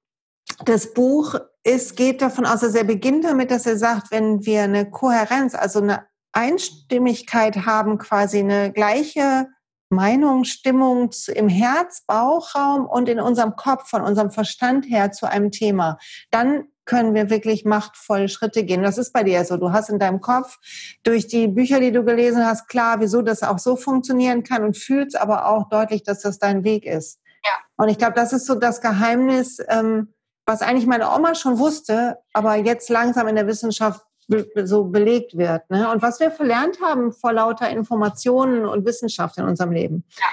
das 0.64 0.94
Buch 0.94 1.34
ist, 1.62 1.96
geht 1.96 2.22
davon 2.22 2.46
aus, 2.46 2.60
dass 2.60 2.74
er 2.74 2.84
beginnt 2.84 3.24
damit, 3.24 3.50
dass 3.50 3.66
er 3.66 3.76
sagt, 3.76 4.10
wenn 4.10 4.46
wir 4.46 4.62
eine 4.62 4.90
Kohärenz, 4.90 5.54
also 5.54 5.82
eine 5.82 6.06
Einstimmigkeit 6.32 7.66
haben, 7.66 7.98
quasi 7.98 8.38
eine 8.38 8.72
gleiche 8.72 9.46
Meinung, 9.90 10.44
Stimmung 10.44 11.10
im 11.34 11.48
Herz, 11.48 12.02
Bauchraum 12.06 12.86
und 12.86 13.10
in 13.10 13.20
unserem 13.20 13.56
Kopf, 13.56 13.90
von 13.90 14.00
unserem 14.00 14.30
Verstand 14.30 14.86
her 14.86 15.12
zu 15.12 15.28
einem 15.28 15.50
Thema, 15.50 15.98
dann 16.30 16.64
können 16.84 17.14
wir 17.14 17.30
wirklich 17.30 17.64
machtvolle 17.64 18.28
Schritte 18.28 18.64
gehen. 18.64 18.82
Das 18.82 18.98
ist 18.98 19.12
bei 19.12 19.22
dir 19.22 19.44
so. 19.44 19.56
Du 19.56 19.72
hast 19.72 19.88
in 19.88 19.98
deinem 19.98 20.20
Kopf 20.20 20.58
durch 21.02 21.26
die 21.26 21.48
Bücher, 21.48 21.80
die 21.80 21.92
du 21.92 22.04
gelesen 22.04 22.44
hast, 22.44 22.68
klar, 22.68 23.00
wieso 23.00 23.22
das 23.22 23.42
auch 23.42 23.58
so 23.58 23.76
funktionieren 23.76 24.42
kann 24.42 24.64
und 24.64 24.76
fühlst 24.76 25.16
aber 25.18 25.46
auch 25.46 25.68
deutlich, 25.68 26.02
dass 26.02 26.20
das 26.20 26.38
dein 26.38 26.64
Weg 26.64 26.84
ist. 26.84 27.20
Ja. 27.44 27.52
Und 27.76 27.88
ich 27.88 27.98
glaube, 27.98 28.14
das 28.14 28.32
ist 28.32 28.46
so 28.46 28.54
das 28.54 28.80
Geheimnis, 28.80 29.58
ähm, 29.68 30.14
was 30.46 30.62
eigentlich 30.62 30.86
meine 30.86 31.10
Oma 31.10 31.34
schon 31.34 31.58
wusste, 31.58 32.18
aber 32.32 32.56
jetzt 32.56 32.90
langsam 32.90 33.28
in 33.28 33.36
der 33.36 33.46
Wissenschaft 33.46 34.02
so 34.64 34.84
belegt 34.84 35.36
wird. 35.36 35.68
Ne? 35.70 35.90
Und 35.90 36.02
was 36.02 36.20
wir 36.20 36.30
verlernt 36.30 36.80
haben 36.80 37.12
vor 37.12 37.32
lauter 37.32 37.68
Informationen 37.68 38.66
und 38.66 38.86
Wissenschaft 38.86 39.38
in 39.38 39.44
unserem 39.44 39.72
Leben. 39.72 40.04
Ja. 40.18 40.26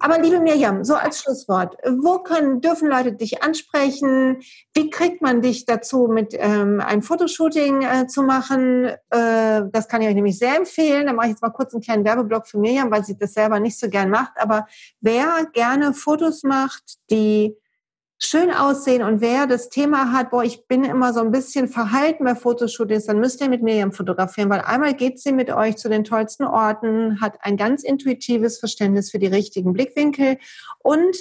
Aber 0.00 0.18
liebe 0.18 0.40
Mirjam, 0.40 0.84
so 0.84 0.94
als 0.94 1.20
Schlusswort, 1.20 1.76
wo 1.84 2.18
können, 2.18 2.60
dürfen 2.60 2.88
Leute 2.88 3.12
dich 3.12 3.42
ansprechen? 3.42 4.40
Wie 4.74 4.90
kriegt 4.90 5.22
man 5.22 5.42
dich 5.42 5.64
dazu, 5.64 6.08
mit 6.08 6.34
ähm, 6.36 6.80
ein 6.84 7.02
Fotoshooting 7.02 7.82
äh, 7.82 8.06
zu 8.06 8.22
machen? 8.22 8.86
Äh, 9.10 9.62
das 9.70 9.88
kann 9.88 10.02
ich 10.02 10.08
euch 10.08 10.14
nämlich 10.14 10.38
sehr 10.38 10.56
empfehlen. 10.56 11.06
Da 11.06 11.12
mache 11.12 11.26
ich 11.26 11.32
jetzt 11.32 11.42
mal 11.42 11.50
kurz 11.50 11.72
einen 11.72 11.82
kleinen 11.82 12.04
Werbeblock 12.04 12.48
für 12.48 12.58
Mirjam, 12.58 12.90
weil 12.90 13.04
sie 13.04 13.16
das 13.16 13.32
selber 13.32 13.60
nicht 13.60 13.78
so 13.78 13.88
gern 13.88 14.10
macht. 14.10 14.32
Aber 14.36 14.66
wer 15.00 15.46
gerne 15.52 15.94
Fotos 15.94 16.42
macht, 16.42 16.98
die 17.10 17.56
schön 18.22 18.52
aussehen 18.52 19.02
und 19.02 19.22
wer 19.22 19.46
das 19.46 19.70
Thema 19.70 20.12
hat, 20.12 20.30
boah, 20.30 20.44
ich 20.44 20.66
bin 20.66 20.84
immer 20.84 21.14
so 21.14 21.20
ein 21.20 21.30
bisschen 21.30 21.68
verhalten 21.68 22.24
bei 22.24 22.34
Fotoshootings, 22.34 23.06
dann 23.06 23.18
müsst 23.18 23.40
ihr 23.40 23.48
mit 23.48 23.62
Miriam 23.62 23.92
fotografieren, 23.92 24.50
weil 24.50 24.60
einmal 24.60 24.92
geht 24.92 25.18
sie 25.18 25.32
mit 25.32 25.50
euch 25.50 25.78
zu 25.78 25.88
den 25.88 26.04
tollsten 26.04 26.44
Orten, 26.44 27.20
hat 27.22 27.38
ein 27.40 27.56
ganz 27.56 27.82
intuitives 27.82 28.58
Verständnis 28.58 29.10
für 29.10 29.18
die 29.18 29.26
richtigen 29.26 29.72
Blickwinkel 29.72 30.36
und 30.80 31.16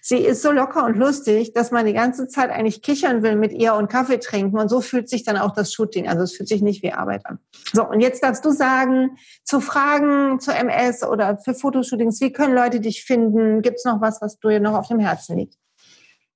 sie 0.00 0.18
ist 0.18 0.42
so 0.42 0.52
locker 0.52 0.84
und 0.84 0.96
lustig, 0.96 1.54
dass 1.54 1.72
man 1.72 1.86
die 1.86 1.92
ganze 1.92 2.28
Zeit 2.28 2.50
eigentlich 2.50 2.82
kichern 2.82 3.24
will 3.24 3.34
mit 3.34 3.52
ihr 3.52 3.74
und 3.74 3.90
Kaffee 3.90 4.20
trinken 4.20 4.56
und 4.56 4.68
so 4.68 4.80
fühlt 4.80 5.08
sich 5.08 5.24
dann 5.24 5.36
auch 5.36 5.54
das 5.54 5.72
Shooting, 5.72 6.06
also 6.06 6.22
es 6.22 6.36
fühlt 6.36 6.48
sich 6.48 6.62
nicht 6.62 6.84
wie 6.84 6.92
Arbeit 6.92 7.26
an. 7.26 7.40
So, 7.72 7.84
und 7.84 7.98
jetzt 7.98 8.22
darfst 8.22 8.44
du 8.44 8.52
sagen, 8.52 9.16
zu 9.42 9.60
Fragen 9.60 10.38
zur 10.38 10.54
MS 10.54 11.02
oder 11.02 11.36
für 11.38 11.52
Fotoshootings, 11.52 12.20
wie 12.20 12.32
können 12.32 12.54
Leute 12.54 12.78
dich 12.78 13.02
finden? 13.02 13.60
Gibt 13.60 13.78
es 13.78 13.84
noch 13.84 14.00
was, 14.00 14.22
was 14.22 14.38
dir 14.38 14.60
noch 14.60 14.74
auf 14.74 14.86
dem 14.86 15.00
Herzen 15.00 15.36
liegt? 15.36 15.56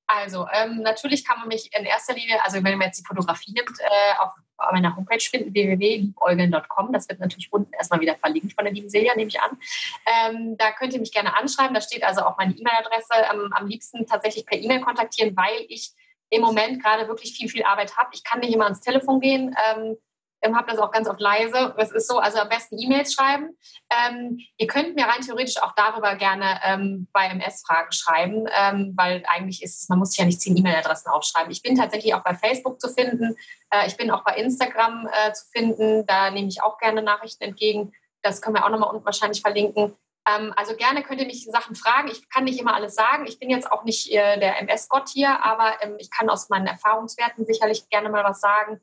Also, 0.09 0.47
ähm, 0.53 0.81
natürlich 0.83 1.25
kann 1.25 1.39
man 1.39 1.49
mich 1.49 1.71
in 1.79 1.85
erster 1.85 2.15
Linie, 2.15 2.43
also 2.43 2.57
wenn 2.57 2.79
man 2.79 2.89
jetzt 2.89 2.99
die 2.99 3.07
Fotografie 3.07 3.53
nimmt, 3.53 3.79
äh, 3.79 4.19
auf 4.19 4.31
meiner 4.73 4.97
Homepage 4.97 5.21
finden, 5.21 5.53
www.liebäugeln.com. 5.55 6.93
Das 6.93 7.09
wird 7.09 7.21
natürlich 7.21 7.53
unten 7.53 7.73
erstmal 7.75 8.01
wieder 8.01 8.17
verlinkt 8.17 8.55
von 8.55 8.65
der 8.65 8.73
lieben 8.73 8.89
Silja, 8.89 9.15
nehme 9.15 9.29
ich 9.29 9.41
an. 9.41 9.59
Ähm, 10.07 10.57
da 10.57 10.73
könnt 10.73 10.95
ihr 10.95 11.01
mich 11.01 11.13
gerne 11.13 11.37
anschreiben. 11.37 11.75
Da 11.75 11.81
steht 11.81 12.03
also 12.03 12.23
auch 12.23 12.37
meine 12.39 12.55
E-Mail-Adresse. 12.55 13.15
Ähm, 13.33 13.53
am 13.53 13.67
liebsten 13.67 14.07
tatsächlich 14.07 14.47
per 14.47 14.59
E-Mail 14.59 14.81
kontaktieren, 14.81 15.37
weil 15.37 15.67
ich 15.69 15.93
im 16.31 16.43
Moment 16.43 16.83
gerade 16.83 17.07
wirklich 17.07 17.35
viel, 17.35 17.49
viel 17.49 17.63
Arbeit 17.63 17.97
habe. 17.97 18.11
Ich 18.13 18.25
kann 18.25 18.41
nicht 18.41 18.53
immer 18.53 18.65
ans 18.65 18.81
Telefon 18.81 19.21
gehen. 19.21 19.55
Ähm, 19.71 19.97
ähm, 20.43 20.57
habe 20.57 20.71
das 20.71 20.79
auch 20.79 20.91
ganz 20.91 21.09
oft 21.09 21.21
leise. 21.21 21.75
Es 21.79 21.91
ist 21.91 22.09
so, 22.09 22.19
also 22.19 22.39
am 22.39 22.49
besten 22.49 22.79
E-Mails 22.79 23.13
schreiben. 23.13 23.57
Ähm, 23.91 24.39
ihr 24.57 24.67
könnt 24.67 24.95
mir 24.95 25.05
rein 25.05 25.23
theoretisch 25.23 25.61
auch 25.63 25.73
darüber 25.75 26.15
gerne 26.17 26.61
ähm, 26.65 27.09
bei 27.13 27.27
MS-Fragen 27.27 27.93
schreiben, 27.93 28.47
ähm, 28.57 28.93
weil 28.97 29.23
eigentlich 29.27 29.63
ist 29.63 29.83
es, 29.83 29.89
man 29.89 29.99
muss 29.99 30.11
sich 30.11 30.19
ja 30.19 30.25
nicht 30.25 30.41
zehn 30.41 30.57
E-Mail-Adressen 30.57 31.11
aufschreiben. 31.11 31.51
Ich 31.51 31.63
bin 31.63 31.77
tatsächlich 31.77 32.15
auch 32.15 32.23
bei 32.23 32.35
Facebook 32.35 32.81
zu 32.81 32.89
finden. 32.89 33.37
Äh, 33.71 33.87
ich 33.87 33.97
bin 33.97 34.11
auch 34.11 34.25
bei 34.25 34.37
Instagram 34.37 35.09
äh, 35.09 35.33
zu 35.33 35.47
finden. 35.51 36.07
Da 36.07 36.31
nehme 36.31 36.49
ich 36.49 36.63
auch 36.63 36.79
gerne 36.79 37.03
Nachrichten 37.03 37.45
entgegen. 37.45 37.93
Das 38.23 38.43
können 38.43 38.57
wir 38.57 38.65
auch 38.65 38.71
nochmal 38.71 38.91
unten 38.91 39.05
wahrscheinlich 39.05 39.41
verlinken. 39.41 39.97
Ähm, 40.29 40.53
also 40.57 40.77
gerne 40.77 41.03
könnt 41.03 41.21
ihr 41.21 41.27
mich 41.27 41.45
Sachen 41.47 41.75
fragen. 41.75 42.09
Ich 42.09 42.29
kann 42.29 42.45
nicht 42.45 42.61
immer 42.61 42.75
alles 42.75 42.95
sagen. 42.95 43.27
Ich 43.27 43.39
bin 43.39 43.51
jetzt 43.51 43.71
auch 43.71 43.85
nicht 43.85 44.11
äh, 44.13 44.39
der 44.39 44.61
MS-Gott 44.61 45.09
hier, 45.09 45.43
aber 45.45 45.83
ähm, 45.83 45.97
ich 45.99 46.11
kann 46.11 46.29
aus 46.31 46.49
meinen 46.49 46.67
Erfahrungswerten 46.67 47.47
sicherlich 47.47 47.89
gerne 47.89 48.09
mal 48.09 48.25
was 48.25 48.41
sagen 48.41 48.81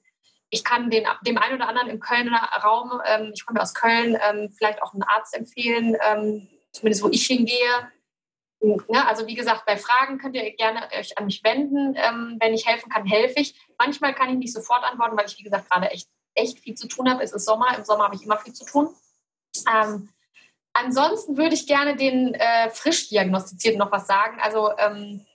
ich 0.55 0.63
kann 0.63 0.89
den, 0.89 1.05
dem 1.27 1.37
einen 1.37 1.55
oder 1.55 1.67
anderen 1.67 1.89
im 1.89 1.99
Kölner 1.99 2.37
Raum, 2.63 3.01
ähm, 3.05 3.31
ich 3.35 3.45
komme 3.45 3.61
aus 3.61 3.73
Köln, 3.73 4.17
ähm, 4.27 4.49
vielleicht 4.57 4.81
auch 4.81 4.93
einen 4.93 5.03
Arzt 5.03 5.35
empfehlen, 5.35 5.97
ähm, 6.09 6.47
zumindest 6.71 7.03
wo 7.03 7.09
ich 7.09 7.27
hingehe. 7.27 7.91
Ja, 8.87 9.05
also 9.05 9.27
wie 9.27 9.35
gesagt, 9.35 9.65
bei 9.65 9.77
Fragen 9.77 10.17
könnt 10.17 10.35
ihr 10.35 10.55
gerne 10.55 10.87
euch 10.97 11.17
an 11.17 11.25
mich 11.25 11.43
wenden. 11.43 11.93
Ähm, 11.97 12.37
wenn 12.39 12.53
ich 12.53 12.65
helfen 12.65 12.89
kann, 12.89 13.05
helfe 13.05 13.41
ich. 13.41 13.53
Manchmal 13.77 14.15
kann 14.15 14.29
ich 14.29 14.37
nicht 14.37 14.53
sofort 14.53 14.83
antworten, 14.83 15.17
weil 15.17 15.27
ich, 15.27 15.37
wie 15.37 15.43
gesagt, 15.43 15.69
gerade 15.69 15.91
echt, 15.91 16.07
echt 16.33 16.59
viel 16.59 16.73
zu 16.73 16.87
tun 16.87 17.09
habe. 17.09 17.21
Es 17.21 17.33
ist 17.33 17.45
Sommer, 17.45 17.77
im 17.77 17.83
Sommer 17.83 18.05
habe 18.05 18.15
ich 18.15 18.23
immer 18.23 18.39
viel 18.39 18.53
zu 18.53 18.65
tun. 18.65 18.95
Ähm, 19.71 20.09
ansonsten 20.73 21.37
würde 21.37 21.53
ich 21.53 21.67
gerne 21.67 21.97
den 21.97 22.33
äh, 22.33 22.69
frisch 22.69 23.09
diagnostizierten 23.09 23.77
noch 23.77 23.91
was 23.91 24.07
sagen. 24.07 24.39
Also 24.41 24.71
ähm, 24.77 25.25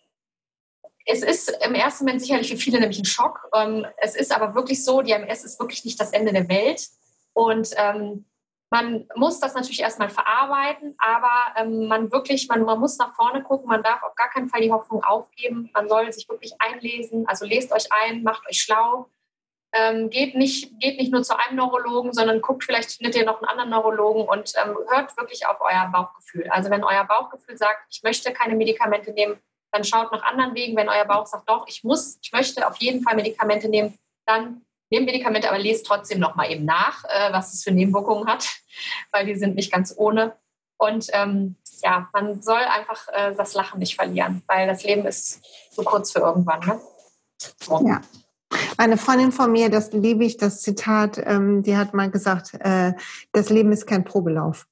es 1.07 1.23
ist 1.23 1.57
im 1.65 1.75
ersten 1.75 2.05
Moment 2.05 2.21
sicherlich 2.21 2.51
für 2.51 2.57
viele 2.57 2.81
nämlich 2.81 2.99
ein 2.99 3.05
Schock. 3.05 3.49
Ähm, 3.55 3.87
es 3.99 4.15
ist 4.15 4.35
aber 4.35 4.55
wirklich 4.55 4.85
so, 4.85 5.03
die 5.03 5.13
MS 5.13 5.45
ist 5.45 5.59
wirklich 5.59 5.85
nicht 5.85 6.01
das 6.01 6.13
Ende 6.13 6.33
der 6.33 6.49
Welt. 6.49 6.83
Und 7.33 7.71
ähm, 7.77 8.27
man 8.71 9.09
muss 9.17 9.41
das 9.41 9.55
natürlich 9.55 9.81
erstmal 9.81 10.11
verarbeiten, 10.11 10.95
aber 10.99 11.31
ähm, 11.57 11.89
man 11.89 12.13
wirklich, 12.13 12.47
man, 12.49 12.63
man 12.63 12.79
muss 12.79 12.99
nach 12.99 13.15
vorne 13.17 13.43
gucken, 13.43 13.69
man 13.69 13.83
darf 13.83 14.03
auf 14.05 14.15
gar 14.15 14.31
keinen 14.31 14.49
Fall 14.49 14.61
die 14.61 14.71
Hoffnung 14.71 15.03
aufgeben. 15.03 15.71
Man 15.75 15.89
soll 15.89 16.13
sich 16.13 16.29
wirklich 16.29 16.53
einlesen, 16.61 17.27
also 17.27 17.45
lest 17.45 17.73
euch 17.73 17.89
ein, 17.91 18.23
macht 18.23 18.47
euch 18.49 18.61
schlau. 18.61 19.11
Ähm, 19.73 20.11
geht, 20.11 20.35
nicht, 20.35 20.81
geht 20.81 20.99
nicht 20.99 21.13
nur 21.13 21.23
zu 21.23 21.37
einem 21.39 21.57
Neurologen, 21.57 22.13
sondern 22.13 22.41
guckt, 22.41 22.65
vielleicht 22.65 22.93
findet 22.93 23.17
ihr 23.17 23.25
noch 23.25 23.41
einen 23.41 23.49
anderen 23.49 23.71
Neurologen 23.71 24.29
und 24.29 24.53
ähm, 24.63 24.77
hört 24.89 25.17
wirklich 25.17 25.47
auf 25.47 25.61
euer 25.61 25.89
Bauchgefühl. 25.93 26.49
Also 26.51 26.71
wenn 26.71 26.83
euer 26.83 27.05
Bauchgefühl 27.05 27.57
sagt, 27.57 27.87
ich 27.89 28.03
möchte 28.03 28.33
keine 28.33 28.57
Medikamente 28.57 29.13
nehmen, 29.13 29.41
dann 29.73 29.85
schaut 29.85 30.13
nach 30.13 30.23
anderen 30.23 30.55
Wegen. 30.55 30.77
Wenn 30.77 30.89
euer 30.89 31.05
Bauch 31.05 31.27
sagt, 31.27 31.49
doch, 31.49 31.67
ich 31.69 31.85
muss, 31.85 32.19
ich 32.23 32.33
möchte 32.33 32.67
auf 32.67 32.77
jeden 32.79 33.03
Fall 33.03 33.17
Medikamente 33.17 33.69
nehmen, 33.69 33.99
dann 34.27 34.63
nehmt 34.91 35.07
Medikamente, 35.07 35.49
aber 35.49 35.59
lest 35.59 35.87
trotzdem 35.87 36.19
noch 36.19 36.35
mal 36.35 36.51
eben 36.51 36.65
nach, 36.65 37.05
äh, 37.05 37.33
was 37.33 37.55
es 37.55 37.63
für 37.63 37.71
Nebenwirkungen 37.71 38.27
hat, 38.27 38.49
weil 39.13 39.27
die 39.27 39.37
sind 39.37 39.55
nicht 39.55 39.73
ganz 39.73 39.95
ohne. 39.97 40.37
Und 40.79 41.09
ähm, 41.13 41.57
ja, 41.83 42.09
man 42.13 42.43
soll 42.43 42.61
einfach 42.61 43.09
äh, 43.13 43.35
das 43.35 43.55
Lachen 43.55 43.79
nicht 43.79 43.97
verlieren, 43.97 44.43
weil 44.47 44.67
das 44.67 44.83
Leben 44.83 45.07
ist 45.07 45.41
so 45.71 45.83
kurz 45.83 46.13
für 46.13 46.21
irgendwann. 46.21 46.61
Ne? 46.61 46.81
So. 47.61 47.87
Ja. 47.87 48.01
Eine 48.77 48.97
Freundin 48.97 49.31
von 49.31 49.53
mir, 49.53 49.71
das 49.71 49.93
liebe 49.93 50.25
ich, 50.25 50.37
das 50.37 50.63
Zitat, 50.63 51.21
ähm, 51.25 51.63
die 51.63 51.77
hat 51.77 51.95
mal 51.95 52.11
gesagt, 52.11 52.55
äh, 52.55 52.95
das 53.33 53.51
Leben 53.51 53.73
ist 53.73 53.87
kein 53.87 54.05
Probelauf. 54.05 54.67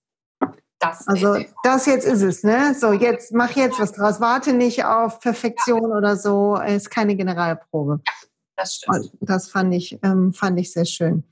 Das 0.78 1.08
also 1.08 1.36
das 1.64 1.86
jetzt 1.86 2.06
ist 2.06 2.22
es, 2.22 2.44
ne? 2.44 2.74
So, 2.78 2.92
jetzt 2.92 3.32
mach 3.32 3.50
jetzt 3.56 3.80
was 3.80 3.92
draus. 3.92 4.20
Warte 4.20 4.52
nicht 4.52 4.84
auf 4.84 5.18
Perfektion 5.18 5.90
ja. 5.90 5.96
oder 5.96 6.16
so. 6.16 6.56
Es 6.56 6.82
ist 6.82 6.90
keine 6.90 7.16
Generalprobe. 7.16 8.00
Ja, 8.06 8.12
das 8.58 8.76
stimmt. 8.76 9.12
Das 9.20 9.50
fand 9.50 9.74
ich, 9.74 9.98
ähm, 10.04 10.32
fand 10.32 10.58
ich 10.60 10.72
sehr 10.72 10.84
schön. 10.84 11.24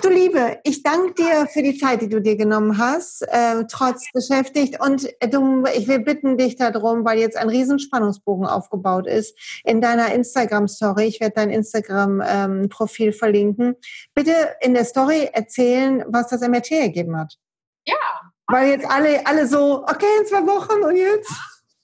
Du 0.00 0.08
Liebe, 0.10 0.58
ich 0.62 0.84
danke 0.84 1.14
dir 1.14 1.46
für 1.46 1.62
die 1.62 1.76
Zeit, 1.76 2.02
die 2.02 2.08
du 2.08 2.20
dir 2.20 2.36
genommen 2.36 2.78
hast, 2.78 3.22
äh, 3.22 3.64
trotz 3.68 4.04
beschäftigt. 4.12 4.80
Und 4.80 5.08
du, 5.28 5.64
ich 5.74 5.88
will 5.88 6.00
bitten 6.00 6.36
dich 6.36 6.54
darum, 6.54 7.04
weil 7.04 7.18
jetzt 7.18 7.36
ein 7.36 7.48
Riesenspannungsbogen 7.48 8.46
aufgebaut 8.46 9.08
ist, 9.08 9.36
in 9.64 9.80
deiner 9.80 10.12
Instagram-Story, 10.12 11.04
ich 11.04 11.20
werde 11.20 11.34
dein 11.34 11.50
Instagram-Profil 11.50 13.08
ähm, 13.08 13.12
verlinken, 13.12 13.76
bitte 14.14 14.32
in 14.60 14.74
der 14.74 14.84
Story 14.84 15.30
erzählen, 15.32 16.04
was 16.06 16.28
das 16.28 16.42
MRT 16.42 16.72
ergeben 16.72 17.16
hat. 17.16 17.38
Ja, 17.86 18.32
weil 18.48 18.70
jetzt 18.70 18.90
alle, 18.90 19.26
alle 19.26 19.46
so, 19.46 19.82
okay, 19.84 20.06
in 20.20 20.26
zwei 20.26 20.46
Wochen 20.46 20.82
und 20.82 20.96
jetzt? 20.96 21.32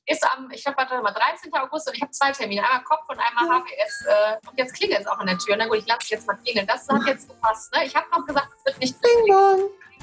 Ist 0.07 0.27
am, 0.33 0.51
ich 0.51 0.65
glaube, 0.65 0.79
warte 0.79 1.01
mal, 1.01 1.13
13. 1.13 1.53
August 1.55 1.89
und 1.89 1.95
ich 1.95 2.03
habe 2.03 2.11
zwei 2.11 2.33
Termine, 2.33 2.63
einmal 2.65 2.83
Kopf 2.83 3.09
und 3.09 3.19
einmal 3.21 3.61
HWS. 3.61 4.07
Äh, 4.07 4.49
und 4.49 4.59
jetzt 4.59 4.75
klingelt 4.75 5.01
es 5.01 5.07
auch 5.07 5.19
an 5.19 5.27
der 5.27 5.39
Tür. 5.39 5.55
Na 5.57 5.67
gut, 5.67 5.79
ich 5.79 5.87
lasse 5.87 6.01
es 6.03 6.11
jetzt 6.11 6.27
mal 6.27 6.37
klingeln. 6.45 6.67
Das 6.67 6.89
hat 6.89 7.07
jetzt 7.07 7.29
gepasst. 7.29 7.73
Ne? 7.75 7.85
Ich 7.85 7.95
habe 7.95 8.07
noch 8.11 8.27
gesagt, 8.27 8.49
es 8.59 8.65
wird 8.65 8.79
nicht. 8.81 8.97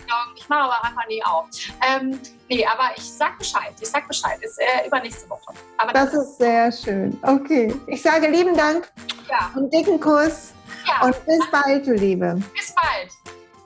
Dong. 0.08 0.36
Ich 0.36 0.48
mache 0.48 0.62
aber 0.62 0.84
einfach 0.84 1.08
nie 1.08 1.24
auf. 1.24 1.48
Ähm, 1.86 2.20
nee, 2.48 2.66
aber 2.66 2.92
ich 2.96 3.04
sag 3.04 3.38
Bescheid. 3.38 3.74
Ich 3.80 3.90
sag 3.90 4.08
Bescheid. 4.08 4.42
Ist 4.42 4.60
äh, 4.60 4.88
übernächste 4.88 5.30
Woche. 5.30 5.54
Aber 5.78 5.92
das, 5.92 6.12
das 6.12 6.24
ist 6.24 6.38
sehr 6.38 6.72
schön. 6.72 7.20
Okay. 7.24 7.76
Ich 7.88 8.02
sage 8.02 8.28
lieben 8.28 8.56
Dank. 8.56 8.90
Ja. 9.30 9.52
Und 9.56 9.74
dicken 9.74 10.00
Kuss. 10.00 10.54
Ja. 10.88 11.06
Und 11.06 11.26
bis 11.26 11.52
bald, 11.52 11.86
du 11.86 11.94
Liebe. 11.94 12.42
Bis 12.54 12.74
bald. 12.74 13.10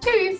Tschüss. 0.04 0.40